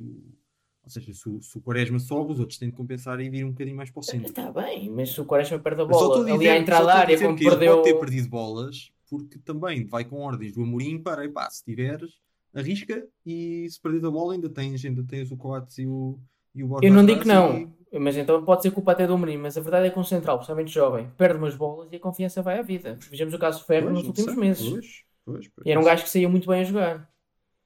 ou 0.83 0.91
seja, 0.91 1.13
se 1.15 1.29
o, 1.29 1.41
se 1.41 1.57
o 1.57 1.61
Quaresma 1.61 2.01
sobe, 2.01 2.33
os 2.33 2.41
outros 2.41 2.59
têm 2.59 2.71
de 2.71 2.77
compensar 2.77 3.21
e 3.21 3.31
vir 3.31 3.45
um 3.45 3.51
bocadinho 3.51 3.77
mais 3.77 3.91
para 3.91 4.01
o 4.01 4.03
centro. 4.03 4.29
Está 4.29 4.51
bem, 4.53 4.91
mas 4.91 5.11
se 5.11 5.21
o 5.21 5.25
Quaresma 5.25 5.59
perde 5.61 5.83
a 5.83 5.85
bola 5.85 6.29
a 6.29 6.35
ali 6.35 6.49
à 6.49 6.59
entrada 6.59 6.87
da 6.87 6.95
área, 6.97 7.19
como 7.19 7.39
perdeu. 7.39 7.77
pode 7.77 7.83
ter 7.85 7.95
perdido 8.01 8.29
bolas, 8.29 8.91
porque 9.09 9.39
também 9.39 9.87
vai 9.87 10.05
com 10.05 10.17
ordens 10.21 10.53
do 10.53 10.63
Amorim 10.63 11.01
para, 11.01 11.25
epá, 11.25 11.49
se 11.49 11.65
tiveres, 11.65 12.11
arrisca 12.57 13.07
e 13.25 13.67
se 13.69 13.81
perdes 13.81 14.03
a 14.03 14.11
bola 14.11 14.33
ainda 14.35 14.49
tens, 14.49 14.85
ainda 14.85 15.05
tens 15.05 15.31
o 15.31 15.37
Coates 15.37 15.79
e 15.79 15.87
o, 15.87 16.19
e 16.55 16.65
o 16.65 16.79
Eu 16.83 16.93
não 16.93 17.05
digo 17.05 17.21
que 17.21 17.29
não, 17.29 17.73
mas 17.93 18.17
então 18.17 18.43
pode 18.45 18.63
ser 18.63 18.71
culpa 18.71 18.93
até 18.93 19.07
do 19.07 19.17
Mourinho, 19.17 19.41
mas 19.41 19.57
a 19.57 19.61
verdade 19.61 19.87
é 19.87 19.91
que 19.91 19.99
um 19.99 20.05
central, 20.05 20.39
principalmente 20.39 20.73
jovem, 20.73 21.11
perde 21.17 21.39
umas 21.39 21.55
bolas 21.55 21.89
e 21.93 21.97
a 21.97 22.01
confiança 22.01 22.43
vai 22.43 22.59
à 22.59 22.63
vida. 22.63 22.99
Vejamos 23.11 23.35
o 23.35 23.39
caso 23.39 23.59
do 23.61 23.65
e- 23.65 23.67
Ferro 23.67 23.91
nos 23.91 24.07
últimos 24.07 24.33
sei, 24.33 24.41
meses. 24.41 24.69
pois, 24.71 25.05
pois, 25.25 25.49
pois, 25.49 25.67
E 25.67 25.71
era 25.71 25.81
um 25.81 25.85
gajo 25.85 26.03
que 26.03 26.09
saía 26.11 26.29
muito 26.29 26.49
bem 26.49 26.63
a 26.63 26.65
jogar. 26.65 27.11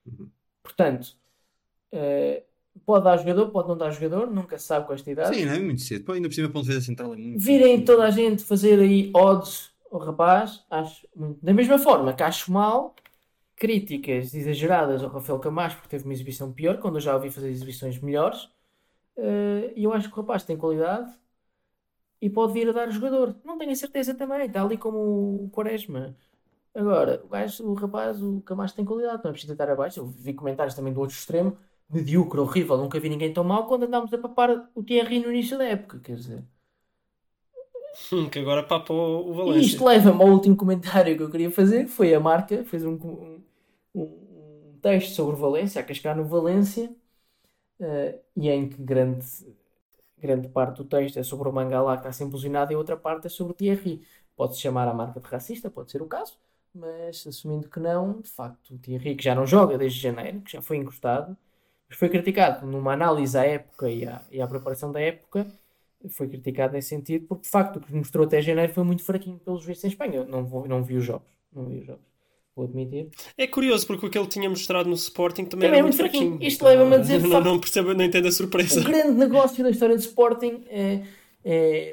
Uhum. 0.07 0.31
Portanto, 0.63 1.17
eh, 1.93 2.45
pode 2.85 3.05
dar 3.05 3.17
jogador, 3.17 3.51
pode 3.51 3.69
não 3.69 3.77
dar 3.77 3.91
jogador, 3.91 4.31
nunca 4.31 4.59
se 4.59 4.67
sabe 4.67 4.87
com 4.87 4.93
esta 4.93 5.11
idade. 5.11 5.37
Sim, 5.37 5.45
não 5.47 5.53
é 5.55 5.61
muito 5.61 5.81
cedo. 5.83 6.05
Pô, 6.05 6.13
ainda 6.13 6.29
por 6.29 6.35
cima, 6.35 6.49
ponto 6.49 6.63
de 6.65 6.69
vista 6.69 6.85
central 6.85 7.15
é 7.15 7.17
muito 7.17 7.39
Virem 7.45 7.85
toda 7.85 8.05
a 8.05 8.11
gente 8.11 8.45
fazer 8.45 8.79
aí 8.81 9.11
odds 9.15 9.71
ao 9.91 9.99
rapaz, 9.99 10.65
acho 10.71 11.07
muito. 11.17 11.45
Da 11.45 11.53
mesma 11.53 11.79
forma 11.79 12.13
que 12.13 12.23
acho 12.23 12.53
mal 12.53 12.95
críticas 13.61 14.35
exageradas 14.35 15.05
ao 15.05 15.11
Rafael 15.11 15.41
Camacho 15.41 15.77
porque 15.79 15.91
teve 15.91 16.05
uma 16.07 16.15
exibição 16.15 16.53
pior, 16.53 16.79
quando 16.81 16.97
eu 16.99 17.03
já 17.03 17.15
ouvi 17.17 17.31
fazer 17.33 17.51
exibições 17.51 17.99
melhores. 18.01 18.51
Eh, 19.17 19.73
E 19.77 19.85
eu 19.85 19.93
acho 19.93 20.09
que 20.11 20.15
o 20.19 20.23
rapaz 20.23 20.45
tem 20.45 20.57
qualidade 20.59 21.11
e 22.21 22.29
pode 22.31 22.53
vir 22.53 22.69
a 22.69 22.73
dar 22.73 22.91
jogador. 22.91 23.37
Não 23.45 23.59
tenho 23.59 23.73
a 23.73 23.77
certeza 23.77 24.15
também, 24.15 24.47
está 24.47 24.63
ali 24.63 24.77
como 24.79 24.99
o 25.47 25.51
Quaresma. 25.51 26.17
Agora, 26.75 27.23
o 27.25 27.29
gajo, 27.29 27.65
o 27.67 27.75
rapaz, 27.75 28.23
o 28.23 28.43
Camacho 28.43 28.77
tem 28.77 28.85
qualidade, 28.85 29.23
não 29.25 29.31
é 29.31 29.33
preciso 29.33 29.55
estar 29.55 29.71
abaixo. 29.71 30.01
Eu 30.01 30.07
vi 30.07 30.35
comentários 30.35 30.75
também 30.77 30.93
do 30.93 31.01
outro 31.01 31.17
extremo, 31.17 31.59
medíocre, 31.91 32.41
horrível, 32.41 32.79
nunca 32.79 33.01
vi 33.01 33.09
ninguém 33.11 33.33
tão 33.33 33.45
mal 33.45 33.67
quando 33.69 33.85
andámos 33.85 34.13
a 34.15 34.19
papar 34.19 34.71
o 34.75 34.83
Thierry 34.85 35.21
no 35.21 35.31
início 35.33 35.59
da 35.59 35.65
época, 35.67 36.01
quer 36.01 36.17
dizer. 36.17 36.45
Hum, 38.13 38.29
que 38.31 38.39
agora 38.41 38.63
papa 38.67 38.93
o 38.93 39.31
o 39.31 39.35
E 39.45 39.65
Valência. 39.65 39.65
isto 39.65 39.85
leva-me 39.85 40.23
ao 40.23 40.31
último 40.31 40.57
comentário 40.57 41.17
que 41.17 41.23
eu 41.23 41.31
queria 41.31 41.51
fazer, 41.51 41.85
que 41.85 41.91
foi 41.91 42.15
a 42.15 42.21
marca, 42.21 42.65
fez 42.65 42.85
um, 42.85 43.40
um, 43.95 44.79
texto 44.83 45.15
sobre 45.15 45.37
Valência, 45.37 45.81
a 45.81 45.85
cascar 45.85 46.17
no 46.17 46.25
Valência, 46.25 46.91
eh, 47.81 48.21
e 48.37 48.49
em 48.51 48.69
que 48.69 48.83
grande, 48.83 49.27
grande 50.19 50.49
parte 50.49 50.79
do 50.79 50.85
texto 50.85 51.19
é 51.19 51.23
sobre 51.23 51.49
o 51.49 51.53
Mangalá 51.53 51.95
que 51.97 52.01
está 52.01 52.13
sempre 52.13 52.33
ilusionado 52.33 52.73
e 52.73 52.77
outra 52.77 52.97
parte 52.97 53.27
é 53.27 53.31
sobre 53.31 53.53
o 53.53 53.57
Thierry. 53.57 54.03
Pode-se 54.37 54.61
chamar 54.61 54.89
a 54.89 54.95
marca 54.95 55.21
de 55.21 55.27
racista, 55.27 55.71
pode 55.71 55.91
ser 55.91 56.03
o 56.03 56.07
caso, 56.07 56.39
mas 56.75 57.27
assumindo 57.27 57.69
que 57.69 57.81
não, 57.81 58.21
de 58.21 58.31
facto, 58.31 58.75
o 58.75 58.79
Thierry, 58.79 59.17
que 59.17 59.25
já 59.25 59.35
não 59.35 59.47
joga 59.47 59.77
desde 59.79 60.01
janeiro, 60.01 60.41
que 60.43 60.53
já 60.53 60.63
foi 60.63 60.77
encostado, 60.79 61.37
mas 61.89 61.99
foi 61.99 62.09
criticado 62.09 62.67
numa 62.67 62.93
análise 62.95 63.37
à 63.37 63.45
época 63.45 63.91
e 63.91 64.07
à, 64.07 64.23
e 64.31 64.41
à 64.41 64.47
preparação 64.49 64.93
da 64.93 65.01
época, 65.01 65.47
foi 66.11 66.29
criticado 66.29 66.73
nesse 66.73 66.89
sentido, 66.89 67.27
porque 67.27 67.45
de 67.45 67.51
facto 67.51 67.77
o 67.77 67.81
que 67.81 67.93
mostrou 67.95 68.27
até 68.27 68.41
janeiro 68.41 68.73
foi 68.73 68.85
muito 68.85 69.05
fraquinho 69.05 69.39
pelos 69.39 69.65
vistos 69.65 69.85
em 69.85 69.89
Espanha. 69.89 70.17
Eu 70.19 70.27
não, 70.27 70.45
vou, 70.45 70.67
não 70.67 70.83
vi 70.83 70.97
os 70.97 71.05
jogos, 71.05 71.29
não 71.53 71.67
vi 71.67 71.81
os 71.81 71.87
jogos, 71.87 72.05
vou 72.55 72.65
admitir. 72.67 73.09
É 73.37 73.47
curioso 73.47 73.87
porque 73.87 74.07
o 74.07 74.11
que 74.11 74.19
ele 74.19 74.27
tinha 74.29 74.49
mostrado 74.49 74.89
no 74.89 74.95
Sporting 74.95 75.45
também, 75.45 75.69
Também 75.69 75.79
era 75.79 75.79
é 75.79 75.83
muito 75.83 75.97
fraquinho. 75.97 76.33
fraquinho. 76.33 76.49
Isto 76.49 76.65
leva-me 76.65 76.95
a 76.95 76.99
dizer, 76.99 77.21
não, 77.21 77.31
facto- 77.31 77.45
não 77.47 77.59
percebo, 77.61 77.95
não 77.95 78.05
entendo 78.05 78.29
a 78.29 78.33
surpresa. 78.33 78.81
O 78.81 78.85
grande 78.85 79.13
negócio 79.13 79.63
da 79.65 79.71
história 79.71 79.97
de 79.97 80.03
Sporting 80.03 80.65
é, 80.69 81.03
é 81.45 81.93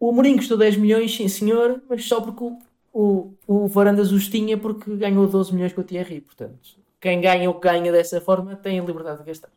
o, 0.00 0.06
o 0.06 0.10
Amorim 0.10 0.36
custou 0.36 0.56
10 0.56 0.76
milhões, 0.76 1.14
sim 1.14 1.28
senhor, 1.28 1.82
mas 1.88 2.04
só 2.04 2.20
porque 2.20 2.44
o, 2.44 2.58
o, 2.92 3.34
o 3.46 3.68
Varandas 3.68 4.12
os 4.12 4.28
tinha 4.28 4.56
porque 4.58 4.94
ganhou 4.96 5.26
12 5.26 5.52
milhões 5.54 5.72
com 5.72 5.80
o 5.80 5.84
Thierry. 5.84 6.20
Portanto, 6.20 6.58
quem 7.00 7.20
ganha 7.20 7.48
ou 7.50 7.58
ganha 7.58 7.92
dessa 7.92 8.20
forma 8.20 8.56
tem 8.56 8.78
a 8.80 8.84
liberdade 8.84 9.18
de 9.20 9.24
gastar. 9.26 9.50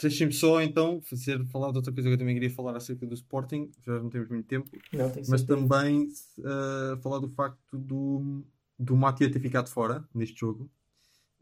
Deixem-me 0.00 0.32
só 0.32 0.60
então 0.62 1.00
fazer, 1.02 1.44
falar 1.46 1.70
de 1.72 1.78
outra 1.78 1.92
coisa 1.92 2.08
que 2.08 2.14
eu 2.14 2.18
também 2.18 2.34
queria 2.34 2.50
falar 2.50 2.76
acerca 2.76 3.06
do 3.06 3.14
Sporting, 3.14 3.70
já 3.84 3.98
não 4.00 4.08
temos 4.10 4.28
muito 4.28 4.46
tempo, 4.46 4.70
Não, 4.92 5.10
tem 5.10 5.24
mas 5.28 5.40
certeza. 5.40 5.46
também 5.46 6.08
eh, 6.38 6.96
falar 7.02 7.18
do 7.18 7.28
facto 7.28 7.78
do, 7.78 8.44
do 8.78 8.96
Matia 8.96 9.30
ter 9.30 9.40
ficado 9.40 9.68
fora 9.68 10.06
neste 10.14 10.38
jogo. 10.40 10.70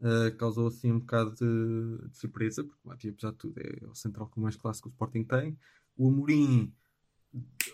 Eh, 0.01 0.31
causou 0.31 0.67
assim 0.67 0.91
um 0.91 0.99
bocado 0.99 1.31
de, 1.35 2.07
de 2.09 2.17
surpresa, 2.17 2.63
porque 2.63 2.79
o 2.83 2.87
Matia, 2.87 3.11
apesar 3.11 3.31
de 3.31 3.37
tudo, 3.37 3.59
é 3.59 3.85
o 3.87 3.95
central 3.95 4.27
com 4.27 4.41
mais 4.41 4.55
classe 4.55 4.81
que 4.81 4.87
o 4.87 4.91
Sporting 4.91 5.23
tem. 5.23 5.57
O 5.97 6.07
Amorim 6.07 6.71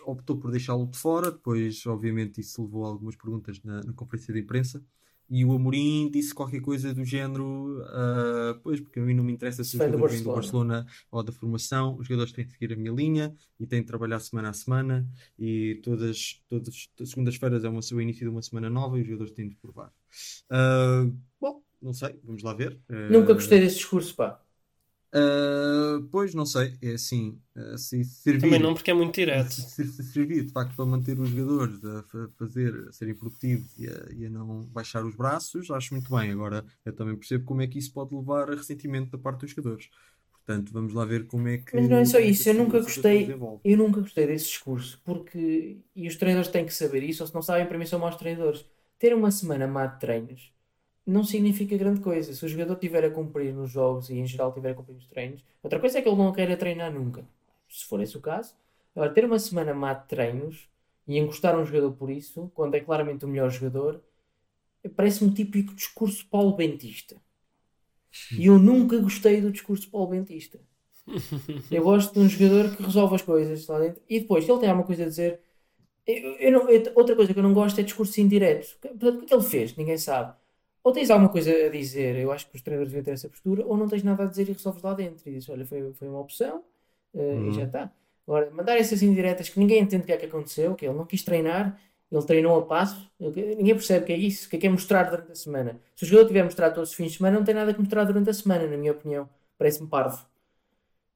optou 0.06 0.38
por 0.38 0.50
deixá-lo 0.50 0.86
de 0.86 0.98
fora. 0.98 1.30
Depois, 1.30 1.84
obviamente, 1.86 2.40
isso 2.40 2.62
levou 2.62 2.84
a 2.84 2.88
algumas 2.88 3.16
perguntas 3.16 3.62
na, 3.62 3.82
na 3.82 3.92
conferência 3.92 4.32
de 4.32 4.40
imprensa. 4.40 4.82
E 5.30 5.44
o 5.44 5.52
Amorim 5.52 6.10
disse 6.10 6.34
qualquer 6.34 6.60
coisa 6.60 6.92
do 6.94 7.04
género, 7.04 7.82
ah, 7.88 8.58
pois, 8.62 8.80
porque 8.80 9.00
a 9.00 9.02
mim 9.02 9.14
não 9.14 9.24
me 9.24 9.32
interessa 9.32 9.64
se 9.64 9.76
os 9.76 9.82
Vem 9.82 9.90
do 9.90 9.98
Barcelona. 9.98 10.86
Ou 11.10 11.22
da 11.22 11.32
formação, 11.32 11.96
os 11.96 12.06
jogadores 12.06 12.32
têm 12.32 12.44
de 12.46 12.52
seguir 12.52 12.72
a 12.72 12.76
minha 12.76 12.92
linha 12.92 13.34
e 13.58 13.66
têm 13.66 13.80
de 13.80 13.86
trabalhar 13.86 14.20
semana 14.20 14.50
a 14.50 14.52
semana 14.52 15.08
e 15.38 15.80
todas, 15.82 16.42
todas 16.48 16.88
as 17.00 17.08
segundas-feiras 17.08 17.64
é 17.64 17.68
uma, 17.68 17.80
o 17.80 18.00
início 18.00 18.22
de 18.22 18.28
uma 18.28 18.42
semana 18.42 18.68
nova 18.68 18.98
e 18.98 19.02
os 19.02 19.06
jogadores 19.06 19.32
têm 19.32 19.48
de 19.48 19.56
provar. 19.56 19.92
Ah, 20.50 21.06
bom, 21.40 21.62
não 21.80 21.92
sei, 21.92 22.14
vamos 22.22 22.42
lá 22.42 22.52
ver. 22.54 22.78
Ah, 22.88 23.08
Nunca 23.10 23.32
gostei 23.34 23.60
desse 23.60 23.76
discurso, 23.76 24.14
pá. 24.14 24.43
Ah, 25.14 26.00
pois, 26.10 26.34
não 26.34 26.44
sei, 26.44 26.76
é 26.82 26.92
assim, 26.92 27.40
ah, 27.56 27.78
se 27.78 28.04
servir... 28.04 28.40
Também 28.42 28.58
não, 28.60 28.74
porque 28.74 28.90
é 28.90 28.94
muito 28.94 29.14
direto. 29.14 29.52
Se, 29.52 29.62
se- 29.62 29.86
se 29.92 30.02
servir 30.12 30.44
de 30.44 30.52
facto 30.52 30.74
para 30.74 30.84
manter 30.86 31.18
os 31.18 31.28
jogadores 31.28 31.84
a 31.84 32.02
fa- 32.02 32.28
fazer, 32.38 32.88
a 32.88 32.92
serem 32.92 33.14
produtivos 33.14 33.78
e 33.78 33.88
a, 33.88 34.12
e 34.12 34.26
a 34.26 34.30
não 34.30 34.62
baixar 34.64 35.04
os 35.04 35.14
braços, 35.14 35.70
acho 35.70 35.94
muito 35.94 36.10
bem. 36.14 36.30
Agora, 36.32 36.64
eu 36.84 36.92
também 36.92 37.16
percebo 37.16 37.44
como 37.44 37.62
é 37.62 37.66
que 37.66 37.78
isso 37.78 37.92
pode 37.92 38.14
levar 38.14 38.50
a 38.50 38.54
ressentimento 38.56 39.10
da 39.10 39.18
parte 39.18 39.40
dos 39.42 39.50
jogadores. 39.50 39.88
Portanto, 40.32 40.72
vamos 40.72 40.92
lá 40.92 41.04
ver 41.04 41.26
como 41.26 41.48
é 41.48 41.58
que. 41.58 41.74
Mas 41.76 41.88
não 41.88 41.96
é 41.98 42.04
só 42.04 42.18
que 42.18 42.24
isso, 42.24 42.48
eu 42.48 42.54
nunca 42.54 42.80
gostei-. 42.80 43.34
Eu 43.64 43.78
nunca 43.78 44.00
gostei 44.00 44.26
desse 44.26 44.46
discurso, 44.46 45.00
porque. 45.04 45.78
E 45.96 46.06
os 46.06 46.16
treinadores 46.16 46.50
têm 46.50 46.66
que 46.66 46.74
saber 46.74 47.02
isso, 47.02 47.22
ou 47.22 47.26
se 47.26 47.34
não 47.34 47.40
sabem, 47.42 47.66
para 47.66 47.78
mim 47.78 47.86
são 47.86 47.98
maus 47.98 48.16
treinadores. 48.16 48.64
Ter 48.98 49.14
uma 49.14 49.30
semana 49.30 49.66
má 49.66 49.86
de 49.86 49.98
treinos 50.00 50.53
não 51.06 51.24
significa 51.24 51.76
grande 51.76 52.00
coisa. 52.00 52.32
Se 52.34 52.44
o 52.44 52.48
jogador 52.48 52.74
estiver 52.74 53.04
a 53.04 53.10
cumprir 53.10 53.52
nos 53.54 53.70
jogos 53.70 54.10
e 54.10 54.14
em 54.18 54.26
geral 54.26 54.48
estiver 54.50 54.72
a 54.72 54.74
cumprir 54.74 54.94
nos 54.94 55.06
treinos, 55.06 55.44
outra 55.62 55.78
coisa 55.80 55.98
é 55.98 56.02
que 56.02 56.08
ele 56.08 56.16
não 56.16 56.32
queira 56.32 56.56
treinar 56.56 56.92
nunca. 56.92 57.24
Se 57.68 57.84
for 57.86 58.00
esse 58.00 58.16
o 58.16 58.20
caso. 58.20 58.54
Agora, 58.94 59.12
ter 59.12 59.24
uma 59.24 59.38
semana 59.38 59.74
má 59.74 59.92
de 59.94 60.06
treinos 60.08 60.68
e 61.06 61.18
encostar 61.18 61.58
um 61.58 61.64
jogador 61.64 61.92
por 61.92 62.10
isso, 62.10 62.50
quando 62.54 62.74
é 62.76 62.80
claramente 62.80 63.24
o 63.24 63.28
melhor 63.28 63.50
jogador, 63.50 64.02
parece-me 64.96 65.30
o 65.30 65.34
típico 65.34 65.74
discurso 65.74 66.26
Paulo 66.28 66.54
Bentista. 66.56 67.16
E 68.36 68.46
eu 68.46 68.58
nunca 68.58 68.98
gostei 68.98 69.40
do 69.40 69.50
discurso 69.50 69.90
Paulo 69.90 70.08
Bentista. 70.10 70.60
Eu 71.70 71.82
gosto 71.84 72.12
de 72.14 72.20
um 72.20 72.28
jogador 72.28 72.74
que 72.76 72.82
resolve 72.82 73.14
as 73.16 73.22
coisas 73.22 73.66
lá 73.66 73.78
dentro. 73.80 74.02
E 74.08 74.20
depois, 74.20 74.44
se 74.44 74.50
ele 74.50 74.60
tem 74.60 74.68
alguma 74.68 74.86
coisa 74.86 75.04
a 75.04 75.06
dizer. 75.06 75.40
eu- 76.06 76.36
eu 76.38 76.52
não- 76.52 76.68
eu- 76.70 76.92
outra 76.96 77.16
coisa 77.16 77.32
que 77.32 77.38
eu 77.38 77.42
não 77.42 77.54
gosto 77.54 77.80
é 77.80 77.82
discurso 77.84 78.20
indireto. 78.20 78.76
Portanto, 78.80 79.20
O 79.20 79.24
é 79.24 79.26
que 79.26 79.34
ele 79.34 79.42
fez? 79.42 79.76
Ninguém 79.76 79.98
sabe. 79.98 80.34
Ou 80.84 80.92
tens 80.92 81.10
alguma 81.10 81.30
coisa 81.30 81.50
a 81.50 81.70
dizer, 81.70 82.16
eu 82.16 82.30
acho 82.32 82.48
que 82.48 82.56
os 82.56 82.62
treinadores 82.62 82.92
deviam 82.92 83.04
ter 83.04 83.12
essa 83.12 83.28
postura, 83.28 83.66
ou 83.66 83.76
não 83.76 83.88
tens 83.88 84.04
nada 84.04 84.24
a 84.24 84.26
dizer 84.26 84.48
e 84.48 84.52
resolves 84.52 84.82
lá 84.82 84.94
dentro. 84.94 85.28
E 85.28 85.32
dizes: 85.34 85.48
Olha, 85.50 85.66
foi, 85.66 85.92
foi 85.94 86.08
uma 86.08 86.20
opção 86.20 86.62
eh, 87.14 87.18
Uhum. 87.34 87.48
e 87.50 87.52
já 87.54 87.64
está. 87.64 87.92
Agora, 88.26 88.50
mandar 88.52 88.76
essas 88.78 89.02
indiretas 89.02 89.48
que 89.48 89.58
ninguém 89.58 89.80
entende 89.82 90.04
o 90.04 90.06
que 90.06 90.12
é 90.12 90.16
que 90.18 90.26
aconteceu, 90.26 90.74
que 90.76 90.86
ele 90.86 90.94
não 90.96 91.06
quis 91.06 91.22
treinar, 91.24 91.78
ele 92.12 92.22
treinou 92.24 92.58
a 92.58 92.62
passo, 92.66 93.10
ninguém 93.20 93.74
percebe 93.74 94.04
o 94.04 94.06
que 94.06 94.12
é 94.12 94.16
isso, 94.16 94.46
o 94.46 94.50
que 94.50 94.56
é 94.56 94.58
que 94.60 94.66
é 94.66 94.70
mostrar 94.70 95.04
durante 95.10 95.32
a 95.32 95.34
semana. 95.34 95.80
Se 95.96 96.04
o 96.04 96.06
jogador 96.06 96.28
tiver 96.28 96.44
mostrado 96.44 96.74
todos 96.74 96.90
os 96.90 96.94
fins 96.96 97.12
de 97.12 97.18
semana, 97.18 97.38
não 97.38 97.44
tem 97.44 97.54
nada 97.54 97.72
que 97.74 97.80
mostrar 97.80 98.04
durante 98.04 98.30
a 98.30 98.34
semana, 98.34 98.66
na 98.66 98.76
minha 98.76 98.92
opinião. 98.92 99.28
Parece-me 99.58 99.88
parvo. 99.88 100.24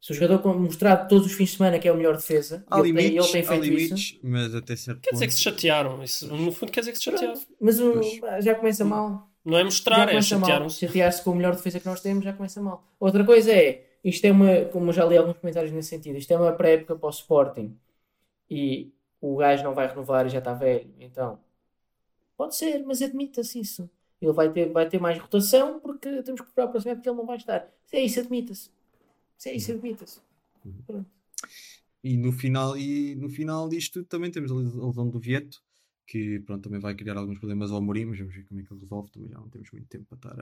Se 0.01 0.13
o 0.13 0.15
jogador 0.15 0.41
com- 0.43 0.55
mostrar 0.55 0.97
todos 1.09 1.27
os 1.27 1.33
fins 1.33 1.51
de 1.51 1.57
semana 1.57 1.79
que 1.79 1.89
é 1.89 1.93
o 1.93 1.97
melhor 1.97 2.17
defesa, 2.17 2.65
Há 2.71 2.79
ele, 2.81 2.93
tem, 2.95 3.09
limites, 3.09 3.25
ele 3.25 3.33
tem 3.33 3.43
há 3.43 3.45
feito 3.61 3.65
isso. 3.67 3.95
limites, 3.95 4.21
mas 4.23 4.55
até 4.55 4.77
certo 4.77 5.01
Quer 5.01 5.11
dizer 5.13 5.25
ponto. 5.25 5.29
que 5.29 5.35
se 5.35 5.43
chatearam. 5.43 6.03
Isso, 6.05 6.27
no 6.35 6.53
fundo, 6.53 6.71
quer 6.73 6.81
dizer 6.81 6.93
que 6.93 6.99
se 6.99 7.05
chatearam. 7.05 7.35
Pronto, 7.35 7.49
mas 7.61 7.81
o- 7.81 8.03
já 8.41 8.55
começa 8.55 8.85
mal. 8.85 9.28
Não 9.45 9.57
é 9.57 9.65
mostrar, 9.65 10.09
é 10.09 10.21
chatearam-se. 10.21 10.87
Chatear-se 10.87 11.23
com 11.23 11.31
o 11.31 11.35
melhor 11.35 11.55
defesa 11.55 11.81
que 11.81 11.87
nós 11.87 12.01
temos 12.01 12.25
já 12.25 12.33
começa 12.33 12.61
mal. 12.61 12.85
Outra 13.01 13.25
coisa 13.25 13.53
é, 13.53 13.87
isto 14.05 14.25
é 14.25 14.33
uma, 14.33 14.65
como 14.67 14.89
eu 14.89 14.93
já 14.93 15.05
li 15.05 15.17
alguns 15.17 15.39
comentários 15.39 15.73
nesse 15.73 15.89
sentido, 15.89 16.17
isto 16.17 16.31
é 16.33 16.37
uma 16.37 16.53
pré-época 16.53 16.97
para 16.97 17.07
o 17.07 17.11
Sporting 17.11 17.77
e 18.51 18.93
o 19.21 19.37
gajo 19.37 19.65
não 19.65 19.75
vai 19.75 19.87
renovar 19.87 20.27
e 20.27 20.31
já 20.31 20.39
está 20.39 20.55
velho. 20.55 20.91
Então, 21.01 21.39
pode 22.37 22.57
ser, 22.57 22.85
mas 22.85 23.03
admita-se 23.03 23.61
isso. 23.61 23.91
Ele 24.21 24.33
vai 24.33 24.51
ter, 24.51 24.71
vai 24.73 24.89
ter 24.89 25.01
mais 25.01 25.19
rotação 25.19 25.79
porque 25.81 26.23
temos 26.23 26.41
que 26.41 26.47
procurar 26.47 26.65
a 26.65 26.69
próxima 26.69 26.93
época 26.93 27.05
que 27.05 27.09
ele 27.09 27.17
não 27.17 27.27
vai 27.27 27.37
estar. 27.37 27.69
Se 27.87 27.97
é 27.97 28.01
isso, 28.01 28.21
admita-se. 28.21 28.71
Se 29.37 29.51
é 29.51 29.55
isso, 29.55 29.73
admita-se. 29.73 30.21
Pronto. 30.87 31.09
E 32.03 32.17
no 32.17 32.33
final, 32.33 32.77
e 32.77 33.15
no 33.17 33.29
final 33.29 33.69
disto 33.69 34.05
também 34.05 34.31
temos 34.31 34.51
a 34.51 34.55
lesão 34.55 35.09
do 35.09 35.19
Vieto, 35.19 35.63
que 36.09 36.41
pronto, 36.41 36.65
também 36.65 36.81
vai 36.81 36.95
criar 36.97 37.19
alguns 37.19 37.39
problemas 37.39 37.71
ao 37.73 37.83
Mourinho, 37.83 38.11
mas 38.11 38.19
vamos 38.21 38.35
ver 38.37 38.45
como 38.47 38.61
é 38.61 38.65
que 38.65 38.73
ele 38.75 38.81
resolve. 38.83 39.13
Também 39.13 39.31
já 39.31 39.39
não 39.39 39.51
temos 39.51 39.71
muito 39.73 39.89
tempo 39.89 40.07
para 40.07 40.33
estar 40.33 40.41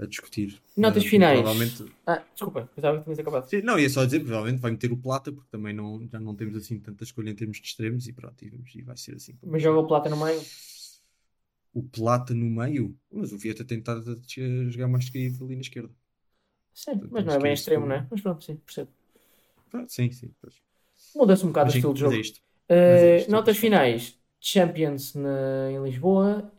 a, 0.00 0.04
a 0.04 0.06
discutir. 0.06 0.62
Notas 0.82 1.04
Mas, 1.04 1.12
finais. 1.12 1.30
Provavelmente, 1.30 1.84
Ah, 2.06 2.20
desculpa, 2.34 2.60
pensava 2.74 2.98
que 2.98 3.04
tinhas 3.04 3.18
acabado. 3.20 3.48
Sim, 3.48 3.62
não, 3.62 3.78
ia 3.78 3.88
só 3.90 4.04
dizer, 4.04 4.20
provavelmente 4.20 4.60
vai 4.60 4.70
meter 4.72 4.90
o 4.92 4.96
Plata, 4.96 5.32
porque 5.32 5.48
também 5.50 5.72
não, 5.74 6.06
já 6.08 6.18
não 6.20 6.34
temos 6.34 6.56
assim 6.56 6.78
tanta 6.80 7.04
escolha 7.04 7.30
em 7.30 7.34
termos 7.34 7.58
de 7.60 7.66
extremos 7.66 8.06
e 8.08 8.12
pronto, 8.12 8.42
e, 8.44 8.48
vamos- 8.50 8.74
e 8.74 8.82
vai 8.82 8.96
ser 8.96 9.14
assim. 9.16 9.38
Mas 9.50 9.62
joga 9.62 9.80
o 9.80 9.86
Plata 9.86 10.08
no 10.10 10.16
meio. 10.16 10.40
O 11.74 11.82
Plata 11.82 12.32
no 12.34 12.46
meio, 12.50 12.98
mas 13.12 13.30
o 13.32 13.36
Vieta 13.38 13.64
tem 13.66 13.82
a 13.86 14.70
jogar 14.70 14.88
mais 14.88 15.04
descaído 15.04 15.44
ali 15.44 15.54
na 15.56 15.60
esquerda. 15.60 15.94
Sim, 16.74 16.96
Portanto, 16.98 17.10
mas 17.10 17.24
não 17.24 17.32
é 17.34 17.40
bem 17.40 17.52
extremo, 17.54 17.86
não 17.86 17.96
é? 17.96 18.06
Mas 18.10 18.20
pronto, 18.20 18.44
sim, 18.44 18.56
percebo. 18.56 18.92
Ah, 19.72 19.84
sim, 19.88 20.10
sim. 20.12 20.34
Pois. 20.40 20.62
Muda-se 21.14 21.44
um 21.44 21.48
bocado 21.48 21.68
Mas 21.68 21.74
o 21.74 21.74
estilo 21.74 21.94
de 21.94 22.00
mas 22.00 22.00
jogo. 22.00 22.18
é 22.18 22.18
isto. 22.20 22.40
Uh, 22.70 22.76
é 22.88 23.14
isto, 23.14 23.30
notas 23.30 23.56
é 23.58 23.66
isto. 23.66 23.84
finais: 23.90 24.18
Champions 24.48 25.14
na- 25.14 25.70
em 25.70 25.82
Lisboa 25.82 26.52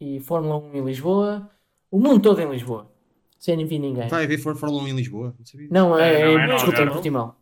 e 0.00 0.20
Fórmula 0.20 0.56
1 0.58 0.76
em 0.76 0.84
Lisboa. 0.84 1.50
O 1.90 1.98
mundo 1.98 2.20
todo 2.20 2.40
em 2.40 2.48
Lisboa. 2.48 2.88
Sem 3.36 3.66
vir 3.66 3.80
ninguém. 3.80 4.06
Vai 4.06 4.22
haver 4.24 4.38
For- 4.38 4.54
Fórmula 4.54 4.84
1 4.84 4.88
em 4.88 4.92
Lisboa? 4.94 5.34
Não 5.36 5.44
sabia. 5.44 5.66
Não, 5.68 5.98
é, 5.98 6.20
É, 6.20 6.24
não 6.24 6.38
é 6.40 6.46
não, 6.46 6.54
desculpa, 6.54 6.76
já 6.76 6.82
em 6.84 6.86
não. 6.86 6.92
Portimão. 6.92 7.34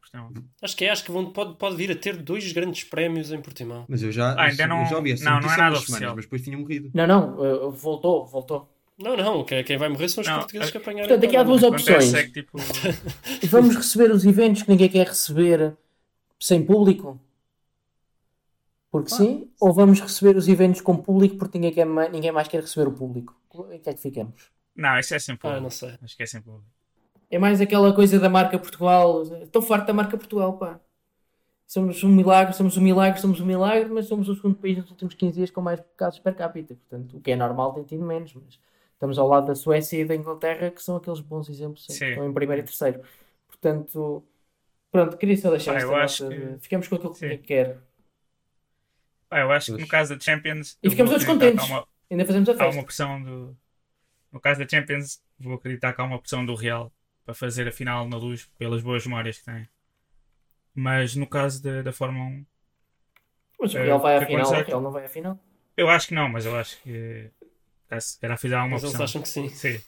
Questão. 0.00 0.32
Acho 0.62 0.76
que 0.76 0.84
é, 0.86 0.90
acho 0.90 1.04
que 1.04 1.10
vão, 1.12 1.26
pode, 1.32 1.54
pode 1.56 1.76
vir 1.76 1.90
a 1.90 1.94
ter 1.96 2.16
dois 2.16 2.50
grandes 2.52 2.82
prémios 2.84 3.30
em 3.30 3.40
Portimão. 3.42 3.84
Mas 3.88 4.02
eu 4.02 4.10
já, 4.10 4.32
Ah, 4.32 4.44
ainda 4.44 4.62
eu 4.62 4.68
não- 4.68 4.86
já 4.86 4.96
ouvi 4.96 5.12
essa 5.12 5.24
não, 5.24 5.32
não 5.32 5.38
é 5.38 5.42
notícia 5.42 5.54
há 5.62 5.64
nada 5.66 5.76
oficial. 5.76 5.98
semanas, 5.98 6.16
mas 6.16 6.24
depois 6.24 6.42
tinha 6.42 6.56
morrido. 6.56 6.90
Não, 6.94 7.06
não, 7.06 7.66
uh, 7.66 7.70
voltou, 7.70 8.24
voltou. 8.24 8.72
Não, 8.98 9.14
não, 9.14 9.44
quem, 9.44 9.62
quem 9.62 9.76
vai 9.76 9.90
morrer 9.90 10.08
são 10.08 10.22
os 10.22 10.26
Não, 10.28 10.38
portugueses 10.38 10.68
é- 10.68 10.72
que 10.72 10.78
apanharem. 10.78 11.08
Portanto, 11.08 11.26
aqui 11.28 11.36
há 11.36 11.42
duas 11.42 11.62
Acontece 11.62 11.92
opções. 11.92 12.14
é 12.14 12.22
que, 12.22 12.32
tipo, 12.32 12.56
Vamos 13.50 13.76
receber 13.76 14.10
os 14.10 14.24
eventos 14.24 14.62
que 14.62 14.70
ninguém 14.70 14.88
quer 14.88 15.06
receber 15.08 15.76
sem 16.40 16.64
público? 16.64 17.20
Porque 18.90 19.10
sim? 19.10 19.50
Ou 19.60 19.72
vamos 19.72 20.00
receber 20.00 20.36
os 20.36 20.48
eventos 20.48 20.80
com 20.80 20.96
público 20.96 21.36
porque 21.36 21.58
ninguém, 21.58 21.72
quer 21.74 21.84
mais, 21.84 22.10
ninguém 22.10 22.32
mais 22.32 22.48
quer 22.48 22.60
receber 22.62 22.88
o 22.88 22.92
público? 22.92 23.34
Em 23.70 23.78
que 23.78 23.90
é 23.90 23.94
que 23.94 24.00
ficamos? 24.00 24.50
não, 24.74 24.98
isso 24.98 25.14
é 25.14 25.18
sempre. 25.18 25.48
Ah, 25.48 25.60
não 25.60 25.70
sei. 25.70 25.94
Acho 26.02 26.16
que 26.16 26.22
é 26.22 26.26
sempre. 26.26 26.52
É 27.30 27.38
mais 27.38 27.60
aquela 27.60 27.92
coisa 27.94 28.18
da 28.18 28.28
marca 28.28 28.58
Portugal. 28.58 29.22
Estou 29.42 29.60
farto 29.62 29.86
da 29.86 29.92
marca 29.92 30.16
Portugal, 30.16 30.56
pá. 30.58 30.80
Somos 31.66 32.02
um 32.04 32.08
milagre, 32.08 32.54
somos 32.54 32.76
um 32.76 32.80
milagre, 32.80 33.20
somos 33.20 33.40
um 33.40 33.46
milagre, 33.46 33.90
mas 33.92 34.06
somos 34.06 34.28
o 34.28 34.34
segundo 34.36 34.54
país 34.56 34.78
nos 34.78 34.90
últimos 34.90 35.14
15 35.14 35.34
dias 35.34 35.50
com 35.50 35.60
mais 35.60 35.82
casos 35.96 36.20
per 36.20 36.34
capita. 36.34 36.74
Portanto, 36.76 37.16
o 37.16 37.20
que 37.20 37.32
é 37.32 37.36
normal 37.36 37.72
tem 37.74 37.82
tido 37.82 38.04
menos, 38.04 38.32
mas 38.34 38.60
estamos 38.92 39.18
ao 39.18 39.26
lado 39.26 39.48
da 39.48 39.54
Suécia 39.56 40.00
e 40.00 40.04
da 40.04 40.14
Inglaterra, 40.14 40.70
que 40.70 40.80
são 40.82 40.96
aqueles 40.96 41.18
bons 41.20 41.48
exemplos, 41.48 41.84
Sim. 41.84 42.04
estão 42.10 42.28
em 42.28 42.32
primeiro 42.32 42.62
e 42.62 42.64
terceiro. 42.64 43.02
Portanto, 43.48 44.22
pronto, 44.92 45.16
queria 45.16 45.36
só 45.36 45.50
deixar 45.50 45.72
Pá, 45.72 46.04
esta 46.06 46.28
nota. 46.28 46.36
que- 46.56 46.58
Ficamos 46.60 46.86
com 46.88 46.94
aquilo 46.96 47.14
que 47.14 47.38
quer. 47.38 47.80
Pá, 49.28 49.40
eu 49.40 49.50
acho 49.52 49.74
que 49.74 49.80
no 49.82 49.88
caso 49.88 50.14
da 50.14 50.20
Champions. 50.20 50.78
E 50.82 50.90
ficamos 50.90 51.10
todos 51.12 51.26
contentes. 51.26 51.64
Há 51.64 51.66
uma, 51.74 51.88
Ainda 52.10 52.24
fazemos 52.24 52.48
a 52.48 52.52
há 52.52 52.56
festa. 52.56 52.76
uma 52.76 52.84
pressão 52.84 53.22
do. 53.22 53.56
No 54.32 54.40
caso 54.40 54.60
da 54.60 54.68
Champions, 54.68 55.22
vou 55.38 55.54
acreditar 55.54 55.92
que 55.92 56.00
há 56.00 56.04
uma 56.04 56.18
pressão 56.20 56.44
do 56.44 56.54
Real 56.54 56.92
para 57.24 57.34
fazer 57.34 57.66
a 57.68 57.72
final 57.72 58.08
na 58.08 58.16
luz 58.16 58.46
pelas 58.58 58.82
boas 58.82 59.06
memórias 59.06 59.38
que 59.38 59.44
tem. 59.44 59.68
Mas 60.74 61.16
no 61.16 61.26
caso 61.26 61.60
da, 61.62 61.82
da 61.82 61.92
Fórmula 61.92 62.24
1, 62.26 62.46
Mas 63.60 63.74
o 63.74 63.78
É, 63.78 63.84
Real 63.84 63.98
vai 64.00 64.16
à 64.16 64.26
final, 64.26 64.50
o 64.50 64.54
é 64.54 64.62
Real 64.62 64.80
não 64.80 64.90
vai 64.92 65.04
à 65.04 65.08
final. 65.08 65.38
eu 65.76 65.88
acho 65.88 66.08
que 66.08 66.14
não, 66.14 66.28
mas 66.28 66.46
eu 66.46 66.56
acho 66.56 66.80
que. 66.82 67.30
Se 68.00 68.18
calhar 68.20 68.38
fizer 68.38 68.56
alguma 68.56 68.76
Mas 68.76 68.82
eles 68.82 68.96
pressão. 68.96 69.04
acham 69.04 69.22
que 69.22 69.28
sim. 69.28 69.48
Sim. 69.48 69.80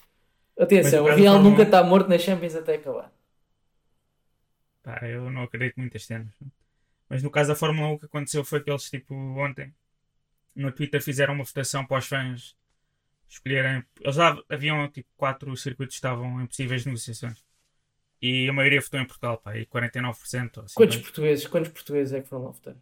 Atenção, 0.58 1.04
o 1.04 1.14
Real 1.14 1.38
nunca 1.42 1.62
está 1.62 1.82
morto 1.82 2.08
nas 2.08 2.20
Champions 2.22 2.54
até 2.54 2.74
acabar. 2.74 3.10
Pá, 4.82 4.98
eu 5.08 5.30
não 5.30 5.42
acredito 5.44 5.76
muito 5.78 5.96
este 5.96 6.14
ano. 6.14 6.32
Mas 7.08 7.22
no 7.22 7.30
caso 7.30 7.48
da 7.48 7.56
Fórmula 7.56 7.88
1, 7.88 7.92
o 7.92 7.98
que 7.98 8.06
aconteceu 8.06 8.44
foi 8.44 8.62
que 8.62 8.70
eles, 8.70 8.90
tipo, 8.90 9.14
ontem, 9.14 9.74
no 10.54 10.70
Twitter, 10.70 11.02
fizeram 11.02 11.34
uma 11.34 11.44
votação 11.44 11.86
para 11.86 11.98
os 11.98 12.06
fãs 12.06 12.56
escolherem. 13.28 13.84
Eles 14.00 14.16
já 14.16 14.36
haviam, 14.48 14.88
tipo, 14.90 15.08
quatro 15.16 15.56
circuitos 15.56 15.94
que 15.94 15.98
estavam 15.98 16.40
em 16.40 16.46
possíveis 16.46 16.84
negociações. 16.84 17.42
E 18.20 18.48
a 18.48 18.52
maioria 18.52 18.80
votou 18.80 19.00
em 19.00 19.06
Portugal, 19.06 19.38
pá, 19.38 19.56
e 19.56 19.64
49%. 19.66 20.56
Ou 20.58 20.64
assim, 20.64 20.74
Quantos 20.74 20.96
portugueses, 20.96 21.46
quantos 21.46 21.70
portugueses 21.70 22.12
é 22.12 22.20
que 22.20 22.28
foram 22.28 22.44
lá 22.44 22.50
votar? 22.50 22.74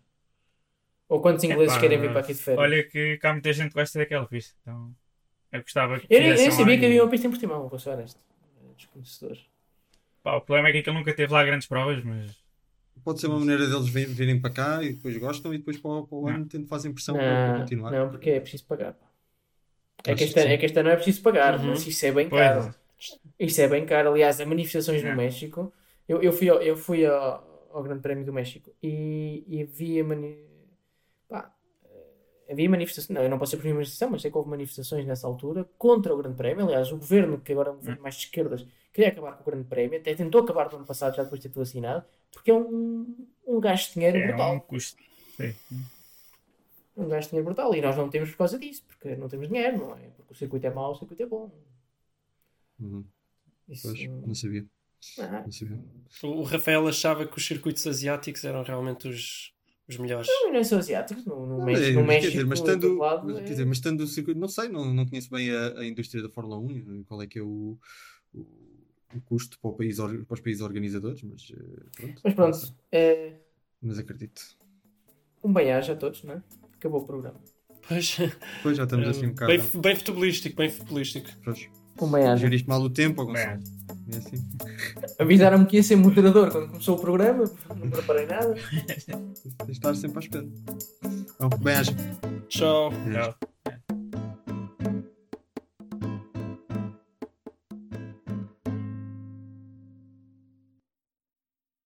Ou 1.09 1.21
quantos 1.21 1.45
ingleses 1.45 1.73
Epá, 1.75 1.81
querem 1.81 2.01
vir 2.01 2.11
para 2.11 2.21
aqui 2.21 2.33
de 2.35 2.43
férias? 2.43 2.65
Olha 2.65 2.83
que 2.83 3.19
cá 3.19 3.33
muita 3.33 3.53
gente 3.53 3.73
gosta 3.73 3.99
daquela 3.99 4.27
pista. 4.27 4.57
Então, 4.63 4.95
eu 5.53 5.61
gostava 5.61 6.01
que 6.01 6.07
eu 6.11 6.21
nem, 6.21 6.51
sabia 6.51 6.79
que 6.79 6.87
havia 6.87 7.05
uma 7.05 7.11
pista 7.11 7.27
em 7.27 7.31
Portimão, 7.31 7.69
vou 7.69 7.79
ser 7.79 7.91
honesto. 7.91 8.21
Desconhecedor. 8.77 9.39
Pá, 10.23 10.37
o 10.37 10.41
problema 10.41 10.69
é 10.69 10.73
que 10.73 10.79
aquilo 10.79 10.97
nunca 10.97 11.15
teve 11.15 11.33
lá 11.33 11.45
grandes 11.45 11.69
provas, 11.69 12.03
mas 12.03 12.46
Pode 13.07 13.21
ser 13.21 13.29
uma 13.29 13.39
maneira 13.41 13.67
deles 13.69 13.89
vir- 13.89 14.09
virem 14.09 14.41
para 14.41 14.51
cá 14.53 14.83
e 14.83 14.93
depois 14.95 15.17
gostam 15.19 15.55
e 15.55 15.59
depois 15.59 15.79
para, 15.79 15.91
o- 15.93 16.07
para 16.09 16.19
o 16.19 16.29
ano 16.29 16.47
tentam 16.47 16.69
fazem 16.69 16.93
pressão 16.93 17.17
para, 17.17 17.39
para 17.39 17.53
Não, 17.53 17.61
continuar. 17.61 17.91
não, 17.93 18.11
porque 18.11 18.31
é 18.31 18.41
preciso 18.41 18.67
pagar. 18.67 18.97
É 20.07 20.13
Acho 20.13 20.19
que, 20.19 20.25
esta, 20.25 20.35
que 20.35 20.41
sim. 20.41 20.49
é 20.49 20.59
que 20.59 20.67
esta 20.67 20.83
não 20.83 20.91
é 20.91 20.97
preciso 20.97 21.23
pagar, 21.23 21.59
Uhum. 21.59 21.67
mas 21.71 21.87
isso 21.87 22.07
é 22.07 22.13
bem 22.13 22.29
Pois. 22.29 22.41
caro. 22.41 22.75
Isso 23.39 23.61
é 23.61 23.69
bem 23.69 23.85
caro. 23.87 24.11
Aliás, 24.11 24.41
as 24.41 24.47
manifestações 24.47 25.03
no 25.03 25.09
É. 25.11 25.15
México. 25.15 25.73
Eu, 26.09 26.23
eu 26.23 26.33
fui, 26.33 26.49
ao, 26.49 26.63
eu 26.63 26.77
fui 26.77 27.05
ao, 27.07 27.69
ao 27.73 27.83
Grande 27.83 28.03
Prémio 28.03 28.25
do 28.25 28.33
México 28.33 28.71
e, 28.83 29.45
e 29.49 29.63
havia, 29.63 30.05
mani 30.05 30.39
pá, 31.29 31.53
eh, 31.85 32.53
havia 32.53 32.71
manifestações, 32.71 33.15
não, 33.17 33.23
eu 33.25 33.31
não 33.31 33.39
posso 33.39 33.53
ser 33.53 33.57
por 33.59 33.67
manifestação, 33.69 34.11
mas 34.11 34.23
sei 34.23 34.31
que 34.31 34.39
houve 34.39 34.51
manifestações 34.51 35.05
nessa 35.07 35.27
altura 35.27 35.65
contra 35.79 36.15
o 36.15 36.19
Grande 36.19 36.37
Prémio. 36.37 36.65
Aliás, 36.67 36.93
o 36.93 36.97
governo, 36.99 37.41
que 37.41 37.53
agora 37.53 37.71
é 37.71 37.73
um 37.73 37.77
governo 37.77 38.03
mais 38.03 38.15
de 38.17 38.23
esquerdas, 38.27 38.67
queria 38.97 39.11
acabar 39.13 39.33
com 39.37 39.43
o 39.43 39.47
Grande 39.53 39.69
Prémio, 39.69 39.99
até 40.01 40.15
tentou 40.15 40.41
acabar 40.43 40.71
no 40.71 40.77
ano 40.79 40.87
passado, 40.87 41.15
já 41.15 41.23
depois 41.23 41.41
de 41.41 41.49
ter 41.49 41.53
tudo 41.53 41.63
assinado, 41.63 42.05
porque 42.33 42.51
é 42.51 42.55
um, 42.55 43.27
um 43.47 43.61
gasto 43.61 43.89
de 43.89 43.95
dinheiro 43.95 44.17
É 44.19 44.27
brutal. 44.29 44.55
um 44.55 44.61
custo. 44.61 45.03
Sim. 45.37 45.55
Um 46.97 47.09
gasto 47.09 47.29
de 47.29 47.31
dinheiro 47.33 47.45
brutal. 47.45 47.75
E 47.75 47.81
nós 47.83 47.97
não 47.97 48.09
temos 48.09 48.31
por 48.31 48.39
causa 48.39 48.59
disso, 48.59 48.83
porque 48.87 49.15
não 49.17 49.29
temos 49.29 49.49
dinheiro, 49.49 49.77
não 49.79 49.95
é? 49.97 50.09
Porque 50.17 50.33
o 50.33 50.37
circuito 50.37 50.67
é 50.67 50.71
mau, 50.71 50.93
o 50.93 50.97
circuito 50.97 51.23
é 51.23 51.27
bom. 51.27 51.53
Uhum. 52.81 53.05
Isso, 53.69 53.89
Pois, 53.89 54.09
não 54.27 54.35
sabia. 54.35 54.65
ah, 55.19 55.43
Não 55.45 55.53
sabia. 55.53 55.79
O 56.23 56.27
o 56.29 56.43
Rafael 56.43 56.87
achava 56.89 57.27
que 57.27 57.37
os 57.37 57.47
circuitos 57.47 57.87
asiáticos 57.87 58.45
eram 58.45 58.63
realmente 58.63 59.09
os, 59.09 59.53
os 59.89 59.99
melhores. 59.99 60.27
não, 60.29 60.53
não 60.53 60.65
são 60.65 60.79
asiáticos, 60.79 61.25
no, 61.27 61.47
no, 61.47 61.59
Não, 61.59 61.65
México, 61.67 61.87
é, 61.89 61.93
no 61.93 62.05
México, 62.07 62.31
dizer, 62.33 62.47
mas 62.47 62.59
estando, 62.61 62.97
lado, 62.99 63.27
mas, 63.27 63.37
é- 63.37 63.41
quer 63.43 63.51
dizer, 63.51 63.65
mas 63.67 63.77
estando 63.79 64.01
o 64.01 64.07
circuito, 64.07 64.41
não 64.41 64.49
sei, 64.49 64.69
não, 64.69 64.85
não 64.93 65.07
conheço 65.07 65.31
bem 65.31 65.51
a, 65.51 65.79
a 65.81 65.85
indústria 65.87 66.23
da 66.23 66.31
Fórmula 66.31 66.59
1, 66.59 67.05
qual 67.05 67.21
é 67.23 67.27
que 67.27 67.39
é 67.39 67.43
o, 67.43 67.79
o, 68.33 68.41
o 69.17 69.21
custo 69.23 69.59
para, 69.61 69.71
o 69.71 69.75
país, 69.75 69.97
para 69.99 70.35
os 70.35 70.41
países 70.41 70.63
organizadores, 70.63 71.23
mas 71.23 71.53
eh, 71.53 71.85
pronto. 71.97 72.21
Mas 72.25 72.35
pronto, 72.35 72.75
é, 72.93 73.33
Mas 73.83 73.99
acredito. 73.99 74.43
um 75.43 75.53
bem-aja 75.53 75.93
a 75.93 75.97
todos, 75.97 76.23
não 76.25 76.35
é? 76.35 76.43
Acabou 76.75 77.01
o 77.03 77.05
programa. 77.07 77.41
Pois, 77.89 78.17
Depois 78.57 78.77
já 78.77 78.85
estamos 78.85 79.07
assim 79.09 79.27
um 79.27 79.31
bocado. 79.31 79.53
bem, 79.53 79.81
bem 79.81 79.97
futebolístico, 79.97 80.57
bem 80.57 80.69
futebolístico. 80.71 81.29
Pois, 81.45 81.69
Um 82.01 82.11
bem-aja. 82.11 82.37
geriste 82.43 82.69
mal 82.69 82.81
o 82.83 82.91
tempo, 82.91 83.25
Gonçalo. 83.25 83.63
É 84.13 84.17
assim. 84.17 84.37
Avisaram-me 85.19 85.67
que 85.67 85.77
ia 85.77 85.83
ser 85.83 85.97
moderador 85.97 86.51
quando 86.51 86.69
começou 86.69 86.97
o 86.97 87.01
programa, 87.01 87.45
não 87.77 87.91
preparei 87.91 88.27
nada. 88.27 88.55
Estar 89.69 89.95
sempre 89.95 90.19
à 90.19 90.21
espera. 90.21 90.47
Então, 91.05 91.49
bem, 91.61 91.75
acho. 91.77 91.93
Tchau. 92.49 92.91
tchau. 93.13 93.56